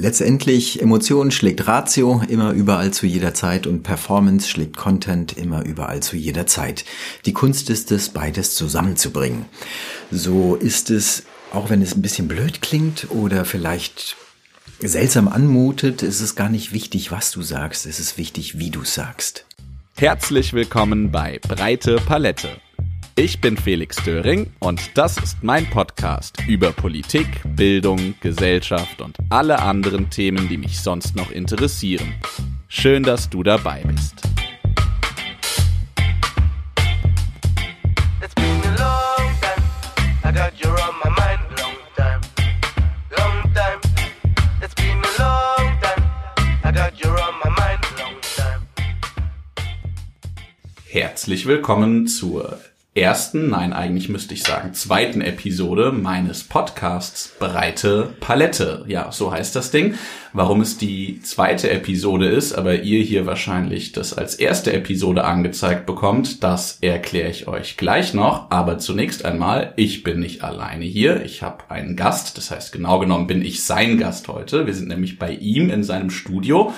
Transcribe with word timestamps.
Letztendlich 0.00 0.80
Emotion 0.80 1.32
schlägt 1.32 1.66
Ratio 1.66 2.22
immer 2.28 2.52
überall 2.52 2.92
zu 2.92 3.04
jeder 3.04 3.34
Zeit 3.34 3.66
und 3.66 3.82
Performance 3.82 4.48
schlägt 4.48 4.76
Content 4.76 5.36
immer 5.36 5.64
überall 5.64 5.98
zu 5.98 6.16
jeder 6.16 6.46
Zeit. 6.46 6.84
Die 7.26 7.32
Kunst 7.32 7.68
ist 7.68 7.90
es, 7.90 8.10
beides 8.10 8.54
zusammenzubringen. 8.54 9.46
So 10.12 10.54
ist 10.54 10.90
es, 10.90 11.24
auch 11.52 11.68
wenn 11.68 11.82
es 11.82 11.96
ein 11.96 12.02
bisschen 12.02 12.28
blöd 12.28 12.62
klingt 12.62 13.08
oder 13.10 13.44
vielleicht 13.44 14.16
seltsam 14.78 15.26
anmutet, 15.26 16.04
ist 16.04 16.20
es 16.20 16.36
gar 16.36 16.48
nicht 16.48 16.72
wichtig, 16.72 17.10
was 17.10 17.32
du 17.32 17.42
sagst, 17.42 17.84
es 17.84 17.98
ist 17.98 18.16
wichtig, 18.18 18.60
wie 18.60 18.70
du 18.70 18.84
sagst. 18.84 19.46
Herzlich 19.96 20.52
willkommen 20.52 21.10
bei 21.10 21.40
Breite 21.40 21.96
Palette 21.96 22.60
ich 23.18 23.40
bin 23.40 23.56
Felix 23.56 23.96
Döring 24.04 24.52
und 24.60 24.96
das 24.96 25.18
ist 25.18 25.42
mein 25.42 25.68
Podcast 25.68 26.36
über 26.46 26.70
Politik, 26.70 27.26
Bildung, 27.44 28.14
Gesellschaft 28.20 29.00
und 29.00 29.16
alle 29.28 29.58
anderen 29.58 30.08
Themen, 30.08 30.48
die 30.48 30.56
mich 30.56 30.78
sonst 30.78 31.16
noch 31.16 31.32
interessieren. 31.32 32.14
Schön, 32.68 33.02
dass 33.02 33.28
du 33.28 33.42
dabei 33.42 33.82
bist. 33.82 34.22
Herzlich 50.84 51.46
willkommen 51.46 52.06
zur 52.06 52.60
ersten, 52.98 53.50
nein, 53.50 53.72
eigentlich 53.72 54.08
müsste 54.08 54.34
ich 54.34 54.42
sagen, 54.42 54.74
zweiten 54.74 55.20
Episode 55.20 55.92
meines 55.92 56.44
Podcasts 56.44 57.32
Breite 57.38 58.14
Palette. 58.20 58.84
Ja, 58.88 59.12
so 59.12 59.32
heißt 59.32 59.54
das 59.56 59.70
Ding. 59.70 59.94
Warum 60.32 60.60
es 60.60 60.76
die 60.76 61.20
zweite 61.22 61.70
Episode 61.70 62.28
ist, 62.28 62.52
aber 62.52 62.82
ihr 62.82 63.02
hier 63.02 63.26
wahrscheinlich 63.26 63.92
das 63.92 64.12
als 64.12 64.34
erste 64.34 64.72
Episode 64.72 65.24
angezeigt 65.24 65.86
bekommt, 65.86 66.44
das 66.44 66.78
erkläre 66.80 67.30
ich 67.30 67.48
euch 67.48 67.76
gleich 67.76 68.14
noch. 68.14 68.50
Aber 68.50 68.78
zunächst 68.78 69.24
einmal, 69.24 69.72
ich 69.76 70.02
bin 70.02 70.20
nicht 70.20 70.44
alleine 70.44 70.84
hier. 70.84 71.24
Ich 71.24 71.42
habe 71.42 71.70
einen 71.70 71.96
Gast, 71.96 72.36
das 72.36 72.50
heißt 72.50 72.72
genau 72.72 72.98
genommen 72.98 73.26
bin 73.26 73.42
ich 73.42 73.64
sein 73.64 73.98
Gast 73.98 74.28
heute. 74.28 74.66
Wir 74.66 74.74
sind 74.74 74.88
nämlich 74.88 75.18
bei 75.18 75.32
ihm 75.32 75.70
in 75.70 75.82
seinem 75.82 76.10
Studio 76.10 76.72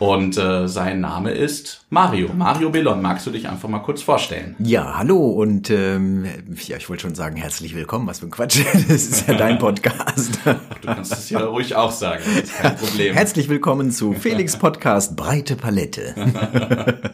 und 0.00 0.38
äh, 0.38 0.66
sein 0.66 1.00
Name 1.00 1.30
ist 1.32 1.84
Mario. 1.90 2.30
Mario 2.32 2.70
Bellon. 2.70 3.02
Magst 3.02 3.26
du 3.26 3.30
dich 3.30 3.46
einfach 3.48 3.68
mal 3.68 3.80
kurz 3.80 4.00
vorstellen? 4.02 4.56
Ja, 4.58 4.96
hallo 4.96 5.28
und 5.28 5.68
ähm, 5.68 6.24
ja, 6.66 6.78
ich 6.78 6.88
wollte 6.88 7.02
schon 7.02 7.14
sagen, 7.14 7.36
herzlich 7.36 7.74
willkommen. 7.74 8.06
Was 8.06 8.20
für 8.20 8.26
ein 8.26 8.30
Quatsch. 8.30 8.60
Das 8.88 9.02
ist 9.04 9.28
ja 9.28 9.34
dein 9.34 9.58
Podcast. 9.58 10.38
du 10.44 10.86
kannst 10.86 11.12
es 11.12 11.30
ja 11.30 11.40
ruhig 11.40 11.76
auch 11.76 11.92
sagen. 11.92 12.22
Das 12.34 12.44
ist 12.44 12.56
kein 12.56 12.76
Problem. 12.76 13.14
Herzlich 13.14 13.48
willkommen 13.50 13.90
zu 13.90 14.14
Felix 14.14 14.56
Podcast 14.56 15.16
Breite 15.16 15.54
Palette. 15.54 16.14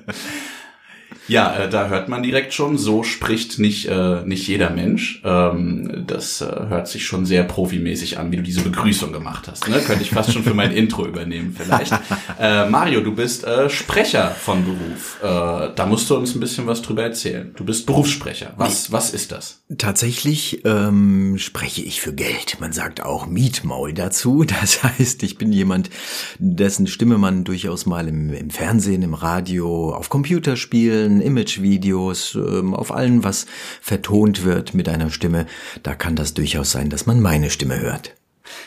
Ja, 1.28 1.56
äh, 1.56 1.68
da 1.68 1.88
hört 1.88 2.08
man 2.08 2.22
direkt 2.22 2.54
schon, 2.54 2.78
so 2.78 3.02
spricht 3.02 3.58
nicht, 3.58 3.86
äh, 3.86 4.22
nicht 4.24 4.46
jeder 4.46 4.70
Mensch. 4.70 5.20
Ähm, 5.24 6.04
das 6.06 6.40
äh, 6.40 6.46
hört 6.68 6.88
sich 6.88 7.06
schon 7.06 7.26
sehr 7.26 7.42
profimäßig 7.42 8.18
an, 8.18 8.30
wie 8.32 8.36
du 8.36 8.42
diese 8.42 8.62
Begrüßung 8.62 9.12
gemacht 9.12 9.48
hast. 9.48 9.68
Ne? 9.68 9.80
Könnte 9.80 10.02
ich 10.02 10.10
fast 10.10 10.32
schon 10.32 10.42
für 10.44 10.54
mein 10.54 10.72
Intro 10.72 11.06
übernehmen 11.06 11.54
vielleicht. 11.56 11.92
Äh, 12.38 12.68
Mario, 12.68 13.00
du 13.00 13.14
bist 13.14 13.44
äh, 13.44 13.70
Sprecher 13.70 14.30
von 14.30 14.64
Beruf. 14.64 15.18
Äh, 15.22 15.72
da 15.74 15.86
musst 15.86 16.10
du 16.10 16.16
uns 16.16 16.34
ein 16.34 16.40
bisschen 16.40 16.66
was 16.66 16.82
drüber 16.82 17.02
erzählen. 17.02 17.52
Du 17.56 17.64
bist 17.64 17.86
Berufssprecher. 17.86 18.52
Was, 18.56 18.92
was 18.92 19.10
ist 19.10 19.32
das? 19.32 19.62
Tatsächlich 19.78 20.64
ähm, 20.64 21.38
spreche 21.38 21.82
ich 21.82 22.00
für 22.00 22.12
Geld. 22.12 22.58
Man 22.60 22.72
sagt 22.72 23.02
auch 23.02 23.26
Mietmaul 23.26 23.92
dazu. 23.92 24.44
Das 24.66 24.82
heißt, 24.82 25.22
ich 25.22 25.38
bin 25.38 25.52
jemand, 25.52 25.90
dessen 26.38 26.86
Stimme 26.86 27.18
man 27.18 27.44
durchaus 27.44 27.86
mal 27.86 28.08
im, 28.08 28.32
im 28.32 28.50
Fernsehen, 28.50 29.02
im 29.02 29.14
Radio, 29.14 29.94
auf 29.94 30.08
Computerspielen, 30.08 31.15
allen 31.16 31.20
Imagevideos, 31.20 32.34
ähm, 32.34 32.74
auf 32.74 32.92
allen, 32.92 33.24
was 33.24 33.46
vertont 33.80 34.44
wird 34.44 34.74
mit 34.74 34.88
einer 34.88 35.10
Stimme, 35.10 35.46
da 35.82 35.94
kann 35.94 36.16
das 36.16 36.34
durchaus 36.34 36.70
sein, 36.70 36.90
dass 36.90 37.06
man 37.06 37.20
meine 37.20 37.50
Stimme 37.50 37.80
hört. 37.80 38.14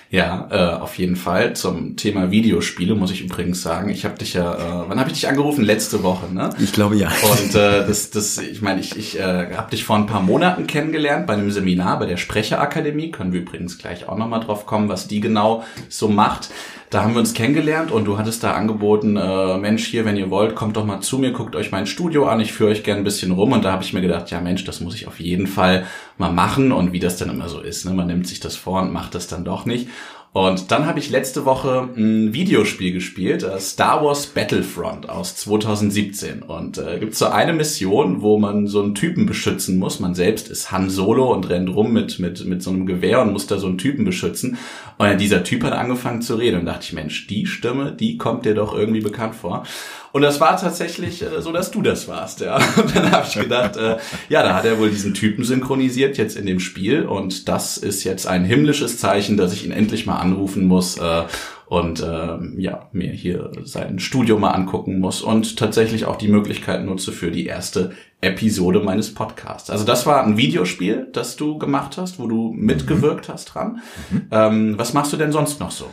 Ja, 0.10 0.50
äh, 0.52 0.82
auf 0.82 0.98
jeden 0.98 1.16
Fall. 1.16 1.56
Zum 1.56 1.96
Thema 1.96 2.32
Videospiele 2.32 2.96
muss 2.96 3.12
ich 3.12 3.22
übrigens 3.22 3.62
sagen, 3.62 3.90
ich 3.90 4.04
habe 4.04 4.18
dich 4.18 4.34
ja, 4.34 4.56
äh, 4.56 4.90
wann 4.90 5.00
habe 5.00 5.10
ich 5.10 5.16
dich 5.16 5.30
angerufen? 5.30 5.64
Letzte 5.64 6.04
Woche, 6.04 6.34
ne? 6.34 6.50
Ich 6.60 6.74
glaube 6.74 6.98
ja. 6.98 7.10
Und 7.32 7.56
äh, 7.56 7.86
das, 7.88 8.10
das, 8.10 8.40
ich 8.40 8.62
meine, 8.62 8.82
ich, 8.82 8.98
ich 8.98 9.18
äh, 9.18 9.56
habe 9.56 9.72
dich 9.72 9.86
vor 9.86 9.96
ein 9.96 10.06
paar 10.06 10.22
Monaten 10.22 10.68
kennengelernt 10.68 11.28
bei 11.28 11.34
einem 11.34 11.50
Seminar 11.50 11.98
bei 12.00 12.08
der 12.08 12.18
Sprecherakademie. 12.18 13.12
Können 13.12 13.32
wir 13.32 13.40
übrigens 13.40 13.78
gleich 13.78 14.10
auch 14.10 14.18
nochmal 14.18 14.42
drauf 14.42 14.66
kommen, 14.66 14.90
was 14.90 15.08
die 15.08 15.22
genau 15.22 15.64
so 15.88 16.10
macht. 16.10 16.50
Da 16.90 17.04
haben 17.04 17.14
wir 17.14 17.20
uns 17.20 17.36
kennengelernt 17.36 17.92
und 17.92 18.06
du 18.06 18.18
hattest 18.18 18.44
da 18.44 18.54
angeboten, 18.54 19.16
äh, 19.16 19.58
Mensch, 19.60 19.86
hier, 19.86 20.06
wenn 20.06 20.18
ihr 20.18 20.32
wollt, 20.32 20.56
kommt 20.56 20.76
doch 20.76 20.86
mal 20.86 21.02
zu 21.02 21.20
mir, 21.20 21.32
guckt 21.32 21.56
euch 21.56 21.72
mein 21.72 21.86
Studio 21.86 22.26
an, 22.26 22.40
ich 22.40 22.52
führe 22.52 22.72
euch 22.72 22.84
gern 22.84 22.98
ein 22.98 23.04
bisschen 23.04 23.30
rum. 23.30 23.52
Und 23.52 23.64
da 23.64 23.72
habe 23.72 23.84
ich 23.84 23.94
mir 23.94 24.02
gedacht, 24.02 24.32
ja 24.32 24.42
Mensch, 24.42 24.64
das 24.64 24.80
muss 24.80 24.96
ich 24.96 25.08
auf 25.08 25.20
jeden 25.20 25.46
Fall 25.46 25.86
mal 26.18 26.32
machen. 26.32 26.72
Und 26.72 26.92
wie 26.92 27.00
das 27.00 27.18
dann 27.18 27.30
immer 27.30 27.48
so 27.48 27.60
ist, 27.60 27.86
ne? 27.86 27.94
man 27.94 28.08
nimmt 28.08 28.28
sich 28.28 28.40
das 28.40 28.56
vor 28.56 28.82
und 28.82 28.92
macht 28.92 29.14
das 29.14 29.28
dann 29.28 29.46
doch 29.46 29.68
nicht. 29.68 29.88
Und 30.32 30.70
dann 30.70 30.86
habe 30.86 31.00
ich 31.00 31.10
letzte 31.10 31.46
Woche 31.46 31.90
ein 31.98 32.34
Videospiel 32.34 32.94
gespielt, 32.94 33.42
äh, 33.42 33.60
Star 33.60 34.06
Wars 34.06 34.28
Battlefront 34.28 35.10
aus 35.10 35.36
2017. 35.38 36.44
Und 36.44 36.78
äh, 36.78 37.00
gibt 37.00 37.16
so 37.16 37.26
eine 37.26 37.52
Mission, 37.52 38.22
wo 38.22 38.38
man 38.38 38.68
so 38.68 38.84
einen 38.84 38.94
Typen 38.94 39.26
beschützen 39.26 39.80
muss. 39.80 40.00
Man 40.00 40.14
selbst 40.14 40.50
ist 40.50 40.72
Han 40.72 40.92
Solo 40.92 41.34
und 41.34 41.50
rennt 41.50 41.74
rum 41.74 41.94
mit, 41.94 42.20
mit, 42.20 42.46
mit 42.46 42.62
so 42.62 42.70
einem 42.70 42.86
Gewehr 42.86 43.22
und 43.22 43.34
muss 43.34 43.48
da 43.48 43.58
so 43.58 43.66
einen 43.66 43.80
Typen 43.80 44.06
beschützen. 44.06 44.58
Und 45.00 45.20
dieser 45.20 45.44
Typ 45.44 45.64
hat 45.64 45.74
angefangen 45.74 46.22
zu 46.22 46.36
reden 46.36 46.60
und 46.60 46.66
dachte 46.68 46.84
ich, 46.84 46.94
Mensch, 46.94 47.26
die 47.26 47.48
Stimme, 47.48 47.92
die 47.92 48.18
kommt 48.18 48.46
dir 48.46 48.54
doch 48.54 48.78
irgendwie 48.78 49.02
bekannt 49.02 49.34
vor. 49.34 49.66
Und 50.12 50.22
das 50.22 50.40
war 50.40 50.58
tatsächlich 50.58 51.22
äh, 51.22 51.42
so, 51.42 51.52
dass 51.52 51.72
du 51.72 51.82
das 51.82 52.08
warst. 52.08 52.42
Ja. 52.42 52.56
Und 52.78 52.96
dann 52.96 53.12
habe 53.12 53.28
ich 53.28 53.36
gedacht, 53.36 53.78
äh, 53.78 53.98
ja, 54.30 54.44
da 54.44 54.56
hat 54.56 54.66
er 54.66 54.80
wohl 54.80 54.90
diesen 54.90 55.14
Typen 55.14 55.44
synchronisiert 55.44 56.18
jetzt 56.18 56.36
in 56.36 56.46
dem 56.46 56.60
Spiel. 56.60 57.04
Und 57.04 57.48
das 57.48 57.78
ist 57.78 58.04
jetzt 58.04 58.28
ein 58.28 58.44
himmlisches 58.46 58.98
Zeichen, 58.98 59.38
dass 59.38 59.54
ich 59.54 59.66
ihn 59.66 59.72
endlich 59.72 60.06
mal 60.06 60.18
anrufen 60.18 60.66
muss. 60.66 60.98
Äh, 60.98 61.24
und 61.70 62.04
ähm, 62.04 62.56
ja, 62.58 62.90
mir 62.94 63.12
hier 63.12 63.52
sein 63.64 64.00
Studio 64.00 64.40
mal 64.40 64.52
angucken 64.52 65.00
muss 65.00 65.22
und 65.22 65.56
tatsächlich 65.56 66.06
auch 66.06 66.16
die 66.16 66.28
Möglichkeit 66.28 66.84
nutze 66.84 67.12
für 67.12 67.30
die 67.30 67.46
erste 67.46 67.92
Episode 68.22 68.80
meines 68.80 69.14
Podcasts. 69.14 69.70
Also 69.70 69.86
das 69.86 70.08
war 70.08 70.24
ein 70.24 70.36
Videospiel, 70.36 71.08
das 71.14 71.36
du 71.36 71.60
gemacht 71.60 71.98
hast, 71.98 72.18
wo 72.18 72.26
du 72.26 72.52
mitgewirkt 72.54 73.28
mhm. 73.28 73.34
hast 73.34 73.46
dran. 73.46 73.82
Mhm. 74.10 74.22
Ähm, 74.32 74.78
was 74.80 74.96
machst 74.96 75.14
du 75.14 75.18
denn 75.18 75.32
sonst 75.32 75.60
noch 75.60 75.70
so? 75.70 75.86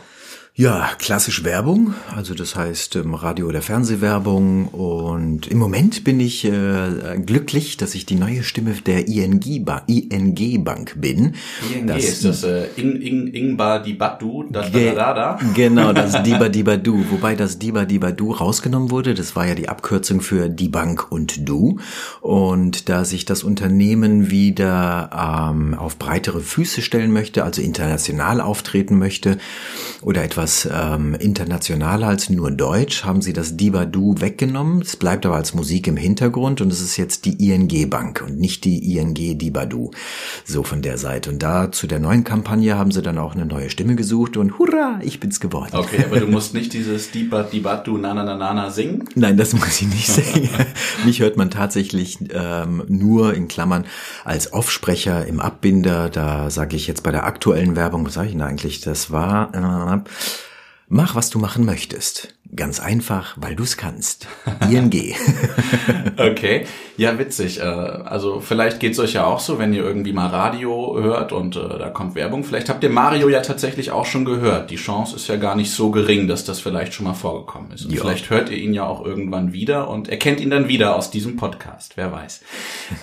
Ja, 0.59 0.89
klassisch 0.97 1.43
Werbung, 1.43 1.93
also 2.15 2.33
das 2.33 2.55
heißt 2.55 2.95
ähm, 2.95 3.13
Radio- 3.13 3.45
oder 3.45 3.61
Fernsehwerbung. 3.61 4.69
Und 4.69 5.45
im 5.45 5.59
Moment 5.59 6.03
bin 6.03 6.19
ich 6.19 6.45
äh, 6.45 7.19
glücklich, 7.23 7.77
dass 7.77 7.93
ich 7.93 8.07
die 8.07 8.15
neue 8.15 8.41
Stimme 8.41 8.71
der 8.71 9.07
ING, 9.07 9.63
ba 9.63 9.83
ING 9.85 10.63
Bank 10.63 10.95
bin. 10.99 11.35
ING 11.71 11.85
das, 11.85 12.03
ist 12.03 12.25
das 12.25 12.43
äh, 12.43 12.69
Ing, 12.75 12.99
Ing, 12.99 13.27
Ingba 13.27 13.77
Dibadu, 13.77 14.45
das 14.49 14.71
ge 14.71 14.95
da, 14.95 15.13
da, 15.13 15.39
Genau, 15.53 15.93
das 15.93 16.13
Diba 16.23 16.49
Dibadu. 16.49 17.05
Wobei 17.11 17.35
das 17.35 17.59
Diba 17.59 17.85
Dibadu 17.85 18.31
rausgenommen 18.31 18.89
wurde, 18.89 19.13
das 19.13 19.35
war 19.35 19.45
ja 19.45 19.53
die 19.53 19.69
Abkürzung 19.69 20.21
für 20.21 20.49
die 20.49 20.69
Bank 20.69 21.11
und 21.11 21.47
du. 21.47 21.77
Und 22.21 22.89
da 22.89 23.05
sich 23.05 23.25
das 23.25 23.43
Unternehmen 23.43 24.31
wieder 24.31 25.51
ähm, 25.51 25.75
auf 25.75 25.97
breitere 25.99 26.41
Füße 26.41 26.81
stellen 26.81 27.13
möchte, 27.13 27.43
also 27.43 27.61
international 27.61 28.41
auftreten 28.41 28.97
möchte 28.97 29.37
oder 30.01 30.23
etwas 30.23 30.46
etwas 30.47 30.69
ähm, 30.71 31.13
internationaler 31.15 32.07
als 32.07 32.29
nur 32.29 32.51
Deutsch, 32.51 33.03
haben 33.03 33.21
sie 33.21 33.33
das 33.33 33.57
Dibadu 33.57 34.15
weggenommen. 34.19 34.81
Es 34.81 34.95
bleibt 34.95 35.25
aber 35.25 35.35
als 35.35 35.53
Musik 35.53 35.87
im 35.87 35.97
Hintergrund 35.97 36.61
und 36.61 36.71
es 36.71 36.79
ist 36.79 36.95
jetzt 36.95 37.25
die 37.25 37.51
ING 37.51 37.89
Bank 37.89 38.23
und 38.25 38.39
nicht 38.39 38.63
die 38.63 38.95
ING 38.95 39.13
Dibadu. 39.13 39.91
So 40.45 40.63
von 40.63 40.81
der 40.81 40.97
Seite. 40.97 41.31
Und 41.31 41.43
da 41.43 41.69
zu 41.73 41.85
der 41.85 41.99
neuen 41.99 42.23
Kampagne 42.23 42.77
haben 42.77 42.91
sie 42.91 43.01
dann 43.01 43.17
auch 43.17 43.35
eine 43.35 43.45
neue 43.45 43.69
Stimme 43.69 43.95
gesucht 43.95 44.37
und 44.37 44.57
hurra, 44.57 45.01
ich 45.03 45.19
bin's 45.19 45.41
geworden. 45.41 45.71
Okay, 45.73 46.05
aber 46.05 46.21
du 46.21 46.27
musst 46.27 46.53
nicht 46.53 46.71
dieses 46.71 47.11
Diba 47.11 47.43
Dibadu 47.43 47.97
na 47.97 48.13
na 48.13 48.23
na 48.23 48.35
na 48.37 48.53
na 48.53 48.69
singen? 48.69 49.03
Nein, 49.15 49.35
das 49.35 49.51
muss 49.51 49.81
ich 49.81 49.87
nicht 49.87 50.07
singen. 50.07 50.49
Mich 51.05 51.19
hört 51.19 51.35
man 51.35 51.49
tatsächlich 51.49 52.19
ähm, 52.33 52.83
nur 52.87 53.33
in 53.33 53.49
Klammern 53.49 53.85
als 54.23 54.53
Offsprecher 54.53 55.25
im 55.25 55.41
Abbinder. 55.41 56.09
Da 56.09 56.49
sage 56.49 56.77
ich 56.77 56.87
jetzt 56.87 57.03
bei 57.03 57.11
der 57.11 57.25
aktuellen 57.25 57.75
Werbung, 57.75 58.05
was 58.05 58.13
sage 58.13 58.27
ich 58.27 58.33
denn 58.33 58.41
eigentlich? 58.41 58.79
Das 58.79 59.11
war 59.11 59.53
äh, 59.53 60.36
Mach, 60.89 61.15
was 61.15 61.29
du 61.29 61.37
machen 61.37 61.65
möchtest. 61.65 62.33
Ganz 62.55 62.79
einfach, 62.79 63.35
weil 63.35 63.57
du 63.57 63.63
es 63.63 63.75
kannst. 63.75 64.29
ING. 64.71 64.89
okay. 66.17 66.65
Ja, 66.95 67.19
witzig. 67.19 67.59
Äh, 67.59 67.63
also 67.63 68.39
vielleicht 68.39 68.79
geht's 68.79 68.97
euch 68.97 69.11
ja 69.11 69.25
auch 69.25 69.41
so, 69.41 69.59
wenn 69.59 69.73
ihr 69.73 69.83
irgendwie 69.83 70.13
mal 70.13 70.27
Radio 70.27 70.97
hört 70.97 71.33
und 71.33 71.57
äh, 71.57 71.77
da 71.77 71.89
kommt 71.89 72.15
Werbung. 72.15 72.45
Vielleicht 72.45 72.69
habt 72.69 72.85
ihr 72.85 72.89
Mario 72.89 73.27
ja 73.27 73.41
tatsächlich 73.41 73.91
auch 73.91 74.05
schon 74.05 74.23
gehört. 74.23 74.71
Die 74.71 74.77
Chance 74.77 75.17
ist 75.17 75.27
ja 75.27 75.35
gar 75.35 75.57
nicht 75.57 75.71
so 75.71 75.91
gering, 75.91 76.29
dass 76.29 76.45
das 76.45 76.61
vielleicht 76.61 76.93
schon 76.93 77.05
mal 77.05 77.13
vorgekommen 77.13 77.71
ist. 77.71 77.83
Und 77.83 77.91
ja. 77.91 77.99
vielleicht 77.99 78.29
hört 78.29 78.49
ihr 78.49 78.57
ihn 78.57 78.73
ja 78.73 78.85
auch 78.85 79.05
irgendwann 79.05 79.51
wieder 79.51 79.89
und 79.89 80.07
erkennt 80.07 80.39
ihn 80.39 80.51
dann 80.51 80.69
wieder 80.69 80.95
aus 80.95 81.11
diesem 81.11 81.35
Podcast. 81.35 81.97
Wer 81.97 82.13
weiß. 82.13 82.43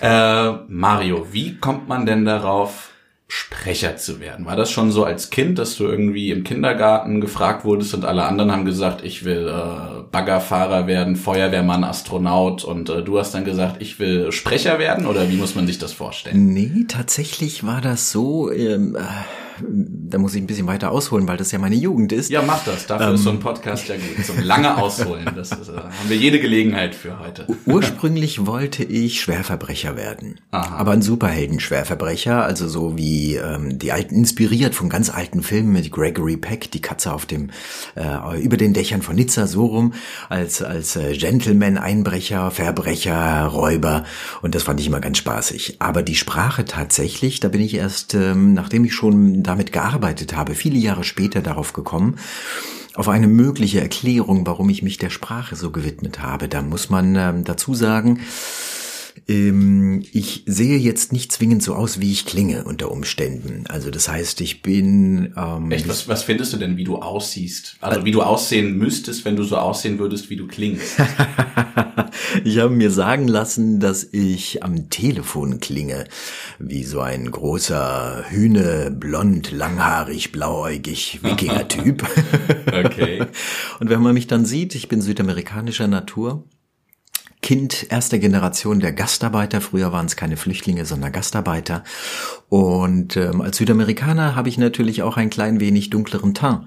Äh, 0.01 0.53
Mario, 0.67 1.27
wie 1.31 1.57
kommt 1.57 1.87
man 1.87 2.07
denn 2.07 2.25
darauf, 2.25 2.94
Sprecher 3.27 3.97
zu 3.97 4.19
werden. 4.19 4.45
War 4.45 4.55
das 4.55 4.69
schon 4.69 4.91
so 4.91 5.03
als 5.03 5.31
Kind, 5.31 5.57
dass 5.57 5.75
du 5.77 5.85
irgendwie 5.85 6.29
im 6.29 6.43
Kindergarten 6.43 7.21
gefragt 7.21 7.65
wurdest 7.65 7.93
und 7.95 8.05
alle 8.05 8.23
anderen 8.23 8.51
haben 8.51 8.65
gesagt, 8.65 9.03
ich 9.03 9.25
will 9.25 9.47
äh, 9.47 10.03
Baggerfahrer 10.11 10.85
werden, 10.85 11.15
Feuerwehrmann, 11.15 11.83
Astronaut 11.83 12.63
und 12.63 12.89
äh, 12.89 13.01
du 13.01 13.17
hast 13.17 13.33
dann 13.33 13.43
gesagt, 13.43 13.81
ich 13.81 13.99
will 13.99 14.31
Sprecher 14.31 14.77
werden 14.77 15.07
oder 15.07 15.29
wie 15.29 15.37
muss 15.37 15.55
man 15.55 15.65
sich 15.65 15.79
das 15.79 15.93
vorstellen? 15.93 16.53
Nee, 16.53 16.85
tatsächlich 16.87 17.65
war 17.65 17.81
das 17.81 18.11
so. 18.11 18.51
Ähm, 18.51 18.95
äh 18.95 19.44
da 19.61 20.17
muss 20.17 20.35
ich 20.35 20.41
ein 20.41 20.47
bisschen 20.47 20.67
weiter 20.67 20.91
ausholen, 20.91 21.27
weil 21.27 21.37
das 21.37 21.51
ja 21.51 21.59
meine 21.59 21.75
Jugend 21.75 22.11
ist. 22.11 22.29
Ja, 22.29 22.41
mach 22.41 22.63
das. 22.63 22.87
Dafür 22.87 23.09
ähm, 23.09 23.15
ist 23.15 23.23
so 23.23 23.29
ein 23.29 23.35
ähm, 23.35 23.41
Podcast 23.41 23.87
ja 23.87 23.95
gut. 23.95 24.25
So 24.25 24.33
lange 24.41 24.77
ausholen. 24.77 25.29
Das 25.35 25.51
ist, 25.51 25.69
äh, 25.69 25.75
haben 25.75 26.09
wir 26.09 26.17
jede 26.17 26.39
Gelegenheit 26.39 26.95
für 26.95 27.19
heute. 27.19 27.47
Ursprünglich 27.65 28.45
wollte 28.45 28.83
ich 28.83 29.21
Schwerverbrecher 29.21 29.95
werden. 29.95 30.39
Aha. 30.51 30.75
Aber 30.75 30.91
ein 30.91 31.01
Superhelden-Schwerverbrecher, 31.01 32.43
also 32.43 32.67
so 32.67 32.97
wie 32.97 33.35
ähm, 33.35 33.79
die 33.79 33.91
alten, 33.91 34.15
inspiriert 34.15 34.75
von 34.75 34.89
ganz 34.89 35.09
alten 35.09 35.41
Filmen 35.43 35.71
mit 35.71 35.91
Gregory 35.91 36.37
Peck, 36.37 36.71
die 36.71 36.81
Katze 36.81 37.13
auf 37.13 37.25
dem, 37.25 37.49
äh, 37.95 38.41
über 38.41 38.57
den 38.57 38.73
Dächern 38.73 39.01
von 39.01 39.15
Nizza, 39.15 39.47
so 39.47 39.65
rum, 39.65 39.93
als, 40.29 40.61
als 40.61 40.95
äh, 40.95 41.15
Gentleman, 41.17 41.77
Einbrecher, 41.77 42.51
Verbrecher, 42.51 43.45
Räuber. 43.45 44.03
Und 44.41 44.55
das 44.55 44.63
fand 44.63 44.79
ich 44.79 44.87
immer 44.87 44.99
ganz 44.99 45.17
spaßig. 45.17 45.77
Aber 45.79 46.03
die 46.03 46.15
Sprache 46.15 46.65
tatsächlich, 46.65 47.39
da 47.39 47.47
bin 47.47 47.61
ich 47.61 47.75
erst, 47.75 48.13
ähm, 48.13 48.53
nachdem 48.53 48.85
ich 48.85 48.93
schon 48.93 49.43
damit 49.47 49.71
gearbeitet 49.71 50.35
habe, 50.35 50.55
viele 50.55 50.77
Jahre 50.77 51.03
später 51.03 51.41
darauf 51.41 51.73
gekommen, 51.73 52.17
auf 52.95 53.09
eine 53.09 53.27
mögliche 53.27 53.81
Erklärung, 53.81 54.47
warum 54.47 54.69
ich 54.69 54.81
mich 54.81 54.97
der 54.97 55.09
Sprache 55.09 55.55
so 55.55 55.71
gewidmet 55.71 56.21
habe. 56.21 56.47
Da 56.47 56.61
muss 56.61 56.89
man 56.89 57.15
ähm, 57.15 57.43
dazu 57.43 57.73
sagen, 57.73 58.21
ich 59.27 60.43
sehe 60.45 60.77
jetzt 60.77 61.11
nicht 61.13 61.31
zwingend 61.31 61.63
so 61.63 61.73
aus, 61.73 61.99
wie 61.99 62.11
ich 62.11 62.25
klinge 62.25 62.65
unter 62.65 62.91
Umständen. 62.91 63.65
Also 63.67 63.89
das 63.89 64.07
heißt, 64.07 64.41
ich 64.41 64.61
bin. 64.61 65.33
Ähm, 65.37 65.71
Echt, 65.71 65.87
was, 65.87 66.07
was 66.07 66.23
findest 66.23 66.53
du 66.53 66.57
denn, 66.57 66.77
wie 66.77 66.83
du 66.83 66.97
aussiehst? 66.97 67.77
Also 67.81 68.05
wie 68.05 68.11
du 68.11 68.21
aussehen 68.21 68.77
müsstest, 68.77 69.25
wenn 69.25 69.35
du 69.35 69.43
so 69.43 69.57
aussehen 69.57 69.99
würdest, 69.99 70.29
wie 70.29 70.35
du 70.35 70.47
klingst? 70.47 70.97
ich 72.43 72.59
habe 72.59 72.75
mir 72.75 72.91
sagen 72.91 73.27
lassen, 73.27 73.79
dass 73.79 74.03
ich 74.03 74.63
am 74.63 74.89
Telefon 74.89 75.59
klinge 75.59 76.05
wie 76.59 76.83
so 76.83 76.99
ein 76.99 77.31
großer 77.31 78.25
Hühne, 78.29 78.91
blond, 78.91 79.51
langhaarig, 79.51 80.31
blauäugig, 80.31 81.19
Wikinger-Typ. 81.23 82.03
okay. 82.67 83.23
Und 83.79 83.89
wenn 83.89 84.01
man 84.01 84.13
mich 84.13 84.27
dann 84.27 84.45
sieht, 84.45 84.75
ich 84.75 84.87
bin 84.87 85.01
südamerikanischer 85.01 85.87
Natur, 85.87 86.43
Kind 87.45 87.85
erster 87.91 88.17
Generation 88.17 88.79
der 88.79 88.91
Gastarbeiter. 88.91 89.61
Früher 89.61 89.91
waren 89.91 90.07
es 90.07 90.15
keine 90.15 90.35
Flüchtlinge, 90.35 90.83
sondern 90.83 91.11
Gastarbeiter. 91.11 91.83
Und 92.49 93.17
ähm, 93.17 93.39
als 93.39 93.57
Südamerikaner 93.57 94.35
habe 94.35 94.49
ich 94.49 94.57
natürlich 94.57 95.03
auch 95.03 95.15
ein 95.15 95.29
klein 95.29 95.59
wenig 95.59 95.91
dunkleren 95.91 96.33
Teint, 96.33 96.63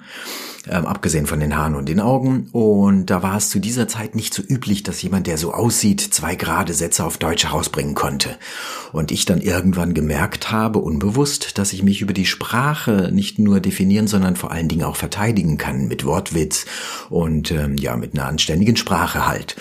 ähm, 0.69 0.87
abgesehen 0.87 1.27
von 1.27 1.41
den 1.41 1.57
Haaren 1.57 1.75
und 1.75 1.89
den 1.89 1.99
Augen. 1.99 2.49
Und 2.53 3.07
da 3.07 3.25
war 3.25 3.37
es 3.37 3.51
zu 3.51 3.59
dieser 3.59 3.89
Zeit 3.89 4.15
nicht 4.15 4.33
so 4.33 4.41
üblich, 4.41 4.85
dass 4.85 5.03
jemand, 5.03 5.27
der 5.27 5.37
so 5.37 5.53
aussieht, 5.53 6.01
zwei 6.01 6.37
gerade 6.37 6.73
Sätze 6.73 7.05
auf 7.05 7.19
Deutsch 7.19 7.43
herausbringen 7.43 7.97
konnte. 7.97 8.37
Und 8.93 9.11
ich 9.11 9.25
dann 9.25 9.41
irgendwann 9.41 9.95
gemerkt 9.95 10.53
habe, 10.53 10.79
unbewusst, 10.79 11.59
dass 11.59 11.73
ich 11.73 11.83
mich 11.83 12.03
über 12.03 12.13
die 12.13 12.25
Sprache 12.25 13.11
nicht 13.13 13.41
nur 13.41 13.59
definieren, 13.59 14.07
sondern 14.07 14.37
vor 14.37 14.53
allen 14.53 14.69
Dingen 14.69 14.85
auch 14.85 14.95
verteidigen 14.95 15.59
kann 15.59 15.89
mit 15.89 16.05
Wortwitz 16.05 16.67
und 17.11 17.51
ähm, 17.51 17.77
ja 17.77 17.97
mit 17.97 18.15
einer 18.15 18.29
anständigen 18.29 18.77
Sprache 18.77 19.27
halt. 19.27 19.57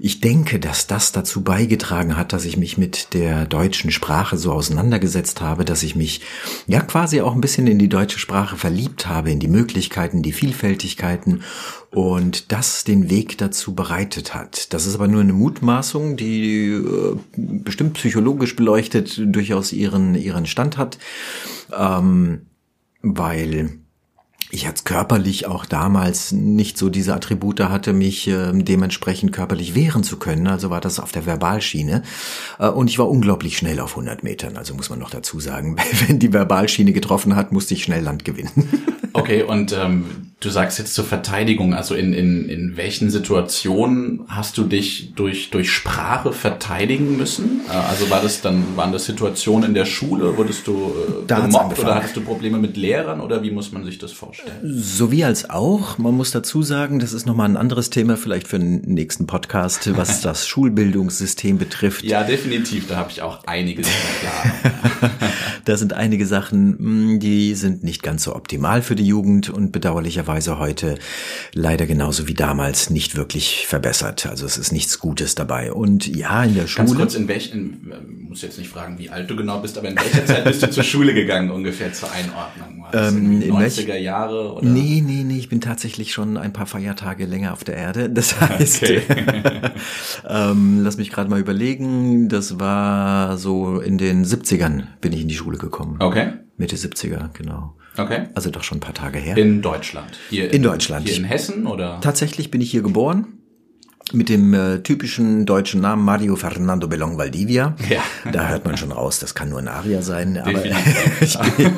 Ich 0.00 0.20
denke, 0.20 0.60
dass 0.60 0.86
das 0.86 1.10
dazu 1.10 1.42
beigetragen 1.42 2.16
hat, 2.16 2.32
dass 2.32 2.44
ich 2.44 2.56
mich 2.56 2.78
mit 2.78 3.14
der 3.14 3.46
deutschen 3.46 3.90
Sprache 3.90 4.36
so 4.36 4.52
auseinandergesetzt 4.52 5.40
habe, 5.40 5.64
dass 5.64 5.82
ich 5.82 5.96
mich 5.96 6.20
ja 6.68 6.80
quasi 6.80 7.20
auch 7.20 7.34
ein 7.34 7.40
bisschen 7.40 7.66
in 7.66 7.80
die 7.80 7.88
deutsche 7.88 8.20
Sprache 8.20 8.56
verliebt 8.56 9.08
habe, 9.08 9.32
in 9.32 9.40
die 9.40 9.48
Möglichkeiten, 9.48 10.22
die 10.22 10.32
Vielfältigkeiten 10.32 11.42
und 11.90 12.52
das 12.52 12.84
den 12.84 13.10
Weg 13.10 13.38
dazu 13.38 13.74
bereitet 13.74 14.34
hat. 14.34 14.72
Das 14.72 14.86
ist 14.86 14.94
aber 14.94 15.08
nur 15.08 15.20
eine 15.20 15.32
Mutmaßung, 15.32 16.16
die 16.16 16.68
äh, 16.68 17.16
bestimmt 17.36 17.94
psychologisch 17.94 18.54
beleuchtet 18.54 19.20
durchaus 19.24 19.72
ihren, 19.72 20.14
ihren 20.14 20.46
Stand 20.46 20.78
hat, 20.78 20.98
ähm, 21.76 22.42
weil 23.02 23.80
ich 24.50 24.62
jetzt 24.62 24.84
körperlich 24.84 25.46
auch 25.46 25.66
damals 25.66 26.32
nicht 26.32 26.78
so 26.78 26.88
diese 26.88 27.14
Attribute 27.14 27.60
hatte, 27.60 27.92
mich 27.92 28.28
äh, 28.28 28.52
dementsprechend 28.52 29.32
körperlich 29.32 29.74
wehren 29.74 30.02
zu 30.02 30.18
können. 30.18 30.46
Also 30.46 30.70
war 30.70 30.80
das 30.80 31.00
auf 31.00 31.12
der 31.12 31.26
Verbalschiene. 31.26 32.02
Äh, 32.58 32.68
und 32.68 32.88
ich 32.88 32.98
war 32.98 33.08
unglaublich 33.08 33.58
schnell 33.58 33.80
auf 33.80 33.90
100 33.90 34.24
Metern. 34.24 34.56
Also 34.56 34.74
muss 34.74 34.90
man 34.90 34.98
noch 34.98 35.10
dazu 35.10 35.40
sagen, 35.40 35.76
wenn 36.06 36.18
die 36.18 36.32
Verbalschiene 36.32 36.92
getroffen 36.92 37.36
hat, 37.36 37.52
musste 37.52 37.74
ich 37.74 37.84
schnell 37.84 38.02
Land 38.02 38.24
gewinnen. 38.24 38.68
Okay, 39.12 39.42
und 39.42 39.72
ähm, 39.72 40.27
Du 40.40 40.50
sagst 40.50 40.78
jetzt 40.78 40.94
zur 40.94 41.04
Verteidigung, 41.04 41.74
also 41.74 41.96
in, 41.96 42.12
in, 42.12 42.48
in 42.48 42.76
welchen 42.76 43.10
Situationen 43.10 44.20
hast 44.28 44.56
du 44.56 44.62
dich 44.62 45.12
durch, 45.16 45.50
durch 45.50 45.72
Sprache 45.72 46.32
verteidigen 46.32 47.16
müssen? 47.16 47.62
Äh, 47.68 47.72
also 47.72 48.08
war 48.08 48.22
das 48.22 48.40
dann, 48.40 48.76
waren 48.76 48.92
das 48.92 49.06
Situationen 49.06 49.70
in 49.70 49.74
der 49.74 49.84
Schule? 49.84 50.36
Wurdest 50.36 50.68
du 50.68 50.92
äh, 51.24 51.26
gemobbt 51.26 51.80
oder 51.80 51.96
hattest 51.96 52.14
du 52.14 52.20
Probleme 52.20 52.58
mit 52.58 52.76
Lehrern 52.76 53.20
oder 53.20 53.42
wie 53.42 53.50
muss 53.50 53.72
man 53.72 53.84
sich 53.84 53.98
das 53.98 54.12
vorstellen? 54.12 54.60
Sowie 54.62 55.24
als 55.24 55.50
auch. 55.50 55.98
Man 55.98 56.14
muss 56.14 56.30
dazu 56.30 56.62
sagen, 56.62 57.00
das 57.00 57.14
ist 57.14 57.26
nochmal 57.26 57.48
ein 57.48 57.56
anderes 57.56 57.90
Thema, 57.90 58.16
vielleicht 58.16 58.46
für 58.46 58.60
den 58.60 58.82
nächsten 58.82 59.26
Podcast, 59.26 59.90
was 59.96 60.20
das 60.22 60.46
Schulbildungssystem 60.46 61.58
betrifft. 61.58 62.04
Ja, 62.04 62.22
definitiv. 62.22 62.86
Da 62.86 62.94
habe 62.94 63.10
ich 63.10 63.22
auch 63.22 63.44
einiges 63.46 63.88
klar. 64.20 65.10
da 65.64 65.76
sind 65.76 65.94
einige 65.94 66.26
Sachen, 66.26 66.78
hm, 66.78 67.18
die 67.18 67.56
sind 67.56 67.82
nicht 67.82 68.04
ganz 68.04 68.22
so 68.22 68.36
optimal 68.36 68.82
für 68.82 68.94
die 68.94 69.06
Jugend 69.06 69.50
und 69.50 69.72
bedauerlicherweise 69.72 70.27
möglicherweise 70.28 70.58
heute 70.58 70.98
leider 71.54 71.86
genauso 71.86 72.28
wie 72.28 72.34
damals 72.34 72.90
nicht 72.90 73.16
wirklich 73.16 73.66
verbessert. 73.66 74.26
Also 74.26 74.46
es 74.46 74.58
ist 74.58 74.72
nichts 74.72 74.98
Gutes 74.98 75.34
dabei. 75.34 75.72
Und 75.72 76.06
ja, 76.06 76.44
in 76.44 76.54
der 76.54 76.66
Schule. 76.66 76.86
Ganz 76.86 76.96
kurz, 76.96 77.14
in 77.14 77.28
welchen, 77.28 77.90
äh, 77.90 78.28
muss 78.28 78.42
jetzt 78.42 78.58
nicht 78.58 78.70
fragen, 78.70 78.98
wie 78.98 79.08
alt 79.10 79.30
du 79.30 79.36
genau 79.36 79.60
bist, 79.60 79.78
aber 79.78 79.88
in 79.88 79.96
welcher 79.96 80.26
Zeit 80.26 80.44
bist 80.44 80.62
du 80.62 80.70
zur 80.70 80.84
Schule 80.84 81.14
gegangen, 81.14 81.50
ungefähr 81.50 81.92
zur 81.92 82.10
Einordnung? 82.12 82.82
War 82.82 82.90
das 82.92 83.12
ähm, 83.12 83.42
in 83.42 83.52
90er 83.52 83.96
Jahre? 83.96 84.54
Oder? 84.54 84.66
Nee, 84.66 85.02
nee, 85.04 85.24
nee, 85.24 85.38
ich 85.38 85.48
bin 85.48 85.60
tatsächlich 85.60 86.12
schon 86.12 86.36
ein 86.36 86.52
paar 86.52 86.66
Feiertage 86.66 87.24
länger 87.24 87.52
auf 87.52 87.64
der 87.64 87.76
Erde. 87.76 88.10
Das 88.10 88.40
heißt, 88.40 88.82
okay. 88.82 89.02
ähm, 90.28 90.80
lass 90.82 90.98
mich 90.98 91.10
gerade 91.10 91.30
mal 91.30 91.40
überlegen, 91.40 92.28
das 92.28 92.60
war 92.60 93.38
so 93.38 93.80
in 93.80 93.98
den 93.98 94.24
70ern 94.24 94.84
bin 95.00 95.12
ich 95.12 95.22
in 95.22 95.28
die 95.28 95.34
Schule 95.34 95.58
gekommen. 95.58 95.96
Okay. 96.00 96.32
Mitte 96.56 96.76
70er, 96.76 97.30
genau. 97.32 97.74
Okay. 97.98 98.28
Also 98.34 98.50
doch 98.50 98.62
schon 98.62 98.78
ein 98.78 98.80
paar 98.80 98.94
Tage 98.94 99.18
her. 99.18 99.36
In 99.36 99.60
Deutschland. 99.60 100.18
Hier 100.30 100.46
in, 100.46 100.56
in 100.56 100.62
Deutschland. 100.62 101.08
Hier 101.08 101.16
in 101.16 101.24
Hessen 101.24 101.66
oder? 101.66 102.00
Tatsächlich 102.00 102.50
bin 102.50 102.60
ich 102.60 102.70
hier 102.70 102.82
geboren 102.82 103.38
mit 104.12 104.28
dem 104.28 104.54
äh, 104.54 104.80
typischen 104.80 105.46
deutschen 105.46 105.80
Namen 105.80 106.04
Mario 106.04 106.36
Fernando 106.36 106.88
Belong 106.88 107.18
Valdivia. 107.18 107.74
Ja. 107.88 108.02
Da 108.30 108.48
hört 108.48 108.64
man 108.64 108.76
schon 108.76 108.92
raus, 108.92 109.18
das 109.18 109.34
kann 109.34 109.50
nur 109.50 109.58
ein 109.58 109.68
Arier 109.68 110.02
sein. 110.02 110.38
Aber 110.38 110.64
ich, 111.20 111.38
bin, 111.38 111.72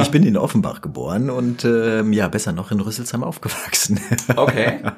ich 0.00 0.10
bin 0.10 0.22
in 0.24 0.36
Offenbach 0.36 0.80
geboren 0.80 1.30
und 1.30 1.64
ähm, 1.64 2.12
ja, 2.12 2.28
besser 2.28 2.52
noch 2.52 2.70
in 2.70 2.80
Rüsselsheim 2.80 3.22
aufgewachsen. 3.22 4.00
Okay. 4.34 4.80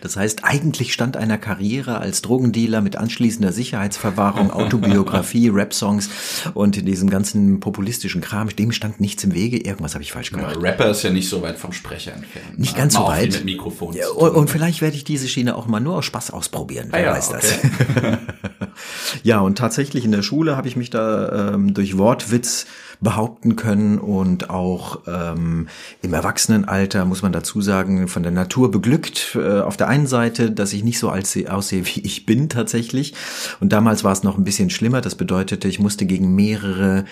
Das 0.00 0.16
heißt, 0.16 0.44
eigentlich 0.44 0.92
stand 0.92 1.16
einer 1.16 1.38
Karriere 1.38 1.98
als 1.98 2.20
Drogendealer 2.22 2.80
mit 2.80 2.96
anschließender 2.96 3.52
Sicherheitsverwahrung, 3.52 4.50
Autobiografie, 4.50 5.48
Rap-Songs 5.52 6.10
und 6.52 6.86
diesem 6.86 7.08
ganzen 7.08 7.60
populistischen 7.60 8.20
Kram, 8.20 8.48
dem 8.48 8.72
stand 8.72 9.00
nichts 9.00 9.24
im 9.24 9.34
Wege. 9.34 9.56
Irgendwas 9.56 9.94
habe 9.94 10.02
ich 10.02 10.12
falsch 10.12 10.30
gemacht. 10.30 10.56
Ja, 10.56 10.60
Rapper 10.60 10.90
ist 10.90 11.02
ja 11.02 11.10
nicht 11.10 11.28
so 11.28 11.42
weit 11.42 11.58
vom 11.58 11.72
Sprecher 11.72 12.12
entfernt. 12.12 12.58
Nicht 12.58 12.76
ganz 12.76 12.94
so 12.94 13.04
weit. 13.04 13.32
Mit 13.32 13.44
Mikrofon 13.44 13.94
ja, 13.94 14.08
und, 14.08 14.30
und 14.34 14.50
vielleicht 14.50 14.82
werde 14.82 14.96
ich 14.96 15.04
diese 15.04 15.28
Schiene 15.28 15.56
auch 15.56 15.66
mal 15.66 15.80
nur 15.80 15.96
aus 15.96 16.04
Spaß 16.04 16.23
Spaß 16.24 16.30
ausprobieren. 16.30 16.88
Wer 16.90 17.00
ah 17.00 17.02
ja, 17.02 17.12
weiß 17.12 17.30
das. 17.30 17.58
Okay. 17.58 18.16
ja, 19.22 19.40
und 19.40 19.58
tatsächlich 19.58 20.04
in 20.04 20.12
der 20.12 20.22
Schule 20.22 20.56
habe 20.56 20.68
ich 20.68 20.76
mich 20.76 20.90
da 20.90 21.52
ähm, 21.54 21.74
durch 21.74 21.98
Wortwitz 21.98 22.66
behaupten 23.00 23.56
können 23.56 23.98
und 23.98 24.50
auch 24.50 25.00
ähm, 25.06 25.68
im 26.00 26.14
Erwachsenenalter, 26.14 27.04
muss 27.04 27.22
man 27.22 27.32
dazu 27.32 27.60
sagen, 27.60 28.08
von 28.08 28.22
der 28.22 28.32
Natur 28.32 28.70
beglückt. 28.70 29.36
Äh, 29.36 29.60
auf 29.60 29.76
der 29.76 29.88
einen 29.88 30.06
Seite, 30.06 30.50
dass 30.50 30.72
ich 30.72 30.84
nicht 30.84 30.98
so 30.98 31.10
aussehe, 31.10 31.86
wie 31.86 32.00
ich 32.00 32.24
bin 32.24 32.48
tatsächlich. 32.48 33.14
Und 33.60 33.72
damals 33.72 34.04
war 34.04 34.12
es 34.12 34.22
noch 34.22 34.38
ein 34.38 34.44
bisschen 34.44 34.70
schlimmer. 34.70 35.00
Das 35.00 35.16
bedeutete, 35.16 35.68
ich 35.68 35.80
musste 35.80 36.06
gegen 36.06 36.34
mehrere 36.34 37.04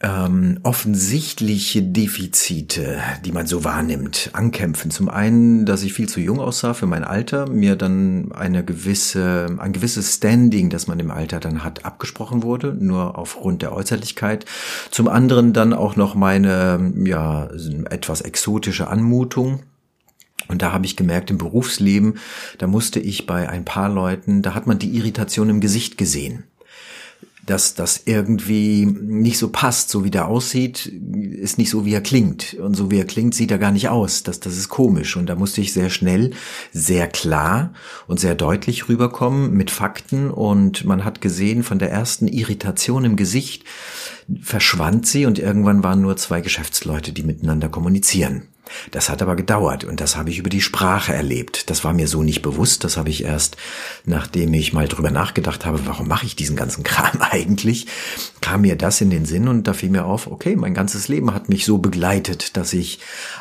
ähm, 0.00 0.60
offensichtliche 0.62 1.82
Defizite, 1.82 2.98
die 3.24 3.32
man 3.32 3.46
so 3.46 3.64
wahrnimmt, 3.64 4.30
ankämpfen. 4.34 4.90
Zum 4.90 5.08
einen, 5.08 5.64
dass 5.64 5.82
ich 5.82 5.94
viel 5.94 6.08
zu 6.08 6.20
jung 6.20 6.38
aussah 6.38 6.74
für 6.74 6.86
mein 6.86 7.02
Alter, 7.02 7.48
mir 7.48 7.76
dann 7.76 8.30
eine 8.32 8.62
gewisse, 8.62 9.46
ein 9.58 9.72
gewisses 9.72 10.14
Standing, 10.14 10.68
das 10.68 10.86
man 10.86 11.00
im 11.00 11.10
Alter 11.10 11.40
dann 11.40 11.64
hat, 11.64 11.86
abgesprochen 11.86 12.42
wurde, 12.42 12.76
nur 12.78 13.18
aufgrund 13.18 13.62
der 13.62 13.72
Äußerlichkeit. 13.72 14.44
Zum 14.90 15.08
anderen 15.08 15.54
dann 15.54 15.72
auch 15.72 15.96
noch 15.96 16.14
meine, 16.14 16.92
ja, 17.04 17.48
etwas 17.90 18.20
exotische 18.20 18.88
Anmutung, 18.88 19.60
und 20.48 20.62
da 20.62 20.72
habe 20.72 20.84
ich 20.84 20.96
gemerkt, 20.96 21.30
im 21.30 21.38
Berufsleben, 21.38 22.18
da 22.58 22.66
musste 22.66 23.00
ich 23.00 23.26
bei 23.26 23.48
ein 23.48 23.64
paar 23.64 23.88
Leuten, 23.88 24.42
da 24.42 24.54
hat 24.54 24.66
man 24.66 24.78
die 24.78 24.96
Irritation 24.96 25.48
im 25.48 25.60
Gesicht 25.60 25.98
gesehen 25.98 26.44
dass 27.46 27.74
das 27.74 28.02
irgendwie 28.04 28.86
nicht 28.86 29.38
so 29.38 29.48
passt, 29.48 29.88
so 29.88 30.04
wie 30.04 30.10
der 30.10 30.26
aussieht, 30.26 30.86
ist 30.86 31.58
nicht 31.58 31.70
so, 31.70 31.84
wie 31.84 31.94
er 31.94 32.00
klingt. 32.00 32.54
Und 32.54 32.74
so 32.74 32.90
wie 32.90 32.98
er 32.98 33.04
klingt, 33.04 33.34
sieht 33.34 33.52
er 33.52 33.58
gar 33.58 33.70
nicht 33.70 33.88
aus. 33.88 34.24
Das, 34.24 34.40
das 34.40 34.56
ist 34.56 34.68
komisch. 34.68 35.16
Und 35.16 35.26
da 35.26 35.36
musste 35.36 35.60
ich 35.60 35.72
sehr 35.72 35.88
schnell, 35.88 36.32
sehr 36.72 37.06
klar 37.06 37.72
und 38.08 38.18
sehr 38.18 38.34
deutlich 38.34 38.88
rüberkommen 38.88 39.52
mit 39.52 39.70
Fakten. 39.70 40.28
Und 40.28 40.84
man 40.84 41.04
hat 41.04 41.20
gesehen, 41.20 41.62
von 41.62 41.78
der 41.78 41.92
ersten 41.92 42.26
Irritation 42.26 43.04
im 43.04 43.14
Gesicht 43.14 43.64
verschwand 44.42 45.06
sie 45.06 45.24
und 45.24 45.38
irgendwann 45.38 45.84
waren 45.84 46.00
nur 46.00 46.16
zwei 46.16 46.40
Geschäftsleute, 46.40 47.12
die 47.12 47.22
miteinander 47.22 47.68
kommunizieren. 47.68 48.48
Das 48.90 49.08
hat 49.08 49.22
aber 49.22 49.36
gedauert 49.36 49.84
und 49.84 50.00
das 50.00 50.16
habe 50.16 50.30
ich 50.30 50.38
über 50.38 50.50
die 50.50 50.60
Sprache 50.60 51.14
erlebt. 51.14 51.70
Das 51.70 51.84
war 51.84 51.92
mir 51.92 52.08
so 52.08 52.22
nicht 52.22 52.42
bewusst. 52.42 52.84
Das 52.84 52.96
habe 52.96 53.10
ich 53.10 53.24
erst, 53.24 53.56
nachdem 54.04 54.52
ich 54.54 54.72
mal 54.72 54.88
drüber 54.88 55.10
nachgedacht 55.10 55.64
habe, 55.64 55.80
warum 55.86 56.08
mache 56.08 56.26
ich 56.26 56.36
diesen 56.36 56.56
ganzen 56.56 56.82
Kram 56.84 57.20
eigentlich, 57.20 57.86
kam 58.40 58.62
mir 58.62 58.76
das 58.76 59.00
in 59.00 59.10
den 59.10 59.24
Sinn 59.24 59.48
und 59.48 59.66
da 59.66 59.72
fiel 59.72 59.90
mir 59.90 60.04
auf, 60.04 60.26
okay, 60.26 60.56
mein 60.56 60.74
ganzes 60.74 61.08
Leben 61.08 61.34
hat 61.34 61.48
mich 61.48 61.64
so 61.64 61.78
begleitet, 61.78 62.56
dass 62.56 62.72
ich 62.72 63.00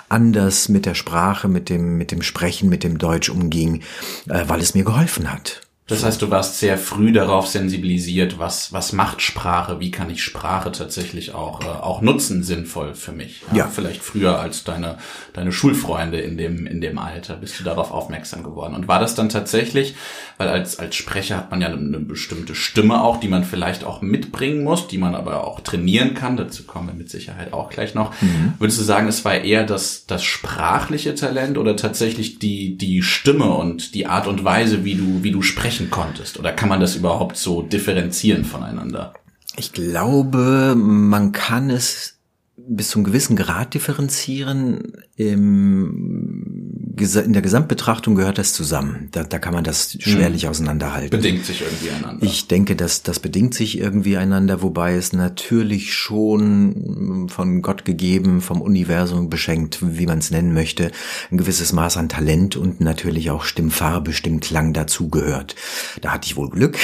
anders 0.09 0.69
mit 0.69 0.85
der 0.85 0.95
Sprache, 0.95 1.47
mit 1.47 1.69
dem, 1.69 1.97
mit 1.97 2.11
dem 2.11 2.21
Sprechen, 2.21 2.69
mit 2.69 2.83
dem 2.83 2.97
Deutsch 2.97 3.29
umging, 3.29 3.81
äh, 4.29 4.45
weil 4.47 4.61
es 4.61 4.73
mir 4.73 4.83
geholfen 4.83 5.31
hat. 5.31 5.64
Das 5.87 6.03
heißt, 6.03 6.19
du 6.19 6.31
warst 6.31 6.57
sehr 6.57 6.79
früh 6.79 7.11
darauf 7.11 7.45
sensibilisiert, 7.45 8.39
was, 8.39 8.73
was 8.73 8.91
macht 8.91 9.21
Sprache, 9.21 9.79
wie 9.79 9.91
kann 9.91 10.09
ich 10.09 10.23
Sprache 10.23 10.71
tatsächlich 10.71 11.35
auch, 11.35 11.61
äh, 11.61 11.65
auch 11.67 12.01
nutzen, 12.01 12.41
sinnvoll 12.41 12.95
für 12.95 13.11
mich. 13.11 13.43
Ja, 13.51 13.57
ja. 13.57 13.67
Vielleicht 13.67 14.01
früher 14.01 14.39
als 14.39 14.63
deine, 14.63 14.97
deine 15.33 15.51
Schulfreunde 15.51 16.19
in 16.19 16.37
dem, 16.37 16.65
in 16.65 16.81
dem 16.81 16.97
Alter 16.97 17.35
bist 17.35 17.59
du 17.59 17.63
darauf 17.63 17.91
aufmerksam 17.91 18.41
geworden. 18.41 18.73
Und 18.73 18.87
war 18.87 18.99
das 18.99 19.13
dann 19.13 19.29
tatsächlich, 19.29 19.93
weil 20.39 20.47
als, 20.47 20.79
als 20.79 20.95
Sprecher 20.95 21.37
hat 21.37 21.51
man 21.51 21.61
ja 21.61 21.67
eine 21.67 21.99
bestimmte 21.99 22.55
Stimme 22.55 23.03
auch, 23.03 23.19
die 23.19 23.27
man 23.27 23.43
vielleicht 23.43 23.83
auch 23.83 24.01
mitbringen 24.01 24.63
muss, 24.63 24.87
die 24.87 24.97
man 24.97 25.13
aber 25.13 25.45
auch 25.45 25.59
trainieren 25.59 26.15
kann, 26.15 26.35
dazu 26.35 26.63
kommen 26.63 26.87
wir 26.87 26.95
mit 26.95 27.11
Sicherheit 27.11 27.53
auch 27.53 27.69
gleich 27.69 27.93
noch. 27.93 28.09
Mhm. 28.23 28.55
Würdest 28.57 28.79
du 28.79 28.83
sagen, 28.83 29.07
es 29.07 29.23
war 29.23 29.35
eher 29.35 29.63
das, 29.63 30.07
das 30.07 30.23
sprachliche 30.23 31.13
Talent 31.13 31.59
oder 31.59 31.75
tatsächlich 31.75 32.39
die, 32.39 32.75
die 32.75 33.03
Stimme 33.03 33.53
und 33.53 33.93
die 33.93 34.07
Art 34.07 34.25
und 34.25 34.43
Weise, 34.43 34.83
wie 34.83 34.95
du, 34.95 35.21
wie 35.21 35.31
du 35.31 35.43
sprechen 35.43 35.74
sprechen 35.75 35.89
konntest? 35.89 36.39
Oder 36.39 36.53
kann 36.53 36.69
man 36.69 36.79
das 36.79 36.95
überhaupt 36.95 37.37
so 37.37 37.61
differenzieren 37.61 38.45
voneinander? 38.45 39.13
Ich 39.57 39.73
glaube, 39.73 40.75
man 40.75 41.31
kann 41.31 41.69
es 41.69 42.17
bis 42.57 42.89
zum 42.89 43.03
gewissen 43.03 43.35
Grad 43.35 43.73
differenzieren. 43.73 44.93
Im, 45.15 46.54
in 46.97 47.33
der 47.33 47.41
Gesamtbetrachtung 47.41 48.15
gehört 48.15 48.37
das 48.37 48.53
zusammen. 48.53 49.09
Da, 49.11 49.23
da 49.23 49.39
kann 49.39 49.53
man 49.53 49.63
das 49.63 49.97
schwerlich 49.99 50.43
hm. 50.43 50.49
auseinanderhalten. 50.49 51.09
Bedingt 51.09 51.45
sich 51.45 51.61
irgendwie 51.61 51.89
einander. 51.89 52.25
Ich 52.25 52.47
denke, 52.47 52.75
dass 52.75 53.03
das 53.03 53.19
bedingt 53.19 53.53
sich 53.53 53.79
irgendwie 53.79 54.17
einander, 54.17 54.61
wobei 54.61 54.95
es 54.95 55.13
natürlich 55.13 55.93
schon 55.93 57.27
von 57.29 57.61
Gott 57.61 57.85
gegeben, 57.85 58.41
vom 58.41 58.61
Universum 58.61 59.29
beschenkt, 59.29 59.79
wie 59.81 60.05
man 60.05 60.19
es 60.19 60.31
nennen 60.31 60.53
möchte, 60.53 60.91
ein 61.31 61.37
gewisses 61.37 61.73
Maß 61.73 61.97
an 61.97 62.09
Talent 62.09 62.55
und 62.55 62.81
natürlich 62.81 63.29
auch 63.29 63.43
Stimmfarbe, 63.43 64.13
Stimmklang 64.13 64.73
dazugehört. 64.73 65.55
Da 66.01 66.13
hatte 66.13 66.27
ich 66.27 66.37
wohl 66.37 66.49
Glück. 66.49 66.77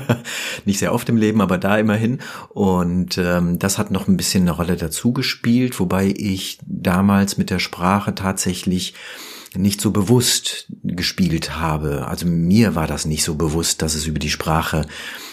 Nicht 0.64 0.78
sehr 0.78 0.94
oft 0.94 1.08
im 1.08 1.16
Leben, 1.16 1.40
aber 1.40 1.58
da 1.58 1.76
immerhin. 1.78 2.18
Und 2.50 3.18
ähm, 3.18 3.58
das 3.58 3.78
hat 3.78 3.90
noch 3.90 4.08
ein 4.08 4.16
bisschen 4.16 4.42
eine 4.42 4.52
Rolle 4.52 4.76
dazu 4.76 5.12
gespielt, 5.12 5.78
wobei 5.78 6.14
ich 6.16 6.58
damals 6.66 7.36
mit 7.36 7.50
der 7.50 7.58
Sprache 7.58 8.14
tatsächlich 8.14 8.94
nicht 9.56 9.80
so 9.80 9.90
bewusst 9.90 10.66
gespielt 10.82 11.56
habe. 11.58 12.06
Also 12.06 12.26
mir 12.26 12.74
war 12.74 12.86
das 12.86 13.04
nicht 13.04 13.24
so 13.24 13.34
bewusst, 13.34 13.82
dass 13.82 13.94
es 13.94 14.06
über 14.06 14.18
die 14.18 14.30
Sprache 14.30 14.86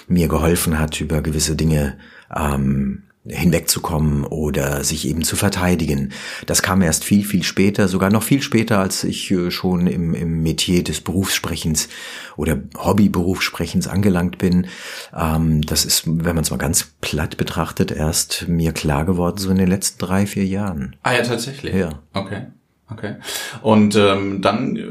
mir 0.07 0.27
geholfen 0.27 0.79
hat, 0.79 0.99
über 1.01 1.21
gewisse 1.21 1.55
Dinge 1.55 1.97
ähm, 2.35 3.03
hinwegzukommen 3.25 4.23
oder 4.23 4.83
sich 4.83 5.07
eben 5.07 5.23
zu 5.23 5.35
verteidigen. 5.35 6.11
Das 6.45 6.61
kam 6.61 6.81
erst 6.81 7.03
viel, 7.03 7.23
viel 7.23 7.43
später, 7.43 7.87
sogar 7.87 8.09
noch 8.09 8.23
viel 8.23 8.41
später, 8.41 8.79
als 8.79 9.03
ich 9.03 9.29
äh, 9.31 9.51
schon 9.51 9.87
im, 9.87 10.13
im 10.13 10.41
Metier 10.41 10.83
des 10.83 11.01
Berufssprechens 11.01 11.89
oder 12.37 12.59
Hobbyberufssprechens 12.77 13.87
angelangt 13.87 14.37
bin. 14.37 14.67
Ähm, 15.15 15.61
das 15.61 15.85
ist, 15.85 16.07
wenn 16.07 16.35
man 16.35 16.43
es 16.43 16.51
mal 16.51 16.57
ganz 16.57 16.93
platt 17.01 17.37
betrachtet, 17.37 17.91
erst 17.91 18.47
mir 18.47 18.71
klar 18.71 19.05
geworden, 19.05 19.37
so 19.37 19.49
in 19.51 19.57
den 19.57 19.69
letzten 19.69 19.99
drei, 19.99 20.25
vier 20.25 20.45
Jahren. 20.45 20.95
Ah 21.03 21.13
ja, 21.13 21.21
tatsächlich. 21.21 21.75
Ja. 21.75 22.01
Okay. 22.13 22.47
Okay. 22.91 23.15
Und 23.61 23.95
ähm, 23.95 24.41
dann 24.41 24.75
äh, 24.75 24.83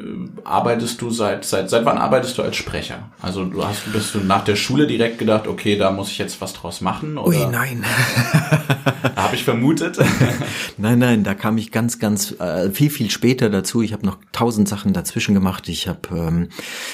arbeitest 0.44 1.00
du 1.02 1.10
seit 1.10 1.44
seit 1.44 1.68
seit 1.68 1.84
wann 1.84 1.98
arbeitest 1.98 2.38
du 2.38 2.42
als 2.42 2.56
Sprecher? 2.56 3.10
Also 3.20 3.44
du 3.44 3.64
hast 3.64 3.92
bist 3.92 4.14
du 4.14 4.18
nach 4.20 4.44
der 4.44 4.54
Schule 4.54 4.86
direkt 4.86 5.18
gedacht, 5.18 5.48
okay, 5.48 5.76
da 5.76 5.90
muss 5.90 6.10
ich 6.10 6.18
jetzt 6.18 6.40
was 6.40 6.52
draus 6.52 6.80
machen? 6.80 7.18
Oder? 7.18 7.36
Ui, 7.36 7.46
nein. 7.50 7.84
Habe 9.16 9.34
ich 9.34 9.44
vermutet. 9.44 9.98
nein, 10.76 10.98
nein, 10.98 11.24
da 11.24 11.34
kam 11.34 11.58
ich 11.58 11.72
ganz, 11.72 11.98
ganz 11.98 12.32
äh, 12.40 12.70
viel, 12.70 12.90
viel 12.90 13.10
später 13.10 13.50
dazu. 13.50 13.82
Ich 13.82 13.92
habe 13.92 14.06
noch 14.06 14.18
tausend 14.32 14.68
Sachen 14.68 14.92
dazwischen 14.92 15.34
gemacht. 15.34 15.68
Ich 15.68 15.88
habe, 15.88 16.00
ähm, 16.12 16.48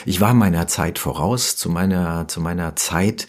ich 0.07 0.21
war 0.21 0.33
meiner 0.33 0.67
Zeit 0.67 0.99
voraus. 0.99 1.57
Zu 1.57 1.69
meiner 1.69 2.27
zu 2.29 2.41
meiner 2.41 2.77
Zeit 2.77 3.27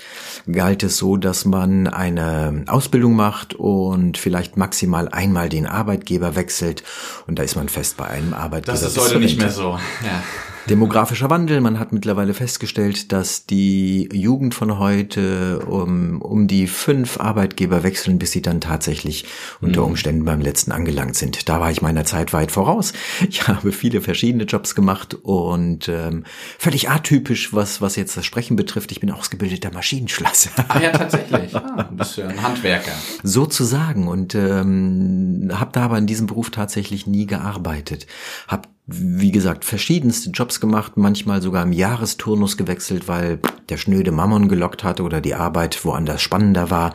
galt 0.50 0.84
es 0.84 0.98
so, 0.98 1.18
dass 1.18 1.46
man 1.46 1.88
eine 1.88 2.64
Ausbildung 2.68 3.16
macht 3.16 3.54
und 3.54 4.18
vielleicht 4.18 4.58
maximal 4.58 5.10
einmal 5.10 5.50
den 5.50 5.68
Arbeitgeber 5.68 6.36
wechselt 6.36 6.84
und 7.28 7.38
da 7.38 7.44
ist 7.44 7.56
man 7.56 7.65
man 7.66 7.70
fest 7.70 7.98
bei 7.98 8.06
einem 8.08 8.34
Arbeitgeber. 8.34 8.78
Das 8.78 8.84
ist 8.84 8.98
heute 8.98 9.20
nicht 9.20 9.38
mehr 9.38 9.50
so. 9.50 9.80
Ja. 10.04 10.24
Demografischer 10.70 11.30
Wandel. 11.30 11.62
Man 11.62 11.78
hat 11.78 11.92
mittlerweile 11.92 12.34
festgestellt, 12.34 13.12
dass 13.12 13.46
die 13.46 14.10
Jugend 14.12 14.56
von 14.56 14.80
heute 14.80 15.60
um, 15.60 16.22
um 16.22 16.48
die 16.48 16.66
fünf 16.66 17.20
Arbeitgeber 17.20 17.84
wechseln, 17.84 18.18
bis 18.18 18.32
sie 18.32 18.42
dann 18.42 18.62
tatsächlich 18.62 19.26
unter 19.62 19.82
mhm. 19.82 19.88
Umständen 19.88 20.26
beim 20.26 20.42
letzten 20.42 20.72
angelangt 20.72 21.16
sind. 21.16 21.48
Da 21.50 21.60
war 21.60 21.70
ich 21.70 21.84
meiner 21.84 22.04
Zeit 22.04 22.34
weit 22.34 22.52
voraus. 22.52 22.94
Ich 23.30 23.48
habe 23.48 23.72
viele 23.72 24.02
verschiedene 24.02 24.46
Jobs 24.46 24.74
gemacht 24.74 25.14
und 25.14 25.88
ähm, 25.88 26.24
völlig 26.58 26.90
atypisch, 26.90 27.54
was, 27.54 27.82
was 27.82 27.96
jetzt 27.96 28.18
das 28.18 28.26
Sprechen 28.26 28.56
betrifft. 28.56 28.92
Ich 28.92 29.00
bin 29.00 29.12
ausgebildeter 29.12 29.72
Maschinenschlosser. 29.72 30.50
Ah 30.68 30.80
ja, 30.80 30.92
tatsächlich. 30.92 31.54
Ah, 31.66 31.90
bist 31.92 32.18
du 32.18 32.22
ein 32.22 32.42
Handwerker. 32.42 32.92
Sozusagen. 33.24 34.08
Und 34.08 34.36
ähm, 34.36 35.52
habe 35.54 35.72
da 35.74 35.86
aber 35.86 35.98
in 35.98 36.06
diesem 36.06 36.28
Beruf 36.28 36.52
tatsächlich 36.52 37.08
nie 37.08 37.26
gearbeitet. 37.26 38.08
Hab 38.48 38.68
wie 38.88 39.32
gesagt, 39.32 39.66
verschiedenste 39.66 40.30
Jobs 40.30 40.60
gemacht, 40.60 40.94
manchmal 40.96 41.42
sogar 41.42 41.64
im 41.64 41.72
Jahresturnus 41.72 42.56
gewechselt, 42.56 43.08
weil 43.08 43.40
der 43.70 43.78
schnöde 43.78 44.12
Mammon 44.12 44.48
gelockt 44.48 44.84
hatte 44.84 45.04
oder 45.04 45.22
die 45.22 45.34
Arbeit 45.34 45.84
woanders 45.86 46.22
spannender 46.22 46.70
war. 46.70 46.94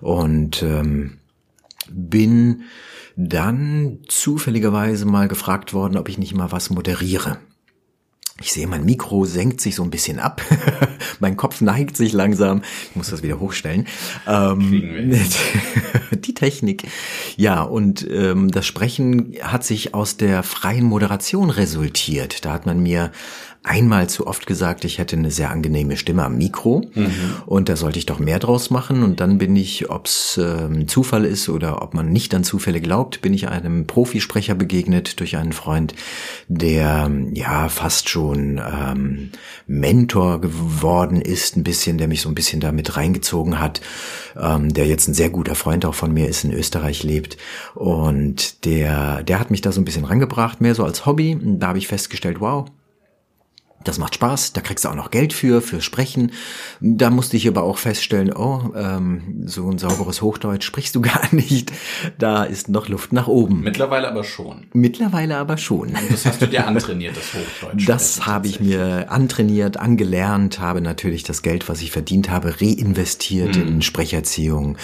Und 0.00 0.62
ähm, 0.62 1.18
bin 1.90 2.62
dann 3.16 3.98
zufälligerweise 4.08 5.06
mal 5.06 5.28
gefragt 5.28 5.72
worden, 5.72 5.96
ob 5.96 6.08
ich 6.08 6.18
nicht 6.18 6.34
mal 6.34 6.52
was 6.52 6.70
moderiere. 6.70 7.38
Ich 8.42 8.52
sehe, 8.52 8.66
mein 8.66 8.84
Mikro 8.84 9.24
senkt 9.24 9.60
sich 9.60 9.76
so 9.76 9.84
ein 9.84 9.90
bisschen 9.90 10.18
ab. 10.18 10.42
mein 11.20 11.36
Kopf 11.36 11.60
neigt 11.60 11.96
sich 11.96 12.12
langsam. 12.12 12.62
Ich 12.90 12.96
muss 12.96 13.10
das 13.10 13.22
wieder 13.22 13.38
hochstellen. 13.38 13.86
Ähm, 14.26 15.12
die 16.10 16.34
Technik. 16.34 16.88
Ja, 17.36 17.62
und 17.62 18.04
ähm, 18.10 18.50
das 18.50 18.66
Sprechen 18.66 19.36
hat 19.42 19.62
sich 19.62 19.94
aus 19.94 20.16
der 20.16 20.42
freien 20.42 20.84
Moderation 20.84 21.50
resultiert. 21.50 22.44
Da 22.44 22.52
hat 22.52 22.66
man 22.66 22.82
mir 22.82 23.12
einmal 23.64 24.08
zu 24.08 24.26
oft 24.26 24.46
gesagt, 24.46 24.84
ich 24.84 24.98
hätte 24.98 25.16
eine 25.16 25.30
sehr 25.30 25.50
angenehme 25.50 25.96
Stimme 25.96 26.24
am 26.24 26.36
Mikro 26.36 26.84
mhm. 26.94 27.10
und 27.46 27.68
da 27.68 27.76
sollte 27.76 27.98
ich 27.98 28.06
doch 28.06 28.18
mehr 28.18 28.40
draus 28.40 28.70
machen. 28.70 29.02
Und 29.04 29.20
dann 29.20 29.38
bin 29.38 29.54
ich, 29.54 29.88
ob 29.88 30.06
es 30.06 30.40
ähm, 30.42 30.88
Zufall 30.88 31.24
ist 31.24 31.48
oder 31.48 31.80
ob 31.80 31.94
man 31.94 32.10
nicht 32.10 32.34
an 32.34 32.42
Zufälle 32.42 32.80
glaubt, 32.80 33.22
bin 33.22 33.32
ich 33.32 33.48
einem 33.48 33.86
Profisprecher 33.86 34.54
begegnet 34.54 35.20
durch 35.20 35.36
einen 35.36 35.52
Freund, 35.52 35.94
der 36.48 37.10
ja 37.34 37.68
fast 37.68 38.08
schon 38.08 38.58
ähm, 38.58 39.30
Mentor 39.68 40.40
geworden 40.40 41.20
ist, 41.20 41.56
ein 41.56 41.62
bisschen, 41.62 41.98
der 41.98 42.08
mich 42.08 42.20
so 42.20 42.28
ein 42.28 42.34
bisschen 42.34 42.60
damit 42.60 42.96
reingezogen 42.96 43.60
hat, 43.60 43.80
ähm, 44.36 44.72
der 44.74 44.86
jetzt 44.86 45.06
ein 45.06 45.14
sehr 45.14 45.30
guter 45.30 45.54
Freund 45.54 45.84
auch 45.84 45.94
von 45.94 46.12
mir 46.12 46.26
ist, 46.26 46.42
in 46.42 46.52
Österreich 46.52 47.04
lebt. 47.04 47.36
Und 47.74 48.64
der, 48.64 49.22
der 49.22 49.38
hat 49.38 49.52
mich 49.52 49.60
da 49.60 49.70
so 49.70 49.80
ein 49.80 49.84
bisschen 49.84 50.04
rangebracht, 50.04 50.60
mehr 50.60 50.74
so 50.74 50.84
als 50.84 51.06
Hobby. 51.06 51.38
Da 51.40 51.68
habe 51.68 51.78
ich 51.78 51.86
festgestellt, 51.86 52.40
wow, 52.40 52.66
das 53.84 53.98
macht 53.98 54.14
Spaß, 54.14 54.52
da 54.52 54.60
kriegst 54.60 54.84
du 54.84 54.88
auch 54.88 54.94
noch 54.94 55.10
Geld 55.10 55.32
für, 55.32 55.60
für 55.60 55.80
Sprechen. 55.80 56.32
Da 56.80 57.10
musste 57.10 57.36
ich 57.36 57.48
aber 57.48 57.62
auch 57.62 57.78
feststellen, 57.78 58.32
oh, 58.34 58.72
ähm, 58.74 59.44
so 59.46 59.68
ein 59.70 59.78
sauberes 59.78 60.22
Hochdeutsch 60.22 60.64
sprichst 60.64 60.94
du 60.94 61.00
gar 61.02 61.34
nicht. 61.34 61.72
Da 62.18 62.44
ist 62.44 62.68
noch 62.68 62.88
Luft 62.88 63.12
nach 63.12 63.28
oben. 63.28 63.62
Mittlerweile 63.62 64.08
aber 64.08 64.24
schon. 64.24 64.66
Mittlerweile 64.72 65.36
aber 65.36 65.56
schon. 65.56 65.88
Und 65.88 66.10
das 66.10 66.26
hast 66.26 66.42
du 66.42 66.46
dir 66.46 66.66
antrainiert, 66.66 67.16
das 67.16 67.34
Hochdeutsch. 67.34 67.86
Das 67.92 68.26
habe 68.26 68.46
ich 68.46 68.58
mir 68.58 69.10
antrainiert, 69.10 69.76
angelernt, 69.76 70.60
habe 70.60 70.80
natürlich 70.80 71.24
das 71.24 71.42
Geld, 71.42 71.68
was 71.68 71.82
ich 71.82 71.90
verdient 71.90 72.30
habe, 72.30 72.60
reinvestiert 72.60 73.56
mhm. 73.56 73.68
in 73.68 73.82
Sprecherziehung, 73.82 74.78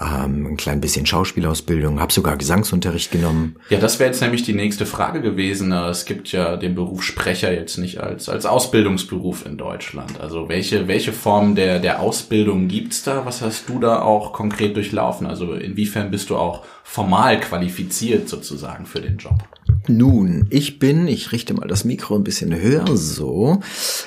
ähm, 0.00 0.46
ein 0.46 0.56
klein 0.56 0.80
bisschen 0.80 1.04
Schauspielausbildung, 1.04 2.00
habe 2.00 2.12
sogar 2.12 2.36
Gesangsunterricht 2.36 3.10
genommen. 3.10 3.56
Ja, 3.68 3.80
das 3.80 3.98
wäre 3.98 4.10
jetzt 4.10 4.22
nämlich 4.22 4.44
die 4.44 4.54
nächste 4.54 4.86
Frage 4.86 5.20
gewesen. 5.20 5.72
Es 5.72 6.04
gibt 6.06 6.32
ja 6.32 6.56
den 6.56 6.74
Beruf 6.74 7.02
Sprecher 7.02 7.52
jetzt 7.52 7.76
nicht 7.78 7.98
als, 8.00 8.28
als 8.28 8.43
als 8.44 8.52
Ausbildungsberuf 8.52 9.46
in 9.46 9.56
Deutschland? 9.56 10.20
Also 10.20 10.48
welche, 10.48 10.86
welche 10.86 11.12
Form 11.12 11.54
der, 11.54 11.78
der 11.80 12.00
Ausbildung 12.00 12.68
gibt's 12.68 13.02
da? 13.02 13.24
Was 13.24 13.40
hast 13.40 13.68
du 13.68 13.78
da 13.78 14.02
auch 14.02 14.32
konkret 14.32 14.76
durchlaufen? 14.76 15.26
Also 15.26 15.54
inwiefern 15.54 16.10
bist 16.10 16.30
du 16.30 16.36
auch 16.36 16.64
formal 16.82 17.40
qualifiziert 17.40 18.28
sozusagen 18.28 18.84
für 18.84 19.00
den 19.00 19.16
Job? 19.16 19.42
Nun, 19.86 20.46
ich 20.50 20.78
bin, 20.78 21.06
ich 21.08 21.32
richte 21.32 21.52
mal 21.52 21.68
das 21.68 21.84
Mikro 21.84 22.14
ein 22.14 22.24
bisschen 22.24 22.54
höher, 22.54 22.86
so, 22.96 23.60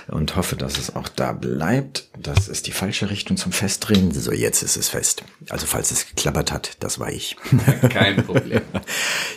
und 0.08 0.36
hoffe, 0.36 0.56
dass 0.56 0.78
es 0.78 0.96
auch 0.96 1.08
da 1.08 1.34
bleibt. 1.34 2.10
Das 2.20 2.48
ist 2.48 2.66
die 2.66 2.72
falsche 2.72 3.12
Richtung 3.12 3.38
zum 3.38 3.52
Festdrehen. 3.52 4.12
So, 4.12 4.32
jetzt 4.32 4.64
ist 4.64 4.76
es 4.76 4.90
fest. 4.90 5.24
Also, 5.50 5.68
falls 5.68 5.92
es 5.92 6.08
geklappert 6.08 6.52
hat, 6.52 6.78
das 6.80 7.00
war 7.00 7.12
ich. 7.12 7.38
Kein 7.90 8.26
Problem. 8.26 8.62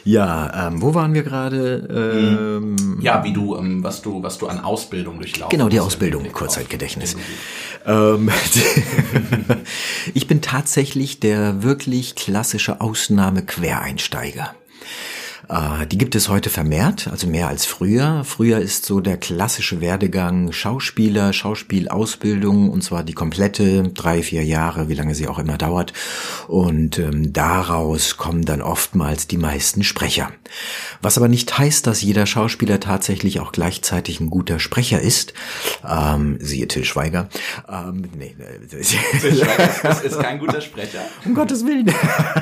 ja, 0.05 0.69
ähm, 0.69 0.81
wo 0.81 0.95
waren 0.95 1.13
wir 1.13 1.23
gerade? 1.23 2.59
Ähm, 2.59 2.99
ja, 3.03 3.23
wie 3.23 3.35
du, 3.35 3.57
ähm, 3.57 3.85
was 3.85 4.01
du, 4.01 4.23
was 4.23 4.39
du 4.39 4.47
an 4.47 4.61
Ausbildung 4.61 4.90
durchlaufen 4.91 5.51
Genau, 5.51 5.69
die 5.69 5.81
Ausbildung, 5.81 6.31
Kurzzeitgedächtnis. 6.33 7.17
Ähm, 7.87 8.31
ich 10.15 10.27
bin 10.27 10.43
tatsächlich 10.43 11.21
der 11.21 11.63
wirklich 11.63 12.15
klassische 12.15 12.81
Ausnahme-Quereinsteiger. 12.81 14.55
Äh, 15.51 15.87
die 15.87 15.99
gibt 15.99 16.15
es 16.15 16.29
heute 16.29 16.49
vermehrt, 16.49 17.09
also 17.11 17.27
mehr 17.27 17.49
als 17.49 17.67
früher. 17.67 18.23
Früher 18.25 18.59
ist 18.59 18.85
so 18.85 19.01
der 19.01 19.17
klassische 19.17 19.81
Werdegang 19.81 20.53
Schauspieler, 20.53 21.33
Schauspielausbildung 21.33 22.71
und 22.71 22.83
zwar 22.83 23.03
die 23.03 23.15
komplette 23.15 23.83
drei, 23.89 24.23
vier 24.23 24.45
Jahre, 24.45 24.89
wie 24.89 24.95
lange 24.95 25.15
sie 25.15 25.27
auch 25.27 25.39
immer 25.39 25.59
dauert. 25.59 25.93
Und 26.47 26.99
ähm, 26.99 27.33
daraus 27.33 28.17
kommen 28.17 28.45
dann 28.45 28.63
oftmals 28.63 29.27
die 29.27 29.39
meisten 29.39 29.83
Sprecher. 29.83 30.31
Was 31.03 31.17
aber 31.17 31.29
nicht 31.29 31.59
heißt, 31.59 31.87
dass 31.87 32.03
jeder 32.03 32.27
Schauspieler 32.27 32.79
tatsächlich 32.79 33.41
auch 33.41 33.53
gleichzeitig 33.53 34.21
ein 34.21 34.31
guter 34.31 34.61
Sprecher 34.61 35.01
ist. 35.01 35.35
Ähm, 35.89 36.39
siehe 36.41 36.69
Till 36.69 36.85
Schweiger. 36.85 37.29
Ähm, 37.69 38.09
nee, 38.17 38.37
Till 38.69 39.35
Schweiger 39.35 39.91
ist, 39.91 40.05
ist 40.05 40.21
kein 40.21 40.39
guter 40.39 40.61
Sprecher. 40.61 41.01
Um 41.25 41.35
Gottes 41.35 41.67
Willen. 41.67 41.93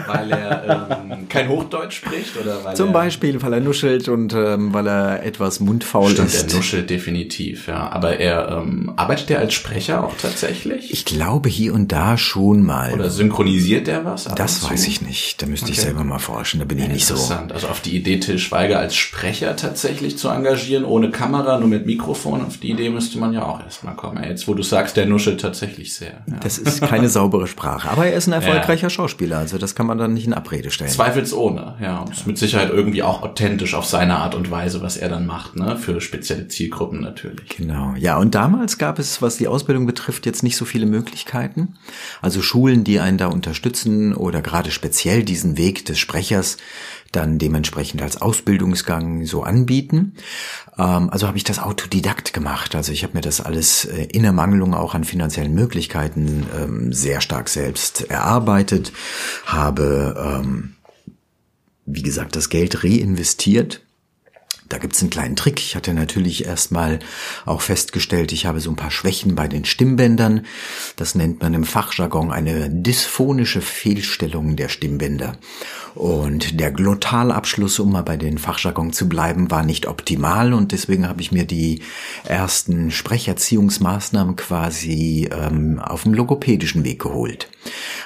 Weil 0.07 0.31
er 0.33 0.99
ähm, 1.01 1.29
kein 1.29 1.49
Hochdeutsch 1.49 1.97
spricht 1.97 2.37
oder 2.37 2.65
weil 2.65 2.77
Zum 2.77 2.89
er 2.89 2.98
Beispiel, 2.99 3.41
weil 3.43 3.53
er 3.53 3.61
nuschelt 3.61 4.09
und 4.09 4.35
ähm, 4.35 4.75
weil 4.75 4.89
er 4.89 5.23
etwas 5.23 5.61
mundfaul 5.61 6.11
Stimmt, 6.11 6.35
ist. 6.35 6.51
Er 6.51 6.57
nuschelt 6.57 6.91
definitiv, 6.91 7.69
ja. 7.69 7.89
Aber 7.93 8.19
er 8.19 8.49
ähm, 8.49 8.93
arbeitet 8.97 9.31
er 9.31 9.39
als 9.39 9.55
Sprecher 9.55 10.03
auch 10.03 10.17
tatsächlich? 10.21 10.93
Ich 10.93 11.05
glaube 11.05 11.49
hier 11.49 11.75
und 11.75 11.93
da 11.93 12.19
schon 12.19 12.65
mal. 12.65 12.93
Oder 12.95 13.09
synchronisiert 13.09 13.87
er 13.87 14.05
was? 14.05 14.25
Das 14.25 14.69
weiß 14.69 14.89
ich 14.89 15.01
nicht. 15.01 15.41
Da 15.41 15.47
müsste 15.47 15.67
okay. 15.67 15.75
ich 15.75 15.81
selber 15.81 16.03
mal 16.03 16.19
forschen. 16.19 16.59
Da 16.59 16.67
bin 16.67 16.79
ja, 16.79 16.87
ich 16.87 16.91
nicht 16.91 17.07
so. 17.07 17.15
Interessant. 17.15 17.53
Also 17.53 17.69
auf 17.69 17.81
die 17.81 17.97
Idee, 17.97 18.19
Till 18.19 18.41
Schweiger 18.41 18.81
als 18.81 18.97
Sprecher 18.97 19.55
tatsächlich 19.55 20.19
zu 20.19 20.29
engagieren, 20.29 20.85
ohne 20.85 21.13
Kamera, 21.13 21.61
nur 21.61 21.69
mit 21.69 21.87
Mikrofon, 21.87 22.45
auf 22.45 22.57
die 22.57 22.73
Idee 22.73 22.91
müsste 22.91 23.21
man 23.21 23.33
ja 23.33 23.45
auch 23.45 23.63
erstmal 23.63 23.95
kommen. 23.95 24.25
Jetzt, 24.25 24.49
wo 24.49 24.55
du 24.55 24.65
sagst, 24.65 24.97
der 24.97 25.07
nuschelt 25.07 25.41
tatsächlich 25.41 25.95
sehr. 25.95 26.25
Ja. 26.27 26.41
Das 26.43 26.59
ist 26.59 26.81
keine 26.81 27.09
saubere 27.09 27.47
Sprache. 27.47 27.89
Aber 27.91 28.07
er 28.07 28.15
ist 28.15 28.27
ein 28.27 28.33
erfolgreicher 28.43 28.87
ja. 28.87 28.91
Schauspieler. 28.91 29.39
Also 29.39 29.57
das 29.57 29.77
kann 29.77 29.87
man 29.87 29.99
dann 29.99 30.15
nicht 30.15 30.27
in 30.27 30.35
Abrede 30.35 30.73
stellen. 30.73 30.91
Zweifelsohne, 30.91 31.77
ja. 31.81 32.01
Und 32.01 32.11
ist 32.11 32.27
mit 32.27 32.39
Sicherheit 32.39 32.71
irgendwie 32.71 32.88
irgendwie 32.89 33.03
auch 33.03 33.23
authentisch 33.23 33.75
auf 33.75 33.85
seine 33.85 34.17
Art 34.17 34.35
und 34.35 34.51
Weise, 34.51 34.81
was 34.81 34.97
er 34.97 35.11
dann 35.11 35.27
macht, 35.27 35.57
ne? 35.57 35.77
Für 35.77 36.01
spezielle 36.01 36.49
Zielgruppen 36.49 37.01
natürlich. 37.01 37.49
Genau. 37.51 37.95
Ja, 37.99 38.17
und 38.17 38.35
damals 38.35 38.79
gab 38.79 38.99
es, 38.99 39.21
was 39.21 39.37
die 39.37 39.47
Ausbildung 39.47 39.85
betrifft, 39.85 40.25
jetzt 40.25 40.43
nicht 40.43 40.57
so 40.57 40.65
viele 40.65 40.87
Möglichkeiten. 40.87 41.75
Also 42.23 42.41
Schulen, 42.41 42.85
die 42.85 42.99
einen 42.99 43.19
da 43.19 43.27
unterstützen 43.27 44.15
oder 44.15 44.41
gerade 44.41 44.71
speziell 44.71 45.23
diesen 45.23 45.59
Weg 45.59 45.85
des 45.85 45.99
Sprechers 45.99 46.57
dann 47.13 47.39
dementsprechend 47.39 48.03
als 48.03 48.21
Ausbildungsgang 48.21 49.25
so 49.25 49.43
anbieten. 49.43 50.15
Ähm, 50.79 51.11
also 51.11 51.27
habe 51.27 51.37
ich 51.37 51.45
das 51.45 51.59
Autodidakt 51.59 52.33
gemacht. 52.33 52.75
Also 52.75 52.93
ich 52.93 53.03
habe 53.03 53.15
mir 53.15 53.23
das 53.23 53.41
alles 53.41 53.85
äh, 53.85 54.05
in 54.05 54.25
Ermangelung 54.25 54.75
auch 54.75 54.95
an 54.95 55.05
finanziellen 55.05 55.55
Möglichkeiten 55.55 56.47
ähm, 56.59 56.93
sehr 56.93 57.21
stark 57.21 57.49
selbst 57.49 58.11
erarbeitet, 58.11 58.93
habe 59.47 60.43
ähm, 60.43 60.75
wie 61.89 62.03
gesagt, 62.03 62.37
das 62.37 62.51
Geld 62.51 62.85
reinvestiert. 62.85 63.83
Da 64.69 64.79
gibt's 64.79 65.01
einen 65.01 65.11
kleinen 65.11 65.37
Trick. 65.37 65.61
Ich 65.61 65.77
hatte 65.77 65.95
natürlich 65.95 66.45
erstmal 66.45 66.99
auch 67.47 67.63
festgestellt, 67.63 68.33
ich 68.33 68.47
habe 68.47 68.61
so 68.61 68.71
ein 68.71 68.77
paar 68.77 68.91
Schwächen 68.91 69.35
bei 69.35 69.49
den 69.49 69.65
Stimmbändern. 69.65 70.45
Das 70.97 71.15
nennt 71.15 71.41
man 71.41 71.55
im 71.55 71.65
Fachjargon 71.65 72.31
eine 72.31 72.69
dysphonische 72.69 73.63
Fehlstellung 73.63 74.57
der 74.57 74.69
Stimmbänder. 74.69 75.39
Und 75.95 76.61
der 76.61 76.71
Glottalabschluss, 76.71 77.79
um 77.81 77.93
mal 77.93 78.03
bei 78.03 78.17
den 78.17 78.39
Fachjargon 78.39 78.93
zu 78.93 79.09
bleiben, 79.09 79.51
war 79.51 79.65
nicht 79.65 79.87
optimal 79.87 80.53
und 80.53 80.73
deswegen 80.73 81.09
habe 81.09 81.23
ich 81.23 81.33
mir 81.33 81.45
die 81.45 81.83
ersten 82.25 82.91
Sprecherziehungsmaßnahmen 82.91 84.37
quasi 84.37 85.29
ähm, 85.33 85.81
auf 85.81 86.05
dem 86.05 86.15
logopädischen 86.15 86.85
Weg 86.85 87.01
geholt. 87.01 87.49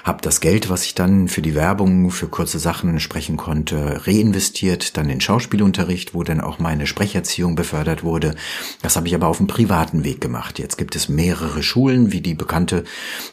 Hab 0.04 0.22
das 0.22 0.40
Geld, 0.40 0.70
was 0.70 0.84
ich 0.84 0.94
dann 0.94 1.28
für 1.28 1.42
die 1.42 1.54
Werbung, 1.54 2.10
für 2.10 2.28
kurze 2.28 2.58
Sachen 2.58 2.98
sprechen 2.98 3.36
konnte, 3.36 4.06
reinvestiert, 4.06 4.96
dann 4.96 5.10
in 5.10 5.20
Schauspielunterricht, 5.20 6.14
wo 6.14 6.22
dann 6.22 6.40
auch 6.40 6.51
meine 6.58 6.86
Sprecherziehung 6.86 7.54
befördert 7.54 8.02
wurde. 8.02 8.34
Das 8.82 8.96
habe 8.96 9.08
ich 9.08 9.14
aber 9.14 9.28
auf 9.28 9.38
dem 9.38 9.46
privaten 9.46 10.04
Weg 10.04 10.20
gemacht. 10.20 10.58
Jetzt 10.58 10.78
gibt 10.78 10.96
es 10.96 11.08
mehrere 11.08 11.62
Schulen, 11.62 12.12
wie 12.12 12.20
die 12.20 12.34
bekannte, 12.34 12.84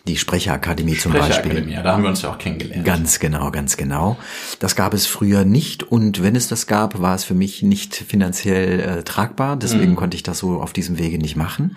die 0.07 0.17
Sprecherakademie 0.17 0.97
zum 0.97 1.13
Beispiel. 1.13 1.69
Ja, 1.69 1.81
da 1.81 1.93
haben 1.93 2.03
wir 2.03 2.09
uns 2.09 2.21
ja 2.21 2.31
auch 2.31 2.37
kennengelernt. 2.37 2.85
Ganz 2.85 3.19
genau, 3.19 3.51
ganz 3.51 3.77
genau. 3.77 4.17
Das 4.59 4.75
gab 4.75 4.93
es 4.93 5.05
früher 5.05 5.45
nicht 5.45 5.83
und 5.83 6.23
wenn 6.23 6.35
es 6.35 6.47
das 6.47 6.67
gab, 6.67 6.99
war 7.01 7.15
es 7.15 7.23
für 7.23 7.33
mich 7.33 7.63
nicht 7.63 7.95
finanziell 7.95 8.79
äh, 8.79 9.03
tragbar. 9.03 9.55
Deswegen 9.55 9.91
mhm. 9.91 9.95
konnte 9.95 10.15
ich 10.15 10.23
das 10.23 10.39
so 10.39 10.61
auf 10.61 10.73
diesem 10.73 10.97
Wege 10.97 11.17
nicht 11.17 11.35
machen. 11.35 11.75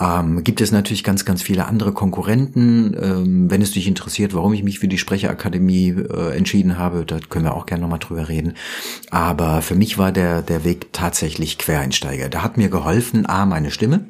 Ähm, 0.00 0.42
gibt 0.42 0.60
es 0.60 0.72
natürlich 0.72 1.04
ganz, 1.04 1.24
ganz 1.24 1.42
viele 1.42 1.66
andere 1.66 1.92
Konkurrenten. 1.92 2.96
Ähm, 3.00 3.50
wenn 3.50 3.60
es 3.60 3.72
dich 3.72 3.86
interessiert, 3.86 4.34
warum 4.34 4.54
ich 4.54 4.62
mich 4.62 4.78
für 4.78 4.88
die 4.88 4.98
Sprecherakademie 4.98 5.90
äh, 5.90 6.36
entschieden 6.36 6.78
habe, 6.78 7.04
da 7.04 7.18
können 7.18 7.44
wir 7.44 7.54
auch 7.54 7.66
gerne 7.66 7.82
nochmal 7.82 7.98
drüber 7.98 8.28
reden. 8.28 8.54
Aber 9.10 9.60
für 9.60 9.74
mich 9.74 9.98
war 9.98 10.10
der, 10.10 10.42
der 10.42 10.61
Weg 10.64 10.92
tatsächlich 10.92 11.58
Quereinsteiger. 11.58 12.28
Da 12.28 12.42
hat 12.42 12.56
mir 12.56 12.68
geholfen, 12.68 13.26
A, 13.26 13.46
meine 13.46 13.70
Stimme 13.70 14.06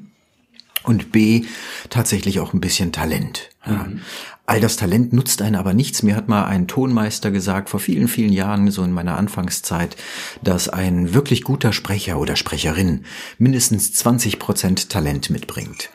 und 0.84 1.12
B, 1.12 1.44
tatsächlich 1.90 2.40
auch 2.40 2.52
ein 2.52 2.60
bisschen 2.60 2.92
Talent. 2.92 3.50
Ja. 3.66 3.84
Mhm. 3.84 4.00
All 4.44 4.60
das 4.60 4.76
Talent 4.76 5.12
nutzt 5.12 5.40
einen 5.40 5.54
aber 5.54 5.72
nichts. 5.72 6.02
Mir 6.02 6.16
hat 6.16 6.28
mal 6.28 6.44
ein 6.44 6.66
Tonmeister 6.66 7.30
gesagt, 7.30 7.70
vor 7.70 7.78
vielen, 7.78 8.08
vielen 8.08 8.32
Jahren, 8.32 8.70
so 8.70 8.82
in 8.82 8.92
meiner 8.92 9.16
Anfangszeit, 9.16 9.96
dass 10.42 10.68
ein 10.68 11.14
wirklich 11.14 11.44
guter 11.44 11.72
Sprecher 11.72 12.18
oder 12.18 12.34
Sprecherin 12.34 13.04
mindestens 13.38 13.94
20 13.94 14.40
Prozent 14.40 14.90
Talent 14.90 15.30
mitbringt. 15.30 15.90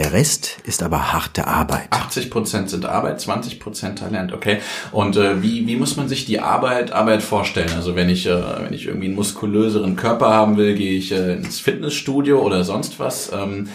Der 0.00 0.14
Rest 0.14 0.56
ist 0.64 0.82
aber 0.82 1.12
harte 1.12 1.46
Arbeit. 1.46 1.88
80 1.90 2.30
Prozent 2.30 2.70
sind 2.70 2.86
Arbeit, 2.86 3.20
20 3.20 3.60
Prozent 3.60 3.98
Talent, 3.98 4.32
okay. 4.32 4.60
Und 4.92 5.18
äh, 5.18 5.42
wie, 5.42 5.66
wie 5.66 5.76
muss 5.76 5.98
man 5.98 6.08
sich 6.08 6.24
die 6.24 6.40
Arbeit, 6.40 6.90
Arbeit 6.90 7.22
vorstellen? 7.22 7.68
Also 7.76 7.96
wenn 7.96 8.08
ich, 8.08 8.26
äh, 8.26 8.42
wenn 8.64 8.72
ich 8.72 8.86
irgendwie 8.86 9.08
einen 9.08 9.14
muskulöseren 9.14 9.96
Körper 9.96 10.30
haben 10.30 10.56
will, 10.56 10.74
gehe 10.74 10.96
ich 10.96 11.12
äh, 11.12 11.34
ins 11.34 11.60
Fitnessstudio 11.60 12.40
oder 12.40 12.64
sonst 12.64 12.98
was. 12.98 13.30
Ähm, 13.30 13.68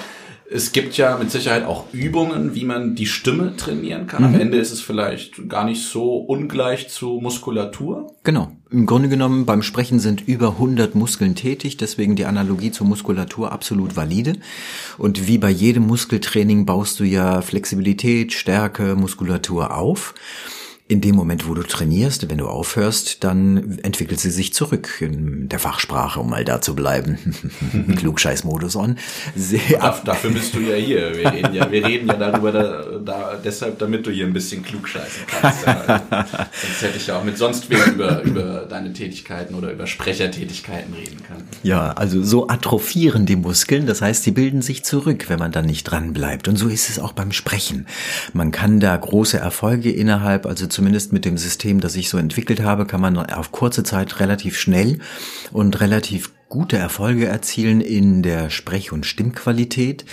es 0.50 0.72
gibt 0.72 0.98
ja 0.98 1.16
mit 1.18 1.30
Sicherheit 1.30 1.64
auch 1.64 1.86
Übungen, 1.92 2.56
wie 2.56 2.66
man 2.66 2.96
die 2.96 3.06
Stimme 3.06 3.56
trainieren 3.56 4.08
kann. 4.08 4.24
Mhm. 4.24 4.36
Am 4.36 4.42
Ende 4.42 4.58
ist 4.58 4.72
es 4.72 4.82
vielleicht 4.82 5.48
gar 5.48 5.64
nicht 5.64 5.84
so 5.84 6.16
ungleich 6.16 6.90
zu 6.90 7.20
Muskulatur. 7.22 8.16
Genau. 8.24 8.52
Im 8.76 8.86
Grunde 8.86 9.08
genommen 9.08 9.46
beim 9.46 9.62
Sprechen 9.62 10.00
sind 10.00 10.28
über 10.28 10.50
100 10.50 10.96
Muskeln 10.96 11.34
tätig, 11.34 11.78
deswegen 11.78 12.18
die 12.18 12.26
Analogie 12.26 12.72
zur 12.72 12.86
Muskulatur 12.86 13.54
absolut 13.54 13.96
valide. 13.96 14.34
Und 14.98 15.28
wie 15.28 15.38
bei 15.38 15.50
jedem 15.50 15.88
Muskeltraining 15.88 16.66
baust 16.66 17.00
du 17.00 17.06
ja 17.06 17.42
Flexibilität, 17.42 18.34
Stärke, 18.34 18.98
Muskulatur 18.98 19.74
auf 19.74 20.14
in 20.88 21.02
dem 21.02 21.15
Moment, 21.15 21.48
wo 21.48 21.56
du 21.56 21.63
trainierst, 21.63 22.30
wenn 22.30 22.38
du 22.38 22.48
aufhörst, 22.48 23.24
dann 23.24 23.80
entwickelt 23.80 24.19
sie 24.19 24.30
sich 24.30 24.54
zurück 24.54 25.02
in 25.02 25.50
der 25.50 25.58
Fachsprache, 25.58 26.19
um 26.19 26.30
mal 26.30 26.45
da 26.45 26.62
zu 26.62 26.76
bleiben. 26.76 27.17
Klugscheißmodus 27.98 28.76
on. 28.76 28.98
Dafür 30.06 30.30
bist 30.30 30.54
du 30.54 30.60
ja 30.60 30.76
hier. 30.76 31.17
Wir 31.17 31.32
reden 31.32 31.54
ja, 31.56 31.71
wir 31.71 31.84
reden 31.84 32.08
ja 32.08 32.13
darüber, 32.13 32.52
da, 32.52 32.84
da, 33.04 33.39
deshalb, 33.43 33.80
damit 33.80 34.06
du 34.06 34.12
hier 34.12 34.28
ein 34.28 34.34
bisschen 34.34 34.62
klugscheißen 34.62 35.24
kannst. 35.26 35.65
Ja. 35.65 36.04
Sonst 36.54 36.82
hätte 36.84 36.98
ich 36.98 37.08
ja 37.08 37.17
auch 37.17 37.24
mit 37.24 37.39
sonst 37.39 37.67
wem 37.71 37.95
über, 37.95 38.21
über 38.21 38.67
deine 38.69 38.93
Tätigkeiten 38.93 39.56
oder 39.56 39.71
über 39.71 39.88
Sprechertätigkeiten 39.88 40.93
reden 40.93 41.17
können. 41.28 41.48
Ja, 41.63 41.93
also 41.93 42.21
so 42.21 42.48
atrophieren 42.48 43.26
die 43.26 43.38
Muskeln. 43.38 43.88
Das 43.88 44.04
heißt, 44.04 44.21
sie 44.21 44.32
bilden 44.32 44.62
sich 44.62 44.86
zurück, 44.86 45.30
wenn 45.30 45.39
man 45.39 45.52
dann 45.52 45.65
nicht 45.65 45.86
dran 45.86 46.13
bleibt. 46.13 46.48
Und 46.48 46.58
so 46.58 46.67
ist 46.67 46.91
es 46.91 47.00
auch 47.00 47.13
beim 47.13 47.32
Sprechen. 47.32 47.88
Man 48.34 48.52
kann 48.52 48.80
da 48.80 48.95
große 48.95 49.39
Erfolge 49.39 49.91
innerhalb, 49.91 50.45
also 50.45 50.67
zumindest 50.76 51.14
mit 51.14 51.26
dem 51.26 51.38
System, 51.38 51.80
das 51.80 51.96
ich 51.96 52.10
so 52.10 52.18
entwickelt 52.18 52.62
habe, 52.62 52.86
kann 52.86 53.02
man 53.02 53.18
auf 53.18 53.52
kurze 53.52 53.84
Zeit 53.84 54.20
relativ 54.20 54.60
schnell 54.60 55.00
und 55.52 55.80
relativ 55.80 56.32
gute 56.49 56.77
Erfolge 56.77 57.25
erzielen 57.25 57.81
in 57.81 58.21
der 58.21 58.49
Sprech- 58.49 58.91
und 58.91 59.05
Stimmqualität. 59.05 60.05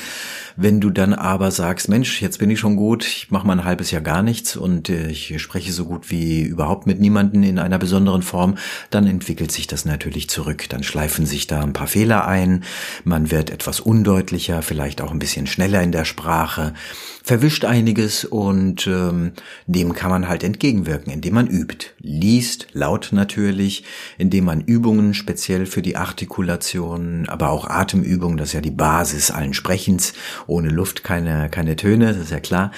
Wenn 0.56 0.80
du 0.80 0.90
dann 0.90 1.14
aber 1.14 1.50
sagst, 1.50 1.88
Mensch, 1.88 2.20
jetzt 2.20 2.38
bin 2.38 2.50
ich 2.50 2.58
schon 2.58 2.76
gut, 2.76 3.06
ich 3.06 3.30
mache 3.30 3.46
mal 3.46 3.58
ein 3.58 3.64
halbes 3.64 3.90
Jahr 3.90 4.02
gar 4.02 4.22
nichts 4.22 4.56
und 4.56 4.88
äh, 4.88 5.08
ich 5.08 5.40
spreche 5.40 5.72
so 5.72 5.86
gut 5.86 6.10
wie 6.10 6.42
überhaupt 6.42 6.86
mit 6.86 7.00
niemanden 7.00 7.42
in 7.42 7.58
einer 7.58 7.78
besonderen 7.78 8.22
Form, 8.22 8.56
dann 8.90 9.06
entwickelt 9.06 9.50
sich 9.50 9.66
das 9.66 9.84
natürlich 9.84 10.28
zurück. 10.28 10.66
Dann 10.68 10.82
schleifen 10.82 11.26
sich 11.26 11.46
da 11.46 11.62
ein 11.62 11.72
paar 11.72 11.86
Fehler 11.86 12.26
ein, 12.26 12.64
man 13.04 13.30
wird 13.30 13.50
etwas 13.50 13.80
undeutlicher, 13.80 14.62
vielleicht 14.62 15.00
auch 15.00 15.10
ein 15.10 15.18
bisschen 15.18 15.46
schneller 15.46 15.82
in 15.82 15.92
der 15.92 16.04
Sprache, 16.04 16.74
verwischt 17.22 17.64
einiges 17.64 18.24
und 18.24 18.86
ähm, 18.86 19.32
dem 19.66 19.92
kann 19.94 20.10
man 20.10 20.28
halt 20.28 20.42
entgegenwirken, 20.42 21.12
indem 21.12 21.34
man 21.34 21.46
übt, 21.46 21.90
liest, 22.00 22.66
laut 22.72 23.10
natürlich, 23.12 23.84
indem 24.18 24.44
man 24.44 24.60
Übungen 24.60 25.14
speziell 25.14 25.66
für 25.66 25.82
die 25.82 25.96
Artikulation, 26.22 27.28
aber 27.28 27.50
auch 27.50 27.68
Atemübungen, 27.68 28.36
das 28.36 28.48
ist 28.48 28.52
ja 28.52 28.60
die 28.60 28.70
Basis 28.70 29.32
allen 29.32 29.54
Sprechens 29.54 30.12
ohne 30.46 30.68
Luft 30.68 31.02
keine, 31.02 31.48
keine 31.50 31.74
Töne, 31.74 32.14
das 32.14 32.16
ist 32.16 32.30
ja 32.30 32.38
klar. 32.38 32.70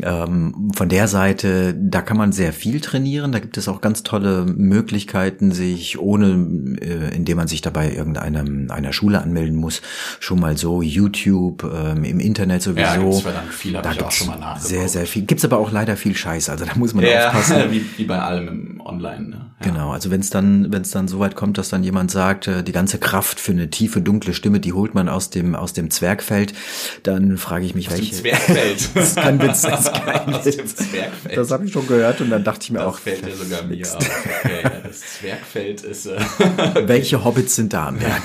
Ähm, 0.00 0.70
von 0.76 0.88
der 0.88 1.08
Seite, 1.08 1.74
da 1.74 2.02
kann 2.02 2.16
man 2.16 2.30
sehr 2.30 2.52
viel 2.52 2.80
trainieren. 2.80 3.32
Da 3.32 3.40
gibt 3.40 3.56
es 3.56 3.66
auch 3.66 3.80
ganz 3.80 4.04
tolle 4.04 4.44
Möglichkeiten, 4.44 5.50
sich 5.50 5.98
ohne, 5.98 6.76
äh, 6.80 7.16
indem 7.16 7.38
man 7.38 7.48
sich 7.48 7.62
dabei 7.62 7.92
irgendeiner 7.92 8.44
einer 8.70 8.92
Schule 8.92 9.20
anmelden 9.20 9.56
muss, 9.56 9.82
schon 10.20 10.38
mal 10.38 10.56
so 10.56 10.80
YouTube, 10.80 11.64
ähm, 11.64 12.04
im 12.04 12.20
Internet 12.20 12.62
sowieso. 12.62 12.80
Ja, 12.80 12.96
gibt's 12.96 13.20
verdammt 13.22 13.54
viel, 13.54 13.76
habe 13.76 13.88
ich 13.92 14.02
auch 14.02 14.10
schon 14.12 14.28
mal 14.28 14.38
nachgeguckt. 14.38 14.68
Sehr, 14.68 14.88
sehr 14.88 15.06
viel. 15.06 15.22
Gibt's 15.22 15.44
aber 15.44 15.58
auch 15.58 15.72
leider 15.72 15.96
viel 15.96 16.14
Scheiß, 16.14 16.48
also 16.48 16.64
da 16.64 16.72
muss 16.76 16.94
man 16.94 17.04
ja, 17.04 17.28
aufpassen. 17.28 17.56
wie, 17.70 17.84
wie 17.96 18.04
bei 18.04 18.20
allem 18.20 18.48
im 18.48 18.80
Online. 18.80 19.28
Ne? 19.28 19.46
Ja. 19.60 19.70
Genau, 19.70 19.90
also 19.90 20.10
wenn 20.10 20.20
es 20.20 20.30
dann, 20.30 20.72
wenn 20.72 20.82
es 20.82 20.90
dann 20.90 21.08
so 21.08 21.18
weit 21.18 21.34
kommt, 21.34 21.58
dass 21.58 21.70
dann 21.70 21.82
jemand 21.82 22.10
sagt, 22.10 22.48
äh, 22.48 22.62
die 22.62 22.72
ganze 22.72 22.83
Kraft 22.98 23.40
für 23.40 23.52
eine 23.52 23.70
tiefe, 23.70 24.00
dunkle 24.00 24.34
Stimme, 24.34 24.60
die 24.60 24.72
holt 24.72 24.94
man 24.94 25.08
aus 25.08 25.30
dem, 25.30 25.54
aus 25.54 25.72
dem 25.72 25.90
Zwergfeld, 25.90 26.54
dann 27.02 27.36
frage 27.36 27.64
ich 27.66 27.74
mich, 27.74 27.88
Aus 27.88 27.94
welche. 27.98 28.10
Dem 28.10 28.20
Zwergfeld. 28.20 28.88
das 28.94 29.08
ist 29.08 29.16
kein 29.16 29.42
Witz, 29.42 29.62
das 29.62 29.80
ist 29.80 29.92
kein 29.92 30.34
Aus 30.34 30.44
Witz. 30.44 30.56
dem 30.56 30.66
Zwergfeld. 30.66 31.36
Das 31.36 31.50
habe 31.50 31.66
ich 31.66 31.72
schon 31.72 31.86
gehört 31.86 32.20
und 32.20 32.30
dann 32.30 32.44
dachte 32.44 32.60
ich 32.64 32.70
mir 32.70 32.78
das 32.78 32.88
auch, 32.88 32.98
fällt 32.98 33.26
ja 33.26 33.34
sogar 33.34 33.62
mir 33.62 33.86
auf. 33.86 33.96
Okay, 33.96 34.60
ja, 34.62 34.70
das 34.84 35.00
Zwergfeld 35.00 35.82
ist. 35.82 36.06
Äh 36.06 36.18
welche 36.86 37.24
Hobbits 37.24 37.56
sind 37.56 37.72
da 37.72 37.88
am 37.88 37.98
Berg? 37.98 38.22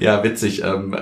ja, 0.00 0.22
witzig, 0.22 0.62
ähm, 0.62 0.96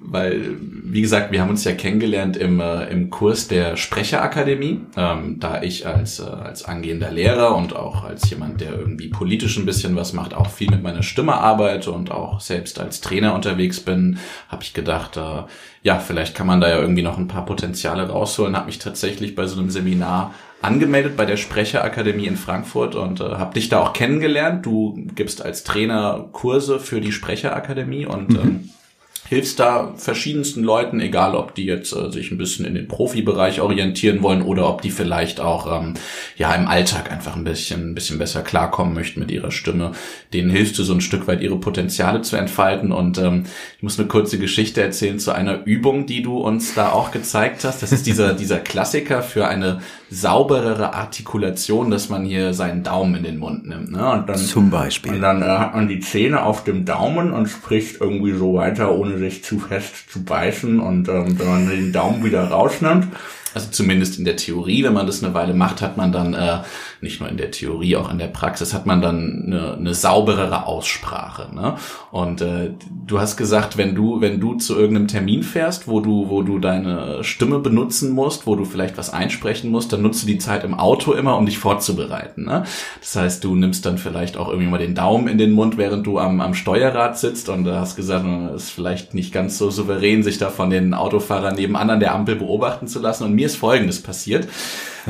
weil, 0.00 0.56
wie 0.92 1.02
gesagt, 1.02 1.30
wir 1.30 1.40
haben 1.40 1.50
uns 1.50 1.64
ja 1.64 1.72
kennengelernt 1.72 2.36
im, 2.36 2.60
äh, 2.60 2.86
im 2.86 3.10
Kurs 3.10 3.48
der 3.48 3.76
Sprecherakademie, 3.76 4.80
ähm, 4.96 5.36
da 5.38 5.62
ich 5.62 5.86
als, 5.86 6.20
äh, 6.20 6.24
als 6.24 6.64
angehender 6.64 7.10
Lehrer 7.10 7.54
und 7.56 7.76
auch 7.76 8.04
als 8.04 8.28
jemand, 8.30 8.60
der 8.60 8.72
irgendwie 8.72 9.08
politisch 9.08 9.56
ein 9.56 9.66
bisschen 9.66 9.94
was 9.94 10.12
macht, 10.12 10.34
auch 10.34 10.48
viel 10.48 10.70
mit 10.70 10.82
meiner 10.82 11.02
Stimme 11.02 11.34
arbeite 11.34 11.92
und 11.92 12.10
auch 12.10 12.40
selbst 12.40 12.80
als 12.80 13.00
Trainer 13.00 13.34
unterwegs 13.34 13.80
bin, 13.80 14.18
habe 14.48 14.62
ich 14.62 14.74
gedacht, 14.74 15.16
äh, 15.16 15.42
ja, 15.82 15.98
vielleicht 15.98 16.34
kann 16.34 16.46
man 16.46 16.60
da 16.60 16.68
ja 16.68 16.78
irgendwie 16.78 17.02
noch 17.02 17.18
ein 17.18 17.28
paar 17.28 17.46
Potenziale 17.46 18.08
rausholen, 18.08 18.56
habe 18.56 18.66
mich 18.66 18.78
tatsächlich 18.78 19.34
bei 19.34 19.46
so 19.46 19.58
einem 19.60 19.70
Seminar 19.70 20.34
angemeldet 20.62 21.16
bei 21.16 21.24
der 21.24 21.36
Sprecherakademie 21.36 22.26
in 22.26 22.36
Frankfurt 22.36 22.94
und 22.94 23.20
äh, 23.20 23.24
habe 23.24 23.54
dich 23.54 23.68
da 23.68 23.80
auch 23.80 23.92
kennengelernt. 23.92 24.66
Du 24.66 25.06
gibst 25.14 25.42
als 25.42 25.64
Trainer 25.64 26.28
Kurse 26.32 26.80
für 26.80 27.00
die 27.00 27.12
Sprecherakademie 27.12 28.04
und 28.04 28.34
ähm, 28.34 28.70
hilfst 29.30 29.60
da 29.60 29.94
verschiedensten 29.96 30.64
Leuten, 30.64 30.98
egal 30.98 31.36
ob 31.36 31.54
die 31.54 31.64
jetzt 31.64 31.92
äh, 31.92 32.10
sich 32.10 32.32
ein 32.32 32.36
bisschen 32.36 32.64
in 32.64 32.74
den 32.74 32.88
Profibereich 32.88 33.60
orientieren 33.60 34.24
wollen 34.24 34.42
oder 34.42 34.68
ob 34.68 34.82
die 34.82 34.90
vielleicht 34.90 35.38
auch 35.38 35.80
ähm, 35.80 35.94
ja 36.36 36.52
im 36.52 36.66
Alltag 36.66 37.12
einfach 37.12 37.36
ein 37.36 37.44
bisschen 37.44 37.90
ein 37.90 37.94
bisschen 37.94 38.18
besser 38.18 38.42
klarkommen 38.42 38.92
möchten 38.92 39.20
mit 39.20 39.30
ihrer 39.30 39.52
Stimme. 39.52 39.92
Denen 40.32 40.50
hilfst 40.50 40.76
du 40.80 40.82
so 40.82 40.92
ein 40.92 41.00
Stück 41.00 41.28
weit 41.28 41.42
ihre 41.42 41.60
Potenziale 41.60 42.22
zu 42.22 42.34
entfalten 42.34 42.90
und 42.90 43.18
ähm, 43.18 43.44
ich 43.76 43.84
muss 43.84 44.00
eine 44.00 44.08
kurze 44.08 44.36
Geschichte 44.36 44.82
erzählen 44.82 45.20
zu 45.20 45.30
einer 45.30 45.64
Übung, 45.64 46.06
die 46.06 46.22
du 46.22 46.38
uns 46.38 46.74
da 46.74 46.90
auch 46.90 47.12
gezeigt 47.12 47.62
hast. 47.62 47.84
Das 47.84 47.92
ist 47.92 48.08
dieser 48.08 48.34
dieser 48.34 48.58
Klassiker 48.58 49.22
für 49.22 49.46
eine 49.46 49.80
sauberere 50.10 50.92
Artikulation, 50.92 51.90
dass 51.90 52.08
man 52.08 52.24
hier 52.24 52.52
seinen 52.52 52.82
Daumen 52.82 53.14
in 53.16 53.22
den 53.22 53.38
Mund 53.38 53.66
nimmt. 53.66 53.92
Ne? 53.92 54.10
Und 54.10 54.28
dann, 54.28 54.36
Zum 54.36 54.68
Beispiel. 54.68 55.12
Und 55.12 55.20
dann 55.22 55.40
äh, 55.40 55.46
hat 55.46 55.74
man 55.74 55.88
die 55.88 56.00
Zähne 56.00 56.42
auf 56.42 56.64
dem 56.64 56.84
Daumen 56.84 57.32
und 57.32 57.46
spricht 57.46 58.00
irgendwie 58.00 58.32
so 58.32 58.54
weiter, 58.54 58.92
ohne 58.92 59.18
sich 59.18 59.44
zu 59.44 59.60
fest 59.60 60.10
zu 60.10 60.24
beißen. 60.24 60.80
Und 60.80 61.08
ähm, 61.08 61.38
wenn 61.38 61.48
man 61.48 61.68
den 61.68 61.92
Daumen 61.92 62.24
wieder 62.24 62.44
rausnimmt, 62.44 63.06
also 63.54 63.70
zumindest 63.70 64.18
in 64.18 64.24
der 64.24 64.36
Theorie, 64.36 64.84
wenn 64.84 64.92
man 64.92 65.06
das 65.06 65.22
eine 65.22 65.34
Weile 65.34 65.54
macht, 65.54 65.80
hat 65.80 65.96
man 65.96 66.12
dann 66.12 66.34
äh, 66.34 66.58
nicht 67.02 67.20
nur 67.20 67.28
in 67.28 67.36
der 67.36 67.50
Theorie, 67.50 67.96
auch 67.96 68.10
in 68.10 68.18
der 68.18 68.26
Praxis 68.26 68.74
hat 68.74 68.86
man 68.86 69.00
dann 69.00 69.44
eine, 69.46 69.74
eine 69.74 69.94
sauberere 69.94 70.66
Aussprache. 70.66 71.54
Ne? 71.54 71.76
Und 72.10 72.40
äh, 72.42 72.70
du 73.06 73.20
hast 73.20 73.36
gesagt, 73.36 73.76
wenn 73.76 73.94
du 73.94 74.20
wenn 74.20 74.40
du 74.40 74.54
zu 74.54 74.78
irgendeinem 74.78 75.08
Termin 75.08 75.42
fährst, 75.42 75.88
wo 75.88 76.00
du 76.00 76.28
wo 76.28 76.42
du 76.42 76.58
deine 76.58 77.24
Stimme 77.24 77.58
benutzen 77.58 78.10
musst, 78.10 78.46
wo 78.46 78.56
du 78.56 78.64
vielleicht 78.64 78.98
was 78.98 79.10
einsprechen 79.10 79.70
musst, 79.70 79.92
dann 79.92 80.02
nutzt 80.02 80.22
du 80.22 80.26
die 80.26 80.38
Zeit 80.38 80.64
im 80.64 80.74
Auto 80.74 81.12
immer, 81.12 81.36
um 81.36 81.46
dich 81.46 81.58
vorzubereiten. 81.58 82.44
Ne? 82.44 82.64
Das 83.00 83.16
heißt, 83.16 83.44
du 83.44 83.54
nimmst 83.54 83.86
dann 83.86 83.98
vielleicht 83.98 84.36
auch 84.36 84.48
irgendwie 84.48 84.68
mal 84.68 84.78
den 84.78 84.94
Daumen 84.94 85.28
in 85.28 85.38
den 85.38 85.52
Mund, 85.52 85.78
während 85.78 86.06
du 86.06 86.18
am, 86.18 86.40
am 86.40 86.54
Steuerrad 86.54 87.18
sitzt 87.18 87.48
und 87.48 87.64
da 87.64 87.80
hast 87.80 87.96
gesagt, 87.96 88.26
es 88.54 88.64
ist 88.64 88.70
vielleicht 88.70 89.14
nicht 89.14 89.32
ganz 89.32 89.58
so 89.58 89.70
souverän, 89.70 90.22
sich 90.22 90.38
da 90.38 90.50
von 90.50 90.70
den 90.70 90.94
Autofahrern 90.94 91.54
nebenan 91.54 91.90
an 91.90 92.00
der 92.00 92.14
Ampel 92.14 92.36
beobachten 92.36 92.86
zu 92.86 93.00
lassen. 93.00 93.24
Und 93.24 93.34
mir 93.34 93.46
ist 93.46 93.56
Folgendes 93.56 94.02
passiert. 94.02 94.48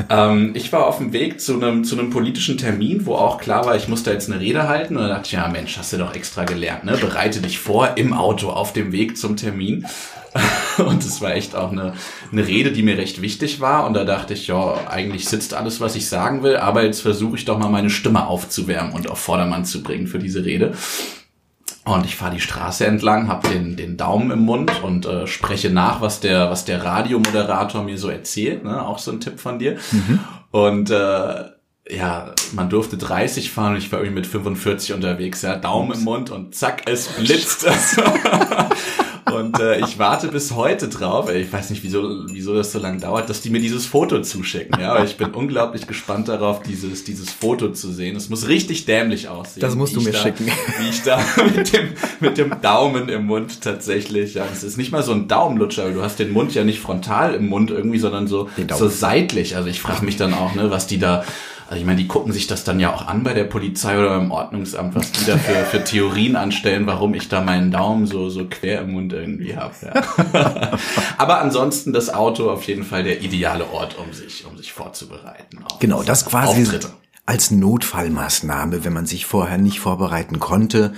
Ähm, 0.09 0.51
ich 0.55 0.71
war 0.71 0.87
auf 0.87 0.97
dem 0.97 1.13
Weg 1.13 1.41
zu 1.41 1.55
einem, 1.55 1.83
zu 1.83 1.97
einem 1.97 2.09
politischen 2.09 2.57
Termin, 2.57 3.05
wo 3.05 3.15
auch 3.15 3.37
klar 3.39 3.65
war, 3.65 3.75
ich 3.75 3.87
muss 3.87 4.03
da 4.03 4.11
jetzt 4.11 4.29
eine 4.29 4.39
Rede 4.39 4.67
halten. 4.67 4.97
Und 4.97 5.03
da 5.03 5.09
dachte 5.09 5.27
ich, 5.27 5.31
ja 5.33 5.47
Mensch, 5.47 5.77
hast 5.77 5.93
du 5.93 5.97
doch 5.97 6.15
extra 6.15 6.43
gelernt, 6.45 6.83
ne? 6.83 6.97
Bereite 6.97 7.41
dich 7.41 7.59
vor 7.59 7.97
im 7.97 8.13
Auto 8.13 8.49
auf 8.49 8.73
dem 8.73 8.91
Weg 8.91 9.17
zum 9.17 9.37
Termin. 9.37 9.85
Und 10.77 11.03
es 11.03 11.19
war 11.21 11.35
echt 11.35 11.55
auch 11.55 11.71
eine, 11.71 11.93
eine 12.31 12.47
Rede, 12.47 12.71
die 12.71 12.83
mir 12.83 12.97
recht 12.97 13.21
wichtig 13.21 13.59
war. 13.59 13.85
Und 13.85 13.93
da 13.93 14.05
dachte 14.05 14.33
ich, 14.33 14.47
ja, 14.47 14.87
eigentlich 14.87 15.27
sitzt 15.27 15.53
alles, 15.53 15.81
was 15.81 15.95
ich 15.95 16.07
sagen 16.07 16.43
will, 16.43 16.57
aber 16.57 16.83
jetzt 16.83 17.01
versuche 17.01 17.35
ich 17.35 17.45
doch 17.45 17.59
mal 17.59 17.69
meine 17.69 17.89
Stimme 17.89 18.27
aufzuwärmen 18.27 18.93
und 18.93 19.09
auf 19.09 19.19
Vordermann 19.19 19.65
zu 19.65 19.83
bringen 19.83 20.07
für 20.07 20.19
diese 20.19 20.45
Rede. 20.45 20.73
Und 21.83 22.05
ich 22.05 22.15
fahre 22.15 22.35
die 22.35 22.41
Straße 22.41 22.85
entlang, 22.85 23.27
habe 23.27 23.47
den, 23.49 23.75
den 23.75 23.97
Daumen 23.97 24.29
im 24.29 24.41
Mund 24.41 24.71
und 24.83 25.07
äh, 25.07 25.25
spreche 25.25 25.71
nach, 25.71 25.99
was 25.99 26.19
der, 26.19 26.51
was 26.51 26.63
der 26.63 26.83
Radiomoderator 26.83 27.83
mir 27.83 27.97
so 27.97 28.09
erzählt. 28.09 28.63
Ne? 28.63 28.85
Auch 28.85 28.99
so 28.99 29.11
ein 29.11 29.19
Tipp 29.19 29.39
von 29.39 29.57
dir. 29.57 29.77
Und 30.51 30.91
äh, 30.91 31.45
ja, 31.89 32.33
man 32.53 32.69
durfte 32.69 32.97
30 32.97 33.51
fahren 33.51 33.73
und 33.73 33.79
ich 33.79 33.91
war 33.91 33.99
irgendwie 33.99 34.19
mit 34.19 34.27
45 34.27 34.93
unterwegs. 34.93 35.41
Ja, 35.41 35.55
Daumen 35.55 35.93
im 35.93 36.03
Mund 36.03 36.29
und 36.29 36.53
zack, 36.53 36.83
es 36.85 37.07
blitzt. 37.07 37.65
Und 39.35 39.59
äh, 39.59 39.79
ich 39.79 39.99
warte 39.99 40.27
bis 40.27 40.51
heute 40.53 40.87
drauf. 40.87 41.29
Ich 41.29 41.51
weiß 41.51 41.69
nicht, 41.69 41.83
wieso, 41.83 42.25
wieso 42.27 42.55
das 42.55 42.71
so 42.71 42.79
lange 42.79 42.99
dauert, 42.99 43.29
dass 43.29 43.41
die 43.41 43.49
mir 43.49 43.59
dieses 43.59 43.85
Foto 43.85 44.21
zuschicken. 44.21 44.79
Ja, 44.79 44.93
aber 44.93 45.05
ich 45.05 45.17
bin 45.17 45.31
unglaublich 45.31 45.87
gespannt 45.87 46.27
darauf, 46.27 46.61
dieses, 46.63 47.03
dieses 47.03 47.31
Foto 47.31 47.71
zu 47.71 47.91
sehen. 47.91 48.15
Es 48.15 48.29
muss 48.29 48.47
richtig 48.47 48.85
dämlich 48.85 49.27
aussehen. 49.27 49.61
Das 49.61 49.75
musst 49.75 49.95
du 49.95 50.01
mir 50.01 50.11
da, 50.11 50.19
schicken. 50.19 50.47
Wie 50.79 50.89
ich 50.89 51.03
da 51.03 51.19
mit 51.55 51.73
dem, 51.73 51.89
mit 52.19 52.37
dem 52.37 52.61
Daumen 52.61 53.09
im 53.09 53.25
Mund 53.25 53.61
tatsächlich. 53.61 54.33
Ja, 54.35 54.45
es 54.51 54.63
ist 54.63 54.77
nicht 54.77 54.91
mal 54.91 55.03
so 55.03 55.13
ein 55.13 55.27
Daumenlutscher, 55.27 55.85
weil 55.85 55.93
du 55.93 56.01
hast 56.01 56.19
den 56.19 56.31
Mund 56.31 56.53
ja 56.53 56.63
nicht 56.63 56.79
frontal 56.79 57.33
im 57.33 57.47
Mund 57.47 57.71
irgendwie, 57.71 57.99
sondern 57.99 58.27
so, 58.27 58.49
so 58.77 58.87
seitlich. 58.87 59.55
Also 59.55 59.69
ich 59.69 59.81
frage 59.81 60.05
mich 60.05 60.17
dann 60.17 60.33
auch, 60.33 60.55
ne, 60.55 60.71
was 60.71 60.87
die 60.87 60.99
da 60.99 61.23
also 61.71 61.79
ich 61.79 61.85
meine, 61.85 62.01
die 62.01 62.07
gucken 62.07 62.33
sich 62.33 62.47
das 62.47 62.65
dann 62.65 62.81
ja 62.81 62.93
auch 62.93 63.07
an 63.07 63.23
bei 63.23 63.33
der 63.33 63.45
Polizei 63.45 63.97
oder 63.97 64.09
beim 64.09 64.29
Ordnungsamt, 64.29 64.93
was 64.93 65.09
die 65.13 65.23
da 65.23 65.37
für, 65.37 65.63
für 65.63 65.81
Theorien 65.81 66.35
anstellen, 66.35 66.85
warum 66.85 67.13
ich 67.13 67.29
da 67.29 67.39
meinen 67.39 67.71
Daumen 67.71 68.07
so, 68.07 68.29
so 68.29 68.45
quer 68.49 68.81
im 68.81 68.91
Mund 68.91 69.13
irgendwie 69.13 69.55
habe. 69.55 69.73
Ja. 69.81 70.77
Aber 71.17 71.39
ansonsten 71.39 71.93
das 71.93 72.13
Auto 72.13 72.51
auf 72.51 72.63
jeden 72.63 72.83
Fall 72.83 73.05
der 73.05 73.21
ideale 73.21 73.71
Ort, 73.71 73.97
um 73.97 74.11
sich, 74.11 74.45
um 74.45 74.57
sich 74.57 74.73
vorzubereiten. 74.73 75.63
Genau, 75.79 76.03
das 76.03 76.25
quasi 76.25 76.63
Auftritte. 76.63 76.89
als 77.25 77.51
Notfallmaßnahme, 77.51 78.83
wenn 78.83 78.91
man 78.91 79.05
sich 79.05 79.25
vorher 79.25 79.57
nicht 79.57 79.79
vorbereiten 79.79 80.39
konnte, 80.39 80.91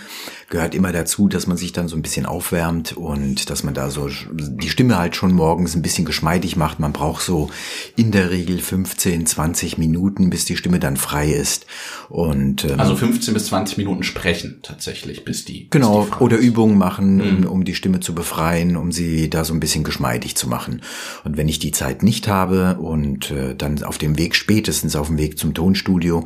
gehört 0.53 0.75
immer 0.75 0.91
dazu, 0.91 1.27
dass 1.27 1.47
man 1.47 1.57
sich 1.57 1.73
dann 1.73 1.87
so 1.87 1.95
ein 1.95 2.03
bisschen 2.03 2.27
aufwärmt 2.27 2.95
und 2.95 3.49
dass 3.49 3.63
man 3.63 3.73
da 3.73 3.89
so 3.89 4.07
die 4.31 4.69
Stimme 4.69 4.99
halt 4.99 5.15
schon 5.15 5.33
morgens 5.33 5.75
ein 5.75 5.81
bisschen 5.81 6.05
geschmeidig 6.05 6.55
macht. 6.57 6.79
Man 6.79 6.93
braucht 6.93 7.23
so 7.23 7.49
in 7.95 8.11
der 8.11 8.29
Regel 8.29 8.59
15, 8.59 9.25
20 9.25 9.79
Minuten, 9.79 10.29
bis 10.29 10.45
die 10.45 10.55
Stimme 10.55 10.77
dann 10.77 10.95
frei 10.95 11.31
ist. 11.31 11.65
Und 12.07 12.65
ähm, 12.65 12.79
Also 12.79 12.95
15 12.95 13.33
bis 13.33 13.47
20 13.47 13.79
Minuten 13.79 14.03
sprechen 14.03 14.59
tatsächlich, 14.61 15.25
bis 15.25 15.43
die. 15.43 15.71
Genau, 15.71 16.01
bis 16.01 16.11
die 16.11 16.23
oder. 16.23 16.37
Übungen 16.37 16.77
machen, 16.77 17.19
um, 17.19 17.45
um 17.47 17.63
die 17.65 17.73
Stimme 17.73 17.99
zu 17.99 18.13
befreien, 18.13 18.77
um 18.77 18.91
sie 18.91 19.31
da 19.31 19.45
so 19.45 19.55
ein 19.55 19.59
bisschen 19.59 19.83
geschmeidig 19.83 20.35
zu 20.35 20.47
machen. 20.47 20.83
Und 21.23 21.35
wenn 21.35 21.47
ich 21.47 21.57
die 21.57 21.71
Zeit 21.71 22.03
nicht 22.03 22.27
habe 22.27 22.77
und 22.77 23.31
äh, 23.31 23.55
dann 23.55 23.81
auf 23.81 23.97
dem 23.97 24.19
Weg, 24.19 24.35
spätestens 24.35 24.95
auf 24.95 25.07
dem 25.07 25.17
Weg 25.17 25.39
zum 25.39 25.55
Tonstudio, 25.55 26.25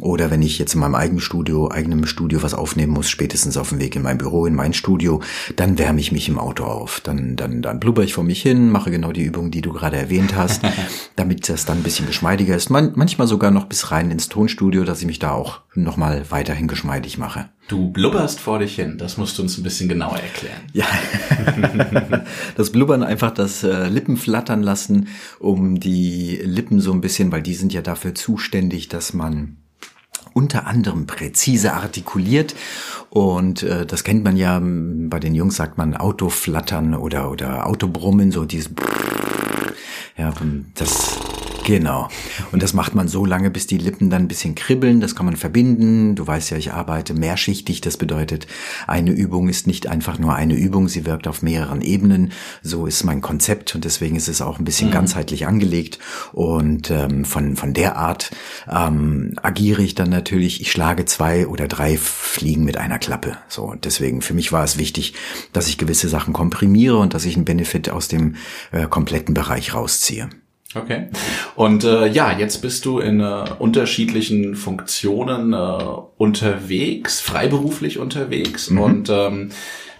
oder 0.00 0.30
wenn 0.30 0.40
ich 0.40 0.58
jetzt 0.58 0.72
in 0.72 0.80
meinem 0.80 0.94
eigenen 0.94 1.20
Studio, 1.20 1.70
eigenem 1.70 2.06
Studio 2.06 2.42
was 2.42 2.54
aufnehmen 2.54 2.94
muss, 2.94 3.10
spätestens 3.10 3.58
auf 3.58 3.65
auf 3.66 3.70
dem 3.70 3.80
Weg 3.80 3.96
in 3.96 4.02
mein 4.02 4.16
Büro, 4.16 4.46
in 4.46 4.54
mein 4.54 4.72
Studio, 4.72 5.20
dann 5.56 5.76
wärme 5.76 5.98
ich 5.98 6.12
mich 6.12 6.28
im 6.28 6.38
Auto 6.38 6.62
auf. 6.62 7.00
Dann, 7.00 7.34
dann, 7.34 7.62
dann 7.62 7.80
blubber 7.80 8.04
ich 8.04 8.14
vor 8.14 8.22
mich 8.22 8.40
hin, 8.40 8.70
mache 8.70 8.92
genau 8.92 9.10
die 9.10 9.24
Übung, 9.24 9.50
die 9.50 9.60
du 9.60 9.72
gerade 9.72 9.96
erwähnt 9.96 10.36
hast, 10.36 10.62
damit 11.16 11.48
das 11.48 11.64
dann 11.64 11.78
ein 11.78 11.82
bisschen 11.82 12.06
geschmeidiger 12.06 12.54
ist. 12.54 12.70
Man, 12.70 12.92
manchmal 12.94 13.26
sogar 13.26 13.50
noch 13.50 13.64
bis 13.64 13.90
rein 13.90 14.12
ins 14.12 14.28
Tonstudio, 14.28 14.84
dass 14.84 15.00
ich 15.00 15.06
mich 15.06 15.18
da 15.18 15.32
auch 15.32 15.62
nochmal 15.74 16.26
weiterhin 16.30 16.68
geschmeidig 16.68 17.18
mache. 17.18 17.48
Du 17.66 17.90
blubberst 17.90 18.38
vor 18.38 18.60
dich 18.60 18.76
hin, 18.76 18.98
das 18.98 19.16
musst 19.16 19.36
du 19.36 19.42
uns 19.42 19.58
ein 19.58 19.64
bisschen 19.64 19.88
genauer 19.88 20.20
erklären. 20.20 20.60
Ja, 20.72 20.86
das 22.56 22.70
Blubbern 22.70 23.02
einfach 23.02 23.32
das 23.32 23.64
äh, 23.64 23.88
Lippen 23.88 24.16
flattern 24.16 24.62
lassen, 24.62 25.08
um 25.40 25.80
die 25.80 26.40
Lippen 26.44 26.78
so 26.78 26.92
ein 26.92 27.00
bisschen, 27.00 27.32
weil 27.32 27.42
die 27.42 27.54
sind 27.54 27.72
ja 27.72 27.82
dafür 27.82 28.14
zuständig, 28.14 28.88
dass 28.88 29.12
man 29.12 29.56
unter 30.36 30.66
anderem 30.66 31.06
präzise 31.06 31.72
artikuliert. 31.72 32.54
Und 33.08 33.62
äh, 33.62 33.86
das 33.86 34.04
kennt 34.04 34.22
man 34.22 34.36
ja 34.36 34.60
bei 34.62 35.18
den 35.18 35.34
Jungs 35.34 35.56
sagt 35.56 35.78
man 35.78 35.96
Autoflattern 35.96 36.94
oder 36.94 37.30
oder 37.30 37.66
Autobrummen 37.66 38.30
so 38.30 38.44
dieses 38.44 38.70
ja 40.18 40.32
das 40.74 41.18
Genau. 41.66 42.08
Und 42.52 42.62
das 42.62 42.74
macht 42.74 42.94
man 42.94 43.08
so 43.08 43.24
lange, 43.24 43.50
bis 43.50 43.66
die 43.66 43.76
Lippen 43.76 44.08
dann 44.08 44.22
ein 44.22 44.28
bisschen 44.28 44.54
kribbeln. 44.54 45.00
Das 45.00 45.16
kann 45.16 45.26
man 45.26 45.34
verbinden. 45.34 46.14
Du 46.14 46.24
weißt 46.24 46.50
ja, 46.50 46.56
ich 46.56 46.72
arbeite 46.72 47.12
mehrschichtig. 47.12 47.80
Das 47.80 47.96
bedeutet, 47.96 48.46
eine 48.86 49.10
Übung 49.10 49.48
ist 49.48 49.66
nicht 49.66 49.88
einfach 49.88 50.20
nur 50.20 50.36
eine 50.36 50.54
Übung. 50.54 50.88
Sie 50.88 51.04
wirkt 51.06 51.26
auf 51.26 51.42
mehreren 51.42 51.82
Ebenen. 51.82 52.30
So 52.62 52.86
ist 52.86 53.02
mein 53.02 53.20
Konzept 53.20 53.74
und 53.74 53.84
deswegen 53.84 54.14
ist 54.14 54.28
es 54.28 54.40
auch 54.40 54.60
ein 54.60 54.64
bisschen 54.64 54.90
mhm. 54.90 54.92
ganzheitlich 54.92 55.48
angelegt. 55.48 55.98
Und 56.32 56.92
ähm, 56.92 57.24
von, 57.24 57.56
von 57.56 57.74
der 57.74 57.96
Art 57.96 58.30
ähm, 58.70 59.34
agiere 59.42 59.82
ich 59.82 59.96
dann 59.96 60.08
natürlich. 60.08 60.60
Ich 60.60 60.70
schlage 60.70 61.04
zwei 61.04 61.48
oder 61.48 61.66
drei 61.66 61.96
Fliegen 61.98 62.62
mit 62.62 62.76
einer 62.76 63.00
Klappe. 63.00 63.38
So. 63.48 63.64
Und 63.64 63.86
deswegen 63.86 64.22
für 64.22 64.34
mich 64.34 64.52
war 64.52 64.62
es 64.62 64.78
wichtig, 64.78 65.14
dass 65.52 65.66
ich 65.66 65.78
gewisse 65.78 66.08
Sachen 66.08 66.32
komprimiere 66.32 66.98
und 66.98 67.12
dass 67.12 67.24
ich 67.24 67.34
einen 67.34 67.44
Benefit 67.44 67.90
aus 67.90 68.06
dem 68.06 68.36
äh, 68.70 68.86
kompletten 68.86 69.34
Bereich 69.34 69.74
rausziehe. 69.74 70.28
Okay. 70.74 71.08
Und 71.54 71.84
äh, 71.84 72.06
ja, 72.08 72.36
jetzt 72.36 72.58
bist 72.58 72.84
du 72.84 72.98
in 72.98 73.20
äh, 73.20 73.44
unterschiedlichen 73.58 74.56
Funktionen 74.56 75.52
äh, 75.52 75.84
unterwegs, 76.18 77.20
freiberuflich 77.20 77.98
unterwegs 77.98 78.70
mhm. 78.70 78.80
und 78.80 79.08
ähm, 79.08 79.50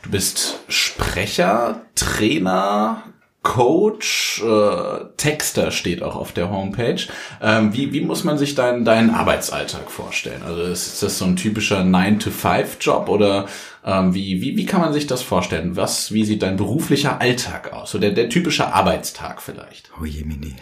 du 0.03 0.11
bist 0.11 0.61
Sprecher, 0.69 1.83
Trainer, 1.95 3.05
Coach, 3.47 4.43
äh, 4.43 5.05
Texter 5.17 5.71
steht 5.71 6.03
auch 6.03 6.17
auf 6.17 6.33
der 6.33 6.51
Homepage. 6.51 7.01
Ähm, 7.41 7.73
wie, 7.73 7.93
wie 7.93 8.01
muss 8.01 8.25
man 8.25 8.39
sich 8.39 8.57
deinen, 8.57 8.85
deinen 8.85 9.11
Arbeitsalltag 9.11 9.89
vorstellen? 9.89 10.43
Also 10.45 10.63
ist 10.63 11.01
das 11.01 11.19
so 11.19 11.27
ein 11.27 11.37
typischer 11.37 11.83
9-to-5-Job 11.83 13.09
oder 13.09 13.47
ähm, 13.87 14.15
wie, 14.15 14.43
wie, 14.43 14.57
wie 14.57 14.67
kann 14.67 14.81
man 14.81 14.93
sich 14.93 15.07
das 15.07 15.23
vorstellen? 15.23 15.77
Was, 15.77 16.13
wie 16.13 16.25
sieht 16.25 16.43
dein 16.43 16.57
beruflicher 16.57 17.21
Alltag 17.21 17.73
aus? 17.73 17.93
So 17.93 18.01
der, 18.01 18.11
der 18.11 18.29
typische 18.29 18.75
Arbeitstag 18.75 19.41
vielleicht. 19.41 19.93
Oh 20.01 20.05
je, 20.05 20.25
Mini. 20.25 20.57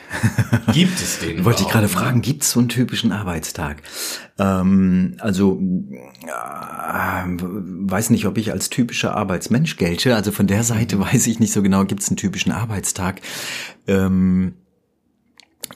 gibt 0.75 1.01
es 1.01 1.21
den? 1.21 1.43
Wollte 1.47 1.63
ich 1.63 1.71
gerade 1.71 1.89
fragen, 1.89 2.21
gibt 2.21 2.43
es 2.43 2.51
so 2.51 2.61
einen 2.61 2.69
typischen 2.69 3.13
Arbeitstag? 3.13 3.83
Ähm, 4.39 5.17
also 5.21 5.59
äh, 5.59 7.25
weiß 7.27 8.11
nicht, 8.11 8.27
ob 8.27 8.37
ich 8.37 8.53
als 8.53 8.69
typischer 8.69 9.17
Arbeitsmensch 9.17 9.79
gelte. 9.79 10.15
Also 10.15 10.31
von 10.31 10.47
der 10.47 10.63
Seite 10.63 11.01
weiß 11.01 11.27
ich 11.27 11.41
nicht 11.41 11.55
so 11.55 11.63
genau, 11.63 11.87
gibt 11.87 12.03
es 12.03 12.09
einen 12.09 12.19
typischen 12.19 12.53
Arbeitstag. 12.53 13.23
Ähm, 13.87 14.53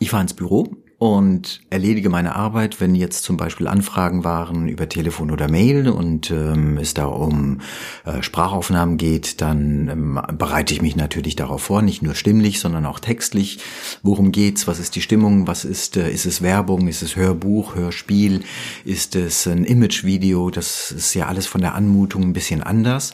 ich 0.00 0.10
fahre 0.10 0.22
ins 0.22 0.34
Büro, 0.34 0.76
und 0.98 1.60
erledige 1.70 2.10
meine 2.10 2.34
Arbeit, 2.34 2.80
wenn 2.80 2.96
jetzt 2.96 3.22
zum 3.22 3.36
Beispiel 3.36 3.68
Anfragen 3.68 4.24
waren 4.24 4.68
über 4.68 4.88
Telefon 4.88 5.30
oder 5.30 5.48
Mail 5.48 5.88
und 5.88 6.32
ähm, 6.32 6.76
es 6.76 6.92
da 6.92 7.04
um 7.06 7.60
äh, 8.04 8.20
Sprachaufnahmen 8.20 8.96
geht, 8.96 9.40
dann 9.40 9.88
ähm, 9.88 10.20
bereite 10.36 10.74
ich 10.74 10.82
mich 10.82 10.96
natürlich 10.96 11.36
darauf 11.36 11.62
vor, 11.62 11.82
nicht 11.82 12.02
nur 12.02 12.16
stimmlich, 12.16 12.58
sondern 12.58 12.84
auch 12.84 12.98
textlich. 12.98 13.60
Worum 14.02 14.32
geht's? 14.32 14.66
Was 14.66 14.80
ist 14.80 14.96
die 14.96 15.00
Stimmung? 15.00 15.46
Was 15.46 15.64
ist, 15.64 15.96
äh, 15.96 16.10
ist 16.10 16.26
es 16.26 16.42
Werbung? 16.42 16.88
Ist 16.88 17.02
es 17.02 17.14
Hörbuch, 17.14 17.76
Hörspiel? 17.76 18.40
Ist 18.84 19.14
es 19.14 19.46
ein 19.46 19.64
Imagevideo? 19.64 20.50
Das 20.50 20.90
ist 20.90 21.14
ja 21.14 21.26
alles 21.26 21.46
von 21.46 21.60
der 21.60 21.76
Anmutung 21.76 22.24
ein 22.24 22.32
bisschen 22.32 22.64
anders 22.64 23.12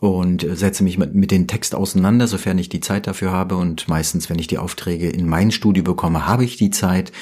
und 0.00 0.46
setze 0.52 0.84
mich 0.84 0.98
mit, 0.98 1.14
mit 1.14 1.30
den 1.30 1.46
Text 1.46 1.74
auseinander, 1.74 2.26
sofern 2.26 2.58
ich 2.58 2.68
die 2.68 2.80
Zeit 2.80 3.06
dafür 3.06 3.30
habe. 3.30 3.56
Und 3.56 3.88
meistens, 3.88 4.28
wenn 4.30 4.38
ich 4.38 4.46
die 4.46 4.58
Aufträge 4.58 5.08
in 5.08 5.28
mein 5.28 5.50
Studio 5.50 5.82
bekomme, 5.82 6.26
habe 6.26 6.44
ich 6.44 6.56
die 6.56 6.70
Zeit. 6.70 7.12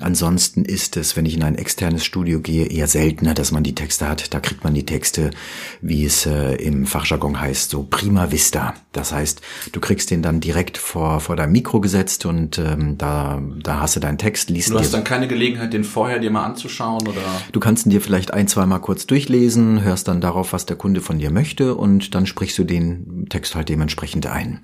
Ansonsten 0.00 0.64
ist 0.64 0.96
es, 0.96 1.16
wenn 1.16 1.26
ich 1.26 1.36
in 1.36 1.42
ein 1.42 1.56
externes 1.56 2.04
Studio 2.04 2.40
gehe, 2.40 2.66
eher 2.66 2.86
seltener, 2.86 3.34
dass 3.34 3.52
man 3.52 3.62
die 3.62 3.74
Texte 3.74 4.08
hat. 4.08 4.34
Da 4.34 4.40
kriegt 4.40 4.64
man 4.64 4.74
die 4.74 4.86
Texte, 4.86 5.30
wie 5.80 6.04
es 6.04 6.26
äh, 6.26 6.54
im 6.56 6.86
Fachjargon 6.86 7.40
heißt, 7.40 7.70
so 7.70 7.86
prima 7.88 8.30
vista. 8.30 8.74
Das 8.92 9.12
heißt, 9.12 9.40
du 9.72 9.80
kriegst 9.80 10.10
den 10.10 10.22
dann 10.22 10.40
direkt 10.40 10.78
vor, 10.78 11.20
vor 11.20 11.36
dein 11.36 11.52
Mikro 11.52 11.80
gesetzt 11.80 12.26
und 12.26 12.58
ähm, 12.58 12.98
da, 12.98 13.40
da 13.62 13.80
hast 13.80 13.96
du 13.96 14.00
deinen 14.00 14.18
Text, 14.18 14.50
liest 14.50 14.70
Du 14.70 14.78
hast 14.78 14.92
dann 14.92 15.04
keine 15.04 15.28
Gelegenheit, 15.28 15.72
den 15.72 15.84
vorher 15.84 16.18
dir 16.18 16.30
mal 16.30 16.44
anzuschauen 16.44 17.06
oder? 17.06 17.20
Du 17.52 17.60
kannst 17.60 17.86
ihn 17.86 17.90
dir 17.90 18.00
vielleicht 18.00 18.32
ein, 18.32 18.48
zweimal 18.48 18.80
kurz 18.80 19.06
durchlesen, 19.06 19.82
hörst 19.82 20.08
dann 20.08 20.20
darauf, 20.20 20.52
was 20.52 20.66
der 20.66 20.76
Kunde 20.76 21.00
von 21.00 21.18
dir 21.18 21.30
möchte 21.30 21.74
und 21.74 22.14
dann 22.18 22.26
sprichst 22.26 22.58
du 22.58 22.64
den 22.64 23.26
Text 23.28 23.54
halt 23.54 23.68
dementsprechend 23.68 24.26
ein. 24.26 24.60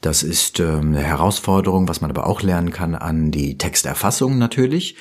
Das 0.00 0.22
ist 0.22 0.58
ähm, 0.58 0.94
eine 0.94 1.02
Herausforderung, 1.02 1.86
was 1.88 2.00
man 2.00 2.10
aber 2.10 2.26
auch 2.26 2.42
lernen 2.42 2.70
kann 2.70 2.94
an 2.94 3.30
die 3.30 3.58
Texterfassung 3.58 4.38
natürlich. 4.38 4.96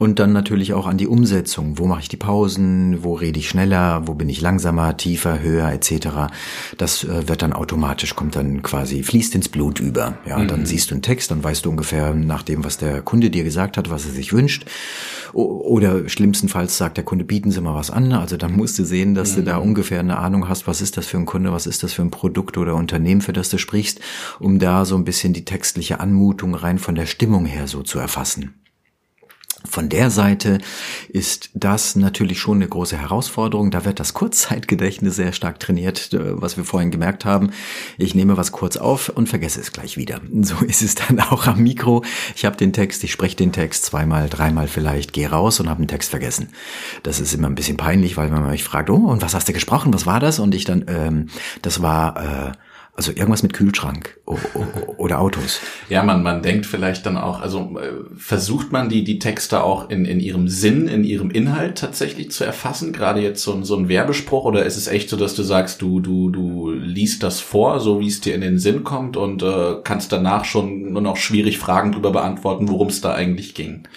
Und 0.00 0.18
dann 0.18 0.32
natürlich 0.32 0.72
auch 0.72 0.86
an 0.86 0.96
die 0.96 1.06
Umsetzung. 1.06 1.78
Wo 1.78 1.86
mache 1.86 2.00
ich 2.00 2.08
die 2.08 2.16
Pausen? 2.16 3.04
Wo 3.04 3.12
rede 3.12 3.38
ich 3.38 3.50
schneller? 3.50 4.06
Wo 4.06 4.14
bin 4.14 4.30
ich 4.30 4.40
langsamer, 4.40 4.96
tiefer, 4.96 5.42
höher 5.42 5.70
etc. 5.70 6.32
Das 6.78 7.04
äh, 7.04 7.28
wird 7.28 7.42
dann 7.42 7.52
automatisch, 7.52 8.16
kommt 8.16 8.34
dann 8.34 8.62
quasi, 8.62 9.02
fließt 9.02 9.34
ins 9.34 9.50
Blut 9.50 9.78
über. 9.78 10.14
Ja, 10.24 10.38
mhm. 10.38 10.48
dann 10.48 10.64
siehst 10.64 10.90
du 10.90 10.94
einen 10.94 11.02
Text, 11.02 11.30
dann 11.30 11.44
weißt 11.44 11.66
du 11.66 11.70
ungefähr 11.70 12.14
nach 12.14 12.42
dem, 12.42 12.64
was 12.64 12.78
der 12.78 13.02
Kunde 13.02 13.28
dir 13.28 13.44
gesagt 13.44 13.76
hat, 13.76 13.90
was 13.90 14.06
er 14.06 14.12
sich 14.12 14.32
wünscht. 14.32 14.64
Oder 15.34 16.08
schlimmstenfalls 16.08 16.78
sagt 16.78 16.96
der 16.96 17.04
Kunde, 17.04 17.26
bieten 17.26 17.50
Sie 17.50 17.60
mal 17.60 17.74
was 17.74 17.90
an. 17.90 18.14
Also 18.14 18.38
dann 18.38 18.56
musst 18.56 18.78
du 18.78 18.84
sehen, 18.84 19.14
dass 19.14 19.32
mhm. 19.32 19.36
du 19.36 19.42
da 19.42 19.58
mhm. 19.58 19.66
ungefähr 19.66 20.00
eine 20.00 20.16
Ahnung 20.16 20.48
hast, 20.48 20.66
was 20.66 20.80
ist 20.80 20.96
das 20.96 21.08
für 21.08 21.18
ein 21.18 21.26
Kunde, 21.26 21.52
was 21.52 21.66
ist 21.66 21.82
das 21.82 21.92
für 21.92 22.00
ein 22.00 22.10
Produkt 22.10 22.56
oder 22.56 22.74
Unternehmen, 22.74 23.20
für 23.20 23.34
das 23.34 23.50
du 23.50 23.58
sprichst, 23.58 24.00
um 24.38 24.60
da 24.60 24.86
so 24.86 24.96
ein 24.96 25.04
bisschen 25.04 25.34
die 25.34 25.44
textliche 25.44 26.00
Anmutung 26.00 26.54
rein 26.54 26.78
von 26.78 26.94
der 26.94 27.04
Stimmung 27.04 27.44
her 27.44 27.66
so 27.66 27.82
zu 27.82 27.98
erfassen. 27.98 28.54
Von 29.68 29.88
der 29.88 30.10
Seite 30.10 30.58
ist 31.08 31.50
das 31.54 31.94
natürlich 31.94 32.40
schon 32.40 32.58
eine 32.58 32.68
große 32.68 32.96
Herausforderung. 32.96 33.70
Da 33.70 33.84
wird 33.84 34.00
das 34.00 34.14
Kurzzeitgedächtnis 34.14 35.16
sehr 35.16 35.32
stark 35.32 35.60
trainiert, 35.60 36.12
äh, 36.12 36.40
was 36.40 36.56
wir 36.56 36.64
vorhin 36.64 36.90
gemerkt 36.90 37.24
haben. 37.24 37.50
Ich 37.98 38.14
nehme 38.14 38.36
was 38.36 38.52
kurz 38.52 38.76
auf 38.76 39.10
und 39.10 39.28
vergesse 39.28 39.60
es 39.60 39.72
gleich 39.72 39.96
wieder. 39.96 40.20
So 40.40 40.56
ist 40.66 40.82
es 40.82 40.94
dann 40.94 41.20
auch 41.20 41.46
am 41.46 41.62
Mikro. 41.62 42.04
Ich 42.34 42.44
habe 42.44 42.56
den 42.56 42.72
Text, 42.72 43.04
ich 43.04 43.12
spreche 43.12 43.36
den 43.36 43.52
Text 43.52 43.84
zweimal, 43.84 44.28
dreimal 44.28 44.66
vielleicht, 44.66 45.12
gehe 45.12 45.30
raus 45.30 45.60
und 45.60 45.68
habe 45.68 45.82
den 45.82 45.88
Text 45.88 46.10
vergessen. 46.10 46.48
Das 47.02 47.20
ist 47.20 47.34
immer 47.34 47.48
ein 47.48 47.54
bisschen 47.54 47.76
peinlich, 47.76 48.16
weil 48.16 48.30
man 48.30 48.48
mich 48.48 48.64
fragt, 48.64 48.90
oh, 48.90 49.08
und 49.08 49.22
was 49.22 49.34
hast 49.34 49.48
du 49.48 49.52
gesprochen? 49.52 49.92
Was 49.92 50.06
war 50.06 50.20
das? 50.20 50.38
Und 50.38 50.54
ich 50.54 50.64
dann, 50.64 50.84
ähm, 50.88 51.26
das 51.62 51.82
war 51.82 52.48
äh, 52.48 52.52
also 53.00 53.12
irgendwas 53.12 53.42
mit 53.42 53.54
Kühlschrank 53.54 54.20
oder 54.98 55.20
Autos. 55.20 55.58
Ja, 55.88 56.02
man, 56.02 56.22
man 56.22 56.42
denkt 56.42 56.66
vielleicht 56.66 57.06
dann 57.06 57.16
auch, 57.16 57.40
also 57.40 57.78
äh, 57.80 57.92
versucht 58.14 58.72
man 58.72 58.90
die, 58.90 59.04
die 59.04 59.18
Texte 59.18 59.64
auch 59.64 59.88
in, 59.88 60.04
in 60.04 60.20
ihrem 60.20 60.48
Sinn, 60.48 60.86
in 60.86 61.02
ihrem 61.02 61.30
Inhalt 61.30 61.78
tatsächlich 61.78 62.30
zu 62.30 62.44
erfassen? 62.44 62.92
Gerade 62.92 63.22
jetzt 63.22 63.42
so, 63.42 63.64
so 63.64 63.74
ein 63.74 63.88
Werbespruch 63.88 64.44
oder 64.44 64.66
ist 64.66 64.76
es 64.76 64.86
echt 64.86 65.08
so, 65.08 65.16
dass 65.16 65.34
du 65.34 65.42
sagst, 65.42 65.80
du, 65.80 66.00
du, 66.00 66.28
du 66.28 66.72
liest 66.72 67.22
das 67.22 67.40
vor, 67.40 67.80
so 67.80 68.00
wie 68.00 68.08
es 68.08 68.20
dir 68.20 68.34
in 68.34 68.42
den 68.42 68.58
Sinn 68.58 68.84
kommt 68.84 69.16
und 69.16 69.42
äh, 69.42 69.76
kannst 69.82 70.12
danach 70.12 70.44
schon 70.44 70.92
nur 70.92 71.00
noch 71.00 71.16
schwierig 71.16 71.56
Fragen 71.56 71.92
darüber 71.92 72.10
beantworten, 72.10 72.68
worum 72.68 72.88
es 72.88 73.00
da 73.00 73.14
eigentlich 73.14 73.54
ging? 73.54 73.88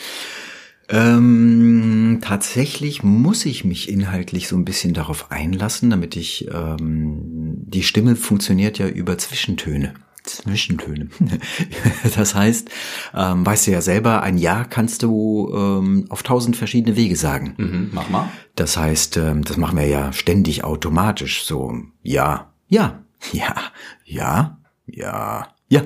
Ähm, 0.94 2.20
tatsächlich 2.22 3.02
muss 3.02 3.48
ich 3.48 3.66
mich 3.66 3.90
inhaltlich 3.90 4.48
so 4.48 4.56
ein 4.56 4.64
bisschen 4.64 4.94
darauf 4.94 5.32
einlassen, 5.32 5.90
damit 5.90 6.16
ich, 6.16 6.48
ähm, 6.54 7.56
die 7.66 7.82
Stimme 7.82 8.16
funktioniert 8.16 8.78
ja 8.78 8.88
über 8.88 9.18
Zwischentöne. 9.18 9.96
Zwischentöne. 10.24 11.10
Das 12.16 12.36
heißt, 12.36 12.70
ähm, 13.16 13.44
weißt 13.44 13.68
du 13.68 13.72
ja 13.72 13.82
selber, 13.82 14.22
ein 14.22 14.38
Ja 14.38 14.66
kannst 14.66 15.02
du 15.02 15.52
ähm, 15.54 16.06
auf 16.10 16.22
tausend 16.22 16.56
verschiedene 16.56 16.96
Wege 16.96 17.16
sagen. 17.16 17.56
Mhm, 17.58 17.90
mach 17.92 18.10
mal. 18.10 18.30
Das 18.56 18.78
heißt, 18.78 19.18
ähm, 19.18 19.44
das 19.44 19.58
machen 19.58 19.78
wir 19.78 19.88
ja 19.88 20.14
ständig 20.14 20.64
automatisch. 20.64 21.44
So, 21.44 21.74
ja, 22.04 22.54
ja, 22.68 23.04
ja, 23.32 23.56
ja, 24.06 24.60
ja, 24.86 25.48
ja, 25.70 25.84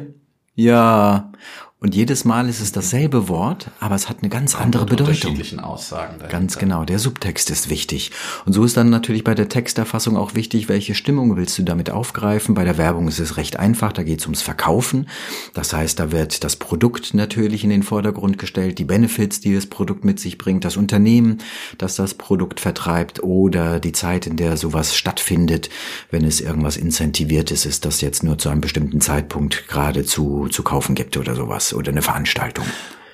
ja. 0.53 1.31
Und 1.79 1.93
jedes 1.93 2.25
Mal 2.25 2.49
ist 2.49 2.59
es 2.59 2.71
dasselbe 2.71 3.29
Wort, 3.29 3.69
aber 3.79 3.93
es 3.93 4.09
hat 4.09 4.17
eine 4.21 4.29
ganz 4.29 4.53
Kommt 4.53 4.65
andere 4.65 4.85
Bedeutung. 4.87 5.09
unterschiedlichen 5.13 5.59
Aussagen. 5.59 6.17
dahinter. 6.17 6.27
Ganz 6.27 6.57
genau, 6.57 6.85
der 6.85 6.97
Subtext 6.97 7.51
ist 7.51 7.69
wichtig. 7.69 8.09
Und 8.47 8.53
so 8.53 8.63
ist 8.63 8.75
dann 8.77 8.89
natürlich 8.89 9.23
bei 9.23 9.35
der 9.35 9.47
Texterfassung 9.47 10.17
auch 10.17 10.33
wichtig, 10.33 10.69
welche 10.69 10.95
Stimmung 10.95 11.35
willst 11.37 11.55
du 11.59 11.61
damit 11.61 11.91
aufgreifen. 11.91 12.55
Bei 12.55 12.63
der 12.63 12.79
Werbung 12.79 13.07
ist 13.07 13.19
es 13.19 13.37
recht 13.37 13.57
einfach, 13.59 13.93
da 13.93 14.01
geht 14.01 14.21
es 14.21 14.25
ums 14.25 14.41
Verkaufen. 14.41 15.07
Das 15.53 15.71
heißt, 15.71 15.99
da 15.99 16.11
wird 16.11 16.43
das 16.43 16.55
Produkt 16.55 17.13
natürlich 17.13 17.63
in 17.63 17.69
den 17.69 17.83
Vordergrund 17.83 18.39
gestellt, 18.39 18.79
die 18.79 18.85
Benefits, 18.85 19.39
die 19.39 19.53
das 19.53 19.67
Produkt 19.67 20.03
mit 20.03 20.19
sich 20.19 20.39
bringt, 20.39 20.65
das 20.65 20.77
Unternehmen, 20.77 21.37
das 21.77 21.95
das 21.95 22.15
Produkt 22.15 22.59
vertreibt 22.59 23.21
oder 23.21 23.79
die 23.79 23.91
Zeit, 23.91 24.25
in 24.25 24.35
der 24.35 24.57
sowas 24.57 24.95
stattfindet, 24.95 25.69
wenn 26.09 26.25
es 26.25 26.41
irgendwas 26.41 26.75
Incentiviertes 26.75 27.67
ist, 27.67 27.85
das 27.85 28.01
jetzt 28.01 28.23
nur 28.23 28.39
zu 28.39 28.49
einem 28.49 28.61
bestimmten 28.61 28.99
Zeitpunkt 28.99 29.67
gerade 29.67 30.05
zu, 30.05 30.47
zu 30.47 30.63
kaufen 30.63 30.95
gibt 30.95 31.17
oder 31.17 31.35
sowas 31.35 31.66
oder 31.73 31.91
eine 31.91 32.01
Veranstaltung. 32.01 32.65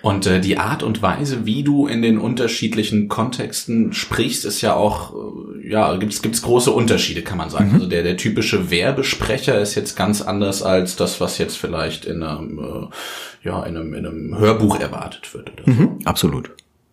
Und 0.04 0.26
äh, 0.26 0.42
die 0.42 0.58
Art 0.58 0.84
und 0.84 1.02
Weise, 1.02 1.46
wie 1.46 1.64
du 1.64 1.88
in 1.88 2.02
den 2.02 2.18
unterschiedlichen 2.18 3.08
Kontexten 3.08 3.94
sprichst, 3.94 4.44
ist 4.44 4.60
ja 4.60 4.74
auch, 4.76 5.14
äh, 5.14 5.70
ja, 5.70 5.96
gibt's 5.96 6.22
gibt's 6.22 6.42
große 6.42 6.72
Unterschiede, 6.72 7.22
kann 7.22 7.38
man 7.38 7.50
sagen. 7.50 7.72
Also 7.74 7.88
der 7.88 8.04
der 8.04 8.18
typische 8.18 8.70
Werbesprecher 8.70 9.62
ist 9.62 9.76
jetzt 9.76 9.96
ganz 9.96 10.22
anders 10.22 10.62
als 10.62 10.98
das, 10.98 11.22
was 11.22 11.38
jetzt 11.38 11.58
vielleicht 11.58 12.04
in 12.04 12.22
einem, 12.22 12.60
äh, 12.60 13.48
ja, 13.48 13.64
in 13.64 13.78
einem, 13.78 13.94
in 13.94 14.06
einem 14.06 14.38
Hörbuch 14.38 14.78
erwartet 14.78 15.34
wird. 15.34 15.54
Oder 15.54 15.74
so. 15.74 15.98
Absolut. 16.04 16.52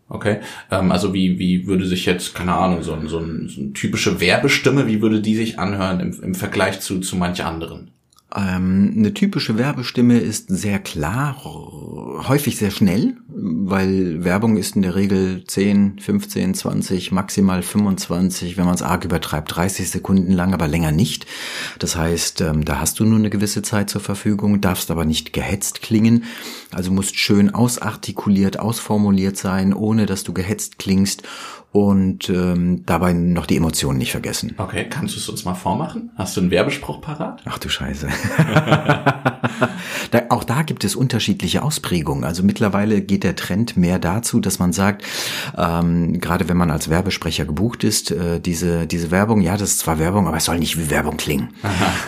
Okay. 0.09 0.39
Ähm, 0.71 0.93
also 0.93 1.13
wie 1.13 1.37
wie 1.41 1.67
würde 1.67 1.87
sich 1.87 2.07
jetzt 2.07 2.37
keine 2.37 2.55
Ahnung 2.55 2.85
so 2.85 2.93
ein 2.93 3.09
so, 3.09 3.19
ein, 3.19 3.49
so 3.49 3.61
eine 3.61 3.73
typische 3.73 4.21
Werbestimme, 4.21 4.87
wie 4.87 5.03
würde 5.03 5.21
die 5.21 5.35
sich 5.35 5.59
anhören 5.59 5.99
im, 5.99 6.23
im 6.23 6.35
Vergleich 6.37 6.79
zu 6.79 7.01
zu 7.01 7.17
manch 7.17 7.43
anderen? 7.45 7.91
Ähm, 8.37 8.95
eine 8.97 9.13
typische 9.13 9.59
Werbestimme 9.59 10.19
ist 10.19 10.47
sehr 10.49 10.79
klar, 10.79 11.37
häufig 12.29 12.57
sehr 12.57 12.71
schnell, 12.71 13.17
weil 13.29 14.23
Werbung 14.23 14.57
ist 14.57 14.77
in 14.77 14.83
der 14.83 14.95
Regel 14.95 15.45
10, 15.45 15.99
15, 15.99 16.55
20, 16.55 17.11
maximal 17.11 17.63
25, 17.63 18.57
wenn 18.57 18.67
man 18.67 18.75
es 18.75 18.83
arg 18.83 19.05
übertreibt, 19.05 19.57
30 19.57 19.91
Sekunden 19.91 20.31
lang, 20.31 20.55
aber 20.55 20.69
länger 20.69 20.93
nicht. 20.93 21.27
Das 21.81 21.97
heißt, 21.97 22.41
ähm, 22.43 22.65
da 22.65 22.79
hast 22.79 23.01
du 23.01 23.05
nur 23.05 23.19
eine 23.19 23.31
gewisse 23.31 23.63
Zeit 23.63 23.91
zur 23.91 24.01
Verfügung, 24.01 24.61
darfst 24.61 24.93
aber 24.93 25.05
nicht 25.05 25.33
gehetzt 25.33 25.83
klingen. 25.83 26.25
Also 26.71 26.93
musst 26.93 27.19
schön 27.19 27.53
ausartikuliert, 27.53 28.61
ausformuliert 28.61 29.37
sein, 29.37 29.75
ohne 29.75 30.07
dass 30.07 30.23
du 30.23 30.33
gehetzt 30.33 30.79
klingst 30.79 31.25
und 31.73 32.29
ähm, 32.29 32.83
dabei 32.85 33.13
noch 33.13 33.47
die 33.47 33.57
Emotionen 33.57 33.99
nicht 33.99 34.11
vergessen. 34.11 34.55
Okay, 34.59 34.87
kannst 34.91 35.15
du 35.15 35.21
es 35.21 35.29
uns 35.29 35.45
mal 35.45 35.55
vormachen? 35.55 36.11
Hast 36.17 36.37
du 36.37 36.41
einen 36.41 36.51
Werbespruch 36.51 37.01
parat? 37.01 37.43
Ach 37.45 37.59
du 37.59 37.69
Scheiße. 37.69 38.09
da, 40.11 40.23
auch 40.31 40.43
da 40.43 40.63
gibt 40.63 40.83
es 40.83 40.97
unterschiedliche 40.97 41.63
Ausprägungen. 41.63 42.25
Also 42.25 42.43
mittlerweile 42.43 43.01
geht 43.03 43.23
der 43.23 43.37
Trend 43.37 43.77
mehr 43.77 44.01
dazu, 44.01 44.41
dass 44.41 44.59
man 44.59 44.73
sagt, 44.73 45.05
ähm, 45.57 46.21
gerade 46.21 46.49
wenn 46.49 46.57
man 46.57 46.73
als 46.73 46.91
Werbesprecher 46.91 47.45
gebucht 47.45 47.85
ist, 47.85 48.11
äh, 48.11 48.41
diese, 48.41 48.89
diese 48.89 49.13
Werbung, 49.13 49.41
ja, 49.41 49.57
das 49.57 49.71
ist 49.71 49.79
zwar 49.79 50.01
Werbung, 50.01 50.27
aber 50.27 50.39
es 50.39 50.47
soll 50.47 50.59
nicht 50.59 50.77
wie 50.77 50.91
Werbung 50.91 51.19
klingen. 51.19 51.51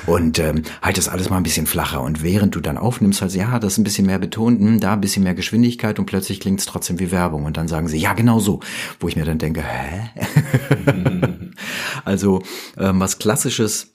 Und 0.07 0.41
ähm, 0.41 0.63
halt 0.83 0.99
das 0.99 1.09
alles 1.09 1.31
mal 1.31 1.37
ein 1.37 1.45
bisschen 1.45 1.67
flacher. 1.67 2.03
Und 2.03 2.25
während 2.25 2.57
du 2.57 2.61
dann 2.61 2.79
aufnimmst, 2.79 3.23
halt, 3.23 3.33
ja, 3.35 3.61
das 3.61 3.75
ist 3.75 3.79
ein 3.79 3.85
bisschen 3.85 4.07
mehr 4.07 4.19
betont, 4.19 4.59
hm, 4.59 4.81
da 4.81 4.95
ein 4.95 5.01
bisschen 5.01 5.23
mehr 5.23 5.35
Geschwindigkeit 5.35 6.01
und 6.01 6.07
plötzlich 6.07 6.41
klingt 6.41 6.59
es 6.59 6.67
trotzdem 6.67 6.99
wie 6.99 7.13
Werbung. 7.13 7.45
Und 7.45 7.57
dann 7.57 7.69
sagen 7.69 7.87
sie, 7.87 7.99
ja, 7.99 8.13
genau 8.15 8.41
so. 8.41 8.59
Wo 8.99 9.07
ich 9.07 9.15
mir 9.15 9.25
dann 9.25 9.39
denke, 9.39 9.52
hä? 9.61 10.11
also 12.05 12.43
ähm, 12.79 13.01
was 13.01 13.19
klassisches 13.19 13.89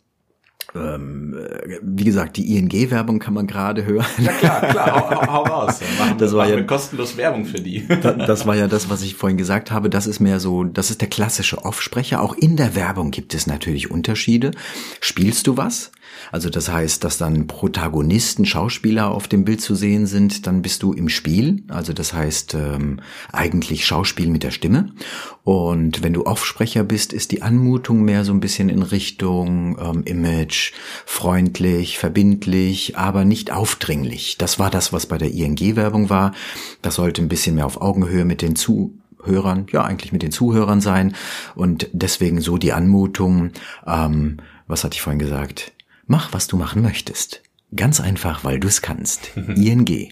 ähm, 0.76 1.34
äh, 1.38 1.80
wie 1.82 2.04
gesagt, 2.04 2.36
die 2.36 2.58
ING-Werbung 2.58 3.20
kann 3.20 3.34
man 3.34 3.48
gerade 3.48 3.86
hören. 3.86 4.06
Ja 4.18 4.34
klar, 4.34 4.62
klar, 4.68 5.10
hau, 5.10 5.28
hau, 5.32 5.44
raus. 5.44 5.80
Machen, 6.00 6.18
Das 6.18 6.34
war 6.34 6.48
ja- 6.50 6.62
kostenlos 6.64 7.16
Werbung 7.16 7.46
für 7.46 7.60
die. 7.62 7.88
Da- 8.02 8.12
Das 8.14 8.46
war 8.46 8.56
ja 8.56 8.68
das, 8.68 8.90
was 8.90 9.02
ich 9.02 9.16
vorhin 9.16 9.38
gesagt 9.38 9.72
habe. 9.72 9.90
Das 9.90 10.08
ist 10.08 10.20
mehr 10.20 10.40
so, 10.42 10.66
das 10.66 10.90
ist 10.92 11.00
der 11.02 11.08
klassische 11.10 11.64
Offsprecher. 11.64 12.22
Auch 12.22 12.34
in 12.36 12.58
der 12.58 12.76
Werbung 12.76 13.12
gibt 13.12 13.34
es 13.34 13.48
natürlich 13.48 13.90
Unterschiede. 13.92 14.52
Spielst 15.00 15.48
du 15.48 15.56
was? 15.56 15.92
Also 16.32 16.50
das 16.50 16.70
heißt, 16.70 17.04
dass 17.04 17.18
dann 17.18 17.48
Protagonisten, 17.48 18.46
Schauspieler 18.46 19.12
auf 19.12 19.28
dem 19.28 19.46
Bild 19.46 19.62
zu 19.62 19.76
sehen 19.76 20.08
sind, 20.08 20.48
dann 20.48 20.62
bist 20.62 20.84
du 20.84 20.94
im 20.94 21.10
Spiel. 21.10 21.64
Also 21.68 21.94
das 21.94 22.14
heißt 22.14 22.54
ähm, 22.56 23.00
eigentlich 23.32 23.86
Schauspiel 23.86 24.28
mit 24.28 24.44
der 24.44 24.52
Stimme. 24.52 24.94
Und 25.48 26.04
wenn 26.04 26.12
du 26.12 26.26
Offsprecher 26.26 26.84
bist, 26.84 27.14
ist 27.14 27.32
die 27.32 27.42
Anmutung 27.42 28.04
mehr 28.04 28.26
so 28.26 28.34
ein 28.34 28.42
bisschen 28.42 28.68
in 28.68 28.82
Richtung 28.82 29.78
ähm, 29.80 30.04
Image, 30.04 30.74
freundlich, 31.06 31.98
verbindlich, 31.98 32.98
aber 32.98 33.24
nicht 33.24 33.54
aufdringlich. 33.54 34.38
Das 34.38 34.60
war 34.60 34.70
das, 34.70 34.92
was 34.92 35.06
bei 35.06 35.18
der 35.18 35.32
ING-Werbung 35.32 36.10
war. 36.10 36.34
Das 36.82 36.96
sollte 36.96 37.22
ein 37.22 37.30
bisschen 37.30 37.56
mehr 37.56 37.66
auf 37.66 37.80
Augenhöhe 37.80 38.26
mit 38.26 38.42
den 38.42 38.58
Zuhörern, 38.58 39.68
ja 39.72 39.86
eigentlich 39.86 40.12
mit 40.12 40.22
den 40.22 40.32
Zuhörern 40.32 40.82
sein. 40.82 41.16
Und 41.56 41.88
deswegen 41.94 42.42
so 42.42 42.58
die 42.58 42.74
Anmutung, 42.74 43.52
ähm, 43.86 44.40
was 44.68 44.84
hatte 44.84 44.96
ich 44.96 45.02
vorhin 45.02 45.20
gesagt? 45.20 45.72
Mach, 46.08 46.34
was 46.34 46.48
du 46.48 46.58
machen 46.58 46.82
möchtest. 46.82 47.44
Ganz 47.76 48.00
einfach, 48.00 48.44
weil 48.44 48.60
du 48.60 48.68
es 48.68 48.82
kannst. 48.82 49.32
ING. 49.36 50.10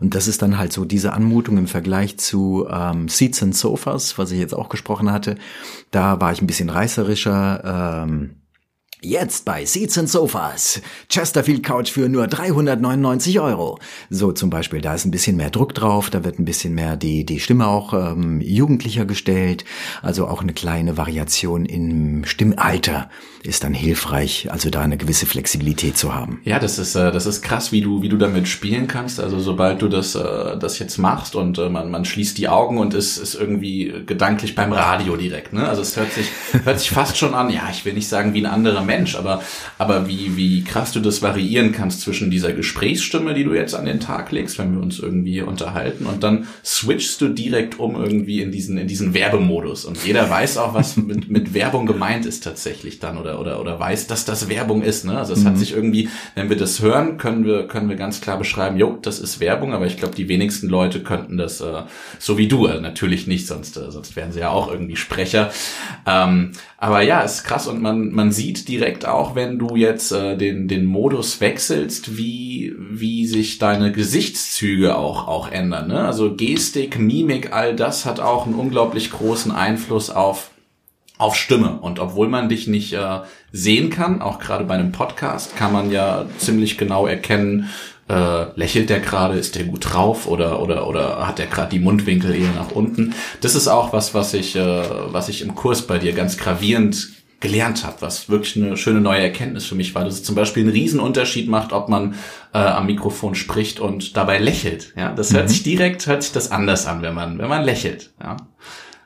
Und 0.00 0.14
das 0.14 0.28
ist 0.28 0.42
dann 0.42 0.58
halt 0.58 0.72
so 0.72 0.84
diese 0.84 1.12
Anmutung 1.12 1.58
im 1.58 1.66
Vergleich 1.66 2.18
zu 2.18 2.66
ähm, 2.70 3.08
Seats 3.08 3.42
and 3.42 3.56
Sofas, 3.56 4.18
was 4.18 4.30
ich 4.30 4.38
jetzt 4.38 4.54
auch 4.54 4.68
gesprochen 4.68 5.10
hatte. 5.10 5.36
Da 5.90 6.20
war 6.20 6.32
ich 6.32 6.40
ein 6.40 6.46
bisschen 6.46 6.70
reißerischer. 6.70 8.04
Ähm, 8.04 8.36
Jetzt 9.04 9.44
bei 9.44 9.66
Seats 9.66 9.98
and 9.98 10.08
Sofas. 10.08 10.80
Chesterfield 11.10 11.62
Couch 11.62 11.90
für 11.90 12.08
nur 12.08 12.26
399 12.26 13.38
Euro. 13.38 13.78
So 14.08 14.32
zum 14.32 14.48
Beispiel, 14.48 14.80
da 14.80 14.94
ist 14.94 15.04
ein 15.04 15.10
bisschen 15.10 15.36
mehr 15.36 15.50
Druck 15.50 15.74
drauf, 15.74 16.08
da 16.08 16.24
wird 16.24 16.38
ein 16.38 16.46
bisschen 16.46 16.74
mehr 16.74 16.96
die, 16.96 17.26
die 17.26 17.38
Stimme 17.38 17.66
auch 17.66 17.92
ähm, 17.92 18.40
jugendlicher 18.40 19.04
gestellt. 19.04 19.66
Also 20.00 20.26
auch 20.26 20.40
eine 20.40 20.54
kleine 20.54 20.96
Variation 20.96 21.66
im 21.66 22.24
Stimmalter 22.24 23.10
ist 23.46 23.62
dann 23.62 23.74
hilfreich, 23.74 24.48
also 24.50 24.70
da 24.70 24.80
eine 24.80 24.96
gewisse 24.96 25.26
Flexibilität 25.26 25.98
zu 25.98 26.14
haben. 26.14 26.40
Ja, 26.44 26.58
das 26.58 26.78
ist 26.78 26.94
äh, 26.94 27.12
das 27.12 27.26
ist 27.26 27.42
krass, 27.42 27.72
wie 27.72 27.82
du 27.82 28.00
wie 28.00 28.08
du 28.08 28.16
damit 28.16 28.48
spielen 28.48 28.86
kannst. 28.86 29.20
Also 29.20 29.38
sobald 29.38 29.82
du 29.82 29.88
das 29.88 30.14
äh, 30.14 30.56
das 30.58 30.78
jetzt 30.78 30.96
machst 30.96 31.36
und 31.36 31.58
äh, 31.58 31.68
man 31.68 31.90
man 31.90 32.06
schließt 32.06 32.38
die 32.38 32.48
Augen 32.48 32.78
und 32.78 32.94
ist 32.94 33.18
ist 33.18 33.34
irgendwie 33.34 33.92
gedanklich 34.06 34.54
beim 34.54 34.72
Radio 34.72 35.16
direkt. 35.16 35.52
Ne? 35.52 35.68
Also 35.68 35.82
es 35.82 35.94
hört 35.96 36.12
sich 36.12 36.28
hört 36.64 36.80
sich 36.80 36.90
fast 36.90 37.18
schon 37.18 37.34
an. 37.34 37.50
Ja, 37.50 37.68
ich 37.70 37.84
will 37.84 37.92
nicht 37.92 38.08
sagen 38.08 38.32
wie 38.32 38.40
ein 38.40 38.50
anderer 38.50 38.82
Mensch, 38.82 39.14
aber 39.14 39.42
aber 39.76 40.08
wie 40.08 40.36
wie 40.36 40.64
krass 40.64 40.92
du 40.92 41.00
das 41.00 41.20
variieren 41.20 41.72
kannst 41.72 42.00
zwischen 42.00 42.30
dieser 42.30 42.54
Gesprächsstimme, 42.54 43.34
die 43.34 43.44
du 43.44 43.52
jetzt 43.52 43.74
an 43.74 43.84
den 43.84 44.00
Tag 44.00 44.32
legst, 44.32 44.58
wenn 44.58 44.74
wir 44.74 44.82
uns 44.82 44.98
irgendwie 44.98 45.42
unterhalten, 45.42 46.06
und 46.06 46.22
dann 46.22 46.46
switchst 46.64 47.20
du 47.20 47.28
direkt 47.28 47.78
um 47.78 47.94
irgendwie 47.94 48.40
in 48.40 48.52
diesen 48.52 48.78
in 48.78 48.88
diesen 48.88 49.12
Werbemodus. 49.12 49.84
Und 49.84 50.02
jeder 50.02 50.30
weiß 50.30 50.56
auch, 50.56 50.72
was 50.72 50.96
mit 50.96 51.28
mit 51.28 51.52
Werbung 51.52 51.84
gemeint 51.84 52.24
ist 52.24 52.42
tatsächlich 52.42 53.00
dann 53.00 53.18
oder 53.18 53.33
oder 53.38 53.60
oder 53.60 53.78
weiß, 53.78 54.06
dass 54.06 54.24
das 54.24 54.48
Werbung 54.48 54.82
ist. 54.82 55.04
Ne? 55.04 55.18
Also 55.18 55.32
es 55.32 55.44
hat 55.44 55.58
sich 55.58 55.72
irgendwie, 55.72 56.08
wenn 56.34 56.48
wir 56.48 56.56
das 56.56 56.80
hören, 56.80 57.18
können 57.18 57.44
wir 57.44 57.66
können 57.66 57.88
wir 57.88 57.96
ganz 57.96 58.20
klar 58.20 58.38
beschreiben, 58.38 58.76
jo, 58.76 58.98
das 59.00 59.20
ist 59.20 59.40
Werbung. 59.40 59.72
Aber 59.72 59.86
ich 59.86 59.96
glaube, 59.96 60.14
die 60.14 60.28
wenigsten 60.28 60.68
Leute 60.68 61.00
könnten 61.02 61.36
das 61.36 61.60
äh, 61.60 61.82
so 62.18 62.38
wie 62.38 62.48
du, 62.48 62.66
äh, 62.66 62.80
natürlich 62.80 63.26
nicht, 63.26 63.46
sonst 63.46 63.76
äh, 63.76 63.90
sonst 63.90 64.16
wären 64.16 64.32
sie 64.32 64.40
ja 64.40 64.50
auch 64.50 64.70
irgendwie 64.70 64.96
Sprecher. 64.96 65.50
Ähm, 66.06 66.52
aber 66.78 67.02
ja, 67.02 67.20
ist 67.20 67.44
krass 67.44 67.66
und 67.66 67.80
man 67.80 68.12
man 68.12 68.32
sieht 68.32 68.68
direkt 68.68 69.06
auch, 69.06 69.34
wenn 69.34 69.58
du 69.58 69.76
jetzt 69.76 70.12
äh, 70.12 70.36
den 70.36 70.68
den 70.68 70.84
Modus 70.84 71.40
wechselst, 71.40 72.16
wie 72.16 72.74
wie 72.78 73.26
sich 73.26 73.58
deine 73.58 73.92
Gesichtszüge 73.92 74.96
auch 74.96 75.28
auch 75.28 75.50
ändern. 75.50 75.88
Ne? 75.88 76.00
Also 76.00 76.34
Gestik, 76.34 76.98
Mimik, 76.98 77.52
all 77.52 77.74
das 77.74 78.04
hat 78.04 78.20
auch 78.20 78.46
einen 78.46 78.54
unglaublich 78.54 79.10
großen 79.10 79.52
Einfluss 79.52 80.10
auf 80.10 80.50
auf 81.18 81.36
Stimme. 81.36 81.78
Und 81.80 81.98
obwohl 81.98 82.28
man 82.28 82.48
dich 82.48 82.66
nicht 82.66 82.92
äh, 82.92 83.20
sehen 83.52 83.90
kann, 83.90 84.20
auch 84.20 84.38
gerade 84.38 84.64
bei 84.64 84.74
einem 84.74 84.92
Podcast, 84.92 85.56
kann 85.56 85.72
man 85.72 85.90
ja 85.90 86.26
ziemlich 86.38 86.76
genau 86.76 87.06
erkennen, 87.06 87.70
äh, 88.08 88.46
lächelt 88.58 88.90
der 88.90 89.00
gerade, 89.00 89.38
ist 89.38 89.54
der 89.54 89.64
gut 89.64 89.92
drauf 89.92 90.26
oder 90.26 90.60
oder 90.60 90.86
oder 90.86 91.26
hat 91.26 91.38
der 91.38 91.46
gerade 91.46 91.70
die 91.70 91.78
Mundwinkel 91.78 92.34
eher 92.34 92.52
nach 92.52 92.72
unten. 92.72 93.14
Das 93.40 93.54
ist 93.54 93.68
auch 93.68 93.92
was, 93.92 94.12
was 94.12 94.34
ich 94.34 94.56
äh, 94.56 94.84
was 95.12 95.28
ich 95.28 95.40
im 95.42 95.54
Kurs 95.54 95.86
bei 95.86 95.98
dir 95.98 96.12
ganz 96.12 96.36
gravierend 96.36 97.08
gelernt 97.40 97.84
habe, 97.84 97.96
was 98.00 98.28
wirklich 98.28 98.56
eine 98.56 98.76
schöne 98.76 99.00
neue 99.00 99.20
Erkenntnis 99.20 99.66
für 99.66 99.74
mich 99.74 99.94
war, 99.94 100.04
dass 100.04 100.14
es 100.14 100.22
zum 100.22 100.34
Beispiel 100.34 100.62
einen 100.62 100.72
Riesenunterschied 100.72 101.48
macht, 101.48 101.72
ob 101.72 101.88
man 101.88 102.14
äh, 102.52 102.58
am 102.58 102.86
Mikrofon 102.86 103.34
spricht 103.34 103.80
und 103.80 104.16
dabei 104.16 104.38
lächelt. 104.38 104.92
Ja, 104.96 105.12
das 105.12 105.32
hört 105.32 105.48
sich 105.48 105.62
direkt 105.62 106.06
hört 106.06 106.22
sich 106.22 106.32
das 106.32 106.50
anders 106.50 106.86
an, 106.86 107.02
wenn 107.02 107.14
man 107.14 107.38
wenn 107.38 107.48
man 107.48 107.64
lächelt. 107.64 108.12
Ja, 108.22 108.36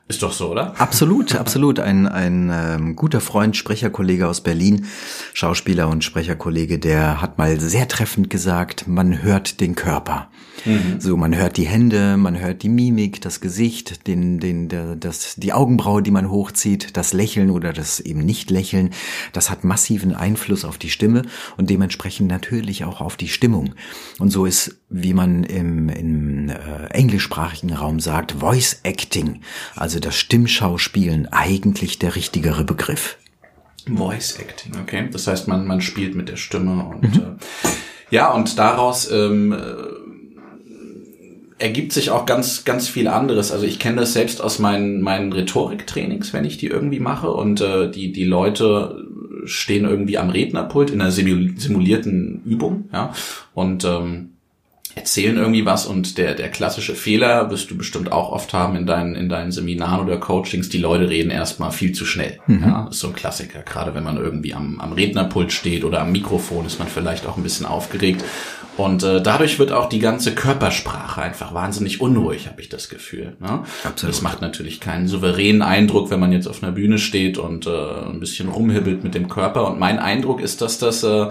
ist 0.09 0.23
doch 0.23 0.33
so, 0.33 0.49
oder? 0.49 0.79
Absolut, 0.79 1.35
absolut. 1.39 1.79
Ein, 1.79 2.07
ein 2.07 2.51
ähm, 2.51 2.95
guter 2.95 3.21
Freund, 3.21 3.55
Sprecherkollege 3.55 4.27
aus 4.27 4.41
Berlin, 4.41 4.87
Schauspieler 5.33 5.87
und 5.87 6.03
Sprecherkollege, 6.03 6.79
der 6.79 7.21
hat 7.21 7.37
mal 7.37 7.59
sehr 7.59 7.87
treffend 7.87 8.29
gesagt, 8.29 8.87
man 8.87 9.21
hört 9.21 9.61
den 9.61 9.75
Körper. 9.75 10.29
So, 10.97 11.15
man 11.15 11.35
hört 11.35 11.57
die 11.57 11.67
Hände, 11.67 12.17
man 12.17 12.37
hört 12.39 12.63
die 12.63 12.69
Mimik, 12.69 13.21
das 13.21 13.39
Gesicht, 13.39 14.07
den, 14.07 14.39
den, 14.39 14.67
der, 14.67 14.95
das, 14.95 15.35
die 15.35 15.53
Augenbraue, 15.53 16.03
die 16.03 16.11
man 16.11 16.29
hochzieht, 16.29 16.97
das 16.97 17.13
Lächeln 17.13 17.49
oder 17.49 17.71
das 17.71 17.99
eben 17.99 18.25
nicht 18.25 18.51
Lächeln. 18.51 18.91
Das 19.31 19.49
hat 19.49 19.63
massiven 19.63 20.13
Einfluss 20.13 20.65
auf 20.65 20.77
die 20.77 20.89
Stimme 20.89 21.21
und 21.57 21.69
dementsprechend 21.69 22.27
natürlich 22.27 22.83
auch 22.83 22.99
auf 22.99 23.15
die 23.15 23.29
Stimmung. 23.29 23.73
Und 24.19 24.31
so 24.31 24.45
ist 24.45 24.78
wie 24.89 25.13
man 25.13 25.43
im, 25.43 25.87
im 25.89 26.49
äh, 26.49 26.87
englischsprachigen 26.89 27.73
Raum 27.73 27.99
sagt, 27.99 28.33
Voice 28.33 28.81
Acting, 28.83 29.41
also 29.75 29.99
das 29.99 30.15
Stimmschauspielen, 30.15 31.27
eigentlich 31.31 31.99
der 31.99 32.15
richtigere 32.15 32.63
Begriff. 32.63 33.17
Voice 33.87 34.39
Acting, 34.39 34.73
okay. 34.81 35.07
Das 35.11 35.27
heißt, 35.27 35.47
man, 35.47 35.67
man 35.67 35.81
spielt 35.81 36.15
mit 36.15 36.29
der 36.29 36.37
Stimme 36.37 36.85
und 36.85 37.15
mhm. 37.15 37.21
äh, 37.21 37.69
ja, 38.09 38.31
und 38.31 38.57
daraus 38.57 39.11
ähm, 39.11 39.51
äh, 39.53 39.99
ergibt 41.59 41.91
sich 41.91 42.09
auch 42.09 42.25
ganz, 42.25 42.65
ganz 42.65 42.87
viel 42.87 43.07
anderes. 43.07 43.51
Also 43.51 43.65
ich 43.65 43.77
kenne 43.77 43.97
das 43.97 44.13
selbst 44.13 44.41
aus 44.41 44.57
meinen, 44.57 45.01
meinen 45.01 45.31
Rhetoriktrainings, 45.31 46.33
wenn 46.33 46.45
ich 46.45 46.57
die 46.57 46.67
irgendwie 46.67 46.99
mache 46.99 47.29
und 47.29 47.61
äh, 47.61 47.91
die, 47.91 48.11
die 48.11 48.25
Leute 48.25 49.05
stehen 49.45 49.85
irgendwie 49.85 50.17
am 50.17 50.29
Rednerpult 50.29 50.89
in 50.89 51.01
einer 51.01 51.11
simulierten 51.11 52.41
Übung, 52.43 52.89
ja, 52.91 53.13
und 53.53 53.85
ähm, 53.85 54.31
erzählen 54.95 55.37
irgendwie 55.37 55.65
was 55.65 55.85
und 55.85 56.17
der, 56.17 56.33
der 56.33 56.49
klassische 56.49 56.95
Fehler 56.95 57.49
wirst 57.51 57.69
du 57.69 57.77
bestimmt 57.77 58.11
auch 58.11 58.31
oft 58.31 58.53
haben 58.53 58.75
in 58.75 58.85
deinen, 58.85 59.15
in 59.15 59.29
deinen 59.29 59.51
Seminaren 59.51 60.05
oder 60.05 60.17
Coachings, 60.17 60.69
die 60.69 60.79
Leute 60.79 61.09
reden 61.09 61.29
erstmal 61.29 61.71
viel 61.71 61.91
zu 61.91 62.05
schnell. 62.05 62.39
Mhm. 62.47 62.63
Ja, 62.63 62.87
ist 62.89 62.99
so 62.99 63.07
ein 63.07 63.13
Klassiker. 63.13 63.61
Gerade 63.61 63.93
wenn 63.93 64.03
man 64.03 64.17
irgendwie 64.17 64.53
am, 64.53 64.79
am 64.79 64.93
Rednerpult 64.93 65.51
steht 65.51 65.83
oder 65.83 66.01
am 66.01 66.11
Mikrofon 66.11 66.65
ist 66.65 66.79
man 66.79 66.87
vielleicht 66.87 67.27
auch 67.27 67.37
ein 67.37 67.43
bisschen 67.43 67.65
aufgeregt. 67.65 68.23
Und 68.77 69.03
äh, 69.03 69.21
dadurch 69.21 69.59
wird 69.59 69.73
auch 69.73 69.89
die 69.89 69.99
ganze 69.99 70.33
Körpersprache 70.33 71.21
einfach 71.21 71.53
wahnsinnig 71.53 71.99
unruhig, 71.99 72.47
habe 72.47 72.61
ich 72.61 72.69
das 72.69 72.87
Gefühl. 72.87 73.35
Ne? 73.41 73.63
Absolut. 73.83 74.15
Das 74.15 74.21
macht 74.21 74.41
natürlich 74.41 74.79
keinen 74.79 75.09
souveränen 75.09 75.61
Eindruck, 75.61 76.09
wenn 76.11 76.21
man 76.21 76.31
jetzt 76.31 76.47
auf 76.47 76.63
einer 76.63 76.71
Bühne 76.71 76.97
steht 76.97 77.37
und 77.37 77.67
äh, 77.67 77.69
ein 77.69 78.21
bisschen 78.21 78.47
rumhibbelt 78.47 79.03
mit 79.03 79.15
dem 79.15 79.27
Körper. 79.27 79.67
Und 79.67 79.79
mein 79.79 79.99
Eindruck 79.99 80.39
ist, 80.39 80.61
dass 80.61 80.79
das 80.79 81.03
äh, 81.03 81.27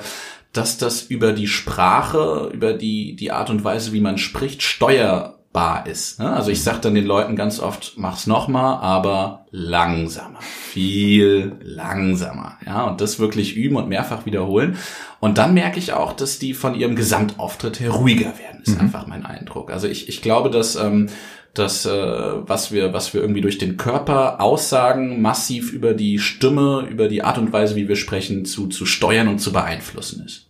dass 0.52 0.78
das 0.78 1.02
über 1.02 1.32
die 1.32 1.46
Sprache, 1.46 2.50
über 2.52 2.72
die, 2.72 3.16
die 3.16 3.32
Art 3.32 3.50
und 3.50 3.64
Weise, 3.64 3.92
wie 3.92 4.00
man 4.00 4.18
spricht, 4.18 4.62
steuerbar 4.62 5.86
ist. 5.86 6.18
Ne? 6.20 6.32
Also 6.32 6.50
ich 6.50 6.62
sage 6.62 6.78
dann 6.80 6.94
den 6.94 7.06
Leuten 7.06 7.36
ganz 7.36 7.60
oft, 7.60 7.94
mach's 7.96 8.26
nochmal, 8.26 8.78
aber 8.80 9.46
langsamer. 9.50 10.40
Viel 10.40 11.56
langsamer. 11.62 12.56
Ja, 12.64 12.84
und 12.84 13.00
das 13.00 13.18
wirklich 13.18 13.56
üben 13.56 13.76
und 13.76 13.88
mehrfach 13.88 14.26
wiederholen. 14.26 14.76
Und 15.20 15.38
dann 15.38 15.54
merke 15.54 15.78
ich 15.78 15.92
auch, 15.92 16.12
dass 16.12 16.38
die 16.38 16.54
von 16.54 16.74
ihrem 16.74 16.96
Gesamtauftritt 16.96 17.80
her 17.80 17.90
ruhiger 17.90 18.38
werden, 18.38 18.62
ist 18.62 18.76
mhm. 18.76 18.82
einfach 18.82 19.06
mein 19.06 19.26
Eindruck. 19.26 19.70
Also 19.70 19.86
ich, 19.86 20.08
ich 20.08 20.22
glaube, 20.22 20.50
dass 20.50 20.76
ähm, 20.76 21.08
das, 21.58 21.86
äh, 21.86 21.90
was 21.90 22.72
wir, 22.72 22.92
was 22.92 23.14
wir 23.14 23.20
irgendwie 23.20 23.40
durch 23.40 23.58
den 23.58 23.76
Körper 23.76 24.40
aussagen, 24.40 25.20
massiv 25.20 25.72
über 25.72 25.94
die 25.94 26.18
Stimme, 26.18 26.86
über 26.90 27.08
die 27.08 27.22
Art 27.22 27.38
und 27.38 27.52
Weise, 27.52 27.76
wie 27.76 27.88
wir 27.88 27.96
sprechen, 27.96 28.44
zu, 28.44 28.68
zu 28.68 28.86
steuern 28.86 29.28
und 29.28 29.38
zu 29.38 29.52
beeinflussen 29.52 30.24
ist. 30.24 30.47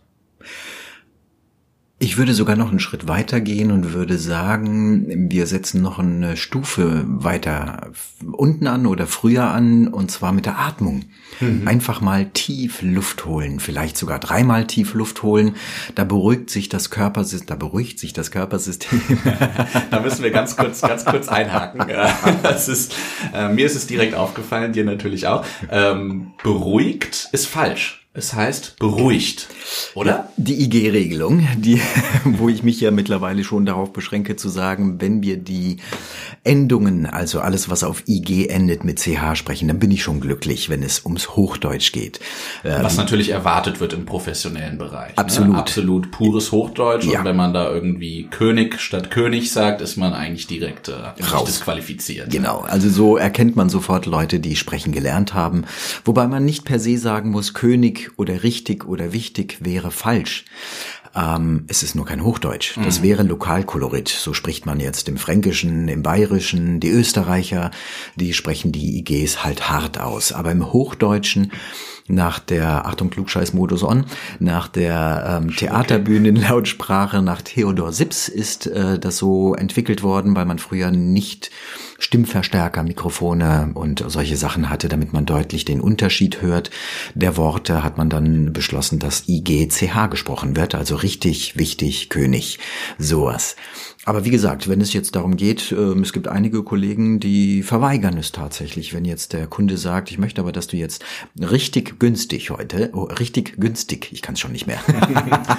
Ich 2.01 2.17
würde 2.17 2.33
sogar 2.33 2.55
noch 2.55 2.69
einen 2.69 2.79
Schritt 2.79 3.09
weiter 3.09 3.41
gehen 3.41 3.71
und 3.71 3.91
würde 3.91 4.17
sagen, 4.17 5.29
wir 5.29 5.45
setzen 5.47 5.81
noch 5.81 5.99
eine 5.99 6.37
Stufe 6.37 7.03
weiter 7.05 7.91
unten 8.31 8.67
an 8.67 8.85
oder 8.85 9.05
früher 9.05 9.49
an, 9.49 9.89
und 9.89 10.09
zwar 10.09 10.31
mit 10.31 10.45
der 10.45 10.57
Atmung. 10.59 11.03
Mhm. 11.41 11.67
Einfach 11.67 11.99
mal 11.99 12.29
tief 12.29 12.81
Luft 12.81 13.25
holen, 13.25 13.59
vielleicht 13.59 13.97
sogar 13.97 14.17
dreimal 14.19 14.65
tief 14.65 14.93
Luft 14.93 15.23
holen. 15.23 15.57
Da 15.95 16.05
beruhigt 16.05 16.49
sich 16.49 16.69
das 16.69 16.89
Körpersystem, 16.89 17.47
da 17.47 17.55
beruhigt 17.55 17.99
sich 17.99 18.13
das 18.13 18.31
Körpersystem. 18.31 19.01
da 19.91 19.99
müssen 19.99 20.23
wir 20.23 20.31
ganz 20.31 20.55
kurz, 20.55 20.79
ganz 20.79 21.03
kurz 21.03 21.27
einhaken. 21.27 21.81
Das 22.43 22.69
ist, 22.69 22.95
äh, 23.33 23.49
mir 23.49 23.65
ist 23.65 23.75
es 23.75 23.87
direkt 23.87 24.15
aufgefallen, 24.15 24.71
dir 24.71 24.85
natürlich 24.85 25.27
auch. 25.27 25.45
Ähm, 25.69 26.31
beruhigt 26.41 27.27
ist 27.33 27.47
falsch. 27.47 27.98
Es 28.19 28.33
heißt 28.33 28.79
beruhigt, 28.79 29.47
oder? 29.95 30.11
Ja, 30.11 30.29
die 30.35 30.65
IG-Regelung, 30.65 31.47
die, 31.55 31.79
wo 32.25 32.49
ich 32.49 32.63
mich 32.63 32.81
ja 32.81 32.91
mittlerweile 32.91 33.45
schon 33.45 33.65
darauf 33.65 33.93
beschränke 33.93 34.35
zu 34.35 34.49
sagen, 34.49 34.99
wenn 34.99 35.23
wir 35.23 35.37
die 35.37 35.77
Endungen, 36.43 37.05
also 37.05 37.39
alles, 37.39 37.69
was 37.69 37.85
auf 37.85 38.03
IG 38.07 38.47
endet, 38.47 38.83
mit 38.83 38.99
CH 38.99 39.35
sprechen, 39.35 39.69
dann 39.69 39.79
bin 39.79 39.89
ich 39.89 40.03
schon 40.03 40.19
glücklich, 40.19 40.69
wenn 40.69 40.83
es 40.83 41.05
ums 41.05 41.37
Hochdeutsch 41.37 41.93
geht. 41.93 42.19
Was 42.63 42.95
ähm, 42.95 42.97
natürlich 42.97 43.29
erwartet 43.29 43.79
wird 43.79 43.93
im 43.93 44.05
professionellen 44.05 44.77
Bereich. 44.77 45.11
Ne? 45.11 45.17
Absolut. 45.17 45.53
Ne? 45.53 45.57
Absolut 45.57 46.11
pures 46.11 46.51
Hochdeutsch. 46.51 47.05
Ja. 47.05 47.19
Und 47.19 47.25
wenn 47.25 47.37
man 47.37 47.53
da 47.53 47.71
irgendwie 47.71 48.27
König 48.29 48.81
statt 48.81 49.11
König 49.11 49.49
sagt, 49.49 49.79
ist 49.79 49.95
man 49.95 50.11
eigentlich 50.11 50.45
direkt 50.45 50.89
äh, 50.89 51.23
Raus. 51.23 51.45
disqualifiziert. 51.45 52.31
Genau. 52.31 52.59
Also 52.67 52.89
so 52.89 53.15
erkennt 53.15 53.55
man 53.55 53.69
sofort 53.69 54.07
Leute, 54.07 54.41
die 54.41 54.57
sprechen 54.57 54.91
gelernt 54.91 55.33
haben. 55.33 55.63
Wobei 56.03 56.27
man 56.27 56.43
nicht 56.43 56.65
per 56.65 56.79
se 56.79 56.97
sagen 56.97 57.29
muss, 57.29 57.53
König 57.53 58.08
oder 58.17 58.43
richtig 58.43 58.85
oder 58.85 59.13
wichtig 59.13 59.57
wäre 59.61 59.91
falsch. 59.91 60.45
Ähm, 61.15 61.65
es 61.67 61.83
ist 61.83 61.95
nur 61.95 62.05
kein 62.05 62.23
Hochdeutsch. 62.23 62.77
Das 62.83 62.99
mhm. 62.99 63.03
wäre 63.03 63.23
Lokalkolorit. 63.23 64.09
So 64.09 64.33
spricht 64.33 64.65
man 64.65 64.79
jetzt 64.79 65.09
im 65.09 65.17
Fränkischen, 65.17 65.87
im 65.87 66.03
Bayerischen. 66.03 66.79
Die 66.79 66.89
Österreicher, 66.89 67.71
die 68.15 68.33
sprechen 68.33 68.71
die 68.71 68.99
IGs 68.99 69.43
halt 69.43 69.69
hart 69.69 69.99
aus. 69.99 70.31
Aber 70.31 70.51
im 70.51 70.71
Hochdeutschen 70.71 71.51
nach 72.09 72.39
der, 72.39 72.85
Achtung, 72.85 73.09
Klugscheiß-Modus 73.09 73.83
on, 73.83 74.05
nach 74.39 74.67
der 74.67 75.41
ähm, 75.41 75.55
Theaterbühnenlautsprache, 75.55 77.21
nach 77.21 77.41
Theodor 77.41 77.93
Sips 77.93 78.27
ist 78.27 78.67
äh, 78.67 78.99
das 78.99 79.17
so 79.17 79.53
entwickelt 79.53 80.03
worden, 80.03 80.35
weil 80.35 80.45
man 80.45 80.59
früher 80.59 80.91
nicht 80.91 81.51
Stimmverstärker, 81.99 82.83
Mikrofone 82.83 83.71
und 83.73 84.03
solche 84.07 84.37
Sachen 84.37 84.69
hatte, 84.69 84.87
damit 84.87 85.13
man 85.13 85.25
deutlich 85.25 85.65
den 85.65 85.81
Unterschied 85.81 86.41
hört. 86.41 86.71
Der 87.13 87.37
Worte 87.37 87.83
hat 87.83 87.97
man 87.97 88.09
dann 88.09 88.53
beschlossen, 88.53 88.99
dass 88.99 89.27
IGCH 89.27 90.09
gesprochen 90.09 90.55
wird, 90.55 90.75
also 90.75 90.95
richtig, 90.95 91.57
wichtig, 91.57 92.09
König, 92.09 92.59
sowas. 92.97 93.55
Aber 94.05 94.23
wie 94.23 94.29
gesagt, 94.29 94.69
wenn 94.69 94.79
es 94.79 94.93
jetzt 94.93 95.15
darum 95.15 95.35
geht, 95.35 95.73
ähm, 95.73 96.03
es 96.03 96.13
gibt 96.13 96.29
einige 96.29 96.63
Kollegen, 96.63 97.19
die 97.19 97.63
verweigern 97.63 98.17
es 98.17 98.31
tatsächlich, 98.31 98.93
wenn 98.93 99.03
jetzt 99.03 99.33
der 99.33 99.45
Kunde 99.45 99.77
sagt, 99.77 100.09
ich 100.09 100.17
möchte 100.17 100.39
aber, 100.39 100.53
dass 100.53 100.67
du 100.67 100.77
jetzt 100.77 101.03
richtig 101.37 101.99
günstig 101.99 102.49
heute, 102.49 102.91
oh, 102.93 103.03
richtig 103.03 103.59
günstig, 103.59 104.09
ich 104.13 104.21
kann 104.21 104.35
es 104.35 104.39
schon 104.39 104.53
nicht 104.53 104.67
mehr. 104.67 104.79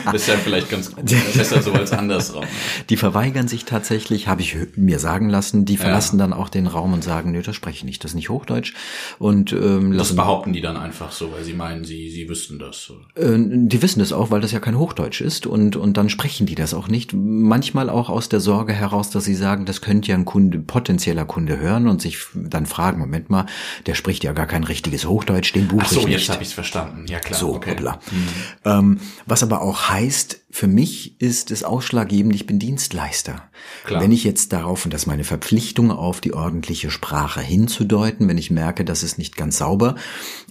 das 0.06 0.14
ist 0.22 0.28
ja 0.28 0.36
vielleicht 0.36 0.70
ganz 0.70 0.90
besser 1.36 1.60
so 1.60 1.72
als 1.72 1.92
andersrum. 1.92 2.44
Die 2.88 2.96
verweigern 2.96 3.46
sich 3.46 3.66
tatsächlich, 3.66 4.26
habe 4.26 4.40
ich 4.40 4.56
mir 4.74 4.98
sagen 4.98 5.28
lassen, 5.28 5.66
die 5.66 5.76
verlassen 5.76 6.18
ja. 6.18 6.24
dann 6.24 6.32
auch 6.32 6.48
den 6.48 6.66
Raum 6.66 6.94
und 6.94 7.04
sagen, 7.04 7.32
nö, 7.32 7.42
das 7.42 7.54
spreche 7.54 7.76
ich 7.76 7.84
nicht, 7.84 8.02
das 8.04 8.12
ist 8.12 8.14
nicht 8.14 8.30
Hochdeutsch. 8.30 8.72
Und 9.18 9.52
ähm, 9.52 9.98
das 9.98 10.16
behaupten 10.16 10.54
die 10.54 10.62
dann 10.62 10.78
einfach 10.78 11.12
so, 11.12 11.30
weil 11.32 11.44
sie 11.44 11.52
meinen, 11.52 11.84
sie, 11.84 12.08
sie 12.08 12.26
wüssten 12.26 12.58
das. 12.58 12.90
Äh, 13.16 13.36
die 13.36 13.82
wissen 13.82 13.98
das 13.98 14.14
auch, 14.14 14.30
weil 14.30 14.40
das 14.40 14.52
ja 14.52 14.60
kein 14.60 14.78
Hochdeutsch 14.78 15.20
ist 15.20 15.46
und, 15.46 15.76
und 15.76 15.98
dann 15.98 16.08
sprechen 16.08 16.46
die 16.46 16.54
das 16.54 16.72
auch 16.72 16.88
nicht. 16.88 17.12
Manchmal 17.12 17.90
auch 17.90 18.08
aus 18.08 18.29
der 18.32 18.40
Sorge 18.40 18.72
heraus, 18.72 19.10
dass 19.10 19.24
sie 19.24 19.34
sagen, 19.34 19.64
das 19.64 19.80
könnte 19.80 20.08
ja 20.08 20.14
ein 20.14 20.24
Kunde, 20.24 20.58
potenzieller 20.58 21.24
Kunde 21.24 21.58
hören 21.58 21.88
und 21.88 22.00
sich 22.00 22.18
dann 22.34 22.66
fragen, 22.66 22.98
Moment 22.98 23.30
mal, 23.30 23.46
der 23.86 23.94
spricht 23.94 24.24
ja 24.24 24.32
gar 24.32 24.46
kein 24.46 24.64
richtiges 24.64 25.06
Hochdeutsch, 25.06 25.54
den 25.54 25.68
buche 25.68 25.84
Ach 25.86 25.90
so, 25.90 26.00
ich 26.00 26.06
nicht. 26.06 26.18
jetzt 26.20 26.30
habe 26.30 26.42
ich 26.42 26.48
es 26.48 26.54
verstanden. 26.54 27.06
Ja 27.08 27.18
klar. 27.18 27.38
So, 27.38 27.54
okay. 27.54 27.76
Mhm. 27.80 27.94
Ähm, 28.64 29.00
was 29.26 29.42
aber 29.42 29.62
auch 29.62 29.88
heißt, 29.88 30.40
für 30.52 30.66
mich 30.66 31.20
ist 31.20 31.52
es 31.52 31.62
ausschlaggebend, 31.62 32.34
ich 32.34 32.46
bin 32.46 32.58
Dienstleister. 32.58 33.48
Klar. 33.84 34.02
Wenn 34.02 34.10
ich 34.10 34.24
jetzt 34.24 34.52
darauf, 34.52 34.84
und 34.84 34.92
das 34.92 35.02
ist 35.02 35.06
meine 35.06 35.22
Verpflichtung, 35.22 35.92
auf 35.92 36.20
die 36.20 36.34
ordentliche 36.34 36.90
Sprache 36.90 37.40
hinzudeuten, 37.40 38.26
wenn 38.28 38.36
ich 38.36 38.50
merke, 38.50 38.84
das 38.84 39.04
ist 39.04 39.16
nicht 39.16 39.36
ganz 39.36 39.58
sauber 39.58 39.94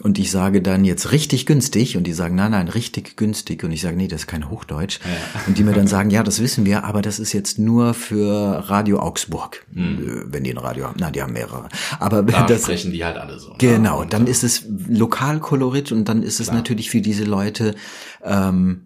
und 0.01 0.17
ich 0.17 0.31
sage 0.31 0.61
dann 0.61 0.85
jetzt 0.85 1.11
richtig 1.11 1.45
günstig 1.45 1.97
und 1.97 2.05
die 2.07 2.13
sagen, 2.13 2.35
nein, 2.35 2.51
nein, 2.51 2.69
richtig 2.69 3.17
günstig 3.17 3.63
und 3.65 3.71
ich 3.71 3.81
sage, 3.81 3.97
nee, 3.97 4.07
das 4.07 4.21
ist 4.21 4.27
kein 4.27 4.49
Hochdeutsch 4.49 4.99
ja. 5.03 5.41
und 5.47 5.57
die 5.57 5.63
mir 5.63 5.73
dann 5.73 5.87
sagen, 5.89 6.09
ja, 6.11 6.23
das 6.23 6.41
wissen 6.41 6.65
wir, 6.65 6.85
aber 6.85 7.01
das 7.01 7.19
ist 7.19 7.33
jetzt 7.33 7.59
nur 7.59 7.93
für 7.93 8.69
Radio 8.69 8.99
Augsburg, 8.99 9.65
mhm. 9.73 10.27
wenn 10.27 10.45
die 10.45 10.51
ein 10.51 10.57
Radio 10.57 10.85
haben. 10.85 10.97
Na, 10.99 11.11
die 11.11 11.21
haben 11.21 11.33
mehrere. 11.33 11.67
Aber 11.99 12.23
da 12.23 12.43
das 12.47 12.63
sprechen 12.63 12.93
die 12.93 13.03
halt 13.03 13.17
alle 13.17 13.37
so. 13.37 13.49
Ne? 13.49 13.55
Genau, 13.57 14.05
dann 14.05 14.27
ist 14.27 14.43
es 14.43 14.63
Lokalkolorit 14.87 15.91
und 15.91 16.05
dann 16.05 16.23
ist 16.23 16.39
es 16.39 16.47
Klar. 16.47 16.57
natürlich 16.57 16.89
für 16.89 17.01
diese 17.01 17.25
Leute 17.25 17.75
ähm, 18.23 18.83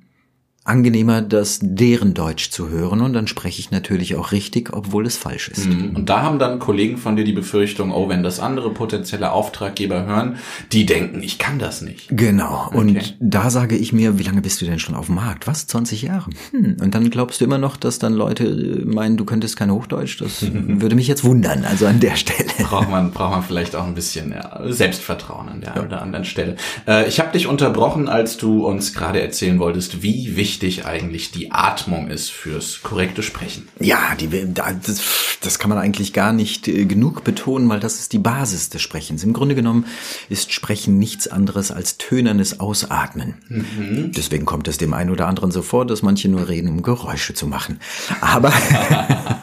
angenehmer, 0.66 1.22
das 1.22 1.60
deren 1.62 2.14
Deutsch 2.14 2.50
zu 2.50 2.70
hören 2.70 3.02
und 3.02 3.12
dann 3.12 3.28
spreche 3.28 3.60
ich 3.60 3.72
natürlich 3.72 4.16
auch 4.16 4.32
richtig, 4.32 4.72
obwohl 4.72 5.06
es 5.06 5.18
falsch 5.18 5.50
ist. 5.50 5.68
Mhm. 5.68 5.94
Und 5.94 6.10
da 6.10 6.22
haben 6.22 6.40
dann 6.40 6.60
Kollegen 6.60 6.98
von 6.98 7.18
dir 7.18 7.26
die 7.26 7.34
Befürchtung, 7.34 7.92
oh, 7.92 8.08
wenn 8.08 8.24
das 8.24 8.40
andere 8.40 8.70
potenzielle 8.70 9.34
Auftraggeber 9.34 10.06
hören, 10.06 10.38
die 10.72 10.86
denken, 10.86 11.22
ich 11.22 11.38
kann 11.38 11.60
das 11.60 11.82
nicht. 11.82 12.08
Genau. 12.10 12.68
Okay. 12.68 12.78
Und 12.78 13.18
da 13.20 13.50
sage 13.50 13.76
ich 13.76 13.92
mir, 13.92 14.20
wie 14.20 14.24
lange 14.24 14.42
bist 14.42 14.62
du 14.62 14.66
denn 14.66 14.80
schon 14.80 14.96
auf 14.96 15.08
dem 15.08 15.16
Markt? 15.16 15.48
Was? 15.48 15.68
20 15.68 16.04
Jahre? 16.04 16.30
Hm. 16.52 16.78
Und 16.80 16.96
dann 16.96 17.10
glaubst 17.10 17.42
du 17.42 17.46
immer 17.46 17.58
noch, 17.58 17.76
dass 17.76 18.00
dann 18.00 18.14
Leute 18.14 18.84
meinen, 18.86 19.18
du 19.18 19.26
könntest 19.26 19.58
kein 19.58 19.70
Hochdeutsch? 19.70 20.22
Das 20.22 20.46
würde 20.54 20.96
mich 20.96 21.10
jetzt 21.10 21.26
wundern. 21.26 21.66
Also 21.66 21.88
an 21.88 22.00
der 22.00 22.16
Stelle. 22.16 22.50
Braucht 22.60 22.90
man, 22.90 23.12
braucht 23.12 23.32
man 23.32 23.44
vielleicht 23.44 23.76
auch 23.76 23.86
ein 23.86 23.96
bisschen 23.96 24.32
ja, 24.32 24.62
Selbstvertrauen 24.72 25.50
an 25.50 25.60
der 25.60 25.76
ja. 25.76 25.84
oder 25.84 26.02
anderen 26.02 26.24
Stelle. 26.24 26.56
Äh, 26.88 27.10
ich 27.10 27.20
habe 27.20 27.34
dich 27.34 27.48
unterbrochen, 27.48 28.08
als 28.08 28.38
du 28.38 28.66
uns 28.66 28.94
gerade 28.94 29.22
erzählen 29.22 29.60
wolltest, 29.60 30.04
wie 30.04 30.38
wichtig 30.38 30.53
wichtig 30.54 30.86
eigentlich 30.86 31.32
die 31.32 31.52
Atmung 31.52 32.10
ist 32.10 32.30
fürs 32.30 32.84
korrekte 32.84 33.24
Sprechen. 33.24 33.68
Ja, 33.80 34.14
die, 34.20 34.30
das, 34.54 35.02
das 35.42 35.58
kann 35.58 35.70
man 35.70 35.80
eigentlich 35.80 36.14
gar 36.14 36.32
nicht 36.32 36.68
äh, 36.68 36.86
genug 36.86 37.24
betonen, 37.24 37.68
weil 37.70 37.80
das 37.80 38.00
ist 38.00 38.14
die 38.14 38.20
Basis 38.20 38.70
des 38.70 38.84
Sprechens. 38.84 39.24
Im 39.24 39.34
Grunde 39.34 39.56
genommen 39.56 39.86
ist 40.30 40.54
Sprechen 40.54 41.00
nichts 41.00 41.28
anderes 41.28 41.72
als 41.72 41.98
tönernes 41.98 42.60
Ausatmen. 42.60 43.34
Mhm. 43.50 44.12
Deswegen 44.16 44.46
kommt 44.46 44.68
es 44.68 44.78
dem 44.78 44.94
einen 44.94 45.10
oder 45.10 45.28
anderen 45.28 45.50
so 45.50 45.64
vor, 45.64 45.88
dass 45.88 46.04
manche 46.04 46.30
nur 46.30 46.48
reden, 46.48 46.70
um 46.70 46.84
Geräusche 46.84 47.34
zu 47.34 47.48
machen. 47.48 47.80
Aber 48.22 48.54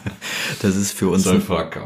das 0.63 0.75
ist 0.75 0.91
für 0.91 1.09
uns. 1.09 1.23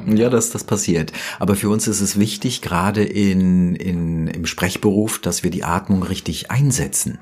Ja, 0.05 0.30
das, 0.30 0.49
das 0.49 0.65
passiert. 0.65 1.13
Aber 1.39 1.55
für 1.55 1.69
uns 1.69 1.88
ist 1.88 2.01
es 2.01 2.19
wichtig, 2.19 2.61
gerade 2.61 3.03
in, 3.03 3.76
in, 3.76 4.28
im 4.28 4.45
Sprechberuf, 4.45 5.19
dass 5.19 5.43
wir 5.43 5.49
die 5.49 5.63
Atmung 5.63 6.03
richtig 6.03 6.51
einsetzen. 6.51 7.19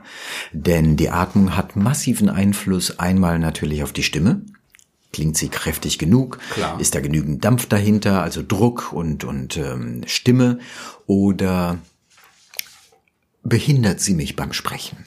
Denn 0.52 0.98
die 0.98 1.10
Atmung 1.10 1.56
hat 1.56 1.76
massiven 1.76 2.30
Einfluss 2.30 2.98
einmal 3.00 3.38
natürlich 3.38 3.84
auf 3.84 3.94
die 3.94 4.04
Stimme. 4.04 4.42
Klingt 5.12 5.38
sie 5.38 5.50
kräftig 5.50 6.00
genug? 6.00 6.40
Klar. 6.54 6.80
Ist 6.82 6.96
da 6.96 7.00
genügend 7.00 7.46
Dampf 7.46 7.68
dahinter, 7.68 8.24
also 8.24 8.42
Druck 8.46 8.92
und, 8.92 9.24
und 9.24 9.58
ähm, 9.58 10.02
Stimme? 10.08 10.58
Oder 11.06 11.78
behindert 13.44 14.00
sie 14.00 14.16
mich 14.16 14.36
beim 14.36 14.54
Sprechen? 14.54 15.06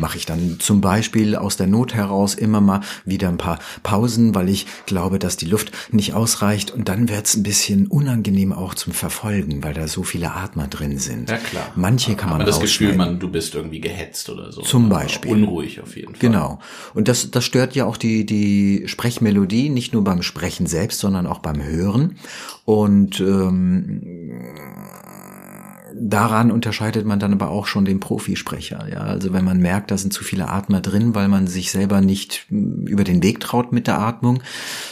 Mache 0.00 0.16
ich 0.18 0.26
dann 0.26 0.58
zum 0.58 0.80
Beispiel 0.80 1.36
aus 1.36 1.56
der 1.56 1.66
Not 1.66 1.94
heraus 1.94 2.34
immer 2.34 2.60
mal 2.60 2.80
wieder 3.04 3.28
ein 3.28 3.38
paar 3.38 3.58
Pausen, 3.82 4.34
weil 4.34 4.48
ich 4.48 4.66
glaube, 4.86 5.18
dass 5.18 5.36
die 5.36 5.46
Luft 5.46 5.72
nicht 5.92 6.14
ausreicht 6.14 6.70
und 6.70 6.88
dann 6.88 7.08
wird's 7.08 7.36
ein 7.36 7.42
bisschen 7.42 7.86
unangenehm 7.86 8.52
auch 8.52 8.74
zum 8.74 8.92
Verfolgen, 8.92 9.62
weil 9.62 9.74
da 9.74 9.86
so 9.86 10.02
viele 10.02 10.32
Atmer 10.32 10.66
drin 10.68 10.98
sind. 10.98 11.30
Ja 11.30 11.36
klar. 11.36 11.72
Manche 11.76 12.16
kann 12.16 12.30
man 12.30 12.40
Aber 12.40 12.50
das 12.50 12.60
Gefühl, 12.60 12.94
man, 12.94 13.20
du 13.20 13.28
bist 13.28 13.54
irgendwie 13.54 13.80
gehetzt 13.80 14.28
oder 14.30 14.52
so. 14.52 14.62
Zum 14.62 14.88
Beispiel. 14.88 15.30
Unruhig 15.32 15.80
auf 15.80 15.96
jeden 15.96 16.14
Fall. 16.14 16.20
Genau. 16.20 16.58
Und 16.94 17.08
das, 17.08 17.30
das 17.30 17.44
stört 17.44 17.74
ja 17.74 17.86
auch 17.86 17.96
die, 17.96 18.26
die 18.26 18.84
Sprechmelodie, 18.86 19.68
nicht 19.68 19.92
nur 19.92 20.04
beim 20.04 20.22
Sprechen 20.22 20.66
selbst, 20.66 21.00
sondern 21.00 21.26
auch 21.26 21.40
beim 21.40 21.62
Hören. 21.62 22.16
Und 22.64 23.20
ähm, 23.20 24.40
daran 26.00 26.50
unterscheidet 26.50 27.04
man 27.04 27.20
dann 27.20 27.32
aber 27.32 27.50
auch 27.50 27.66
schon 27.66 27.84
den 27.84 28.00
Profisprecher. 28.00 28.88
Ja, 28.90 29.00
also 29.00 29.32
wenn 29.32 29.44
man 29.44 29.58
merkt, 29.58 29.90
da 29.90 29.98
sind 29.98 30.12
zu 30.12 30.24
viele 30.24 30.48
Atmer 30.48 30.80
drin, 30.80 31.14
weil 31.14 31.28
man 31.28 31.46
sich 31.46 31.70
selber 31.70 32.00
nicht 32.00 32.46
hm, 32.48 32.86
über 32.86 33.04
den 33.04 33.22
Weg 33.22 33.40
traut 33.40 33.72
mit 33.72 33.86
der 33.86 33.98
Atmung, 33.98 34.42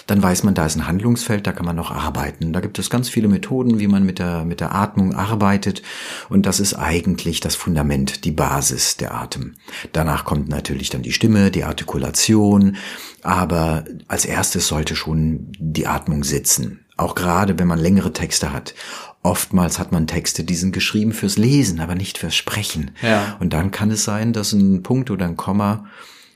dann 0.06 0.22
weiß 0.22 0.44
man, 0.44 0.54
da 0.54 0.66
ist 0.66 0.76
ein 0.76 0.86
Handlungsfeld, 0.86 1.46
da 1.46 1.52
kann 1.52 1.64
man 1.64 1.76
noch 1.76 1.90
arbeiten. 1.90 2.52
Da 2.52 2.60
gibt 2.60 2.78
es 2.78 2.90
ganz 2.90 3.08
viele 3.08 3.28
Methoden, 3.28 3.80
wie 3.80 3.88
man 3.88 4.04
mit 4.04 4.18
der, 4.18 4.44
mit 4.44 4.60
der 4.60 4.74
Atmung 4.74 5.14
arbeitet. 5.14 5.82
Und 6.28 6.44
das 6.44 6.60
ist 6.60 6.74
eigentlich 6.74 7.40
das 7.40 7.56
Fundament, 7.56 8.24
die 8.24 8.32
Basis 8.32 8.96
der 8.96 9.14
Atem. 9.14 9.54
Danach 9.92 10.24
kommt 10.24 10.48
natürlich 10.48 10.90
dann 10.90 11.02
die 11.02 11.12
Stimme, 11.12 11.50
die 11.50 11.64
Artikulation. 11.64 12.76
Aber 13.22 13.84
als 14.06 14.24
erstes 14.24 14.68
sollte 14.68 14.94
schon 14.94 15.52
die 15.58 15.86
Atmung 15.86 16.22
sitzen. 16.22 16.80
Auch 16.98 17.14
gerade, 17.14 17.58
wenn 17.60 17.68
man 17.68 17.78
längere 17.78 18.12
Texte 18.12 18.52
hat. 18.52 18.74
Oftmals 19.22 19.78
hat 19.78 19.92
man 19.92 20.06
Texte, 20.06 20.44
die 20.44 20.54
sind 20.54 20.72
geschrieben 20.72 21.12
fürs 21.12 21.36
Lesen, 21.38 21.80
aber 21.80 21.94
nicht 21.94 22.18
fürs 22.18 22.34
Sprechen. 22.36 22.92
Ja. 23.02 23.36
Und 23.40 23.52
dann 23.52 23.70
kann 23.70 23.90
es 23.90 24.04
sein, 24.04 24.32
dass 24.32 24.52
ein 24.52 24.82
Punkt 24.82 25.10
oder 25.10 25.26
ein 25.26 25.36
Komma 25.36 25.86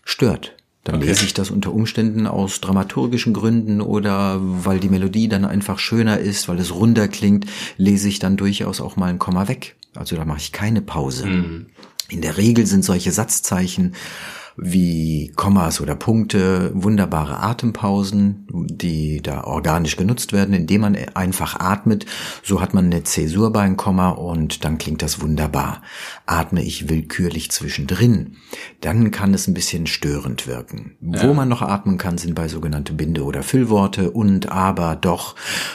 stört. 0.05 0.57
Dann 0.85 0.97
Okay. 0.97 1.07
lese 1.07 1.25
ich 1.25 1.33
das 1.33 1.51
unter 1.51 1.73
Umständen 1.73 2.27
aus 2.27 2.61
dramaturgischen 2.61 3.33
Gründen 3.33 3.81
oder 3.81 4.39
weil 4.43 4.81
die 4.81 4.89
Melodie 4.89 5.29
dann 5.29 5.45
einfach 5.45 5.79
schöner 5.79 6.19
ist, 6.19 6.49
weil 6.49 6.59
es 6.59 6.75
runder 6.75 7.07
klingt, 7.07 7.47
lese 7.77 8.09
ich 8.09 8.19
dann 8.19 8.37
durchaus 8.37 8.81
auch 8.81 8.97
mal 8.97 9.07
ein 9.07 9.21
Komma 9.21 9.47
weg. 9.47 9.77
Also 9.95 10.17
da 10.17 10.25
mache 10.25 10.39
ich 10.39 10.51
keine 10.51 10.83
Pause. 10.83 11.29
In 12.09 12.21
der 12.21 12.37
Regel 12.37 12.67
sind 12.67 12.85
solche 12.85 13.13
Satzzeichen 13.13 13.95
wie 14.57 15.33
Kommas 15.37 15.81
oder 15.81 15.95
Punkte 15.95 16.71
wunderbare 16.75 17.41
Atempausen, 17.41 18.47
die 18.53 19.23
da 19.23 19.45
organisch 19.45 19.97
genutzt 19.97 20.33
werden, 20.33 20.55
indem 20.55 20.83
man 20.83 20.97
einfach 21.15 21.59
atmet. 21.59 22.07
So 22.43 22.61
hat 22.61 22.75
man 22.75 22.87
eine 22.87 23.05
Zäsur 23.05 23.53
bei 23.53 23.63
einem 23.63 23.77
Komma 23.77 24.11
und 24.11 24.65
dann 24.65 24.79
klingt 24.79 25.03
das 25.03 25.21
wunderbar. 25.21 25.83
Atme 26.27 26.63
ich 26.63 26.89
willkürlich 26.89 27.51
zwischendrin, 27.51 28.37
dann 28.81 29.11
kann 29.11 29.35
es 29.35 29.49
ein 29.49 29.55
bisschen 29.55 29.87
störend 29.87 30.47
wirken. 30.47 30.97
Wo 31.01 31.35
man 31.35 31.49
noch 31.49 31.63
atmen 31.63 31.99
kann, 31.99 32.19
sind 32.19 32.35
bei 32.35 32.49
sogenannte 32.49 32.93
Binde- 32.93 33.25
oder 33.25 33.43
Füllworte 33.43 34.11
und 34.11 34.51
aber 34.51 34.97
doch, 34.97 35.35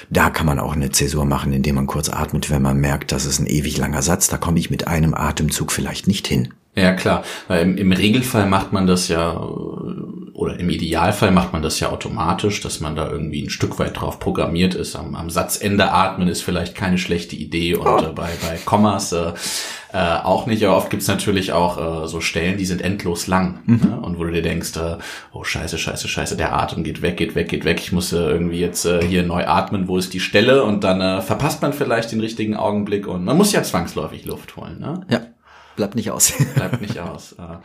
da 0.10 0.30
kann 0.30 0.46
man 0.46 0.60
auch 0.60 0.74
eine 0.74 0.92
Zäsur 0.92 1.26
machen, 1.26 1.54
indem 1.54 1.76
man 1.76 1.88
kurz 1.88 2.10
atmet, 2.10 2.50
wenn 2.50 2.62
man 2.62 2.78
merkt, 2.78 3.12
das 3.12 3.26
ist 3.26 3.40
ein 3.40 3.48
ewig 3.48 3.78
langer 3.78 4.02
Satz, 4.02 4.28
da 4.28 4.38
komme 4.38 4.60
ich 4.60 4.70
mit 4.70 4.88
einem 4.88 5.14
Atemzug 5.14 5.72
vielleicht 5.72 6.08
nicht 6.08 6.28
hin. 6.28 6.54
Ja, 6.78 6.94
klar. 6.94 7.24
Weil 7.48 7.64
im, 7.64 7.76
im 7.76 7.92
Regelfall 7.92 8.46
macht 8.46 8.72
man 8.72 8.86
das 8.86 9.08
ja, 9.08 9.36
oder 9.36 10.60
im 10.60 10.70
Idealfall 10.70 11.32
macht 11.32 11.52
man 11.52 11.64
das 11.64 11.80
ja 11.80 11.90
automatisch, 11.90 12.62
dass 12.62 12.80
man 12.82 12.96
da 12.96 13.10
irgendwie 13.10 13.42
ein 13.42 13.50
Stück 13.50 13.80
weit 13.80 14.00
drauf 14.00 14.20
programmiert 14.20 14.76
ist. 14.76 14.96
Am, 14.96 15.16
am 15.16 15.32
Satzende 15.32 15.92
atmen 15.92 16.28
ist 16.28 16.44
vielleicht 16.44 16.76
keine 16.76 17.00
schlechte 17.00 17.36
Idee 17.36 17.76
und 17.76 18.04
äh, 18.04 18.14
bei, 18.14 18.30
bei 18.48 18.60
Kommas 18.64 19.12
äh, 19.12 19.34
äh, 19.92 19.98
auch 19.98 20.46
nicht. 20.46 20.64
Aber 20.64 20.78
oft 20.78 20.92
gibt's 20.92 21.08
natürlich 21.08 21.52
auch 21.52 22.04
äh, 22.04 22.08
so 22.08 22.22
Stellen, 22.22 22.58
die 22.58 22.66
sind 22.66 22.84
endlos 22.84 23.26
lang. 23.26 23.64
Ne? 23.66 24.00
Und 24.00 24.20
wo 24.20 24.26
du 24.26 24.32
dir 24.32 24.44
denkst, 24.44 24.78
äh, 24.78 24.98
oh 25.34 25.44
scheiße, 25.44 25.80
scheiße, 25.80 26.08
scheiße, 26.08 26.38
der 26.38 26.54
Atem 26.54 26.84
geht 26.84 27.02
weg, 27.02 27.18
geht 27.18 27.34
weg, 27.34 27.50
geht 27.50 27.66
weg. 27.66 27.80
Ich 27.80 27.92
muss 27.92 28.14
äh, 28.14 28.18
irgendwie 28.18 28.60
jetzt 28.60 28.86
äh, 28.86 29.04
hier 29.04 29.24
neu 29.24 29.48
atmen, 29.48 29.88
wo 29.88 29.98
ist 29.98 30.14
die 30.14 30.20
Stelle? 30.20 30.64
Und 30.64 30.84
dann 30.84 31.02
äh, 31.02 31.22
verpasst 31.24 31.64
man 31.64 31.74
vielleicht 31.74 32.12
den 32.12 32.20
richtigen 32.20 32.56
Augenblick 32.56 33.08
und 33.08 33.26
man 33.26 33.36
muss 33.36 33.52
ja 33.52 33.64
zwangsläufig 33.64 34.26
Luft 34.26 34.56
holen. 34.56 34.80
Ne? 34.80 35.02
Ja, 35.10 35.22
bleibt 35.78 35.96
nicht 35.96 36.12
aus. 36.12 36.34
Bleibt 36.56 36.82
nicht 36.82 37.00
aus. 37.00 37.32
Äh, 37.34 37.58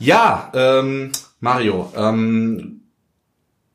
Ja, 0.00 0.50
ähm, 0.54 1.12
Mario, 1.40 1.92
ähm, 1.96 2.80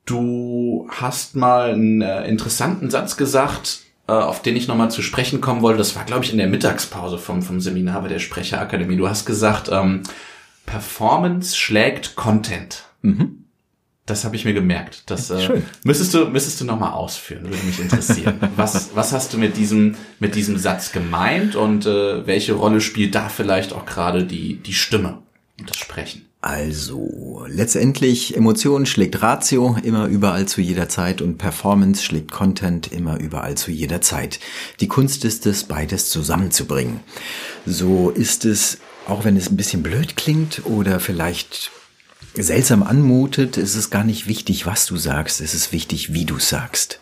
du 0.06 0.88
hast 0.90 1.36
mal 1.36 1.72
einen 1.72 2.02
äh, 2.02 2.28
interessanten 2.28 2.90
Satz 2.90 3.16
gesagt, 3.16 3.80
äh, 4.08 4.12
auf 4.12 4.42
den 4.42 4.56
ich 4.58 4.68
nochmal 4.68 4.92
zu 4.92 5.02
sprechen 5.02 5.40
kommen 5.40 5.62
wollte. 5.62 5.78
Das 5.78 5.96
war, 5.96 6.04
glaube 6.04 6.26
ich, 6.26 6.32
in 6.32 6.38
der 6.38 6.48
Mittagspause 6.48 7.18
vom, 7.18 7.42
vom 7.42 7.62
Seminar 7.62 8.02
bei 8.02 8.10
der 8.10 8.20
Sprecherakademie. 8.20 8.98
Du 8.98 9.08
hast 9.08 9.26
gesagt, 9.26 9.70
ähm, 9.72 10.04
Performance 10.66 11.56
schlägt 11.56 12.16
Content. 12.16 12.84
Das 14.06 14.26
habe 14.26 14.36
ich 14.36 14.44
mir 14.44 14.54
gemerkt. 14.54 15.04
Das 15.06 15.30
äh, 15.30 15.40
Schön. 15.40 15.64
müsstest 15.84 16.14
du 16.14 16.26
müsstest 16.26 16.60
du 16.60 16.66
noch 16.66 16.78
mal 16.78 16.92
ausführen, 16.92 17.46
würde 17.46 17.64
mich 17.66 17.80
interessieren. 17.80 18.38
was 18.58 18.96
was 18.96 19.14
hast 19.14 19.34
du 19.34 19.38
mit 19.38 19.56
diesem 19.56 19.96
mit 20.20 20.36
diesem 20.36 20.58
Satz 20.58 20.92
gemeint 20.92 21.56
und 21.56 21.86
äh, 21.86 22.28
welche 22.28 22.54
Rolle 22.54 22.82
spielt 22.82 23.16
da 23.16 23.30
vielleicht 23.30 23.72
auch 23.72 23.86
gerade 23.86 24.26
die 24.26 24.56
die 24.62 24.74
Stimme 24.74 25.20
und 25.58 25.70
das 25.70 25.78
Sprechen? 25.78 26.26
Also, 26.46 27.46
letztendlich 27.48 28.36
Emotion 28.36 28.86
schlägt 28.86 29.22
Ratio 29.22 29.78
immer 29.82 30.08
überall 30.08 30.46
zu 30.46 30.60
jeder 30.60 30.90
Zeit 30.90 31.22
und 31.22 31.38
Performance 31.38 32.04
schlägt 32.04 32.32
Content 32.32 32.92
immer 32.92 33.18
überall 33.18 33.56
zu 33.56 33.72
jeder 33.72 34.02
Zeit. 34.02 34.42
Die 34.82 34.90
Kunst 34.90 35.24
ist 35.24 35.46
es, 35.46 35.64
beides 35.64 36.10
zusammenzubringen. 36.10 37.00
So 37.66 38.10
ist 38.10 38.44
es, 38.44 38.80
auch 39.08 39.24
wenn 39.24 39.38
es 39.38 39.50
ein 39.50 39.56
bisschen 39.56 39.84
blöd 39.84 40.18
klingt 40.18 40.66
oder 40.66 41.00
vielleicht 41.00 41.72
seltsam 42.36 42.84
anmutet, 42.84 43.58
ist 43.58 43.76
es 43.76 43.90
gar 43.90 44.04
nicht 44.04 44.28
wichtig, 44.28 44.66
was 44.66 44.86
du 44.86 44.98
sagst, 44.98 45.42
es 45.42 45.54
ist 45.54 45.72
wichtig, 45.72 46.14
wie 46.14 46.26
du 46.26 46.40
sagst. 46.40 47.00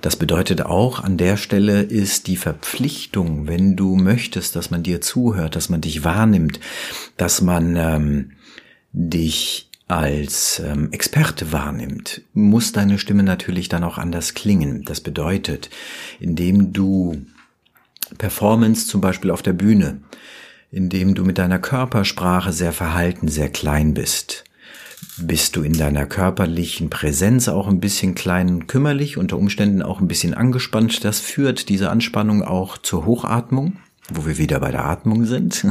Das 0.00 0.16
bedeutet 0.16 0.62
auch, 0.62 1.00
an 1.00 1.16
der 1.16 1.36
Stelle 1.36 1.82
ist 1.82 2.26
die 2.26 2.36
Verpflichtung, 2.36 3.46
wenn 3.46 3.76
du 3.76 3.96
möchtest, 3.96 4.56
dass 4.56 4.70
man 4.70 4.82
dir 4.82 5.00
zuhört, 5.00 5.56
dass 5.56 5.68
man 5.68 5.80
dich 5.80 6.04
wahrnimmt, 6.04 6.60
dass 7.16 7.42
man 7.42 7.76
ähm, 7.76 8.32
dich 8.92 9.70
als 9.86 10.60
ähm, 10.64 10.92
Experte 10.92 11.52
wahrnimmt, 11.52 12.22
muss 12.34 12.72
deine 12.72 12.98
Stimme 12.98 13.22
natürlich 13.22 13.68
dann 13.68 13.84
auch 13.84 13.98
anders 13.98 14.34
klingen. 14.34 14.82
Das 14.84 15.00
bedeutet, 15.00 15.70
indem 16.20 16.72
du 16.72 17.22
Performance 18.18 18.86
zum 18.86 19.00
Beispiel 19.00 19.30
auf 19.30 19.42
der 19.42 19.54
Bühne, 19.54 20.00
indem 20.70 21.14
du 21.14 21.24
mit 21.24 21.38
deiner 21.38 21.58
Körpersprache 21.58 22.52
sehr 22.52 22.72
verhalten, 22.72 23.28
sehr 23.28 23.48
klein 23.48 23.94
bist, 23.94 24.44
bist 25.16 25.56
du 25.56 25.62
in 25.62 25.72
deiner 25.72 26.06
körperlichen 26.06 26.90
Präsenz 26.90 27.48
auch 27.48 27.68
ein 27.68 27.80
bisschen 27.80 28.14
klein 28.14 28.48
und 28.48 28.68
kümmerlich, 28.68 29.16
unter 29.16 29.36
Umständen 29.36 29.82
auch 29.82 30.00
ein 30.00 30.08
bisschen 30.08 30.34
angespannt. 30.34 31.04
Das 31.04 31.20
führt 31.20 31.68
diese 31.68 31.90
Anspannung 31.90 32.42
auch 32.42 32.78
zur 32.78 33.04
Hochatmung, 33.04 33.76
wo 34.12 34.26
wir 34.26 34.38
wieder 34.38 34.60
bei 34.60 34.70
der 34.70 34.86
Atmung 34.86 35.24
sind. 35.24 35.64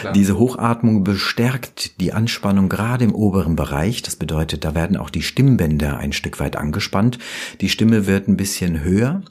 klar. 0.00 0.12
Diese 0.14 0.38
Hochatmung 0.38 1.04
bestärkt 1.04 2.00
die 2.00 2.12
Anspannung 2.12 2.68
gerade 2.68 3.04
im 3.04 3.14
oberen 3.14 3.56
Bereich. 3.56 4.02
Das 4.02 4.16
bedeutet, 4.16 4.64
da 4.64 4.74
werden 4.74 4.96
auch 4.96 5.10
die 5.10 5.22
Stimmbänder 5.22 5.98
ein 5.98 6.12
Stück 6.12 6.40
weit 6.40 6.56
angespannt. 6.56 7.18
Die 7.60 7.68
Stimme 7.68 8.06
wird 8.06 8.28
ein 8.28 8.36
bisschen 8.36 8.82
höher. 8.82 9.22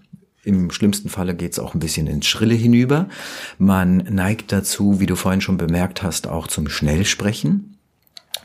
Im 0.45 0.71
schlimmsten 0.71 1.09
Falle 1.09 1.35
geht's 1.35 1.59
auch 1.59 1.73
ein 1.73 1.79
bisschen 1.79 2.07
ins 2.07 2.27
Schrille 2.27 2.53
hinüber. 2.53 3.09
Man 3.57 3.97
neigt 3.97 4.51
dazu, 4.51 4.99
wie 4.99 5.07
du 5.07 5.15
vorhin 5.15 5.41
schon 5.41 5.57
bemerkt 5.57 6.03
hast, 6.03 6.27
auch 6.27 6.47
zum 6.47 6.69
Schnellsprechen. 6.69 7.74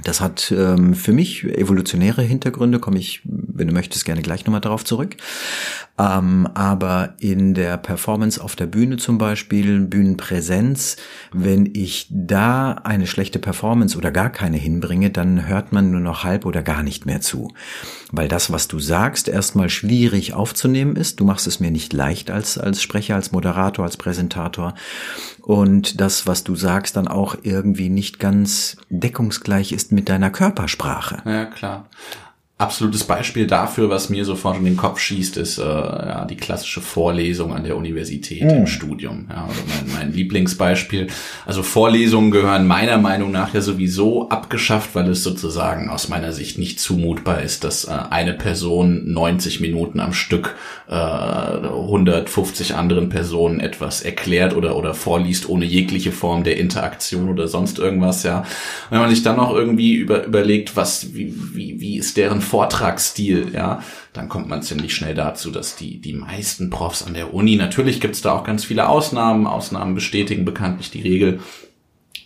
Das 0.02 0.20
hat 0.20 0.52
ähm, 0.56 0.94
für 0.94 1.12
mich 1.12 1.44
evolutionäre 1.44 2.22
Hintergründe, 2.22 2.78
komme 2.78 2.98
ich 2.98 3.22
wenn 3.60 3.68
du 3.68 3.74
möchtest, 3.74 4.06
gerne 4.06 4.22
gleich 4.22 4.46
nochmal 4.46 4.62
darauf 4.62 4.84
zurück. 4.84 5.16
Ähm, 5.98 6.48
aber 6.54 7.14
in 7.20 7.52
der 7.52 7.76
Performance 7.76 8.42
auf 8.42 8.56
der 8.56 8.66
Bühne 8.66 8.96
zum 8.96 9.18
Beispiel, 9.18 9.80
Bühnenpräsenz, 9.80 10.96
wenn 11.32 11.70
ich 11.74 12.06
da 12.10 12.72
eine 12.72 13.06
schlechte 13.06 13.38
Performance 13.38 13.96
oder 13.98 14.10
gar 14.10 14.30
keine 14.30 14.56
hinbringe, 14.56 15.10
dann 15.10 15.46
hört 15.46 15.72
man 15.72 15.90
nur 15.90 16.00
noch 16.00 16.24
halb 16.24 16.46
oder 16.46 16.62
gar 16.62 16.82
nicht 16.82 17.04
mehr 17.04 17.20
zu. 17.20 17.52
Weil 18.10 18.28
das, 18.28 18.50
was 18.50 18.66
du 18.66 18.80
sagst, 18.80 19.28
erstmal 19.28 19.68
schwierig 19.68 20.32
aufzunehmen 20.32 20.96
ist. 20.96 21.20
Du 21.20 21.24
machst 21.24 21.46
es 21.46 21.60
mir 21.60 21.70
nicht 21.70 21.92
leicht 21.92 22.30
als, 22.30 22.56
als 22.56 22.80
Sprecher, 22.82 23.14
als 23.14 23.30
Moderator, 23.30 23.84
als 23.84 23.98
Präsentator. 23.98 24.74
Und 25.42 26.00
das, 26.00 26.26
was 26.26 26.44
du 26.44 26.56
sagst, 26.56 26.96
dann 26.96 27.08
auch 27.08 27.36
irgendwie 27.42 27.90
nicht 27.90 28.18
ganz 28.18 28.78
deckungsgleich 28.88 29.72
ist 29.72 29.79
mit 29.92 30.08
deiner 30.08 30.30
Körpersprache. 30.30 31.22
Ja, 31.24 31.46
klar 31.46 31.84
absolutes 32.60 33.04
Beispiel 33.04 33.46
dafür, 33.46 33.88
was 33.88 34.10
mir 34.10 34.24
sofort 34.24 34.58
in 34.58 34.64
den 34.64 34.76
Kopf 34.76 35.00
schießt, 35.00 35.38
ist 35.38 35.58
äh, 35.58 35.62
ja, 35.62 36.26
die 36.26 36.36
klassische 36.36 36.82
Vorlesung 36.82 37.54
an 37.54 37.64
der 37.64 37.76
Universität 37.76 38.42
mhm. 38.42 38.50
im 38.50 38.66
Studium. 38.66 39.26
Ja, 39.30 39.46
also 39.48 39.62
mein, 39.66 39.94
mein 39.94 40.12
Lieblingsbeispiel. 40.12 41.06
Also 41.46 41.62
Vorlesungen 41.62 42.30
gehören 42.30 42.66
meiner 42.66 42.98
Meinung 42.98 43.30
nach 43.30 43.54
ja 43.54 43.62
sowieso 43.62 44.28
abgeschafft, 44.28 44.94
weil 44.94 45.08
es 45.08 45.24
sozusagen 45.24 45.88
aus 45.88 46.08
meiner 46.08 46.32
Sicht 46.32 46.58
nicht 46.58 46.80
zumutbar 46.80 47.40
ist, 47.40 47.64
dass 47.64 47.84
äh, 47.84 47.92
eine 48.10 48.34
Person 48.34 49.10
90 49.10 49.60
Minuten 49.60 49.98
am 49.98 50.12
Stück 50.12 50.56
äh, 50.86 50.94
150 50.94 52.74
anderen 52.74 53.08
Personen 53.08 53.60
etwas 53.60 54.02
erklärt 54.02 54.54
oder 54.54 54.76
oder 54.76 54.92
vorliest 54.92 55.48
ohne 55.48 55.64
jegliche 55.64 56.12
Form 56.12 56.44
der 56.44 56.58
Interaktion 56.58 57.30
oder 57.30 57.48
sonst 57.48 57.78
irgendwas. 57.78 58.22
Ja, 58.22 58.44
wenn 58.90 59.00
man 59.00 59.08
sich 59.08 59.22
dann 59.22 59.36
noch 59.36 59.54
irgendwie 59.54 59.94
über, 59.94 60.26
überlegt, 60.26 60.76
was 60.76 61.14
wie, 61.14 61.34
wie, 61.54 61.80
wie 61.80 61.96
ist 61.96 62.18
deren 62.18 62.42
Vortragsstil, 62.50 63.52
ja, 63.54 63.82
dann 64.12 64.28
kommt 64.28 64.48
man 64.48 64.62
ziemlich 64.62 64.94
schnell 64.94 65.14
dazu, 65.14 65.50
dass 65.50 65.76
die, 65.76 66.00
die 66.00 66.12
meisten 66.12 66.68
Profs 66.68 67.04
an 67.04 67.14
der 67.14 67.32
Uni, 67.32 67.56
natürlich 67.56 68.00
gibt's 68.00 68.22
da 68.22 68.32
auch 68.32 68.44
ganz 68.44 68.64
viele 68.64 68.88
Ausnahmen, 68.88 69.46
Ausnahmen 69.46 69.94
bestätigen 69.94 70.44
bekanntlich 70.44 70.90
die 70.90 71.02
Regel, 71.02 71.40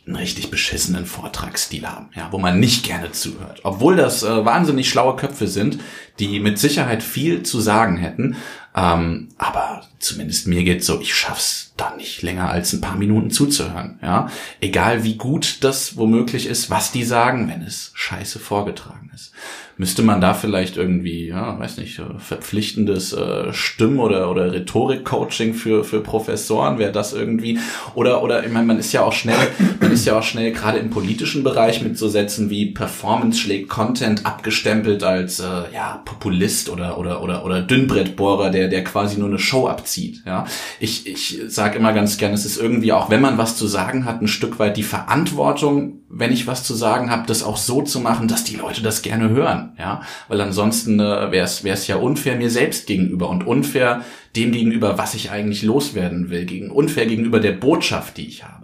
einen 0.06 0.16
richtig 0.16 0.50
beschissenen 0.50 1.06
Vortragsstil 1.06 1.86
haben, 1.86 2.10
ja, 2.14 2.28
wo 2.30 2.38
man 2.38 2.60
nicht 2.60 2.84
gerne 2.84 3.12
zuhört. 3.12 3.60
Obwohl 3.64 3.96
das 3.96 4.22
äh, 4.22 4.44
wahnsinnig 4.44 4.88
schlaue 4.88 5.16
Köpfe 5.16 5.46
sind, 5.46 5.78
die 6.18 6.40
mit 6.40 6.58
Sicherheit 6.58 7.02
viel 7.02 7.42
zu 7.42 7.60
sagen 7.60 7.96
hätten, 7.96 8.36
ähm, 8.74 9.28
aber 9.38 9.82
zumindest 10.04 10.46
mir 10.46 10.62
geht's 10.64 10.86
so, 10.86 11.00
ich 11.00 11.14
schaff's 11.14 11.72
da 11.76 11.94
nicht 11.96 12.22
länger 12.22 12.50
als 12.50 12.72
ein 12.72 12.80
paar 12.80 12.96
Minuten 12.96 13.30
zuzuhören, 13.30 13.98
ja. 14.02 14.30
Egal 14.60 15.02
wie 15.04 15.16
gut 15.16 15.58
das 15.62 15.96
womöglich 15.96 16.46
ist, 16.46 16.70
was 16.70 16.92
die 16.92 17.04
sagen, 17.04 17.48
wenn 17.48 17.62
es 17.62 17.90
scheiße 17.94 18.38
vorgetragen 18.38 19.10
ist. 19.14 19.32
Müsste 19.76 20.02
man 20.02 20.20
da 20.20 20.34
vielleicht 20.34 20.76
irgendwie, 20.76 21.26
ja, 21.26 21.58
weiß 21.58 21.78
nicht, 21.78 21.98
äh, 21.98 22.18
verpflichtendes 22.18 23.12
äh, 23.12 23.52
Stimm- 23.52 23.98
oder, 23.98 24.30
oder 24.30 24.52
Rhetorik-Coaching 24.52 25.52
für, 25.52 25.82
für 25.82 26.00
Professoren, 26.00 26.78
wäre 26.78 26.92
das 26.92 27.12
irgendwie, 27.12 27.58
oder, 27.96 28.22
oder, 28.22 28.44
ich 28.44 28.52
meine, 28.52 28.66
man 28.66 28.78
ist 28.78 28.92
ja 28.92 29.02
auch 29.02 29.12
schnell, 29.12 29.36
man 29.80 29.90
ist 29.90 30.06
ja 30.06 30.16
auch 30.16 30.22
schnell 30.22 30.52
gerade 30.52 30.78
im 30.78 30.90
politischen 30.90 31.42
Bereich 31.42 31.82
mit 31.82 31.98
so 31.98 32.08
Sätzen 32.08 32.50
wie 32.50 32.66
Performance 32.66 33.40
schlägt 33.40 33.68
Content 33.68 34.24
abgestempelt 34.24 35.02
als, 35.02 35.40
äh, 35.40 35.74
ja, 35.74 36.02
Populist 36.04 36.68
oder, 36.68 36.96
oder, 36.96 37.20
oder, 37.20 37.44
oder 37.44 37.60
Dünnbrettbohrer, 37.60 38.50
der, 38.50 38.68
der 38.68 38.84
quasi 38.84 39.18
nur 39.18 39.28
eine 39.28 39.40
Show 39.40 39.66
abzieht, 39.66 39.93
ja. 40.24 40.46
Ich, 40.80 41.06
ich 41.06 41.40
sage 41.48 41.78
immer 41.78 41.92
ganz 41.92 42.18
gern, 42.18 42.32
es 42.32 42.44
ist 42.44 42.56
irgendwie 42.56 42.92
auch, 42.92 43.10
wenn 43.10 43.20
man 43.20 43.38
was 43.38 43.56
zu 43.56 43.66
sagen 43.66 44.04
hat, 44.04 44.20
ein 44.20 44.28
Stück 44.28 44.58
weit 44.58 44.76
die 44.76 44.82
Verantwortung, 44.82 46.00
wenn 46.08 46.32
ich 46.32 46.46
was 46.46 46.64
zu 46.64 46.74
sagen 46.74 47.10
habe, 47.10 47.26
das 47.26 47.42
auch 47.42 47.56
so 47.56 47.82
zu 47.82 48.00
machen, 48.00 48.28
dass 48.28 48.44
die 48.44 48.56
Leute 48.56 48.82
das 48.82 49.02
gerne 49.02 49.28
hören 49.30 49.74
ja, 49.78 50.02
weil 50.28 50.40
ansonsten 50.40 51.00
äh, 51.00 51.30
wäre 51.30 51.44
es 51.44 51.86
ja 51.86 51.96
unfair 51.96 52.36
mir 52.36 52.50
selbst 52.50 52.86
gegenüber 52.86 53.28
und 53.28 53.46
unfair 53.46 54.02
dem 54.36 54.52
gegenüber, 54.52 54.98
was 54.98 55.14
ich 55.14 55.30
eigentlich 55.30 55.62
loswerden 55.62 56.30
will, 56.30 56.44
gegen 56.44 56.70
unfair 56.70 57.06
gegenüber 57.06 57.40
der 57.40 57.52
Botschaft, 57.52 58.16
die 58.16 58.26
ich 58.26 58.44
habe. 58.44 58.63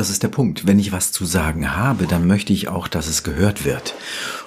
Das 0.00 0.08
ist 0.08 0.22
der 0.22 0.28
Punkt. 0.28 0.66
Wenn 0.66 0.78
ich 0.78 0.92
was 0.92 1.12
zu 1.12 1.26
sagen 1.26 1.76
habe, 1.76 2.06
dann 2.06 2.26
möchte 2.26 2.54
ich 2.54 2.68
auch, 2.68 2.88
dass 2.88 3.06
es 3.06 3.22
gehört 3.22 3.66
wird. 3.66 3.94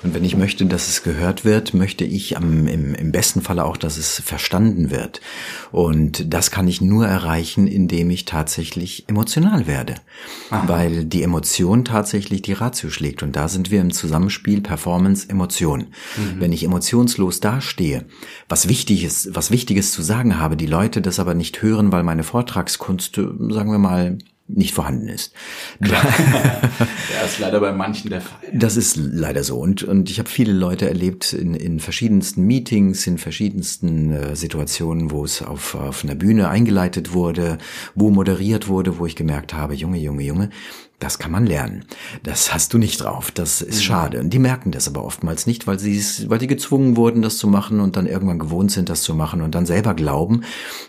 Und 0.01 0.15
wenn 0.15 0.23
ich 0.23 0.35
möchte, 0.35 0.65
dass 0.65 0.87
es 0.87 1.03
gehört 1.03 1.45
wird, 1.45 1.75
möchte 1.75 2.05
ich 2.05 2.35
am, 2.37 2.65
im, 2.65 2.95
im 2.95 3.11
besten 3.11 3.43
Falle 3.43 3.63
auch, 3.63 3.77
dass 3.77 3.97
es 3.97 4.19
verstanden 4.25 4.89
wird. 4.89 5.21
Und 5.71 6.33
das 6.33 6.49
kann 6.49 6.67
ich 6.67 6.81
nur 6.81 7.05
erreichen, 7.05 7.67
indem 7.67 8.09
ich 8.09 8.25
tatsächlich 8.25 9.07
emotional 9.07 9.67
werde. 9.67 9.97
Aha. 10.49 10.67
Weil 10.67 11.05
die 11.05 11.21
Emotion 11.21 11.85
tatsächlich 11.85 12.41
die 12.41 12.53
Ratio 12.53 12.89
schlägt. 12.89 13.21
Und 13.21 13.35
da 13.35 13.47
sind 13.47 13.69
wir 13.69 13.79
im 13.79 13.91
Zusammenspiel 13.91 14.59
Performance, 14.59 15.29
Emotion. 15.29 15.81
Mhm. 16.17 16.39
Wenn 16.39 16.51
ich 16.51 16.63
emotionslos 16.63 17.41
dastehe, 17.41 18.05
was 18.49 18.69
wichtig 18.69 19.03
ist, 19.03 19.35
was 19.35 19.51
Wichtiges 19.51 19.91
zu 19.91 20.01
sagen 20.01 20.39
habe, 20.39 20.57
die 20.57 20.65
Leute 20.65 20.99
das 20.99 21.19
aber 21.19 21.35
nicht 21.35 21.61
hören, 21.61 21.91
weil 21.91 22.01
meine 22.01 22.23
Vortragskunst, 22.23 23.17
sagen 23.17 23.71
wir 23.71 23.77
mal, 23.77 24.17
nicht 24.47 24.73
vorhanden 24.73 25.07
ist. 25.07 25.33
Klar. 25.81 26.03
ja, 27.13 27.25
ist 27.25 27.39
leider 27.39 27.59
bei 27.59 27.71
manchen 27.71 28.09
der 28.09 28.21
Fall. 28.21 28.39
Das 28.53 28.75
ist 28.75 28.97
leider 28.97 29.43
so. 29.43 29.57
Und, 29.57 29.83
und 29.83 30.09
ich 30.09 30.19
habe 30.19 30.29
viele 30.29 30.53
Leute 30.53 30.87
erlebt 30.87 31.33
in, 31.33 31.53
in 31.53 31.79
verschiedensten 31.79 32.43
Meetings, 32.43 33.07
in 33.07 33.17
verschiedensten 33.17 34.11
äh, 34.11 34.35
Situationen, 34.35 35.11
wo 35.11 35.23
es 35.23 35.41
auf, 35.41 35.75
auf 35.75 36.03
einer 36.03 36.15
Bühne 36.15 36.49
eingeleitet 36.49 37.13
wurde, 37.13 37.57
wo 37.95 38.09
moderiert 38.09 38.67
wurde, 38.67 38.99
wo 38.99 39.05
ich 39.05 39.15
gemerkt 39.15 39.53
habe, 39.53 39.73
Junge, 39.73 39.97
Junge, 39.97 40.23
Junge, 40.23 40.49
das 41.03 41.19
kann 41.19 41.31
man 41.31 41.45
lernen. 41.45 41.85
Das 42.23 42.53
hast 42.53 42.73
du 42.73 42.77
nicht 42.77 43.01
drauf. 43.01 43.29
Das 43.29 43.61
ist 43.61 43.79
mhm. 43.79 43.81
schade. 43.81 44.19
Und 44.21 44.29
die 44.29 44.39
merken 44.39 44.71
das 44.71 44.87
aber 44.87 45.03
oftmals 45.03 45.45
nicht, 45.45 45.67
weil 45.67 45.77
sie 45.77 46.01
weil 46.29 46.39
die 46.39 46.47
gezwungen 46.47 46.95
wurden, 46.95 47.21
das 47.21 47.37
zu 47.37 47.47
machen 47.47 47.81
und 47.81 47.97
dann 47.97 48.07
irgendwann 48.07 48.39
gewohnt 48.39 48.71
sind, 48.71 48.89
das 48.89 49.03
zu 49.03 49.13
machen 49.13 49.41
und 49.41 49.53
dann 49.53 49.65
selber 49.65 49.93
glauben, 49.93 50.43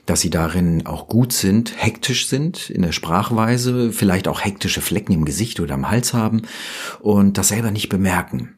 dass 0.06 0.20
sie 0.20 0.30
darin 0.30 0.86
auch 0.86 1.08
gut 1.08 1.32
sind, 1.32 1.74
hektisch 1.76 2.28
sind 2.28 2.70
in 2.70 2.82
der 2.82 2.92
Sprachweise, 2.92 3.92
vielleicht 3.92 4.28
auch 4.28 4.44
hektische 4.44 4.80
Flecken 4.80 5.12
im 5.12 5.24
Gesicht 5.24 5.58
oder 5.58 5.74
am 5.74 5.90
Hals 5.90 6.14
haben 6.14 6.42
und 7.00 7.36
das 7.36 7.48
selber 7.48 7.72
nicht 7.72 7.88
bemerken. 7.88 8.54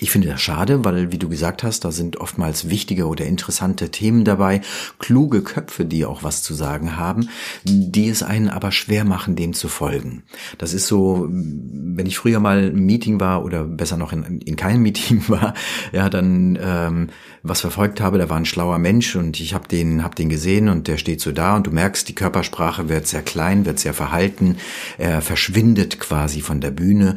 Ich 0.00 0.10
finde 0.10 0.28
das 0.28 0.40
schade, 0.40 0.84
weil, 0.84 1.12
wie 1.12 1.18
du 1.18 1.28
gesagt 1.28 1.62
hast, 1.62 1.84
da 1.84 1.92
sind 1.92 2.18
oftmals 2.18 2.70
wichtige 2.70 3.06
oder 3.06 3.26
interessante 3.26 3.90
Themen 3.90 4.24
dabei, 4.24 4.60
kluge 4.98 5.42
Köpfe, 5.42 5.84
die 5.84 6.04
auch 6.04 6.22
was 6.22 6.42
zu 6.42 6.54
sagen 6.54 6.96
haben, 6.96 7.28
die 7.64 8.08
es 8.08 8.22
einen 8.22 8.48
aber 8.48 8.72
schwer 8.72 9.04
machen, 9.04 9.36
dem 9.36 9.52
zu 9.54 9.68
folgen. 9.68 10.22
Das 10.58 10.72
ist 10.72 10.86
so, 10.86 11.26
wenn 11.28 12.06
ich 12.06 12.18
früher 12.18 12.40
mal 12.40 12.68
im 12.68 12.86
Meeting 12.86 13.20
war 13.20 13.44
oder 13.44 13.64
besser 13.64 13.96
noch 13.96 14.12
in, 14.12 14.40
in 14.40 14.56
keinem 14.56 14.82
Meeting 14.88 15.24
war, 15.28 15.54
ja, 15.92 16.08
dann 16.08 16.58
ähm, 16.60 17.08
was 17.42 17.60
verfolgt 17.60 18.00
habe, 18.00 18.18
da 18.18 18.28
war 18.28 18.36
ein 18.36 18.44
schlauer 18.44 18.78
Mensch 18.78 19.16
und 19.16 19.40
ich 19.40 19.54
habe 19.54 19.68
den, 19.68 20.04
hab 20.04 20.14
den 20.14 20.28
gesehen 20.28 20.68
und 20.68 20.88
der 20.88 20.98
steht 20.98 21.20
so 21.20 21.32
da 21.32 21.56
und 21.56 21.66
du 21.66 21.70
merkst, 21.70 22.08
die 22.08 22.14
Körpersprache 22.14 22.88
wird 22.88 23.06
sehr 23.06 23.22
klein, 23.22 23.64
wird 23.64 23.78
sehr 23.78 23.94
verhalten, 23.94 24.56
er 24.98 25.22
verschwindet 25.22 26.00
quasi 26.00 26.40
von 26.40 26.60
der 26.60 26.70
Bühne 26.70 27.16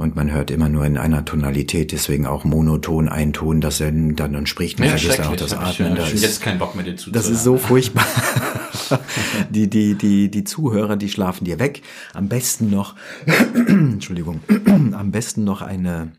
und 0.00 0.16
man 0.16 0.32
hört 0.32 0.50
immer 0.50 0.70
nur 0.70 0.86
in 0.86 0.96
einer 0.96 1.26
Tonalität, 1.26 1.92
deswegen 1.92 2.26
auch 2.26 2.44
monoton 2.44 3.10
ein 3.10 3.34
Ton, 3.34 3.60
dass 3.60 3.82
er 3.82 3.92
dann, 3.92 4.16
dann 4.16 4.46
spricht. 4.46 4.78
Man 4.78 4.88
ja, 4.88 4.96
vergisst 4.96 5.20
auch 5.20 5.36
das 5.36 5.52
Atmen. 5.52 5.92
Ich, 5.92 5.98
da 5.98 6.06
ist, 6.06 6.22
jetzt 6.22 6.40
keinen 6.40 6.58
Bock 6.58 6.74
mehr 6.74 6.84
dir 6.84 6.94
Das 7.12 7.28
ist 7.28 7.44
so 7.44 7.58
furchtbar. 7.58 8.06
die, 9.50 9.68
die, 9.68 9.96
die, 9.96 10.30
die 10.30 10.44
Zuhörer, 10.44 10.96
die 10.96 11.10
schlafen 11.10 11.44
dir 11.44 11.58
weg. 11.58 11.82
Am 12.14 12.28
besten 12.30 12.70
noch, 12.70 12.94
Entschuldigung, 13.66 14.40
am 14.92 15.10
besten 15.10 15.44
noch 15.44 15.60
eine 15.60 16.12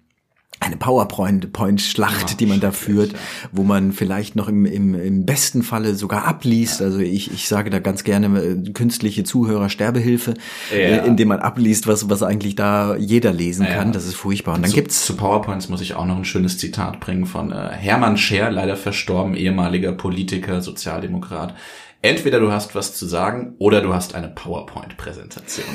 eine 0.62 0.78
PowerPoint-Schlacht, 0.78 2.40
die 2.40 2.46
man 2.46 2.60
da 2.60 2.72
führt, 2.72 3.16
wo 3.52 3.64
man 3.64 3.92
vielleicht 3.92 4.36
noch 4.36 4.48
im, 4.48 4.66
im, 4.66 4.94
im 4.94 5.26
besten 5.26 5.64
Falle 5.64 5.96
sogar 5.96 6.26
abliest. 6.26 6.84
Also 6.84 7.00
ich, 7.00 7.34
ich 7.34 7.48
sage 7.48 7.72
da 7.72 7.80
ganz 7.80 8.04
gerne 8.04 8.40
äh, 8.40 8.72
künstliche 8.72 9.24
Zuhörer-Sterbehilfe, 9.24 10.36
ja. 10.72 10.78
äh, 10.78 11.08
indem 11.08 11.30
man 11.30 11.40
abliest, 11.40 11.88
was, 11.88 12.10
was 12.10 12.22
eigentlich 12.22 12.56
da 12.56 12.96
jeder 12.96 13.34
lesen 13.34 13.66
kann. 13.66 13.88
Ja. 13.88 13.94
Das 13.94 14.06
ist 14.06 14.16
furchtbar. 14.16 14.56
Und 14.56 14.62
dann 14.62 14.70
zu, 14.70 14.76
gibt's 14.76 15.04
zu 15.04 15.18
PowerPoints 15.18 15.68
muss 15.68 15.82
ich 15.82 15.96
auch 15.96 16.06
noch 16.06 16.18
ein 16.18 16.26
schönes 16.26 16.60
Zitat 16.60 17.00
bringen 17.00 17.26
von 17.26 17.52
äh, 17.52 17.70
Hermann 17.72 18.18
Scher, 18.18 18.52
leider 18.52 18.78
verstorben, 18.78 19.34
ehemaliger 19.34 19.94
Politiker, 19.94 20.62
Sozialdemokrat. 20.62 21.56
Entweder 22.04 22.40
du 22.40 22.52
hast 22.52 22.74
was 22.74 22.96
zu 22.96 23.06
sagen 23.06 23.54
oder 23.60 23.82
du 23.82 23.94
hast 23.94 24.16
eine 24.16 24.28
PowerPoint-Präsentation. 24.28 25.68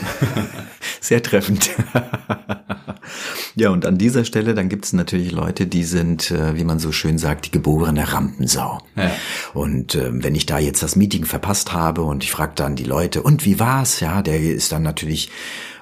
Sehr 1.00 1.22
treffend. 1.22 1.70
ja, 3.54 3.70
und 3.70 3.86
an 3.86 3.96
dieser 3.96 4.24
Stelle, 4.24 4.54
dann 4.54 4.68
gibt 4.68 4.86
es 4.86 4.92
natürlich 4.92 5.30
Leute, 5.30 5.68
die 5.68 5.84
sind, 5.84 6.32
äh, 6.32 6.56
wie 6.56 6.64
man 6.64 6.80
so 6.80 6.90
schön 6.90 7.18
sagt, 7.18 7.46
die 7.46 7.50
geborene 7.52 8.12
Rampensau. 8.12 8.80
Ja. 8.96 9.12
Und 9.54 9.94
äh, 9.94 10.10
wenn 10.12 10.34
ich 10.34 10.46
da 10.46 10.58
jetzt 10.58 10.82
das 10.82 10.96
Meeting 10.96 11.26
verpasst 11.26 11.72
habe 11.72 12.02
und 12.02 12.24
ich 12.24 12.32
frage 12.32 12.54
dann 12.56 12.74
die 12.74 12.84
Leute, 12.84 13.22
und 13.22 13.44
wie 13.44 13.60
war's? 13.60 14.00
Ja, 14.00 14.20
der 14.22 14.40
ist 14.40 14.72
dann 14.72 14.82
natürlich 14.82 15.30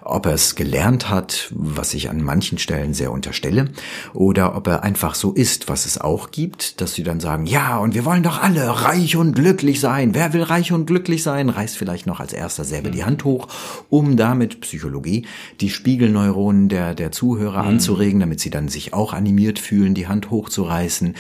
ob 0.05 0.27
er 0.27 0.35
es 0.35 0.55
gelernt 0.55 1.09
hat, 1.09 1.51
was 1.55 1.95
ich 1.95 2.11
an 2.11 2.23
manchen 2.23 2.59
Stellen 2.59 2.93
sehr 2.93 3.11
unterstelle, 3.11 3.71
oder 4.13 4.55
ob 4.55 4.67
er 4.67 4.83
einfach 4.83 5.15
so 5.15 5.33
ist, 5.33 5.69
was 5.69 5.87
es 5.87 5.99
auch 5.99 6.31
gibt, 6.31 6.81
dass 6.83 6.95
sie 6.95 7.03
dann 7.03 7.21
sagen, 7.21 7.47
ja, 7.47 7.79
und 7.79 7.95
wir 7.95 8.05
wollen 8.05 8.23
doch 8.23 8.43
alle 8.43 8.83
reich 8.83 9.17
und 9.17 9.35
glücklich 9.35 9.81
sein. 9.81 10.15
Wer 10.15 10.35
will 10.35 10.43
reich 10.43 10.73
und 10.73 10.87
glücklich 10.87 11.23
sein? 11.23 11.49
Reißt 11.49 11.79
vielleicht 11.79 12.07
noch 12.07 12.21
als 12.21 12.35
erster 12.35 12.65
selber 12.65 12.91
die 12.91 13.05
Hand 13.05 13.25
hoch, 13.25 13.49
um 13.89 14.19
damit 14.19 14.61
Psychologie 14.61 15.27
die 15.61 15.71
Spiegelneuronen 15.71 16.69
der, 16.69 16.95
der 16.95 17.11
Zuhörer 17.11 17.63
mhm. 17.63 17.69
anzuregen, 17.71 18.21
damit 18.21 18.41
sie 18.41 18.51
dann 18.51 18.69
sich 18.69 18.93
auch 18.93 19.15
animiert 19.15 19.59
fühlen, 19.59 19.95
die 19.95 20.07
Hand 20.07 20.31
hochzureißen. 20.31 21.15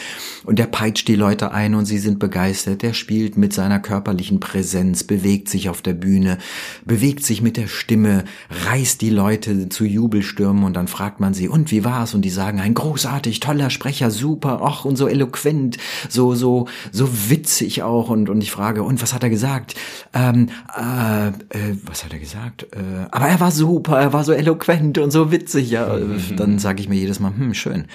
Und 0.44 0.58
der 0.58 0.66
peitscht 0.66 1.08
die 1.08 1.16
Leute 1.16 1.52
ein 1.52 1.74
und 1.74 1.86
sie 1.86 1.98
sind 1.98 2.18
begeistert. 2.18 2.82
Der 2.82 2.92
spielt 2.92 3.38
mit 3.38 3.54
seiner 3.54 3.80
körperlichen 3.80 4.40
Präsenz, 4.40 5.04
bewegt 5.04 5.48
sich 5.48 5.70
auf 5.70 5.80
der 5.80 5.94
Bühne, 5.94 6.36
bewegt 6.84 7.24
sich 7.24 7.40
mit 7.40 7.56
der 7.56 7.68
Stimme, 7.68 8.24
reißt 8.66 8.73
die 8.82 9.10
Leute 9.10 9.68
zu 9.68 9.84
Jubelstürmen 9.84 10.64
und 10.64 10.74
dann 10.74 10.88
fragt 10.88 11.20
man 11.20 11.34
sie, 11.34 11.48
und 11.48 11.70
wie 11.70 11.84
war's? 11.84 12.14
Und 12.14 12.22
die 12.22 12.30
sagen, 12.30 12.60
ein 12.60 12.74
großartig, 12.74 13.40
toller 13.40 13.70
Sprecher, 13.70 14.10
super, 14.10 14.60
ach, 14.62 14.84
und 14.84 14.96
so 14.96 15.06
eloquent, 15.06 15.78
so, 16.08 16.34
so, 16.34 16.66
so 16.90 17.30
witzig 17.30 17.82
auch. 17.82 18.10
Und, 18.10 18.28
und 18.28 18.42
ich 18.42 18.50
frage, 18.50 18.82
und 18.82 19.00
was 19.02 19.14
hat 19.14 19.22
er 19.22 19.30
gesagt? 19.30 19.74
Ähm, 20.12 20.48
äh, 20.76 21.28
äh, 21.28 21.76
was 21.84 22.04
hat 22.04 22.12
er 22.12 22.18
gesagt? 22.18 22.64
Äh, 22.72 23.06
aber 23.10 23.26
er 23.26 23.40
war 23.40 23.50
super, 23.50 23.98
er 23.98 24.12
war 24.12 24.24
so 24.24 24.32
eloquent 24.32 24.98
und 24.98 25.10
so 25.10 25.30
witzig. 25.30 25.70
Ja, 25.70 25.96
mhm. 25.96 26.36
dann 26.36 26.58
sage 26.58 26.80
ich 26.80 26.88
mir 26.88 26.96
jedes 26.96 27.20
Mal, 27.20 27.32
hm, 27.36 27.54
schön. 27.54 27.86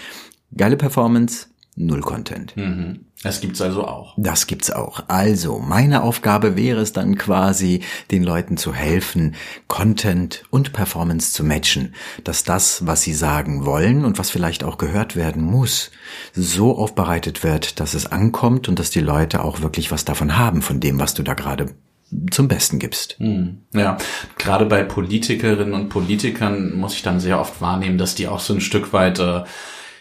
Geile 0.55 0.77
Performance, 0.77 1.47
null 1.75 2.01
Content. 2.01 2.55
Mhm. 2.55 3.05
Das 3.21 3.41
gibt's 3.41 3.61
also 3.61 3.85
auch. 3.85 4.13
Das 4.15 4.47
gibt's 4.47 4.71
auch. 4.71 5.03
Also, 5.09 5.59
meine 5.59 6.03
Aufgabe 6.03 6.55
wäre 6.55 6.79
es 6.79 6.93
dann 6.93 7.17
quasi, 7.17 7.81
den 8.11 8.23
Leuten 8.23 8.55
zu 8.55 8.73
helfen, 8.73 9.35
Content 9.67 10.43
und 10.51 10.71
Performance 10.71 11.33
zu 11.33 11.43
matchen, 11.43 11.95
dass 12.23 12.45
das, 12.45 12.87
was 12.87 13.01
sie 13.01 13.13
sagen 13.13 13.65
wollen 13.65 14.05
und 14.05 14.19
was 14.19 14.29
vielleicht 14.29 14.63
auch 14.63 14.77
gehört 14.77 15.17
werden 15.17 15.43
muss, 15.43 15.91
so 16.33 16.77
aufbereitet 16.77 17.43
wird, 17.43 17.81
dass 17.81 17.93
es 17.93 18.05
ankommt 18.05 18.69
und 18.69 18.79
dass 18.79 18.89
die 18.89 19.01
Leute 19.01 19.43
auch 19.43 19.59
wirklich 19.59 19.91
was 19.91 20.05
davon 20.05 20.37
haben, 20.37 20.61
von 20.61 20.79
dem, 20.79 20.97
was 20.97 21.13
du 21.13 21.21
da 21.21 21.33
gerade 21.33 21.75
zum 22.31 22.47
Besten 22.47 22.79
gibst. 22.79 23.17
Hm. 23.19 23.63
Ja, 23.73 23.97
gerade 24.37 24.65
bei 24.65 24.83
Politikerinnen 24.83 25.73
und 25.73 25.89
Politikern 25.89 26.73
muss 26.73 26.93
ich 26.93 27.03
dann 27.03 27.19
sehr 27.19 27.39
oft 27.39 27.59
wahrnehmen, 27.59 27.97
dass 27.97 28.15
die 28.15 28.29
auch 28.29 28.39
so 28.39 28.53
ein 28.53 28.61
Stück 28.61 28.93
weit 28.93 29.19
äh, 29.19 29.43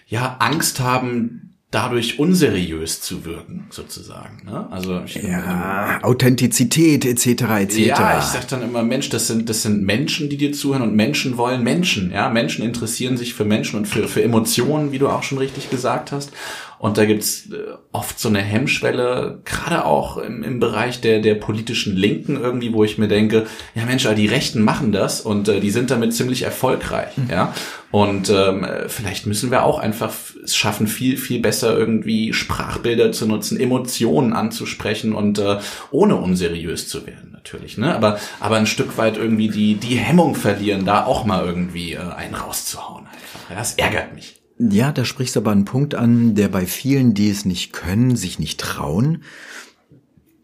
ja 0.06 0.36
Angst 0.38 0.78
haben, 0.78 1.47
dadurch 1.70 2.18
unseriös 2.18 3.02
zu 3.02 3.26
wirken, 3.26 3.66
sozusagen. 3.70 4.42
Ne? 4.46 4.66
Also 4.70 5.02
ich 5.04 5.16
ja, 5.16 5.98
Authentizität 6.02 7.04
etc. 7.04 7.26
etc. 7.26 7.78
Ja, 7.78 8.18
ich 8.18 8.24
sag 8.24 8.48
dann 8.48 8.62
immer, 8.62 8.82
Mensch, 8.82 9.10
das 9.10 9.26
sind 9.26 9.50
das 9.50 9.62
sind 9.62 9.82
Menschen, 9.82 10.30
die 10.30 10.38
dir 10.38 10.52
zuhören 10.52 10.82
und 10.82 10.94
Menschen 10.94 11.36
wollen 11.36 11.62
Menschen. 11.62 12.10
Ja, 12.10 12.30
Menschen 12.30 12.64
interessieren 12.64 13.18
sich 13.18 13.34
für 13.34 13.44
Menschen 13.44 13.76
und 13.76 13.86
für 13.86 14.08
für 14.08 14.22
Emotionen, 14.22 14.92
wie 14.92 14.98
du 14.98 15.08
auch 15.08 15.22
schon 15.22 15.38
richtig 15.38 15.68
gesagt 15.68 16.10
hast. 16.10 16.30
Und 16.78 16.96
da 16.96 17.04
gibt's 17.04 17.50
äh, 17.50 17.56
oft 17.92 18.20
so 18.20 18.28
eine 18.28 18.40
Hemmschwelle, 18.40 19.40
gerade 19.44 19.84
auch 19.84 20.16
im, 20.18 20.42
im 20.42 20.60
Bereich 20.60 21.00
der, 21.00 21.20
der 21.20 21.34
politischen 21.34 21.96
Linken 21.96 22.40
irgendwie, 22.40 22.72
wo 22.72 22.84
ich 22.84 22.98
mir 22.98 23.08
denke, 23.08 23.46
ja 23.74 23.84
Mensch, 23.84 24.08
die 24.16 24.26
Rechten 24.26 24.62
machen 24.62 24.92
das 24.92 25.20
und 25.20 25.48
äh, 25.48 25.60
die 25.60 25.70
sind 25.70 25.90
damit 25.90 26.14
ziemlich 26.14 26.42
erfolgreich. 26.42 27.16
Mhm. 27.16 27.30
Ja. 27.30 27.54
Und 27.90 28.28
ähm, 28.28 28.66
vielleicht 28.88 29.26
müssen 29.26 29.50
wir 29.50 29.64
auch 29.64 29.78
einfach 29.78 30.12
es 30.44 30.56
schaffen, 30.56 30.86
viel, 30.86 31.16
viel 31.16 31.40
besser 31.40 31.76
irgendwie 31.76 32.32
Sprachbilder 32.32 33.12
zu 33.12 33.26
nutzen, 33.26 33.58
Emotionen 33.58 34.34
anzusprechen 34.34 35.14
und 35.14 35.38
äh, 35.38 35.58
ohne 35.90 36.16
unseriös 36.16 36.88
zu 36.88 37.06
werden, 37.06 37.32
natürlich. 37.32 37.78
Ne? 37.78 37.94
Aber, 37.94 38.18
aber 38.40 38.56
ein 38.56 38.66
Stück 38.66 38.98
weit 38.98 39.16
irgendwie 39.16 39.48
die, 39.48 39.74
die 39.74 39.96
Hemmung 39.96 40.34
verlieren, 40.34 40.84
da 40.84 41.06
auch 41.06 41.24
mal 41.24 41.44
irgendwie 41.44 41.94
äh, 41.94 41.98
einen 41.98 42.34
rauszuhauen 42.34 43.06
einfach. 43.06 43.50
Ja, 43.50 43.56
das 43.56 43.74
ärgert 43.74 44.14
mich. 44.14 44.37
Ja, 44.58 44.92
da 44.92 45.04
sprichst 45.04 45.36
du 45.36 45.40
aber 45.40 45.52
einen 45.52 45.64
Punkt 45.64 45.94
an, 45.94 46.34
der 46.34 46.48
bei 46.48 46.66
vielen, 46.66 47.14
die 47.14 47.30
es 47.30 47.44
nicht 47.44 47.72
können, 47.72 48.16
sich 48.16 48.38
nicht 48.38 48.60
trauen, 48.60 49.22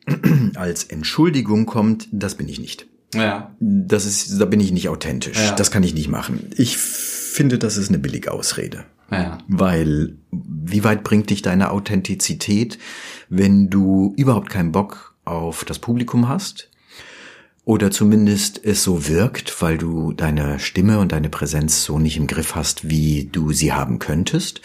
als 0.55 0.85
Entschuldigung 0.85 1.67
kommt, 1.67 2.09
das 2.13 2.37
bin 2.37 2.49
ich 2.49 2.61
nicht. 2.61 2.87
Ja. 3.15 3.55
Das 3.61 4.07
ist, 4.07 4.41
da 4.41 4.45
bin 4.45 4.61
ich 4.61 4.73
nicht 4.73 4.89
authentisch. 4.89 5.39
Ja. 5.39 5.55
Das 5.55 5.71
kann 5.71 5.83
ich 5.83 5.95
nicht 5.95 6.09
machen. 6.09 6.51
Ich 6.57 6.77
finde, 6.77 7.59
das 7.59 7.77
ist 7.77 7.89
eine 7.89 7.99
billige 7.99 8.33
Ausrede. 8.33 8.85
Ja. 9.11 9.39
Weil, 9.49 10.17
wie 10.31 10.85
weit 10.85 11.05
bringt 11.05 11.31
dich 11.31 11.43
deine 11.43 11.71
Authentizität, 11.71 12.79
wenn 13.29 13.71
du 13.71 14.15
überhaupt 14.17 14.51
keinen 14.51 14.73
Bock 14.73 15.15
auf 15.25 15.65
das 15.65 15.79
Publikum 15.79 16.29
hast? 16.29 16.71
Oder 17.67 17.91
zumindest 17.91 18.63
es 18.63 18.83
so 18.83 19.09
wirkt, 19.09 19.63
weil 19.63 19.79
du 19.79 20.13
deine 20.13 20.59
Stimme 20.59 20.99
und 20.99 21.13
deine 21.13 21.31
Präsenz 21.31 21.85
so 21.85 21.99
nicht 21.99 22.19
im 22.19 22.27
Griff 22.27 22.55
hast, 22.55 22.91
wie 22.91 23.29
du 23.31 23.53
sie 23.53 23.73
haben 23.73 23.99
könntest. 23.99 24.61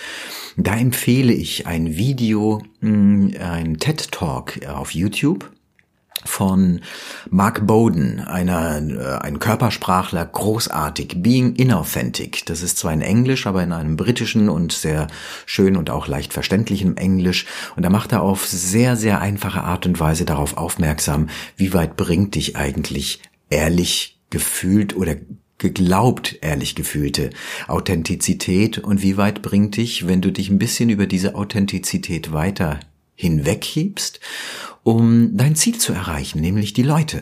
Da 0.57 0.75
empfehle 0.75 1.31
ich 1.31 1.65
ein 1.65 1.95
Video, 1.95 2.61
hm, 2.81 3.33
ein 3.39 3.77
TED 3.77 4.11
Talk 4.11 4.65
auf 4.67 4.93
YouTube 4.93 5.49
von 6.25 6.81
Mark 7.29 7.65
Bowden, 7.65 8.19
einer, 8.19 8.77
äh, 8.77 9.25
ein 9.25 9.39
Körpersprachler, 9.39 10.25
großartig, 10.25 11.21
Being 11.21 11.55
Inauthentic. 11.55 12.45
Das 12.45 12.61
ist 12.61 12.77
zwar 12.77 12.93
in 12.93 13.01
Englisch, 13.01 13.47
aber 13.47 13.63
in 13.63 13.71
einem 13.71 13.95
britischen 13.95 14.49
und 14.49 14.71
sehr 14.71 15.07
schön 15.45 15.77
und 15.77 15.89
auch 15.89 16.07
leicht 16.07 16.33
verständlichen 16.33 16.97
Englisch. 16.97 17.45
Und 17.75 17.83
da 17.83 17.89
macht 17.89 18.11
er 18.11 18.21
auf 18.21 18.45
sehr, 18.45 18.95
sehr 18.95 19.21
einfache 19.21 19.63
Art 19.63 19.85
und 19.85 19.99
Weise 19.99 20.25
darauf 20.25 20.57
aufmerksam, 20.57 21.29
wie 21.55 21.73
weit 21.73 21.95
bringt 21.95 22.35
dich 22.35 22.55
eigentlich 22.55 23.21
ehrlich 23.49 24.19
gefühlt 24.29 24.95
oder 24.95 25.15
geglaubt, 25.57 26.37
ehrlich 26.41 26.73
gefühlte 26.73 27.31
Authentizität 27.67 28.77
und 28.77 29.01
wie 29.01 29.17
weit 29.17 29.41
bringt 29.41 29.75
dich, 29.77 30.07
wenn 30.07 30.21
du 30.21 30.31
dich 30.31 30.49
ein 30.49 30.57
bisschen 30.57 30.89
über 30.89 31.05
diese 31.05 31.35
Authentizität 31.35 32.31
weiter 32.31 32.79
hinweghebst 33.19 34.21
um 34.83 35.35
dein 35.35 35.55
Ziel 35.55 35.77
zu 35.77 35.93
erreichen, 35.93 36.39
nämlich 36.39 36.73
die 36.73 36.83
Leute 36.83 37.21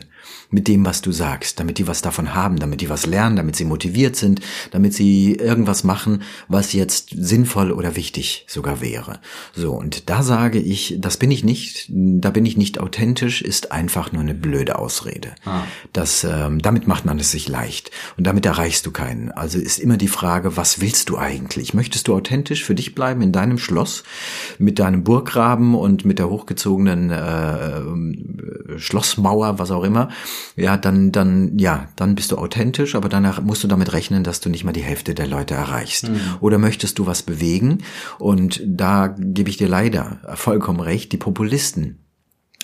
mit 0.49 0.67
dem, 0.67 0.85
was 0.85 1.01
du 1.01 1.11
sagst, 1.11 1.59
damit 1.59 1.77
die 1.77 1.87
was 1.87 2.01
davon 2.01 2.33
haben, 2.33 2.57
damit 2.57 2.81
die 2.81 2.89
was 2.89 3.05
lernen, 3.05 3.35
damit 3.35 3.55
sie 3.55 3.65
motiviert 3.65 4.15
sind, 4.15 4.41
damit 4.71 4.93
sie 4.93 5.33
irgendwas 5.33 5.83
machen, 5.83 6.21
was 6.47 6.73
jetzt 6.73 7.09
sinnvoll 7.15 7.71
oder 7.71 7.95
wichtig 7.95 8.45
sogar 8.47 8.81
wäre. 8.81 9.19
So, 9.53 9.73
und 9.73 10.09
da 10.09 10.23
sage 10.23 10.59
ich, 10.59 10.95
das 10.99 11.17
bin 11.17 11.31
ich 11.31 11.43
nicht, 11.43 11.87
da 11.89 12.29
bin 12.29 12.45
ich 12.45 12.55
nicht 12.55 12.79
authentisch, 12.79 13.41
ist 13.41 13.71
einfach 13.71 14.11
nur 14.11 14.21
eine 14.21 14.33
blöde 14.33 14.79
Ausrede. 14.79 15.35
Ah. 15.45 15.63
Das, 15.91 16.23
ähm, 16.23 16.61
damit 16.61 16.87
macht 16.87 17.05
man 17.05 17.19
es 17.19 17.31
sich 17.31 17.47
leicht 17.49 17.91
und 18.17 18.25
damit 18.25 18.45
erreichst 18.45 18.85
du 18.85 18.91
keinen. 18.91 19.31
Also 19.31 19.59
ist 19.59 19.79
immer 19.79 19.97
die 19.97 20.07
Frage, 20.07 20.55
was 20.55 20.79
willst 20.79 21.09
du 21.09 21.17
eigentlich? 21.17 21.73
Möchtest 21.73 22.07
du 22.07 22.15
authentisch 22.15 22.63
für 22.63 22.75
dich 22.75 22.95
bleiben 22.95 23.21
in 23.21 23.31
deinem 23.31 23.57
Schloss 23.57 24.03
mit 24.59 24.79
deinem 24.79 25.03
Burggraben 25.03 25.75
und 25.75 26.05
mit 26.05 26.19
der 26.19 26.29
hochgezogenen 26.29 27.09
äh, 27.09 27.79
äh 27.79 28.79
Schlossmauer, 28.79 29.59
was 29.59 29.71
auch 29.71 29.83
immer? 29.83 30.09
Ja, 30.55 30.77
dann, 30.77 31.11
dann, 31.11 31.57
ja, 31.57 31.87
dann 31.95 32.15
bist 32.15 32.31
du 32.31 32.37
authentisch, 32.37 32.95
aber 32.95 33.09
danach 33.09 33.41
musst 33.41 33.63
du 33.63 33.67
damit 33.67 33.93
rechnen, 33.93 34.23
dass 34.23 34.39
du 34.39 34.49
nicht 34.49 34.63
mal 34.63 34.73
die 34.73 34.83
Hälfte 34.83 35.13
der 35.13 35.27
Leute 35.27 35.53
erreichst. 35.53 36.09
Mhm. 36.09 36.19
Oder 36.39 36.57
möchtest 36.57 36.99
du 36.99 37.05
was 37.05 37.23
bewegen? 37.23 37.79
Und 38.19 38.61
da 38.65 39.15
gebe 39.17 39.49
ich 39.49 39.57
dir 39.57 39.67
leider 39.67 40.19
vollkommen 40.35 40.79
recht, 40.79 41.11
die 41.11 41.17
Populisten 41.17 41.99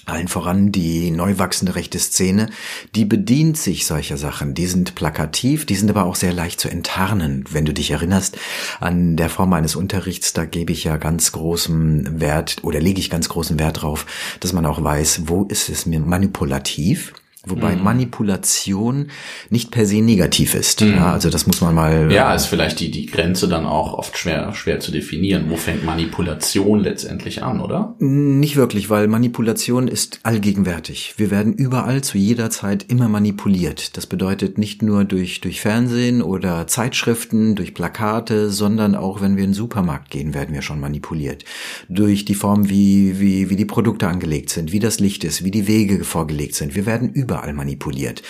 allen 0.05 0.27
voran 0.27 0.71
die 0.71 1.11
neu 1.11 1.37
wachsende 1.37 1.75
rechte 1.75 1.99
Szene, 1.99 2.49
die 2.93 3.05
bedient 3.05 3.57
sich 3.57 3.85
solcher 3.85 4.17
Sachen. 4.17 4.53
Die 4.53 4.67
sind 4.67 4.95
plakativ, 4.95 5.65
die 5.65 5.75
sind 5.75 5.89
aber 5.89 6.03
auch 6.03 6.15
sehr 6.15 6.33
leicht 6.33 6.59
zu 6.59 6.69
enttarnen. 6.69 7.45
Wenn 7.49 7.65
du 7.65 7.73
dich 7.73 7.91
erinnerst 7.91 8.37
an 8.79 9.15
der 9.15 9.29
Form 9.29 9.53
eines 9.53 9.75
Unterrichts, 9.75 10.33
da 10.33 10.45
gebe 10.45 10.73
ich 10.73 10.83
ja 10.83 10.97
ganz 10.97 11.31
großen 11.31 12.19
Wert 12.19 12.57
oder 12.63 12.81
lege 12.81 12.99
ich 12.99 13.09
ganz 13.09 13.29
großen 13.29 13.59
Wert 13.59 13.81
drauf, 13.81 14.05
dass 14.41 14.51
man 14.53 14.65
auch 14.65 14.83
weiß, 14.83 15.23
wo 15.27 15.43
ist 15.45 15.69
es 15.69 15.85
mir 15.85 15.99
manipulativ 16.01 17.13
Wobei 17.45 17.75
mhm. 17.75 17.83
Manipulation 17.83 19.07
nicht 19.49 19.69
per 19.69 19.85
se 19.85 20.01
negativ 20.01 20.55
ist. 20.55 20.79
Mhm. 20.79 20.93
Ja, 20.93 21.11
also 21.11 21.29
das 21.29 21.45
muss 21.45 21.59
man 21.59 21.75
mal. 21.75 22.09
Ja, 22.09 22.31
äh, 22.31 22.37
ist 22.37 22.45
vielleicht 22.45 22.79
die, 22.79 22.89
die 22.89 23.05
Grenze 23.05 23.49
dann 23.49 23.65
auch 23.65 23.95
oft 23.95 24.17
schwer, 24.17 24.53
schwer 24.53 24.79
zu 24.79 24.93
definieren. 24.93 25.49
Wo 25.49 25.57
fängt 25.57 25.83
Manipulation 25.83 26.79
letztendlich 26.79 27.43
an, 27.43 27.59
oder? 27.59 27.95
Nicht 27.99 28.55
wirklich, 28.55 28.89
weil 28.89 29.09
Manipulation 29.09 29.89
ist 29.89 30.21
allgegenwärtig. 30.23 31.15
Wir 31.17 31.31
werden 31.31 31.51
überall 31.51 32.01
zu 32.01 32.17
jeder 32.17 32.49
Zeit 32.49 32.85
immer 32.87 33.09
manipuliert. 33.09 33.97
Das 33.97 34.07
bedeutet 34.07 34.57
nicht 34.57 34.81
nur 34.81 35.03
durch, 35.03 35.41
durch 35.41 35.59
Fernsehen 35.59 36.21
oder 36.21 36.65
Zeitschriften, 36.67 37.55
durch 37.55 37.73
Plakate, 37.73 38.51
sondern 38.51 38.95
auch 38.95 39.19
wenn 39.19 39.35
wir 39.35 39.43
in 39.43 39.49
den 39.49 39.55
Supermarkt 39.55 40.11
gehen, 40.11 40.33
werden 40.33 40.55
wir 40.55 40.61
schon 40.61 40.79
manipuliert. 40.79 41.43
Durch 41.89 42.23
die 42.23 42.35
Form, 42.35 42.69
wie, 42.69 43.19
wie, 43.19 43.49
wie 43.49 43.57
die 43.57 43.65
Produkte 43.65 44.07
angelegt 44.07 44.49
sind, 44.49 44.71
wie 44.71 44.79
das 44.79 45.01
Licht 45.01 45.25
ist, 45.25 45.43
wie 45.43 45.51
die 45.51 45.67
Wege 45.67 46.05
vorgelegt 46.05 46.55
sind. 46.55 46.73
Wir 46.73 46.85
werden 46.85 47.09
überall 47.09 47.32
überall 47.33 47.53
manipuliert. 47.53 48.21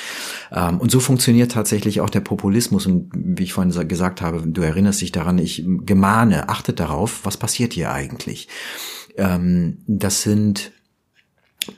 Ähm, 0.51 0.79
und 0.79 0.91
so 0.91 0.99
funktioniert 0.99 1.51
tatsächlich 1.51 2.01
auch 2.01 2.09
der 2.09 2.21
Populismus. 2.21 2.85
Und 2.85 3.11
wie 3.13 3.43
ich 3.43 3.53
vorhin 3.53 3.87
gesagt 3.87 4.21
habe, 4.21 4.43
du 4.45 4.61
erinnerst 4.61 5.01
dich 5.01 5.11
daran, 5.11 5.37
ich 5.37 5.63
gemahne, 5.65 6.49
achtet 6.49 6.79
darauf, 6.79 7.21
was 7.23 7.37
passiert 7.37 7.73
hier 7.73 7.91
eigentlich. 7.91 8.47
Ähm, 9.17 9.79
das 9.87 10.21
sind 10.21 10.71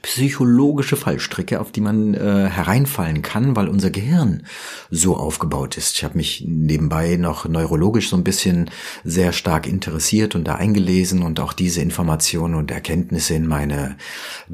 psychologische 0.02 0.96
Fallstricke, 0.96 1.60
auf 1.60 1.72
die 1.72 1.82
man 1.82 2.14
äh, 2.14 2.50
hereinfallen 2.50 3.22
kann, 3.22 3.56
weil 3.56 3.68
unser 3.68 3.90
Gehirn 3.90 4.44
so 4.90 5.18
aufgebaut 5.18 5.78
ist. 5.78 5.98
Ich 5.98 6.04
habe 6.04 6.18
mich 6.18 6.44
nebenbei 6.48 7.16
noch 7.18 7.48
neurologisch 7.48 8.10
so 8.10 8.16
ein 8.16 8.24
bisschen 8.24 8.70
sehr 9.04 9.34
stark 9.34 9.68
interessiert 9.68 10.36
und 10.36 10.46
da 10.46 10.56
eingelesen 10.56 11.24
und 11.24 11.40
auch 11.40 11.54
diese 11.54 11.82
Informationen 11.82 12.56
und 12.56 12.72
Erkenntnisse 12.72 13.36
in 13.36 13.48
meine 13.48 13.98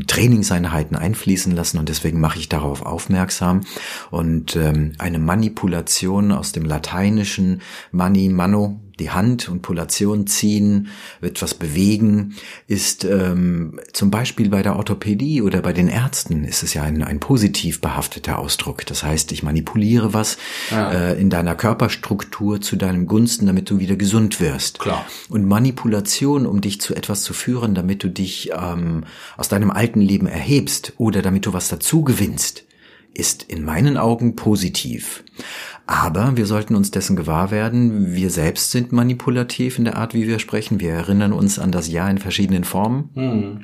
Trainingseinheiten 0.07 0.95
einfließen 0.95 1.55
lassen 1.55 1.77
und 1.77 1.89
deswegen 1.89 2.19
mache 2.19 2.39
ich 2.39 2.49
darauf 2.49 2.85
aufmerksam. 2.85 3.61
Und 4.09 4.55
ähm, 4.55 4.93
eine 4.97 5.19
Manipulation 5.19 6.31
aus 6.31 6.51
dem 6.51 6.65
Lateinischen 6.65 7.61
Mani 7.91 8.29
Mano 8.29 8.79
die 9.01 9.09
Hand 9.09 9.49
und 9.49 9.61
Polation 9.61 10.27
ziehen, 10.27 10.89
etwas 11.21 11.53
bewegen, 11.55 12.35
ist 12.67 13.03
ähm, 13.03 13.79
zum 13.93 14.11
Beispiel 14.11 14.49
bei 14.49 14.61
der 14.61 14.75
Orthopädie 14.75 15.41
oder 15.41 15.61
bei 15.61 15.73
den 15.73 15.87
Ärzten 15.87 16.43
ist 16.43 16.63
es 16.63 16.73
ja 16.73 16.83
ein, 16.83 17.03
ein 17.03 17.19
positiv 17.19 17.81
behafteter 17.81 18.37
Ausdruck. 18.37 18.85
Das 18.85 19.03
heißt, 19.03 19.31
ich 19.31 19.43
manipuliere 19.43 20.13
was 20.13 20.37
ja. 20.69 20.91
äh, 20.91 21.19
in 21.19 21.29
deiner 21.29 21.55
Körperstruktur 21.55 22.61
zu 22.61 22.75
deinem 22.75 23.07
Gunsten, 23.07 23.47
damit 23.47 23.69
du 23.69 23.79
wieder 23.79 23.95
gesund 23.95 24.39
wirst. 24.39 24.79
Klar. 24.79 25.05
Und 25.29 25.45
Manipulation, 25.45 26.45
um 26.45 26.61
dich 26.61 26.79
zu 26.79 26.95
etwas 26.95 27.23
zu 27.23 27.33
führen, 27.33 27.73
damit 27.73 28.03
du 28.03 28.09
dich 28.09 28.51
ähm, 28.55 29.03
aus 29.35 29.49
deinem 29.49 29.71
alten 29.71 30.01
Leben 30.01 30.27
erhebst 30.27 30.93
oder 30.97 31.21
damit 31.21 31.45
du 31.47 31.53
was 31.53 31.67
dazu 31.69 32.03
gewinnst, 32.03 32.65
ist 33.13 33.43
in 33.43 33.63
meinen 33.63 33.97
Augen 33.97 34.35
positiv. 34.35 35.23
Aber 35.87 36.37
wir 36.37 36.45
sollten 36.45 36.75
uns 36.75 36.91
dessen 36.91 37.15
gewahr 37.15 37.51
werden, 37.51 38.13
wir 38.13 38.29
selbst 38.29 38.71
sind 38.71 38.91
manipulativ 38.91 39.77
in 39.77 39.85
der 39.85 39.97
Art, 39.97 40.13
wie 40.13 40.27
wir 40.27 40.39
sprechen. 40.39 40.79
Wir 40.79 40.93
erinnern 40.93 41.33
uns 41.33 41.59
an 41.59 41.71
das 41.71 41.89
Ja 41.89 42.09
in 42.09 42.17
verschiedenen 42.17 42.63
Formen. 42.63 43.09
Hm. 43.15 43.63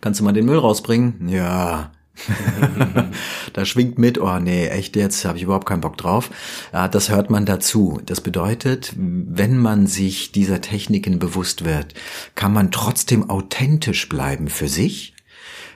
Kannst 0.00 0.20
du 0.20 0.24
mal 0.24 0.32
den 0.32 0.44
Müll 0.44 0.58
rausbringen? 0.58 1.28
Ja, 1.28 1.90
da 3.52 3.64
schwingt 3.64 3.98
mit, 3.98 4.18
oh 4.18 4.38
nee, 4.38 4.68
echt 4.68 4.94
jetzt 4.96 5.24
habe 5.24 5.36
ich 5.36 5.44
überhaupt 5.44 5.66
keinen 5.66 5.80
Bock 5.80 5.96
drauf. 5.96 6.30
Ja, 6.72 6.86
das 6.88 7.10
hört 7.10 7.30
man 7.30 7.44
dazu. 7.44 8.00
Das 8.06 8.20
bedeutet, 8.20 8.92
wenn 8.96 9.58
man 9.58 9.86
sich 9.86 10.32
dieser 10.32 10.60
Techniken 10.60 11.18
bewusst 11.18 11.64
wird, 11.64 11.94
kann 12.34 12.52
man 12.52 12.70
trotzdem 12.70 13.28
authentisch 13.30 14.08
bleiben 14.08 14.48
für 14.48 14.68
sich 14.68 15.13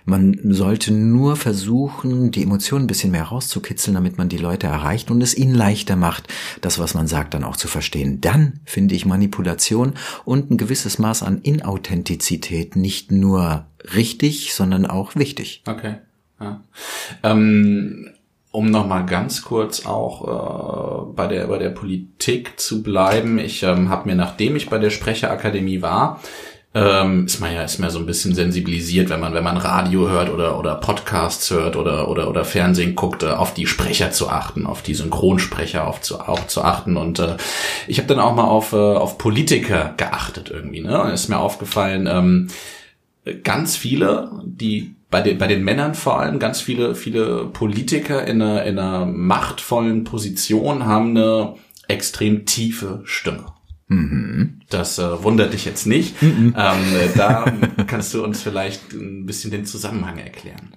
man 0.08 0.38
sollte 0.44 0.92
nur 0.92 1.36
versuchen, 1.36 2.30
die 2.30 2.42
Emotionen 2.42 2.84
ein 2.84 2.88
bisschen 2.88 3.10
mehr 3.10 3.24
rauszukitzeln, 3.24 3.94
damit 3.94 4.18
man 4.18 4.28
die 4.28 4.38
Leute 4.38 4.66
erreicht 4.66 5.10
und 5.10 5.22
es 5.22 5.36
ihnen 5.36 5.54
leichter 5.54 5.96
macht, 5.96 6.28
das, 6.60 6.78
was 6.78 6.94
man 6.94 7.06
sagt, 7.06 7.34
dann 7.34 7.44
auch 7.44 7.56
zu 7.56 7.68
verstehen. 7.68 8.20
Dann 8.20 8.60
finde 8.64 8.94
ich 8.94 9.06
Manipulation 9.06 9.94
und 10.24 10.50
ein 10.50 10.56
gewisses 10.56 10.98
Maß 10.98 11.22
an 11.22 11.38
Inauthentizität 11.42 12.74
nicht 12.74 13.12
nur 13.12 13.66
richtig, 13.94 14.54
sondern 14.54 14.86
auch 14.86 15.14
wichtig. 15.14 15.62
Okay. 15.66 15.96
Ja. 16.40 16.62
Ähm 17.22 18.10
um 18.50 18.70
noch 18.70 18.86
mal 18.86 19.02
ganz 19.02 19.42
kurz 19.42 19.84
auch 19.84 21.10
äh, 21.10 21.12
bei 21.14 21.26
der 21.26 21.46
bei 21.48 21.58
der 21.58 21.68
Politik 21.68 22.58
zu 22.58 22.82
bleiben, 22.82 23.38
ich 23.38 23.62
ähm, 23.62 23.90
habe 23.90 24.08
mir 24.08 24.14
nachdem 24.16 24.56
ich 24.56 24.70
bei 24.70 24.78
der 24.78 24.88
Sprecherakademie 24.88 25.82
war, 25.82 26.20
ähm, 26.78 27.26
ist 27.26 27.40
man 27.40 27.52
ja 27.52 27.62
ist 27.62 27.78
man 27.78 27.90
so 27.90 27.98
ein 27.98 28.06
bisschen 28.06 28.34
sensibilisiert, 28.34 29.10
wenn 29.10 29.20
man 29.20 29.34
wenn 29.34 29.44
man 29.44 29.56
Radio 29.56 30.08
hört 30.08 30.30
oder 30.30 30.58
oder 30.58 30.76
Podcasts 30.76 31.50
hört 31.50 31.76
oder 31.76 32.08
oder 32.08 32.28
oder 32.28 32.44
Fernsehen 32.44 32.94
guckt, 32.94 33.22
äh, 33.22 33.30
auf 33.30 33.54
die 33.54 33.66
Sprecher 33.66 34.10
zu 34.12 34.28
achten, 34.28 34.66
auf 34.66 34.82
die 34.82 34.94
Synchronsprecher 34.94 35.86
auf 35.86 36.00
zu, 36.00 36.20
auch 36.20 36.46
zu 36.46 36.62
achten 36.62 36.96
und 36.96 37.18
äh, 37.18 37.36
ich 37.86 37.98
habe 37.98 38.08
dann 38.08 38.20
auch 38.20 38.34
mal 38.34 38.44
auf 38.44 38.72
äh, 38.72 38.76
auf 38.76 39.18
Politiker 39.18 39.94
geachtet 39.96 40.50
irgendwie, 40.50 40.80
ne? 40.80 41.10
Ist 41.12 41.28
mir 41.28 41.38
aufgefallen, 41.38 42.06
ähm, 42.06 42.48
ganz 43.42 43.76
viele, 43.76 44.30
die 44.44 44.94
bei 45.10 45.22
den, 45.22 45.38
bei 45.38 45.46
den 45.46 45.64
Männern 45.64 45.94
vor 45.94 46.20
allem, 46.20 46.38
ganz 46.38 46.60
viele, 46.60 46.94
viele 46.94 47.46
Politiker 47.46 48.26
in 48.26 48.42
einer, 48.42 48.64
in 48.64 48.78
einer 48.78 49.06
machtvollen 49.06 50.04
Position 50.04 50.84
haben 50.86 51.16
eine 51.16 51.54
extrem 51.88 52.44
tiefe 52.44 53.00
Stimme. 53.04 53.46
Mhm. 53.88 54.60
Das 54.68 54.98
äh, 54.98 55.22
wundert 55.22 55.52
dich 55.52 55.64
jetzt 55.64 55.86
nicht. 55.86 56.22
Mhm. 56.22 56.54
Ähm, 56.56 57.10
da 57.16 57.52
kannst 57.86 58.14
du 58.14 58.22
uns 58.22 58.42
vielleicht 58.42 58.92
ein 58.92 59.26
bisschen 59.26 59.50
den 59.50 59.66
Zusammenhang 59.66 60.18
erklären. 60.18 60.74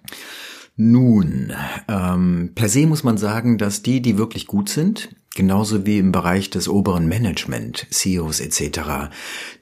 Nun, 0.78 1.54
ähm, 1.88 2.52
per 2.56 2.70
se 2.70 2.88
muss 2.88 3.04
man 3.04 3.18
sagen, 3.18 3.58
dass 3.58 3.84
die, 3.84 4.02
die 4.02 4.18
wirklich 4.18 4.48
gut 4.48 4.70
sind, 4.70 5.10
genauso 5.36 5.86
wie 5.86 6.00
im 6.00 6.12
Bereich 6.12 6.50
des 6.50 6.70
oberen 6.70 7.08
Management, 7.08 7.88
CEOs 7.92 8.40
etc., 8.40 9.12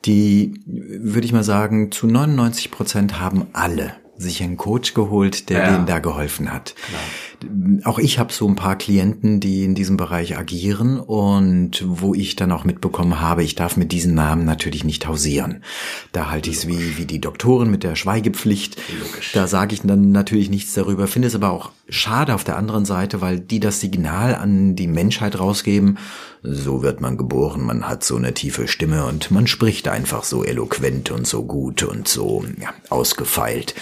die, 0.06 0.54
würde 0.66 1.26
ich 1.26 1.34
mal 1.34 1.44
sagen, 1.44 1.92
zu 1.92 2.08
99 2.08 2.72
Prozent 2.72 3.20
haben 3.20 3.48
alle 3.54 3.94
sich 4.18 4.44
einen 4.44 4.58
Coach 4.58 4.94
geholt, 4.94 5.50
der 5.50 5.60
ja. 5.60 5.72
denen 5.72 5.86
da 5.86 6.00
geholfen 6.00 6.52
hat. 6.52 6.76
Klar. 6.76 7.02
Auch 7.84 8.00
ich 8.00 8.20
habe 8.20 8.34
so 8.34 8.48
ein 8.48 8.56
paar 8.56 8.78
Klienten, 8.78 9.40
die 9.40 9.64
in 9.64 9.76
diesem 9.76 9.98
Bereich 9.98 10.38
agieren 10.38 11.00
und 11.00 11.84
wo 11.88 12.14
ich 12.14 12.36
dann 12.36 12.52
auch 12.52 12.66
mitbekommen 12.66 13.22
habe, 13.22 13.44
ich 13.44 13.56
darf 13.56 13.78
mit 13.78 13.92
diesen 13.92 14.14
Namen 14.14 14.46
natürlich 14.46 14.84
nicht 14.84 15.08
hausieren. 15.08 15.64
Da 16.12 16.30
halte 16.30 16.50
ich 16.50 16.58
es 16.58 16.68
wie, 16.68 16.98
wie 16.98 17.06
die 17.06 17.22
Doktoren 17.22 17.72
mit 17.72 17.84
der 17.84 17.96
Schweigepflicht. 17.96 18.78
Logisch. 19.00 19.32
Da 19.34 19.48
sage 19.48 19.74
ich 19.74 19.82
dann 19.82 20.12
natürlich 20.12 20.50
nichts 20.50 20.74
darüber, 20.74 21.08
finde 21.08 21.28
es 21.28 21.36
aber 21.36 21.52
auch 21.52 21.72
schade 21.90 22.36
auf 22.36 22.44
der 22.44 22.58
anderen 22.58 22.86
Seite, 22.86 23.22
weil 23.22 23.40
die 23.40 23.60
das 23.60 23.80
Signal 23.80 24.36
an 24.36 24.76
die 24.76 24.88
Menschheit 24.88 25.40
rausgeben, 25.40 25.98
so 26.42 26.84
wird 26.84 27.02
man 27.02 27.18
geboren, 27.18 27.66
man 27.66 27.88
hat 27.88 28.04
so 28.04 28.16
eine 28.16 28.34
tiefe 28.34 28.68
Stimme 28.68 29.06
und 29.06 29.30
man 29.30 29.46
spricht 29.46 29.90
einfach 29.90 30.24
so 30.24 30.44
eloquent 30.46 31.12
und 31.12 31.28
so 31.28 31.44
gut 31.44 31.84
und 31.84 32.08
so 32.08 32.46
ja, 32.62 32.70
ausgefeilt 32.90 33.76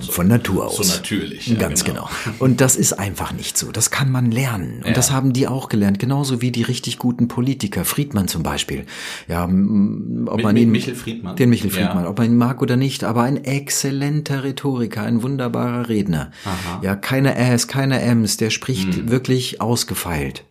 so, 0.00 0.10
von 0.10 0.26
Natur 0.26 0.66
aus. 0.66 0.76
So 0.76 0.94
natürlich. 0.96 1.46
Ja, 1.46 1.58
Ganz 1.58 1.84
genau. 1.84 2.08
genau. 2.24 2.36
Und 2.40 2.60
das 2.60 2.74
ist 2.74 2.94
einfach 3.00 3.32
nicht 3.32 3.56
so. 3.56 3.72
Das 3.72 3.90
kann 3.90 4.12
man 4.12 4.30
lernen. 4.30 4.82
Und 4.82 4.88
ja. 4.88 4.92
das 4.92 5.10
haben 5.10 5.32
die 5.32 5.48
auch 5.48 5.68
gelernt. 5.68 5.98
Genauso 5.98 6.42
wie 6.42 6.52
die 6.52 6.62
richtig 6.62 6.98
guten 6.98 7.26
Politiker. 7.26 7.84
Friedmann 7.84 8.28
zum 8.28 8.42
Beispiel. 8.42 8.84
Ja, 9.26 9.44
ob 9.44 9.50
mit, 9.50 10.42
man 10.42 10.56
ihn, 10.56 10.70
Michel 10.70 10.94
Friedmann. 10.94 11.36
Den 11.36 11.48
Michel 11.48 11.70
Friedmann. 11.70 12.06
Ob 12.06 12.18
man 12.18 12.28
ihn 12.28 12.36
mag 12.36 12.60
oder 12.62 12.76
nicht. 12.76 13.02
Aber 13.02 13.22
ein 13.22 13.42
exzellenter 13.42 14.44
Rhetoriker, 14.44 15.02
ein 15.02 15.22
wunderbarer 15.22 15.88
Redner. 15.88 16.30
Aha. 16.44 16.80
Ja, 16.82 16.94
keine 16.94 17.36
Äs, 17.36 17.66
keine 17.66 18.00
Ms. 18.00 18.36
Der 18.36 18.50
spricht 18.50 18.94
hm. 18.94 19.10
wirklich 19.10 19.60
ausgefeilt 19.60 20.44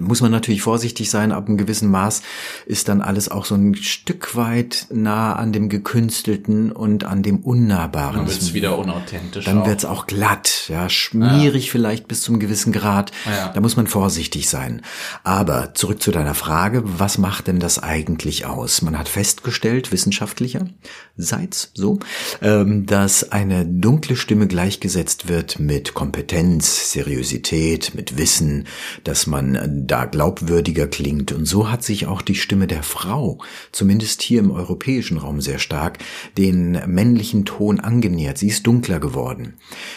muss 0.00 0.20
man 0.20 0.30
natürlich 0.30 0.62
vorsichtig 0.62 1.10
sein, 1.10 1.32
ab 1.32 1.48
einem 1.48 1.56
gewissen 1.56 1.90
Maß 1.90 2.22
ist 2.66 2.88
dann 2.88 3.00
alles 3.00 3.30
auch 3.30 3.44
so 3.44 3.54
ein 3.54 3.74
Stück 3.74 4.36
weit 4.36 4.86
nah 4.90 5.34
an 5.34 5.52
dem 5.52 5.68
Gekünstelten 5.68 6.72
und 6.72 7.04
an 7.04 7.22
dem 7.22 7.40
Unnahbaren. 7.40 8.16
Dann 8.16 8.26
wird's 8.28 8.52
wieder 8.52 8.78
unauthentisch. 8.78 9.44
Dann 9.44 9.62
auch. 9.62 9.66
wird's 9.66 9.84
auch 9.84 10.06
glatt, 10.06 10.68
ja, 10.68 10.88
schmierig 10.88 11.66
ja. 11.66 11.72
vielleicht 11.72 12.08
bis 12.08 12.22
zum 12.22 12.38
gewissen 12.38 12.72
Grad. 12.72 13.12
Ja. 13.26 13.48
Da 13.48 13.60
muss 13.60 13.76
man 13.76 13.86
vorsichtig 13.86 14.48
sein. 14.48 14.82
Aber 15.24 15.74
zurück 15.74 16.02
zu 16.02 16.10
deiner 16.10 16.34
Frage, 16.34 16.82
was 16.84 17.18
macht 17.18 17.46
denn 17.46 17.60
das 17.60 17.82
eigentlich 17.82 18.46
aus? 18.46 18.82
Man 18.82 18.98
hat 18.98 19.08
festgestellt, 19.08 19.92
wissenschaftlicherseits 19.92 21.72
so, 21.74 21.98
ähm, 22.42 22.86
dass 22.86 23.32
eine 23.32 23.66
dunkle 23.66 24.16
Stimme 24.16 24.46
gleichgesetzt 24.46 25.28
wird 25.28 25.58
mit 25.58 25.94
Kompetenz, 25.94 26.92
Seriosität, 26.92 27.94
mit 27.94 28.16
Wissen, 28.18 28.66
dass 29.04 29.26
man 29.26 29.86
da 29.90 30.04
glaubwürdiger 30.04 30.86
klingt. 30.86 31.32
Und 31.32 31.46
so 31.46 31.70
hat 31.70 31.82
sich 31.82 32.06
auch 32.06 32.22
die 32.22 32.34
Stimme 32.34 32.66
der 32.66 32.82
Frau, 32.82 33.38
zumindest 33.72 34.22
hier 34.22 34.40
im 34.40 34.50
europäischen 34.50 35.18
Raum 35.18 35.40
sehr 35.40 35.58
stark, 35.58 35.98
den 36.36 36.72
männlichen 36.86 37.44
Ton 37.44 37.80
angenähert. 37.80 38.38
Sie 38.38 38.48
ist 38.48 38.66
dunkler 38.66 39.00
geworden. 39.00 39.54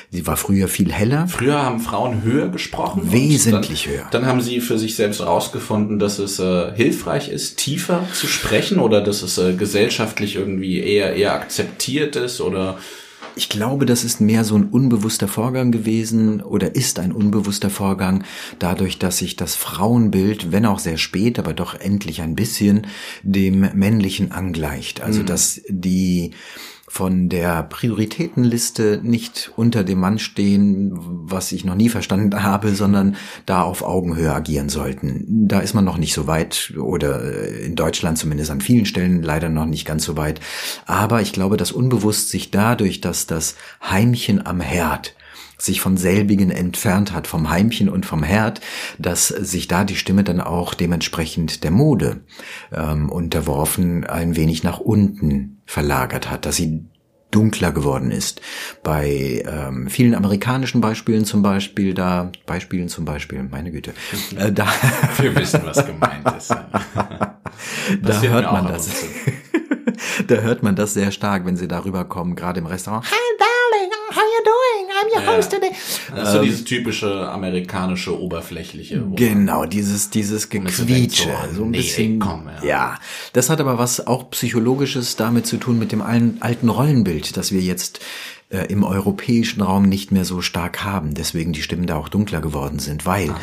Sie 0.10 0.26
war 0.26 0.38
früher 0.38 0.68
viel 0.68 0.92
heller. 0.92 1.28
Früher 1.28 1.62
haben 1.62 1.80
Frauen 1.80 2.24
höher 2.24 2.50
gesprochen. 2.50 3.12
Wesentlich 3.12 3.84
dann, 3.84 3.94
höher. 3.94 4.08
Dann 4.12 4.26
haben 4.26 4.42
sie 4.42 4.62
für 4.62 4.78
sich 4.78 4.96
selbst 4.96 5.20
herausgefunden, 5.20 6.00
dass 6.00 6.20
es 6.20 6.40
äh, 6.40 6.74
hilfreich 6.76 7.30
ist, 7.30 7.58
tiefer 7.58 8.08
zu 8.14 8.28
sprechen 8.28 8.80
oder 8.80 9.02
dass 9.02 9.22
es 9.22 9.38
äh, 9.38 9.54
gesellschaftlich 9.54 10.36
irgendwie 10.36 10.80
eher, 10.80 11.16
eher 11.16 11.34
akzeptiert 11.34 12.16
ist 12.16 12.42
oder 12.42 12.78
ich 13.36 13.50
glaube, 13.50 13.86
das 13.86 14.04
ist 14.04 14.22
mehr 14.22 14.44
so 14.44 14.56
ein 14.56 14.66
unbewusster 14.66 15.28
Vorgang 15.28 15.72
gewesen 15.72 16.42
oder 16.42 16.76
ist 16.76 17.00
ein 17.00 17.12
unbewusster 17.12 17.70
Vorgang, 17.70 18.24
dadurch, 18.60 19.00
dass 19.00 19.18
sich 19.18 19.36
das 19.36 19.56
Frauenbild, 19.56 20.52
wenn 20.52 20.66
auch 20.66 20.80
sehr 20.80 20.98
spät, 20.98 21.40
aber 21.40 21.54
doch 21.54 21.76
endlich 21.76 22.22
ein 22.22 22.36
bisschen 22.36 22.88
dem 23.24 23.62
männlichen 23.74 24.32
angleicht. 24.32 25.02
Also, 25.02 25.22
mhm. 25.22 25.26
dass 25.26 25.62
die 25.68 26.32
von 26.92 27.30
der 27.30 27.64
Prioritätenliste 27.64 29.00
nicht 29.02 29.54
unter 29.56 29.86
dem 29.86 30.02
Mann 30.02 30.20
stehen, 30.20 30.92
was 30.94 31.54
ich 31.54 31.64
noch 31.64 31.76
nie 31.76 31.88
verstanden 31.88 32.44
habe, 32.44 32.76
sondern 32.76 33.16
da 33.46 33.62
auf 33.62 33.82
Augenhöhe 33.82 34.34
agieren 34.34 34.68
sollten. 34.68 35.48
Da 35.48 35.62
ist 35.62 35.74
man 35.74 35.86
noch 35.86 35.98
nicht 35.98 36.14
so 36.14 36.28
weit 36.28 36.74
oder 36.78 37.24
äh, 37.24 37.66
in 37.66 37.78
Deutschland 37.78 38.18
zumindest 38.18 38.52
an 38.52 38.60
vielen 38.60 38.86
Stellen 38.86 39.24
leider 39.24 39.48
noch 39.48 39.68
nicht 39.68 39.86
ganz 39.86 40.04
so 40.04 40.18
weit. 40.18 40.42
Aber 40.86 41.22
ich 41.22 41.32
glaube, 41.32 41.56
dass 41.56 41.72
unbewusst 41.72 42.30
sich 42.30 42.52
dadurch, 42.52 43.00
dass 43.00 43.26
das 43.26 43.56
Heimchen 43.82 44.46
am 44.46 44.60
Herd 44.60 45.16
sich 45.64 45.82
von 45.82 45.98
selbigen 45.98 46.52
entfernt 46.52 47.14
hat, 47.14 47.28
vom 47.28 47.50
Heimchen 47.50 47.90
und 47.90 48.06
vom 48.06 48.24
Herd, 48.24 48.62
dass 48.98 49.28
sich 49.28 49.68
da 49.68 49.84
die 49.84 49.96
Stimme 49.96 50.24
dann 50.24 50.42
auch 50.42 50.74
dementsprechend 50.74 51.64
der 51.64 51.72
Mode 51.72 52.22
ähm, 52.74 53.10
unterworfen 53.10 54.06
ein 54.06 54.36
wenig 54.36 54.64
nach 54.64 54.80
unten 54.80 55.62
verlagert 55.66 56.30
hat, 56.30 56.46
dass 56.46 56.56
sie 56.56 56.86
dunkler 57.32 57.72
geworden 57.72 58.12
ist. 58.12 58.42
Bei 58.84 59.44
ähm, 59.48 59.88
vielen 59.90 60.16
amerikanischen 60.16 60.82
Beispielen 60.82 61.26
zum 61.26 61.42
Beispiel, 61.42 61.94
da 61.94 62.32
Beispielen 62.46 62.90
zum 62.90 63.06
Beispiel, 63.06 63.44
meine 63.44 63.72
Güte, 63.72 63.94
äh, 64.38 64.52
da 64.52 64.68
wir 65.18 65.36
wissen, 65.36 65.62
was 65.64 65.86
gemeint 65.86 66.30
ist. 66.38 66.50
da 68.02 68.22
hört 68.22 68.52
man 68.52 68.68
das. 68.68 68.90
da 70.28 70.36
hört 70.36 70.62
man 70.62 70.76
das 70.76 70.94
sehr 70.94 71.12
stark, 71.12 71.46
wenn 71.46 71.56
sie 71.56 71.68
darüber 71.68 72.06
kommen, 72.06 72.36
gerade 72.36 72.60
im 72.60 72.66
Restaurant. 72.66 73.06
Ja. 75.26 75.38
host 75.38 75.52
today. 75.52 75.72
Das 76.16 76.30
ist 76.30 76.34
so 76.34 76.42
dieses 76.42 76.64
typische 76.64 77.30
amerikanische 77.30 78.20
oberflächliche. 78.20 79.04
Genau, 79.16 79.66
dieses, 79.66 80.10
dieses 80.10 80.50
Gequietsche, 80.50 81.30
so, 81.50 81.56
so 81.56 81.64
ein 81.64 81.72
nee, 81.72 81.78
bisschen. 81.78 82.20
komm, 82.20 82.48
ja. 82.62 82.68
ja, 82.68 83.00
das 83.34 83.50
hat 83.50 83.60
aber 83.60 83.78
was 83.78 84.06
auch 84.08 84.30
psychologisches 84.32 85.16
damit 85.16 85.46
zu 85.46 85.58
tun 85.58 85.80
mit 85.80 85.92
dem 85.92 86.02
alten, 86.02 86.70
Rollenbild, 86.70 87.38
das 87.38 87.52
wir 87.52 87.62
jetzt 87.62 88.02
äh, 88.50 88.66
im 88.66 88.84
europäischen 88.84 89.62
Raum 89.62 89.84
nicht 89.84 90.12
mehr 90.12 90.26
so 90.26 90.42
stark 90.42 90.84
haben, 90.84 91.14
deswegen 91.14 91.54
die 91.54 91.62
Stimmen 91.62 91.88
da 91.88 91.96
auch 91.96 92.10
dunkler 92.10 92.42
geworden 92.42 92.80
sind, 92.80 93.06
weil 93.06 93.34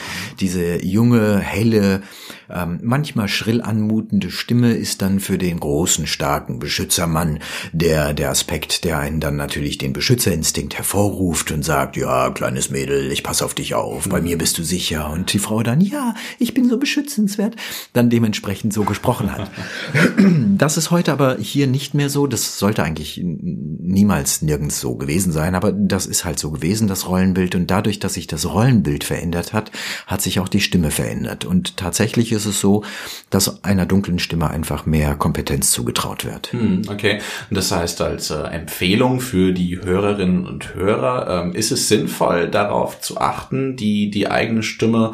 diese 0.40 0.84
junge, 0.84 1.38
helle, 1.38 2.02
ähm, 2.50 2.80
manchmal 2.82 3.28
schrill 3.28 3.60
anmutende 3.60 4.30
Stimme 4.30 4.72
ist 4.72 5.02
dann 5.02 5.20
für 5.20 5.38
den 5.38 5.60
großen, 5.60 6.06
starken 6.06 6.58
Beschützermann 6.58 7.40
der, 7.72 8.14
der 8.14 8.30
Aspekt, 8.30 8.84
der 8.84 8.98
einen 8.98 9.20
dann 9.20 9.36
natürlich 9.36 9.78
den 9.78 9.92
Beschützerinstinkt 9.92 10.76
hervorruft 10.76 11.52
und 11.52 11.64
sagt, 11.64 11.96
ja, 11.96 12.30
kleines 12.30 12.70
Mädel, 12.70 13.12
ich 13.12 13.22
passe 13.22 13.44
auf 13.44 13.54
dich 13.54 13.74
auf, 13.74 14.08
bei 14.08 14.20
mir 14.20 14.38
bist 14.38 14.58
du 14.58 14.62
sicher. 14.62 15.10
Und 15.10 15.32
die 15.32 15.38
Frau 15.38 15.62
dann, 15.62 15.80
ja, 15.80 16.14
ich 16.38 16.54
bin 16.54 16.68
so 16.68 16.78
beschützenswert, 16.78 17.56
dann 17.92 18.10
dementsprechend 18.10 18.72
so 18.72 18.84
gesprochen 18.84 19.32
hat. 19.32 19.50
Das 20.58 20.76
ist 20.76 20.90
heute 20.90 21.12
aber 21.12 21.36
hier 21.38 21.68
nicht 21.68 21.94
mehr 21.94 22.10
so. 22.10 22.26
Das 22.26 22.58
sollte 22.58 22.82
eigentlich 22.82 23.20
niemals 23.22 24.42
nirgends 24.42 24.80
so 24.80 24.96
gewesen 24.96 25.32
sein, 25.32 25.54
aber 25.54 25.72
das 25.72 26.06
ist 26.06 26.24
halt 26.24 26.38
so 26.38 26.50
gewesen, 26.50 26.88
das 26.88 27.08
Rollenbild. 27.08 27.54
Und 27.54 27.70
dadurch, 27.70 28.00
dass 28.00 28.14
sich 28.14 28.26
das 28.26 28.46
Rollenbild 28.46 29.04
verändert 29.04 29.52
hat, 29.52 29.70
hat 30.06 30.20
sich 30.20 30.40
auch 30.40 30.48
die 30.48 30.60
Stimme 30.60 30.90
verändert. 30.90 31.44
Und 31.44 31.76
tatsächlich 31.76 32.32
ist 32.38 32.46
es 32.46 32.60
so, 32.60 32.84
dass 33.30 33.64
einer 33.64 33.84
dunklen 33.84 34.18
Stimme 34.18 34.48
einfach 34.48 34.86
mehr 34.86 35.14
Kompetenz 35.16 35.70
zugetraut 35.70 36.24
wird. 36.24 36.52
Hm, 36.52 36.82
Okay, 36.88 37.18
das 37.50 37.70
heißt 37.70 38.00
als 38.00 38.30
äh, 38.30 38.42
Empfehlung 38.42 39.20
für 39.20 39.52
die 39.52 39.80
Hörerinnen 39.82 40.46
und 40.46 40.74
Hörer, 40.74 41.42
ähm, 41.44 41.54
ist 41.54 41.70
es 41.70 41.88
sinnvoll, 41.88 42.48
darauf 42.48 43.00
zu 43.00 43.18
achten, 43.18 43.76
die, 43.76 44.10
die 44.10 44.30
eigene 44.30 44.62
Stimme 44.62 45.12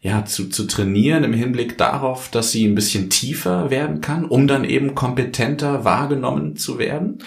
ja, 0.00 0.24
zu, 0.24 0.48
zu 0.48 0.66
trainieren 0.66 1.24
im 1.24 1.32
Hinblick 1.32 1.76
darauf, 1.76 2.30
dass 2.30 2.52
sie 2.52 2.64
ein 2.66 2.74
bisschen 2.74 3.10
tiefer 3.10 3.70
werden 3.70 4.00
kann, 4.00 4.24
um 4.24 4.46
dann 4.46 4.64
eben 4.64 4.94
kompetenter 4.94 5.84
wahrgenommen 5.84 6.56
zu 6.56 6.78
werden? 6.78 7.18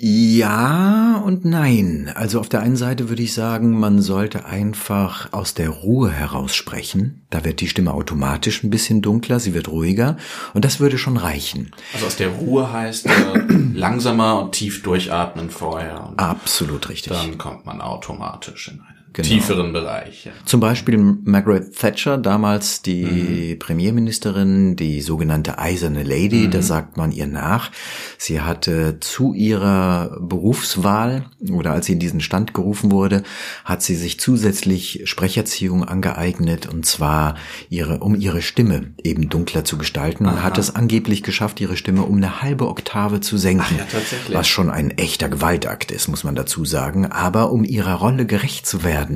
Ja 0.00 1.20
und 1.24 1.44
nein. 1.44 2.12
Also 2.14 2.38
auf 2.38 2.48
der 2.48 2.60
einen 2.60 2.76
Seite 2.76 3.08
würde 3.08 3.22
ich 3.22 3.34
sagen, 3.34 3.80
man 3.80 4.00
sollte 4.00 4.44
einfach 4.44 5.32
aus 5.32 5.54
der 5.54 5.70
Ruhe 5.70 6.08
heraus 6.08 6.54
sprechen. 6.54 7.26
Da 7.30 7.44
wird 7.44 7.60
die 7.60 7.66
Stimme 7.66 7.92
automatisch 7.92 8.62
ein 8.62 8.70
bisschen 8.70 9.02
dunkler, 9.02 9.40
sie 9.40 9.54
wird 9.54 9.66
ruhiger 9.66 10.16
und 10.54 10.64
das 10.64 10.78
würde 10.78 10.98
schon 10.98 11.16
reichen. 11.16 11.72
Also 11.94 12.06
aus 12.06 12.16
der 12.16 12.28
Ruhe 12.28 12.72
heißt 12.72 13.06
äh, 13.06 13.10
langsamer 13.74 14.40
und 14.40 14.52
tief 14.52 14.84
durchatmen 14.84 15.50
vorher. 15.50 16.12
Absolut 16.16 16.88
richtig. 16.90 17.12
dann 17.12 17.36
kommt 17.36 17.66
man 17.66 17.80
automatisch 17.80 18.68
in 18.68 18.80
einen 18.80 18.97
Genau. 19.18 19.28
tieferen 19.30 19.72
Bereich. 19.72 20.26
Ja. 20.26 20.32
Zum 20.44 20.60
Beispiel 20.60 20.96
Margaret 20.96 21.76
Thatcher, 21.76 22.18
damals 22.18 22.82
die 22.82 23.56
Premierministerin, 23.58 24.76
die 24.76 25.00
sogenannte 25.00 25.58
Eiserne 25.58 26.04
Lady, 26.04 26.48
da 26.48 26.62
sagt 26.62 26.96
man 26.96 27.10
ihr 27.10 27.26
nach. 27.26 27.72
Sie 28.16 28.40
hatte 28.40 29.00
zu 29.00 29.34
ihrer 29.34 30.16
Berufswahl 30.20 31.26
oder 31.50 31.72
als 31.72 31.86
sie 31.86 31.94
in 31.94 31.98
diesen 31.98 32.20
Stand 32.20 32.54
gerufen 32.54 32.92
wurde, 32.92 33.24
hat 33.64 33.82
sie 33.82 33.96
sich 33.96 34.20
zusätzlich 34.20 35.02
Sprecherziehung 35.06 35.82
angeeignet 35.82 36.66
und 36.66 36.86
zwar 36.86 37.34
ihre, 37.70 37.98
um 37.98 38.14
ihre 38.14 38.40
Stimme 38.40 38.92
eben 39.02 39.28
dunkler 39.28 39.64
zu 39.64 39.78
gestalten 39.78 40.26
und 40.26 40.44
hat 40.44 40.58
es 40.58 40.76
angeblich 40.76 41.24
geschafft, 41.24 41.60
ihre 41.60 41.76
Stimme 41.76 42.02
um 42.02 42.18
eine 42.18 42.40
halbe 42.40 42.68
Oktave 42.68 43.18
zu 43.18 43.36
senken. 43.36 43.64
Ach 43.66 43.78
ja, 43.78 43.84
tatsächlich. 43.90 44.36
Was 44.36 44.46
schon 44.46 44.70
ein 44.70 44.92
echter 44.92 45.28
Gewaltakt 45.28 45.90
ist, 45.90 46.06
muss 46.06 46.22
man 46.22 46.36
dazu 46.36 46.64
sagen. 46.64 47.06
Aber 47.06 47.50
um 47.50 47.64
ihrer 47.64 47.94
Rolle 47.94 48.24
gerecht 48.24 48.64
zu 48.64 48.84
werden, 48.84 49.07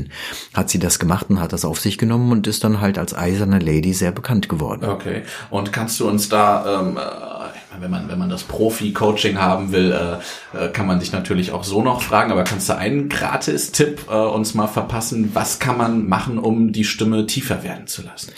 hat 0.55 0.71
sie 0.71 0.79
das 0.79 0.99
gemacht 0.99 1.27
und 1.31 1.41
hat 1.41 1.53
das 1.53 1.65
auf 1.65 1.81
sich 1.81 1.99
genommen 1.99 2.33
und 2.33 2.47
ist 2.47 2.65
dann 2.65 2.81
halt 2.81 2.99
als 2.99 3.15
eiserne 3.15 3.59
Lady 3.59 3.93
sehr 3.93 4.13
bekannt 4.13 4.49
geworden. 4.49 4.85
Okay. 4.85 5.23
Und 5.51 5.73
kannst 5.73 5.99
du 6.01 6.09
uns 6.09 6.29
da, 6.29 6.81
ähm, 6.81 6.97
äh, 6.97 7.81
wenn 7.81 7.91
man 7.91 8.09
wenn 8.09 8.19
man 8.19 8.31
das 8.31 8.45
Profi-Coaching 8.45 9.39
haben 9.39 9.73
will, 9.73 9.93
äh, 9.93 10.67
äh, 10.67 10.69
kann 10.71 10.87
man 10.87 11.01
dich 11.01 11.13
natürlich 11.13 11.53
auch 11.53 11.65
so 11.65 11.83
noch 11.83 12.03
fragen. 12.03 12.31
Aber 12.33 12.45
kannst 12.45 12.69
du 12.69 12.77
einen 12.77 13.09
Gratis-Tipp 13.09 14.07
äh, 14.11 14.15
uns 14.15 14.55
mal 14.55 14.67
verpassen? 14.67 15.31
Was 15.35 15.59
kann 15.59 15.77
man 15.77 16.09
machen, 16.09 16.39
um 16.39 16.73
die 16.73 16.85
Stimme 16.85 17.27
tiefer 17.27 17.63
werden 17.63 17.87
zu 17.87 18.03
lassen? 18.03 18.33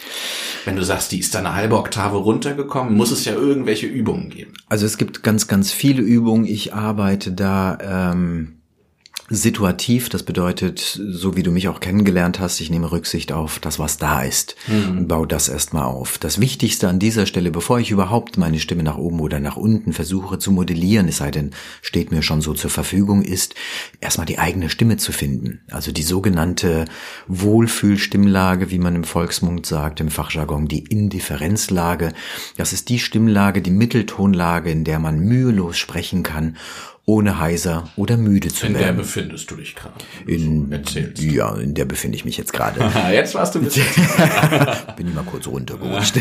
Wenn 0.64 0.76
du 0.76 0.84
sagst, 0.84 1.12
die 1.12 1.18
ist 1.18 1.34
da 1.34 1.40
eine 1.40 1.54
halbe 1.54 1.76
Oktave 1.76 2.16
runtergekommen, 2.16 2.96
muss 2.96 3.10
es 3.10 3.24
ja 3.26 3.34
irgendwelche 3.34 3.86
Übungen 3.86 4.30
geben. 4.30 4.54
Also 4.68 4.86
es 4.86 4.96
gibt 4.96 5.22
ganz, 5.22 5.46
ganz 5.46 5.72
viele 5.72 6.00
Übungen. 6.00 6.46
Ich 6.46 6.72
arbeite 6.72 7.32
da 7.32 8.12
ähm, 8.12 8.53
situativ. 9.30 10.08
Das 10.10 10.22
bedeutet, 10.22 10.80
so 10.80 11.36
wie 11.36 11.42
du 11.42 11.50
mich 11.50 11.68
auch 11.68 11.80
kennengelernt 11.80 12.40
hast, 12.40 12.60
ich 12.60 12.70
nehme 12.70 12.92
Rücksicht 12.92 13.32
auf 13.32 13.58
das, 13.58 13.78
was 13.78 13.96
da 13.96 14.22
ist 14.22 14.56
und 14.68 15.08
baue 15.08 15.26
das 15.26 15.48
erstmal 15.48 15.84
auf. 15.84 16.18
Das 16.18 16.40
Wichtigste 16.40 16.88
an 16.88 16.98
dieser 16.98 17.26
Stelle, 17.26 17.50
bevor 17.50 17.80
ich 17.80 17.90
überhaupt 17.90 18.36
meine 18.36 18.58
Stimme 18.58 18.82
nach 18.82 18.98
oben 18.98 19.20
oder 19.20 19.40
nach 19.40 19.56
unten 19.56 19.92
versuche 19.92 20.38
zu 20.38 20.52
modellieren, 20.52 21.08
es 21.08 21.18
sei 21.18 21.30
denn, 21.30 21.52
steht 21.80 22.10
mir 22.10 22.22
schon 22.22 22.42
so 22.42 22.52
zur 22.52 22.70
Verfügung, 22.70 23.22
ist 23.22 23.54
erstmal 24.00 24.26
die 24.26 24.38
eigene 24.38 24.68
Stimme 24.68 24.98
zu 24.98 25.12
finden. 25.12 25.60
Also 25.70 25.90
die 25.90 26.02
sogenannte 26.02 26.84
Wohlfühlstimmlage, 27.26 28.70
wie 28.70 28.78
man 28.78 28.94
im 28.94 29.04
Volksmund 29.04 29.64
sagt, 29.64 30.00
im 30.00 30.10
Fachjargon 30.10 30.68
die 30.68 30.84
Indifferenzlage. 30.84 32.12
Das 32.56 32.72
ist 32.72 32.90
die 32.90 32.98
Stimmlage, 32.98 33.62
die 33.62 33.70
Mitteltonlage, 33.70 34.70
in 34.70 34.84
der 34.84 34.98
man 34.98 35.18
mühelos 35.18 35.78
sprechen 35.78 36.22
kann, 36.22 36.56
ohne 37.06 37.38
heiser 37.38 37.90
oder 37.96 38.16
müde 38.16 38.48
zu 38.48 38.66
In 38.66 38.72
der 38.72 38.82
werden. 38.82 38.96
befindest 38.96 39.50
du 39.50 39.56
dich 39.56 39.74
gerade. 39.74 39.92
In, 40.26 40.72
erzählst. 40.72 41.22
ja, 41.22 41.54
in 41.56 41.74
der 41.74 41.84
befinde 41.84 42.16
ich 42.16 42.24
mich 42.24 42.38
jetzt 42.38 42.52
gerade. 42.52 42.80
Jetzt 43.12 43.34
warst 43.34 43.54
du 43.54 43.58
ein 43.58 43.66
bisschen. 43.66 43.84
Bin 44.96 45.08
ich 45.08 45.14
mal 45.14 45.24
kurz 45.24 45.46
runtergerutscht. 45.46 46.18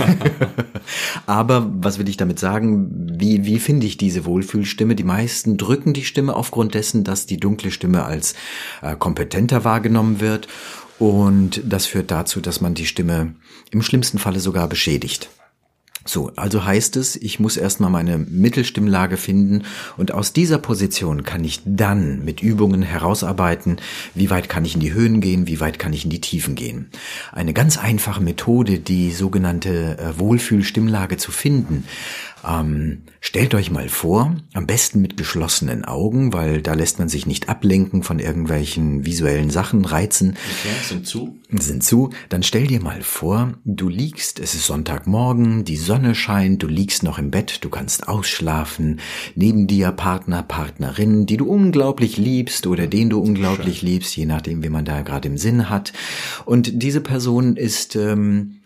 Aber 1.25 1.71
was 1.73 1.99
will 1.99 2.09
ich 2.09 2.17
damit 2.17 2.37
sagen? 2.37 2.89
Wie, 3.17 3.45
wie 3.45 3.59
finde 3.59 3.87
ich 3.87 3.95
diese 3.97 4.25
Wohlfühlstimme? 4.25 4.95
Die 4.95 5.05
meisten 5.05 5.57
drücken 5.57 5.93
die 5.93 6.03
Stimme 6.03 6.35
aufgrund 6.35 6.73
dessen, 6.73 7.05
dass 7.05 7.25
die 7.25 7.37
dunkle 7.37 7.71
Stimme 7.71 8.03
als 8.03 8.35
äh, 8.81 8.95
kompetenter 8.97 9.63
wahrgenommen 9.63 10.19
wird. 10.19 10.49
Und 10.99 11.61
das 11.65 11.85
führt 11.85 12.11
dazu, 12.11 12.41
dass 12.41 12.59
man 12.59 12.73
die 12.73 12.85
Stimme 12.85 13.35
im 13.71 13.81
schlimmsten 13.81 14.19
Falle 14.19 14.39
sogar 14.41 14.67
beschädigt. 14.67 15.29
So, 16.05 16.31
also 16.35 16.65
heißt 16.65 16.97
es, 16.97 17.15
ich 17.15 17.39
muss 17.39 17.55
erstmal 17.55 17.89
meine 17.89 18.17
Mittelstimmlage 18.17 19.15
finden 19.15 19.63
und 19.95 20.13
aus 20.13 20.33
dieser 20.33 20.57
Position 20.57 21.23
kann 21.23 21.45
ich 21.45 21.61
dann 21.65 22.25
mit 22.25 22.41
Übungen 22.41 22.81
herausarbeiten, 22.81 23.77
wie 24.13 24.29
weit 24.29 24.49
kann 24.49 24.65
ich 24.65 24.73
in 24.73 24.81
die 24.81 24.93
Höhen 24.93 25.21
gehen, 25.21 25.47
wie 25.47 25.61
weit 25.61 25.79
kann 25.79 25.93
ich 25.93 26.03
in 26.03 26.09
die 26.09 26.19
Tiefen 26.19 26.55
gehen. 26.55 26.89
Eine 27.31 27.53
ganz 27.53 27.77
einfache 27.77 28.21
Methode, 28.21 28.79
die 28.79 29.11
sogenannte 29.11 29.97
äh, 29.97 30.19
Wohlfühlstimmlage 30.19 31.15
zu 31.15 31.31
finden. 31.31 31.85
Ähm, 32.45 33.03
stellt 33.21 33.55
euch 33.55 33.71
mal 33.71 33.87
vor, 33.87 34.35
am 34.53 34.67
besten 34.67 35.01
mit 35.01 35.15
geschlossenen 35.15 35.85
Augen, 35.85 36.33
weil 36.33 36.61
da 36.61 36.73
lässt 36.73 36.99
man 36.99 37.07
sich 37.07 37.25
nicht 37.25 37.47
ablenken 37.47 38.03
von 38.03 38.19
irgendwelchen 38.19 39.05
visuellen 39.05 39.49
Sachen, 39.49 39.85
Reizen 39.85 40.31
Okay, 40.31 40.75
sind 40.87 41.07
zu. 41.07 41.37
sind 41.49 41.83
zu, 41.83 42.09
dann 42.29 42.43
stell 42.43 42.67
dir 42.67 42.81
mal 42.81 43.01
vor, 43.01 43.53
du 43.63 43.87
liegst, 43.87 44.39
es 44.39 44.55
ist 44.55 44.67
Sonntagmorgen, 44.67 45.63
die 45.63 45.77
Sonne 45.77 46.15
scheint, 46.15 46.61
du 46.63 46.67
liegst 46.67 47.03
noch 47.03 47.17
im 47.17 47.31
Bett, 47.31 47.63
du 47.63 47.69
kannst 47.69 48.07
ausschlafen, 48.09 48.99
neben 49.35 49.67
dir 49.67 49.91
Partner, 49.91 50.43
Partnerin, 50.43 51.25
die 51.25 51.37
du 51.37 51.45
unglaublich 51.45 52.17
liebst 52.17 52.67
oder 52.67 52.87
den 52.87 53.09
du 53.09 53.19
unglaublich 53.19 53.81
liebst, 53.81 54.15
je 54.17 54.25
nachdem, 54.25 54.63
wie 54.63 54.69
man 54.69 54.85
da 54.85 55.01
gerade 55.01 55.29
im 55.29 55.37
Sinn 55.37 55.69
hat. 55.69 55.93
Und 56.45 56.83
diese 56.83 56.99
Person 57.01 57.55
ist 57.55 57.95
ähm, 57.95 58.59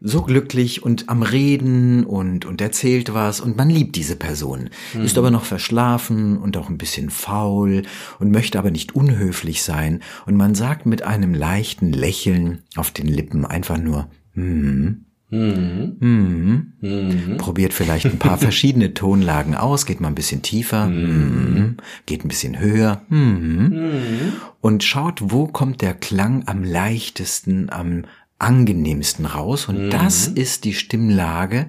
so 0.00 0.22
glücklich 0.22 0.82
und 0.82 1.08
am 1.08 1.22
Reden 1.22 2.04
und, 2.04 2.44
und 2.44 2.60
erzählt 2.60 3.14
was 3.14 3.40
und 3.40 3.56
man 3.56 3.68
liebt 3.68 3.96
diese 3.96 4.14
Person, 4.14 4.70
ist 5.02 5.18
aber 5.18 5.30
noch 5.30 5.44
verschlafen 5.44 6.38
und 6.38 6.56
auch 6.56 6.68
ein 6.68 6.78
bisschen 6.78 7.10
faul 7.10 7.82
und 8.20 8.30
möchte 8.30 8.58
aber 8.58 8.70
nicht 8.70 8.94
unhöflich 8.94 9.62
sein. 9.62 10.00
Und 10.26 10.36
man 10.36 10.54
sagt 10.54 10.86
mit 10.86 11.02
einem 11.02 11.34
leichten 11.34 11.92
Lächeln 11.92 12.62
auf 12.76 12.92
den 12.92 13.08
Lippen 13.08 13.44
einfach 13.44 13.78
nur, 13.78 14.08
hm, 14.34 15.04
hm, 16.80 17.36
probiert 17.36 17.74
vielleicht 17.74 18.06
ein 18.06 18.18
paar 18.18 18.38
verschiedene 18.38 18.94
Tonlagen 18.94 19.54
aus, 19.54 19.84
geht 19.84 20.00
mal 20.00 20.08
ein 20.08 20.14
bisschen 20.14 20.40
tiefer, 20.40 20.86
hm, 20.86 21.76
geht 22.06 22.24
ein 22.24 22.28
bisschen 22.28 22.58
höher, 22.58 23.02
hm, 23.08 24.32
und 24.60 24.84
schaut, 24.84 25.20
wo 25.24 25.46
kommt 25.46 25.82
der 25.82 25.92
Klang 25.92 26.44
am 26.46 26.64
leichtesten, 26.64 27.68
am 27.68 28.04
angenehmsten 28.38 29.26
raus. 29.26 29.68
Und 29.68 29.90
das 29.90 30.26
ist 30.28 30.64
die 30.64 30.74
Stimmlage, 30.74 31.68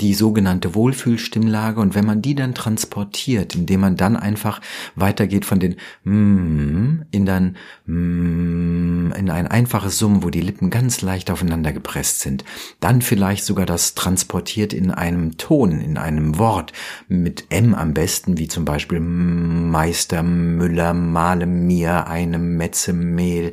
die 0.00 0.14
sogenannte 0.14 0.74
Wohlfühlstimmlage. 0.74 1.80
Und 1.80 1.94
wenn 1.94 2.06
man 2.06 2.22
die 2.22 2.34
dann 2.34 2.54
transportiert, 2.54 3.54
indem 3.54 3.80
man 3.80 3.96
dann 3.96 4.16
einfach 4.16 4.60
weitergeht 4.94 5.44
von 5.44 5.60
den 5.60 5.76
mm 6.04 7.02
in 7.10 7.26
dann 7.26 7.56
mm 7.86 9.12
in 9.12 9.30
ein 9.30 9.46
einfaches 9.46 9.98
Summen, 9.98 10.22
wo 10.22 10.30
die 10.30 10.40
Lippen 10.40 10.70
ganz 10.70 11.02
leicht 11.02 11.30
aufeinander 11.30 11.72
gepresst 11.72 12.20
sind, 12.20 12.44
dann 12.80 13.02
vielleicht 13.02 13.44
sogar 13.44 13.66
das 13.66 13.94
transportiert 13.94 14.72
in 14.72 14.90
einem 14.90 15.36
Ton, 15.36 15.80
in 15.80 15.98
einem 15.98 16.38
Wort 16.38 16.72
mit 17.08 17.44
M 17.50 17.74
am 17.74 17.92
besten, 17.94 18.38
wie 18.38 18.48
zum 18.48 18.64
Beispiel 18.64 19.00
Meister 19.00 20.22
Müller 20.22 20.94
male 20.94 21.46
mir 21.46 22.06
eine 22.06 22.38
Metze 22.38 22.92
Mehl, 22.92 23.52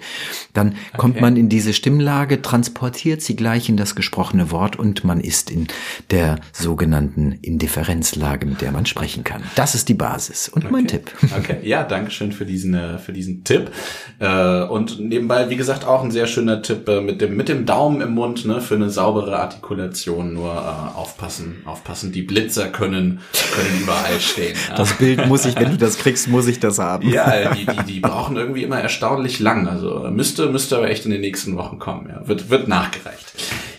dann 0.54 0.70
okay. 0.70 0.98
kommt 0.98 1.22
man 1.22 1.38
in 1.38 1.50
diese 1.50 1.74
Stimmlage, 1.74 2.41
transportiert 2.41 3.22
sie 3.22 3.36
gleich 3.36 3.70
in 3.70 3.78
das 3.78 3.95
gesprochene 3.95 4.52
Wort 4.52 4.78
und 4.78 5.04
man 5.04 5.20
ist 5.20 5.50
in 5.52 5.68
der 6.12 6.36
sogenannten 6.51 7.33
Indifferenzlage, 7.41 8.45
mit 8.45 8.61
der 8.61 8.71
man 8.71 8.85
sprechen 8.85 9.23
kann. 9.23 9.43
Das 9.55 9.75
ist 9.75 9.89
die 9.89 9.93
Basis 9.93 10.49
und 10.49 10.63
okay. 10.63 10.71
mein 10.71 10.88
Tipp. 10.88 11.11
Okay, 11.38 11.57
ja, 11.61 11.83
danke 11.83 12.09
schön 12.09 12.31
für 12.31 12.45
diesen, 12.45 12.73
äh, 12.73 12.97
für 12.97 13.13
diesen 13.13 13.43
Tipp. 13.43 13.69
Äh, 14.17 14.63
und 14.63 14.99
nebenbei, 14.99 15.49
wie 15.49 15.55
gesagt, 15.55 15.85
auch 15.85 16.03
ein 16.03 16.09
sehr 16.09 16.25
schöner 16.25 16.61
Tipp 16.61 16.88
äh, 16.89 16.99
mit 16.99 17.21
dem, 17.21 17.35
mit 17.35 17.47
dem 17.47 17.65
Daumen 17.65 18.01
im 18.01 18.11
Mund, 18.11 18.45
ne, 18.45 18.59
für 18.59 18.75
eine 18.75 18.89
saubere 18.89 19.38
Artikulation. 19.38 20.33
Nur 20.33 20.95
aufpassen, 20.95 21.61
aufpassen. 21.65 22.11
Die 22.11 22.23
Blitzer 22.23 22.69
können, 22.69 23.19
können 23.53 23.81
überall 23.81 24.19
stehen. 24.19 24.55
Ja. 24.69 24.75
Das 24.75 24.93
Bild 24.93 25.27
muss 25.27 25.45
ich, 25.45 25.55
wenn 25.59 25.71
du 25.71 25.77
das 25.77 25.97
kriegst, 25.97 26.27
muss 26.27 26.47
ich 26.47 26.59
das 26.59 26.79
haben. 26.79 27.07
Ja, 27.09 27.53
die, 27.53 27.65
die, 27.65 27.93
die 27.93 27.99
brauchen 27.99 28.35
irgendwie 28.38 28.63
immer 28.63 28.79
erstaunlich 28.79 29.39
lang. 29.39 29.67
Also 29.67 30.07
müsste, 30.11 30.47
müsste 30.47 30.77
aber 30.77 30.89
echt 30.89 31.05
in 31.05 31.11
den 31.11 31.21
nächsten 31.21 31.55
Wochen 31.57 31.77
kommen. 31.77 32.09
Ja, 32.09 32.27
wird, 32.27 32.49
wird 32.49 32.67
nachgereicht. 32.67 33.33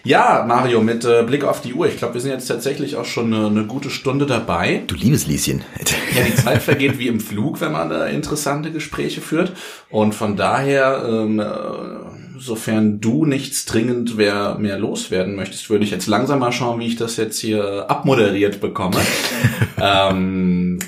Ja, 0.08 0.42
Mario, 0.48 0.80
mit 0.80 1.04
äh, 1.04 1.22
Blick 1.22 1.44
auf 1.44 1.60
die 1.60 1.74
Uhr. 1.74 1.86
Ich 1.86 1.98
glaube, 1.98 2.14
wir 2.14 2.22
sind 2.22 2.30
jetzt 2.30 2.46
tatsächlich 2.46 2.96
auch 2.96 3.04
schon 3.04 3.26
eine, 3.34 3.46
eine 3.48 3.66
gute 3.66 3.90
Stunde 3.90 4.24
dabei. 4.24 4.82
Du 4.86 4.94
liebes 4.94 5.26
Lieschen. 5.26 5.62
ja, 6.16 6.24
die 6.24 6.34
Zeit 6.34 6.62
vergeht 6.62 6.98
wie 6.98 7.08
im 7.08 7.20
Flug, 7.20 7.60
wenn 7.60 7.72
man 7.72 7.90
äh, 7.90 8.10
interessante 8.14 8.72
Gespräche 8.72 9.20
führt. 9.20 9.52
Und 9.90 10.14
von 10.14 10.34
daher, 10.34 11.04
ähm, 11.06 11.40
äh, 11.40 12.38
sofern 12.38 13.02
du 13.02 13.26
nichts 13.26 13.66
dringend 13.66 14.16
mehr, 14.16 14.56
mehr 14.58 14.78
loswerden 14.78 15.36
möchtest, 15.36 15.68
würde 15.68 15.84
ich 15.84 15.90
jetzt 15.90 16.06
langsam 16.06 16.38
mal 16.38 16.52
schauen, 16.52 16.80
wie 16.80 16.86
ich 16.86 16.96
das 16.96 17.18
jetzt 17.18 17.38
hier 17.38 17.90
abmoderiert 17.90 18.62
bekomme. 18.62 18.96
ähm, 19.78 20.78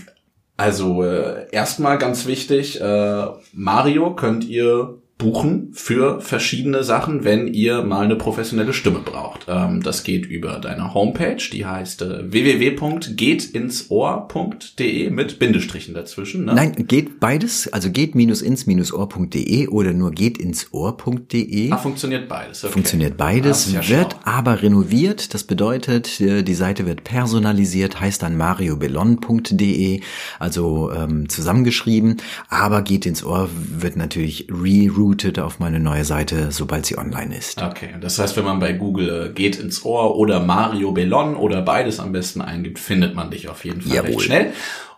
also 0.57 1.05
äh, 1.05 1.47
erstmal 1.53 1.99
ganz 1.99 2.25
wichtig, 2.25 2.81
äh, 2.81 3.27
Mario 3.53 4.15
könnt 4.15 4.45
ihr 4.45 4.97
buchen 5.21 5.71
für 5.75 6.21
verschiedene 6.21 6.83
Sachen, 6.83 7.23
wenn 7.25 7.47
ihr 7.47 7.83
mal 7.83 8.05
eine 8.05 8.17
professionelle 8.17 8.73
Stimme 8.73 8.99
braucht. 9.01 9.47
Ähm, 9.49 9.83
das 9.83 10.03
geht 10.03 10.25
über 10.27 10.59
deine 10.59 10.95
Homepage, 10.95 11.37
die 11.53 11.67
heißt 11.67 12.03
äh, 12.03 12.33
www.gehtinsohr.de 12.33 15.11
mit 15.11 15.39
Bindestrichen 15.39 15.95
dazwischen. 15.95 16.47
Ne? 16.47 16.55
Nein, 16.55 16.73
geht 16.89 17.21
beides, 17.21 17.73
also 17.73 17.91
geht-ins-ohr.de 17.91 19.69
oder 19.69 19.93
nur 19.93 20.11
gehtinsohr.de. 20.11 21.71
Ah, 21.71 21.77
funktioniert 21.77 22.27
beides. 22.29 22.65
Okay. 22.65 22.73
Funktioniert 22.73 23.19
beides, 23.19 23.69
ah, 23.69 23.73
ja 23.75 23.87
wird 23.89 24.13
schlau. 24.13 24.23
aber 24.25 24.63
renoviert. 24.63 25.35
Das 25.35 25.45
bedeutet, 25.45 26.19
äh, 26.21 26.43
die 26.43 26.55
Seite 26.55 26.87
wird 26.87 27.05
personalisiert, 27.05 28.01
heißt 28.01 28.23
dann 28.23 28.39
mariobellon.de, 28.39 30.01
also 30.39 30.91
ähm, 30.93 31.29
zusammengeschrieben, 31.29 32.17
aber 32.49 32.81
geht 32.81 33.05
ins 33.05 33.23
Ohr 33.23 33.51
wird 33.55 33.97
natürlich 33.97 34.47
rerouted 34.51 35.10
routet 35.11 35.41
auf 35.41 35.59
meine 35.59 35.81
neue 35.81 36.05
Seite, 36.05 36.53
sobald 36.53 36.87
sie 36.87 36.97
online 36.97 37.37
ist. 37.37 37.61
Okay, 37.61 37.95
das 38.01 38.19
heißt, 38.19 38.37
wenn 38.37 38.45
man 38.45 38.61
bei 38.61 38.73
Google 38.73 39.27
äh, 39.27 39.33
geht 39.33 39.59
ins 39.59 39.85
Ohr 39.85 40.17
oder 40.17 40.41
Mario 40.41 40.93
Bellon 40.93 41.35
oder 41.35 41.63
beides 41.63 41.99
am 41.99 42.13
besten 42.13 42.41
eingibt, 42.41 42.79
findet 42.79 43.15
man 43.17 43.31
dich 43.31 43.49
auf 43.49 43.65
jeden 43.65 43.81
Fall 43.81 43.97
Jawohl. 43.97 44.11
recht 44.11 44.23
schnell. 44.23 44.53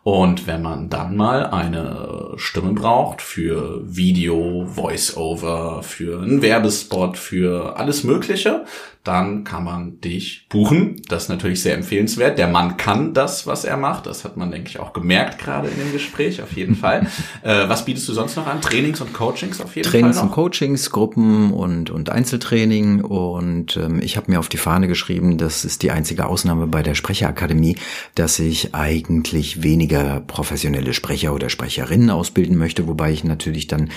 Und 0.05 0.49
wenn 0.49 0.63
man 0.63 0.91
dann 0.91 1.17
mal 1.17 1.47
eine 1.47 2.33
Stimme 2.37 2.73
braucht 2.73 3.23
für 3.23 3.81
Video, 3.85 4.67
Voice-Over, 4.67 5.85
für 5.85 6.21
einen 6.21 6.43
Werbespot, 6.43 7.17
für 7.17 7.77
alles 7.77 8.03
Mögliche, 8.03 8.65
dann 9.05 9.43
kann 9.43 9.65
man 9.65 10.01
dich 10.01 10.47
buchen. 10.49 11.03
Das 11.09 11.25
ist 11.25 11.29
natürlich 11.29 11.61
sehr 11.61 11.75
empfehlenswert. 11.75 12.39
Der 12.39 12.47
Mann 12.47 12.77
kann 12.77 13.15
das, 13.15 13.49
was 13.49 13.65
er 13.65 13.77
macht. 13.77 14.07
Das 14.07 14.25
hat 14.25 14.37
man, 14.37 14.53
denke 14.53 14.69
ich, 14.69 14.79
auch 14.79 14.93
gemerkt 14.93 15.41
gerade 15.41 15.69
in 15.69 15.77
dem 15.77 15.93
Gespräch, 15.93 16.41
auf 16.43 16.53
jeden 16.53 16.75
Fall. 16.75 17.07
Äh, 17.43 17.69
was 17.69 17.85
bietest 17.85 18.09
du 18.09 18.13
sonst 18.13 18.37
noch 18.37 18.47
an? 18.47 18.61
Trainings 18.61 19.01
und 19.01 19.13
Coachings 19.13 19.61
auf 19.61 19.75
jeden 19.75 19.89
Trainings 19.89 20.17
Fall? 20.17 20.29
Trainings 20.29 20.37
und 20.37 20.43
Coachings, 20.43 20.91
Gruppen 20.91 21.53
und, 21.53 21.91
und 21.91 22.11
Einzeltraining. 22.11 23.01
Und 23.01 23.77
ähm, 23.77 24.01
ich 24.03 24.17
habe 24.17 24.31
mir 24.31 24.39
auf 24.39 24.49
die 24.49 24.59
Fahne 24.59 24.87
geschrieben, 24.87 25.39
das 25.39 25.65
ist 25.65 25.83
die 25.83 25.91
einzige 25.91 26.27
Ausnahme 26.27 26.67
bei 26.67 26.83
der 26.83 26.95
Sprecherakademie, 26.95 27.77
dass 28.15 28.39
ich 28.39 28.75
eigentlich 28.75 29.63
weniger 29.63 30.21
professionelle 30.21 30.95
Sprecher 30.95 31.35
oder 31.35 31.49
Sprecherinnen 31.49 32.11
ausbilden 32.11 32.57
möchte, 32.57 32.87
wobei 32.87 33.11
ich 33.13 33.25
natürlich 33.25 33.67
dann 33.67 33.91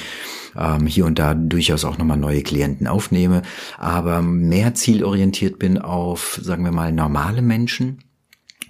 ähm, 0.58 0.88
hier 0.88 1.06
und 1.06 1.20
da 1.20 1.34
durchaus 1.34 1.86
auch 1.86 1.98
nochmal 1.98 2.18
neue 2.18 2.42
Klienten 2.42 2.88
aufnehme, 2.88 3.42
aber 3.78 4.22
mehr 4.22 4.74
zielorientiert 4.96 5.60
bin 5.60 5.78
auf, 5.78 6.40
sagen 6.42 6.64
wir 6.64 6.72
mal, 6.72 6.94
normale 6.94 7.42
Menschen, 7.42 8.00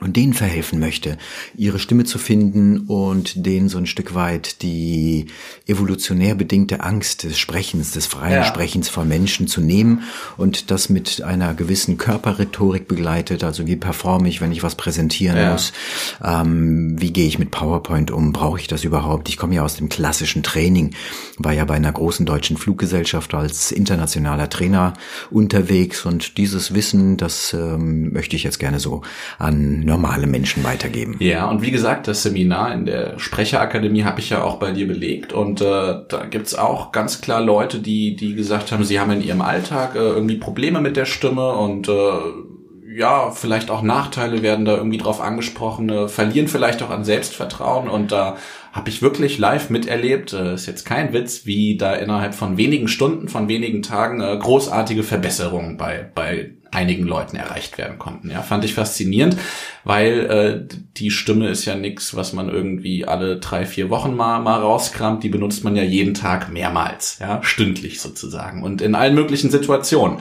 und 0.02 0.18
denen 0.18 0.34
verhelfen 0.34 0.80
möchte, 0.80 1.18
ihre 1.56 1.80
Stimme 1.80 2.04
zu 2.04 2.18
finden 2.18 2.82
und 2.88 3.46
denen 3.46 3.70
so 3.70 3.78
ein 3.78 3.86
Stück 3.86 4.14
weit 4.14 4.62
die 4.62 5.28
evolutionär 5.68 6.36
bedingte 6.36 6.82
Angst 6.82 7.24
des 7.24 7.40
Sprechens, 7.40 7.92
des 7.92 8.06
freien 8.06 8.34
ja. 8.34 8.44
Sprechens 8.44 8.90
vor 8.90 9.06
Menschen 9.06 9.48
zu 9.48 9.62
nehmen 9.62 10.04
und 10.38 10.70
das 10.70 10.90
mit 10.90 11.22
einer 11.22 11.54
gewissen 11.54 11.98
Körperrhetorik 11.98 12.88
begleitet. 12.88 13.44
Also 13.44 13.68
wie 13.68 13.78
performe 13.78 14.28
ich, 14.28 14.42
wenn 14.42 14.52
ich 14.52 14.64
was 14.64 14.76
präsentieren 14.76 15.38
ja. 15.38 15.52
muss? 15.54 15.72
Ähm, 16.24 17.00
wie 17.00 17.14
gehe 17.14 17.28
ich 17.28 17.40
mit 17.40 17.52
PowerPoint 17.52 18.12
um? 18.12 18.34
Brauche 18.34 18.60
ich 18.60 18.68
das 18.68 18.84
überhaupt? 18.84 19.30
Ich 19.30 19.38
komme 19.38 19.56
ja 19.56 19.64
aus 19.64 19.76
dem 19.76 19.88
klassischen 19.88 20.44
Training, 20.44 20.94
war 21.38 21.54
ja 21.54 21.64
bei 21.64 21.76
einer 21.76 21.92
großen 21.92 22.26
deutschen 22.26 22.58
Fluggesellschaft 22.58 23.34
als 23.34 23.72
internationaler 23.72 24.50
Trainer 24.50 24.94
unterwegs 25.32 26.06
und 26.06 26.38
dieses 26.38 26.74
Wissen, 26.74 27.16
das 27.16 27.54
ähm, 27.54 28.12
möchte 28.12 28.36
ich 28.36 28.44
jetzt 28.44 28.60
gerne 28.60 28.80
so 28.80 29.02
an 29.38 29.85
normale 29.86 30.28
Menschen 30.28 30.64
weitergeben. 30.64 31.16
Ja, 31.20 31.48
und 31.48 31.62
wie 31.62 31.72
gesagt, 31.72 32.08
das 32.08 32.24
Seminar 32.24 32.74
in 32.74 32.86
der 32.86 33.20
Sprecherakademie 33.20 34.04
habe 34.04 34.20
ich 34.20 34.32
ja 34.32 34.44
auch 34.44 34.58
bei 34.58 34.72
dir 34.72 34.88
belegt 34.88 35.32
und 35.32 35.62
äh, 35.62 35.66
da 36.08 36.26
gibt's 36.30 36.56
auch 36.56 36.92
ganz 36.92 37.22
klar 37.22 37.42
Leute, 37.42 37.80
die, 37.80 38.16
die 38.16 38.36
gesagt 38.36 38.72
haben, 38.72 38.84
sie 38.84 39.00
haben 39.00 39.12
in 39.12 39.22
ihrem 39.22 39.42
Alltag 39.42 39.96
äh, 39.96 40.00
irgendwie 40.00 40.38
Probleme 40.38 40.82
mit 40.82 40.98
der 40.98 41.06
Stimme 41.06 41.54
und 41.54 41.88
äh, 41.88 41.92
ja, 42.96 43.32
vielleicht 43.32 43.70
auch 43.70 43.82
Nachteile 43.82 44.42
werden 44.42 44.66
da 44.66 44.76
irgendwie 44.76 44.98
drauf 44.98 45.22
angesprochen, 45.22 45.90
äh, 45.90 46.08
verlieren 46.08 46.48
vielleicht 46.48 46.82
auch 46.82 46.90
an 46.90 47.04
Selbstvertrauen 47.04 47.90
und 47.90 48.12
da 48.12 48.38
habe 48.76 48.90
ich 48.90 49.02
wirklich 49.02 49.38
live 49.38 49.70
miterlebt, 49.70 50.34
äh, 50.34 50.54
ist 50.54 50.66
jetzt 50.66 50.84
kein 50.84 51.14
Witz, 51.14 51.46
wie 51.46 51.78
da 51.78 51.94
innerhalb 51.94 52.36
von 52.36 52.58
wenigen 52.58 52.90
Stunden, 52.90 53.30
von 53.30 53.48
wenigen 53.48 53.82
Tagen 53.82 54.20
äh, 54.20 54.38
großartige 54.38 55.04
Verbesserungen 55.04 55.78
bei, 55.78 56.12
bei 56.14 56.52
einigen 56.72 57.06
Leuten 57.06 57.38
erreicht 57.38 57.78
werden 57.78 57.98
konnten. 57.98 58.30
Ja, 58.30 58.42
fand 58.42 58.66
ich 58.66 58.74
faszinierend, 58.74 59.38
weil 59.86 60.20
äh, 60.70 60.76
die 60.98 61.10
Stimme 61.10 61.48
ist 61.48 61.64
ja 61.64 61.78
nichts, 61.78 62.18
was 62.18 62.34
man 62.34 62.50
irgendwie 62.50 63.06
alle 63.06 63.38
drei, 63.38 63.66
vier 63.66 63.90
Wochen 63.90 64.14
mal, 64.14 64.40
mal 64.40 64.60
rauskramt. 64.60 65.24
Die 65.24 65.30
benutzt 65.30 65.64
man 65.64 65.78
ja 65.78 65.84
jeden 65.84 66.14
Tag 66.14 66.52
mehrmals, 66.52 67.20
ja, 67.22 67.42
stündlich 67.44 68.02
sozusagen 68.02 68.62
und 68.62 68.82
in 68.82 68.94
allen 68.94 69.16
möglichen 69.16 69.52
Situationen. 69.52 70.18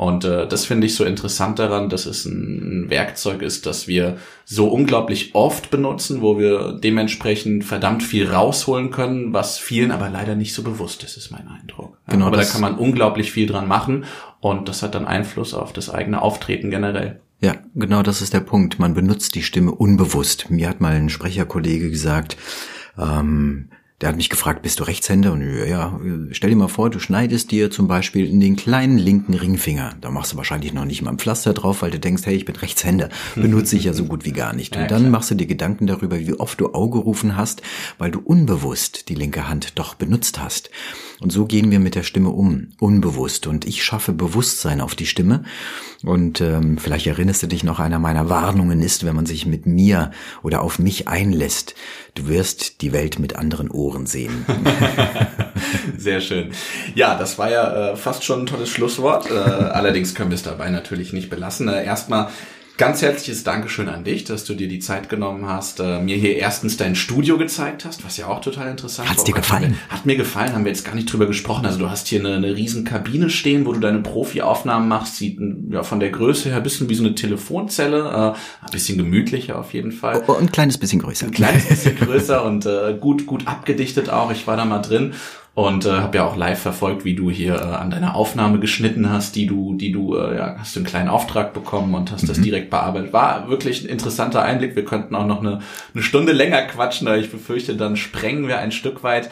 Und 0.00 0.24
äh, 0.24 0.48
das 0.48 0.64
finde 0.64 0.86
ich 0.86 0.94
so 0.94 1.04
interessant 1.04 1.58
daran, 1.58 1.90
dass 1.90 2.06
es 2.06 2.24
ein, 2.24 2.88
Werkzeug 2.88 3.42
ist, 3.42 3.66
das 3.66 3.86
wir 3.86 4.16
so 4.46 4.68
unglaublich 4.68 5.34
oft 5.34 5.70
benutzen, 5.70 6.22
wo 6.22 6.38
wir 6.38 6.72
dementsprechend 6.72 7.64
verdammt 7.64 7.89
viel 7.98 8.30
rausholen 8.30 8.92
können, 8.92 9.32
was 9.32 9.58
vielen 9.58 9.90
aber 9.90 10.08
leider 10.08 10.36
nicht 10.36 10.54
so 10.54 10.62
bewusst 10.62 11.02
ist, 11.02 11.16
ist 11.16 11.32
mein 11.32 11.48
Eindruck. 11.48 11.98
Genau, 12.08 12.26
aber 12.26 12.36
da 12.36 12.44
kann 12.44 12.60
man 12.60 12.76
unglaublich 12.76 13.32
viel 13.32 13.48
dran 13.48 13.66
machen 13.66 14.04
und 14.38 14.68
das 14.68 14.84
hat 14.84 14.94
dann 14.94 15.06
Einfluss 15.06 15.54
auf 15.54 15.72
das 15.72 15.90
eigene 15.90 16.22
Auftreten 16.22 16.70
generell. 16.70 17.20
Ja, 17.40 17.54
genau 17.74 18.02
das 18.02 18.22
ist 18.22 18.34
der 18.34 18.40
Punkt. 18.40 18.78
Man 18.78 18.94
benutzt 18.94 19.34
die 19.34 19.42
Stimme 19.42 19.72
unbewusst. 19.72 20.50
Mir 20.50 20.68
hat 20.68 20.80
mal 20.80 20.92
ein 20.92 21.08
Sprecherkollege 21.08 21.90
gesagt, 21.90 22.36
ähm, 22.98 23.70
der 24.00 24.08
hat 24.08 24.16
mich 24.16 24.30
gefragt, 24.30 24.62
bist 24.62 24.80
du 24.80 24.84
Rechtshänder? 24.84 25.32
Und 25.32 25.42
ja, 25.66 26.00
stell 26.30 26.50
dir 26.50 26.56
mal 26.56 26.68
vor, 26.68 26.88
du 26.88 26.98
schneidest 26.98 27.50
dir 27.50 27.70
zum 27.70 27.86
Beispiel 27.86 28.26
in 28.26 28.40
den 28.40 28.56
kleinen 28.56 28.96
linken 28.96 29.34
Ringfinger. 29.34 29.94
Da 30.00 30.10
machst 30.10 30.32
du 30.32 30.36
wahrscheinlich 30.38 30.72
noch 30.72 30.86
nicht 30.86 31.02
mal 31.02 31.10
ein 31.10 31.18
Pflaster 31.18 31.52
drauf, 31.52 31.82
weil 31.82 31.90
du 31.90 31.98
denkst, 31.98 32.22
hey, 32.24 32.34
ich 32.34 32.46
bin 32.46 32.56
Rechtshänder. 32.56 33.10
Benutze 33.34 33.76
ich 33.76 33.84
ja 33.84 33.92
so 33.92 34.04
gut 34.04 34.24
wie 34.24 34.32
gar 34.32 34.54
nicht. 34.54 34.76
Und 34.76 34.90
dann 34.90 35.10
machst 35.10 35.30
du 35.30 35.34
dir 35.34 35.46
Gedanken 35.46 35.86
darüber, 35.86 36.18
wie 36.18 36.32
oft 36.34 36.60
du 36.60 36.72
Auge 36.72 36.98
gerufen 37.00 37.36
hast, 37.36 37.62
weil 37.98 38.10
du 38.10 38.20
unbewusst 38.20 39.08
die 39.08 39.14
linke 39.14 39.48
Hand 39.48 39.78
doch 39.78 39.94
benutzt 39.94 40.40
hast. 40.40 40.70
Und 41.20 41.30
so 41.30 41.44
gehen 41.44 41.70
wir 41.70 41.80
mit 41.80 41.94
der 41.94 42.02
Stimme 42.02 42.30
um, 42.30 42.68
unbewusst. 42.78 43.46
Und 43.46 43.66
ich 43.66 43.84
schaffe 43.84 44.12
Bewusstsein 44.12 44.80
auf 44.80 44.94
die 44.94 45.06
Stimme. 45.06 45.44
Und 46.02 46.40
ähm, 46.40 46.78
vielleicht 46.78 47.06
erinnerst 47.06 47.42
du 47.42 47.46
dich 47.46 47.62
noch, 47.62 47.78
einer 47.78 47.98
meiner 47.98 48.30
Warnungen 48.30 48.80
ist, 48.80 49.04
wenn 49.04 49.14
man 49.14 49.26
sich 49.26 49.44
mit 49.44 49.66
mir 49.66 50.12
oder 50.42 50.62
auf 50.62 50.78
mich 50.78 51.08
einlässt, 51.08 51.74
du 52.14 52.28
wirst 52.28 52.80
die 52.80 52.92
Welt 52.92 53.18
mit 53.18 53.36
anderen 53.36 53.70
Ohren 53.70 54.06
sehen. 54.06 54.46
Sehr 55.98 56.22
schön. 56.22 56.52
Ja, 56.94 57.18
das 57.18 57.38
war 57.38 57.50
ja 57.50 57.90
äh, 57.92 57.96
fast 57.96 58.24
schon 58.24 58.42
ein 58.42 58.46
tolles 58.46 58.70
Schlusswort. 58.70 59.30
Äh, 59.30 59.34
allerdings 59.34 60.14
können 60.14 60.30
wir 60.30 60.36
es 60.36 60.42
dabei 60.42 60.70
natürlich 60.70 61.12
nicht 61.12 61.28
belassen. 61.28 61.68
Äh, 61.68 61.84
erstmal 61.84 62.30
Ganz 62.80 63.02
herzliches 63.02 63.44
Dankeschön 63.44 63.90
an 63.90 64.04
dich, 64.04 64.24
dass 64.24 64.44
du 64.44 64.54
dir 64.54 64.66
die 64.66 64.78
Zeit 64.78 65.10
genommen 65.10 65.44
hast, 65.46 65.80
äh, 65.80 66.00
mir 66.00 66.16
hier 66.16 66.36
erstens 66.36 66.78
dein 66.78 66.94
Studio 66.94 67.36
gezeigt 67.36 67.84
hast, 67.84 68.06
was 68.06 68.16
ja 68.16 68.26
auch 68.26 68.40
total 68.40 68.70
interessant 68.70 69.10
Hat's 69.10 69.22
dir 69.22 69.34
gefallen? 69.34 69.76
Hat 69.90 70.06
mir, 70.06 70.14
hat 70.14 70.18
gefallen, 70.20 70.54
haben 70.54 70.64
wir 70.64 70.72
jetzt 70.72 70.86
gar 70.86 70.94
nicht 70.94 71.12
drüber 71.12 71.26
gesprochen. 71.26 71.66
Also 71.66 71.78
du 71.78 71.90
hast 71.90 72.08
hier 72.08 72.20
eine, 72.20 72.36
eine 72.36 72.56
riesen 72.56 72.86
Kabine 72.86 73.28
stehen, 73.28 73.66
wo 73.66 73.74
du 73.74 73.80
deine 73.80 73.98
Profi-Aufnahmen 73.98 74.88
machst. 74.88 75.16
Sieht 75.16 75.38
ja, 75.68 75.82
von 75.82 76.00
der 76.00 76.08
Größe 76.08 76.48
her 76.48 76.56
ein 76.56 76.62
bisschen 76.62 76.88
wie 76.88 76.94
so 76.94 77.04
eine 77.04 77.14
Telefonzelle. 77.14 77.98
Äh, 77.98 78.64
ein 78.64 78.70
bisschen 78.72 78.96
gemütlicher 78.96 79.58
auf 79.58 79.74
jeden 79.74 79.92
Fall. 79.92 80.24
Oh, 80.26 80.32
ein 80.32 80.50
kleines 80.50 80.78
bisschen 80.78 81.00
größer. 81.00 81.26
Ein 81.26 81.32
kleines 81.32 81.66
bisschen 81.66 81.96
größer 81.96 82.42
und 82.46 82.64
äh, 82.64 82.96
gut, 82.98 83.26
gut 83.26 83.46
abgedichtet 83.46 84.08
auch. 84.08 84.32
Ich 84.32 84.46
war 84.46 84.56
da 84.56 84.64
mal 84.64 84.80
drin 84.80 85.12
und 85.54 85.84
äh, 85.84 85.90
habe 85.90 86.18
ja 86.18 86.26
auch 86.26 86.36
live 86.36 86.60
verfolgt, 86.60 87.04
wie 87.04 87.14
du 87.14 87.30
hier 87.30 87.56
äh, 87.56 87.58
an 87.58 87.90
deiner 87.90 88.14
Aufnahme 88.14 88.60
geschnitten 88.60 89.10
hast, 89.10 89.34
die 89.34 89.46
du, 89.46 89.74
die 89.74 89.90
du, 89.90 90.16
äh, 90.16 90.36
ja, 90.36 90.56
hast 90.58 90.76
du 90.76 90.80
einen 90.80 90.86
kleinen 90.86 91.08
Auftrag 91.08 91.52
bekommen 91.52 91.94
und 91.94 92.12
hast 92.12 92.22
mhm. 92.22 92.28
das 92.28 92.40
direkt 92.40 92.70
bearbeitet. 92.70 93.12
War 93.12 93.48
wirklich 93.48 93.82
ein 93.82 93.88
interessanter 93.88 94.42
Einblick. 94.42 94.76
Wir 94.76 94.84
könnten 94.84 95.14
auch 95.14 95.26
noch 95.26 95.40
eine, 95.40 95.60
eine 95.92 96.02
Stunde 96.02 96.32
länger 96.32 96.62
quatschen, 96.62 97.08
aber 97.08 97.18
ich 97.18 97.30
befürchte, 97.30 97.76
dann 97.76 97.96
sprengen 97.96 98.46
wir 98.46 98.58
ein 98.58 98.72
Stück 98.72 99.02
weit 99.02 99.30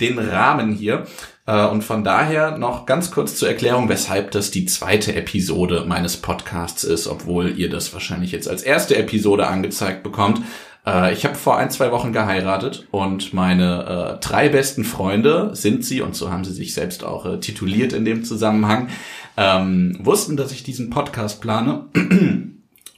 den 0.00 0.18
Rahmen 0.18 0.72
hier. 0.72 1.06
Äh, 1.46 1.66
und 1.66 1.82
von 1.82 2.04
daher 2.04 2.58
noch 2.58 2.86
ganz 2.86 3.10
kurz 3.10 3.36
zur 3.36 3.48
Erklärung, 3.48 3.88
weshalb 3.88 4.32
das 4.32 4.50
die 4.50 4.66
zweite 4.66 5.14
Episode 5.14 5.84
meines 5.86 6.16
Podcasts 6.16 6.84
ist, 6.84 7.06
obwohl 7.06 7.58
ihr 7.58 7.70
das 7.70 7.92
wahrscheinlich 7.92 8.32
jetzt 8.32 8.48
als 8.48 8.62
erste 8.62 8.96
Episode 8.96 9.46
angezeigt 9.46 10.02
bekommt. 10.02 10.42
Äh, 10.86 11.12
ich 11.12 11.24
habe 11.24 11.34
vor 11.34 11.56
ein, 11.56 11.70
zwei 11.70 11.92
Wochen 11.92 12.12
geheiratet 12.12 12.86
und 12.90 13.32
meine 13.32 14.18
äh, 14.18 14.20
drei 14.20 14.48
besten 14.48 14.84
Freunde 14.84 15.50
sind 15.54 15.84
sie, 15.84 16.00
und 16.00 16.14
so 16.14 16.30
haben 16.30 16.44
sie 16.44 16.52
sich 16.52 16.74
selbst 16.74 17.04
auch 17.04 17.26
äh, 17.26 17.38
tituliert 17.38 17.92
in 17.92 18.04
dem 18.04 18.24
Zusammenhang, 18.24 18.88
ähm, 19.36 19.98
wussten, 20.00 20.36
dass 20.36 20.52
ich 20.52 20.62
diesen 20.62 20.90
Podcast 20.90 21.40
plane. 21.40 21.86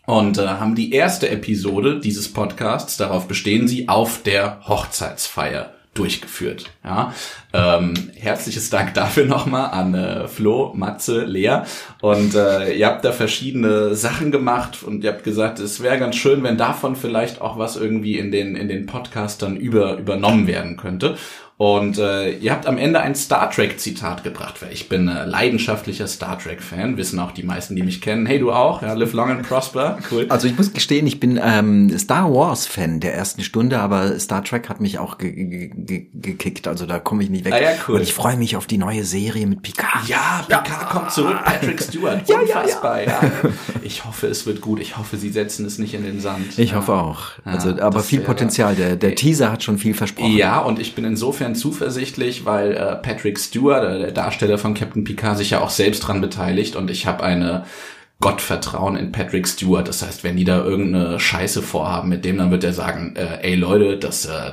Und 0.04 0.36
äh, 0.36 0.48
haben 0.48 0.74
die 0.74 0.92
erste 0.92 1.30
Episode 1.30 2.00
dieses 2.00 2.32
Podcasts, 2.32 2.96
darauf 2.96 3.28
bestehen 3.28 3.68
sie, 3.68 3.88
auf 3.88 4.24
der 4.24 4.58
Hochzeitsfeier 4.66 5.70
durchgeführt. 5.94 6.70
Ja, 6.84 7.14
ähm, 7.52 7.94
herzliches 8.16 8.70
Dank 8.70 8.94
dafür 8.94 9.26
nochmal 9.26 9.70
an 9.70 9.94
äh, 9.94 10.26
Flo, 10.26 10.72
Matze, 10.74 11.24
Lea. 11.24 11.62
Und 12.00 12.34
äh, 12.34 12.72
ihr 12.72 12.86
habt 12.86 13.04
da 13.04 13.12
verschiedene 13.12 13.94
Sachen 13.94 14.32
gemacht 14.32 14.82
und 14.82 15.04
ihr 15.04 15.12
habt 15.12 15.24
gesagt, 15.24 15.58
es 15.58 15.82
wäre 15.82 15.98
ganz 15.98 16.16
schön, 16.16 16.42
wenn 16.42 16.56
davon 16.56 16.96
vielleicht 16.96 17.40
auch 17.40 17.58
was 17.58 17.76
irgendwie 17.76 18.18
in 18.18 18.30
den 18.30 18.56
in 18.56 18.68
den 18.68 18.86
Podcast 18.86 19.42
dann 19.42 19.56
über 19.56 19.98
übernommen 19.98 20.46
werden 20.46 20.76
könnte. 20.76 21.16
Und 21.62 21.96
äh, 21.96 22.32
ihr 22.38 22.50
habt 22.50 22.66
am 22.66 22.76
Ende 22.76 22.98
ein 22.98 23.14
Star 23.14 23.48
Trek-Zitat 23.48 24.24
gebracht, 24.24 24.60
weil 24.62 24.72
ich 24.72 24.88
bin 24.88 25.06
äh, 25.06 25.26
leidenschaftlicher 25.26 26.08
Star 26.08 26.36
Trek-Fan, 26.36 26.96
wissen 26.96 27.20
auch 27.20 27.30
die 27.30 27.44
meisten, 27.44 27.76
die 27.76 27.84
mich 27.84 28.00
kennen. 28.00 28.26
Hey, 28.26 28.40
du 28.40 28.50
auch? 28.50 28.82
Ja, 28.82 28.94
live 28.94 29.12
long 29.12 29.30
and 29.30 29.42
prosper. 29.46 29.96
Cool. 30.10 30.26
Also 30.28 30.48
ich 30.48 30.56
muss 30.58 30.72
gestehen, 30.72 31.06
ich 31.06 31.20
bin 31.20 31.38
ähm, 31.42 31.96
Star 31.96 32.34
Wars-Fan 32.34 32.98
der 32.98 33.14
ersten 33.14 33.44
Stunde, 33.44 33.78
aber 33.78 34.18
Star 34.18 34.42
Trek 34.42 34.68
hat 34.68 34.80
mich 34.80 34.98
auch 34.98 35.16
ge 35.16 35.32
ge 35.32 35.70
ge 35.72 36.06
gekickt, 36.12 36.66
also 36.66 36.84
da 36.84 36.98
komme 36.98 37.22
ich 37.22 37.30
nicht 37.30 37.44
weg. 37.44 37.54
Ah, 37.54 37.62
ja, 37.62 37.70
cool. 37.86 37.96
Und 37.96 38.02
ich 38.02 38.12
freue 38.12 38.36
mich 38.36 38.56
auf 38.56 38.66
die 38.66 38.78
neue 38.78 39.04
Serie 39.04 39.46
mit 39.46 39.62
Picard. 39.62 40.08
Ja, 40.08 40.44
Picard 40.48 40.66
ja. 40.68 40.88
kommt 40.88 41.12
zurück, 41.12 41.38
Patrick 41.44 41.80
Stewart. 41.80 42.28
ja, 42.28 42.40
Unfassbar, 42.40 43.00
ja, 43.02 43.06
ja. 43.06 43.22
ja. 43.44 43.50
Ich 43.82 44.04
hoffe, 44.04 44.26
es 44.26 44.44
wird 44.44 44.60
gut. 44.60 44.80
Ich 44.80 44.98
hoffe, 44.98 45.16
sie 45.16 45.30
setzen 45.30 45.64
es 45.64 45.78
nicht 45.78 45.94
in 45.94 46.02
den 46.02 46.20
Sand. 46.20 46.58
Ich 46.58 46.74
hoffe 46.74 46.92
auch. 46.92 47.20
Also, 47.44 47.70
aber 47.80 48.00
viel 48.00 48.20
Potenzial. 48.20 48.74
Der, 48.74 48.96
der 48.96 49.14
Teaser 49.14 49.52
hat 49.52 49.62
schon 49.62 49.78
viel 49.78 49.94
versprochen. 49.94 50.36
Ja, 50.36 50.58
und 50.58 50.80
ich 50.80 50.94
bin 50.96 51.04
insofern 51.04 51.51
insofern 51.52 51.72
zuversichtlich, 51.72 52.44
weil 52.44 52.72
äh, 52.72 52.96
Patrick 52.96 53.38
Stewart, 53.38 53.84
äh, 53.84 53.98
der 53.98 54.12
Darsteller 54.12 54.58
von 54.58 54.74
Captain 54.74 55.04
Picard, 55.04 55.38
sich 55.38 55.50
ja 55.50 55.60
auch 55.60 55.70
selbst 55.70 56.00
dran 56.00 56.20
beteiligt 56.20 56.76
und 56.76 56.90
ich 56.90 57.06
habe 57.06 57.22
eine 57.22 57.64
Gottvertrauen 58.20 58.96
in 58.96 59.10
Patrick 59.10 59.48
Stewart. 59.48 59.88
Das 59.88 60.02
heißt, 60.02 60.22
wenn 60.22 60.36
die 60.36 60.44
da 60.44 60.62
irgendeine 60.62 61.18
Scheiße 61.18 61.60
vorhaben 61.60 62.08
mit 62.08 62.24
dem, 62.24 62.38
dann 62.38 62.50
wird 62.50 62.62
er 62.62 62.72
sagen, 62.72 63.16
äh, 63.16 63.40
ey 63.42 63.56
Leute, 63.56 63.98
das 63.98 64.26
äh, 64.26 64.52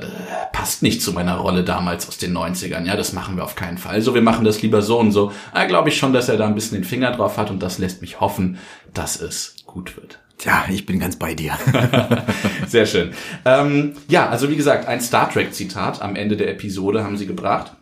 passt 0.52 0.82
nicht 0.82 1.02
zu 1.02 1.12
meiner 1.12 1.36
Rolle 1.36 1.62
damals 1.62 2.08
aus 2.08 2.18
den 2.18 2.36
90ern. 2.36 2.84
Ja, 2.84 2.96
das 2.96 3.12
machen 3.12 3.36
wir 3.36 3.44
auf 3.44 3.54
keinen 3.54 3.78
Fall. 3.78 3.94
Also 3.94 4.14
wir 4.14 4.22
machen 4.22 4.44
das 4.44 4.60
lieber 4.62 4.82
so 4.82 4.98
und 4.98 5.12
so. 5.12 5.32
Da 5.54 5.66
glaube 5.66 5.88
ich 5.88 5.96
schon, 5.96 6.12
dass 6.12 6.28
er 6.28 6.36
da 6.36 6.46
ein 6.46 6.54
bisschen 6.54 6.78
den 6.78 6.84
Finger 6.84 7.12
drauf 7.12 7.36
hat 7.36 7.50
und 7.50 7.62
das 7.62 7.78
lässt 7.78 8.00
mich 8.00 8.20
hoffen, 8.20 8.58
dass 8.92 9.20
es 9.20 9.56
gut 9.66 9.96
wird. 9.96 10.19
Tja, 10.40 10.64
ich 10.70 10.86
bin 10.86 10.98
ganz 10.98 11.16
bei 11.16 11.34
dir. 11.34 11.52
Sehr 12.66 12.86
schön. 12.86 13.10
Ähm, 13.44 13.92
ja, 14.08 14.30
also 14.30 14.48
wie 14.48 14.56
gesagt, 14.56 14.88
ein 14.88 15.02
Star 15.02 15.30
Trek-Zitat 15.30 16.00
am 16.00 16.16
Ende 16.16 16.34
der 16.34 16.50
Episode 16.50 17.04
haben 17.04 17.18
sie 17.18 17.26
gebracht 17.26 17.72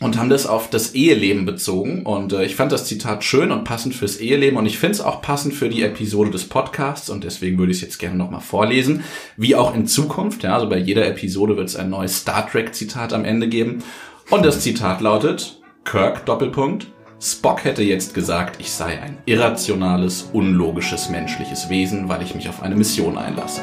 und 0.00 0.18
haben 0.18 0.28
das 0.28 0.46
auf 0.46 0.68
das 0.68 0.94
Eheleben 0.94 1.46
bezogen. 1.46 2.04
Und 2.04 2.34
äh, 2.34 2.44
ich 2.44 2.54
fand 2.54 2.70
das 2.70 2.84
Zitat 2.84 3.24
schön 3.24 3.50
und 3.50 3.64
passend 3.64 3.94
fürs 3.94 4.18
Eheleben 4.18 4.58
und 4.58 4.66
ich 4.66 4.78
finde 4.78 4.92
es 4.92 5.00
auch 5.00 5.22
passend 5.22 5.54
für 5.54 5.70
die 5.70 5.82
Episode 5.82 6.30
des 6.30 6.46
Podcasts 6.46 7.08
und 7.08 7.24
deswegen 7.24 7.56
würde 7.56 7.72
ich 7.72 7.78
es 7.78 7.82
jetzt 7.82 7.98
gerne 7.98 8.16
nochmal 8.16 8.42
vorlesen. 8.42 9.02
Wie 9.38 9.56
auch 9.56 9.74
in 9.74 9.86
Zukunft, 9.86 10.42
ja, 10.42 10.54
also 10.54 10.68
bei 10.68 10.76
jeder 10.76 11.06
Episode 11.08 11.56
wird 11.56 11.70
es 11.70 11.76
ein 11.76 11.88
neues 11.88 12.18
Star 12.18 12.46
Trek-Zitat 12.46 13.14
am 13.14 13.24
Ende 13.24 13.48
geben. 13.48 13.82
Und 14.28 14.44
das 14.44 14.60
Zitat 14.60 15.00
lautet, 15.00 15.62
Kirk, 15.86 16.26
Doppelpunkt, 16.26 16.88
Spock 17.20 17.64
hätte 17.64 17.82
jetzt 17.82 18.14
gesagt, 18.14 18.60
ich 18.60 18.70
sei 18.70 19.00
ein 19.00 19.18
irrationales, 19.24 20.28
unlogisches 20.32 21.08
menschliches 21.08 21.70
Wesen, 21.70 22.08
weil 22.08 22.22
ich 22.22 22.34
mich 22.34 22.48
auf 22.48 22.62
eine 22.62 22.76
Mission 22.76 23.16
einlasse. 23.16 23.62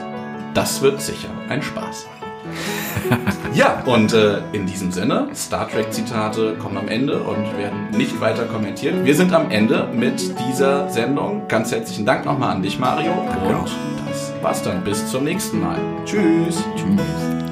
Das 0.54 0.82
wird 0.82 1.02
sicher 1.02 1.30
ein 1.50 1.62
Spaß. 1.62 2.08
ja, 3.54 3.84
und 3.86 4.14
äh, 4.14 4.40
in 4.54 4.66
diesem 4.66 4.92
Sinne, 4.92 5.28
Star 5.36 5.70
Trek-Zitate 5.70 6.56
kommen 6.56 6.78
am 6.78 6.88
Ende 6.88 7.22
und 7.22 7.58
werden 7.58 7.90
nicht 7.92 8.20
weiter 8.20 8.46
kommentiert. 8.46 9.06
Wir 9.06 9.16
sind 9.16 9.34
am 9.34 9.52
Ende 9.52 9.88
mit 9.94 10.22
dieser 10.48 10.90
Sendung. 10.90 11.48
Ganz 11.48 11.72
herzlichen 11.72 12.06
Dank 12.06 12.26
nochmal 12.26 12.56
an 12.56 12.64
dich, 12.64 12.80
Mario. 12.80 13.12
Und 13.12 13.70
das 14.08 14.34
war's 14.42 14.64
dann. 14.64 14.84
Bis 14.84 15.08
zum 15.08 15.24
nächsten 15.24 15.60
Mal. 15.60 15.78
Tschüss. 16.06 16.64
Tschüss. 16.76 17.43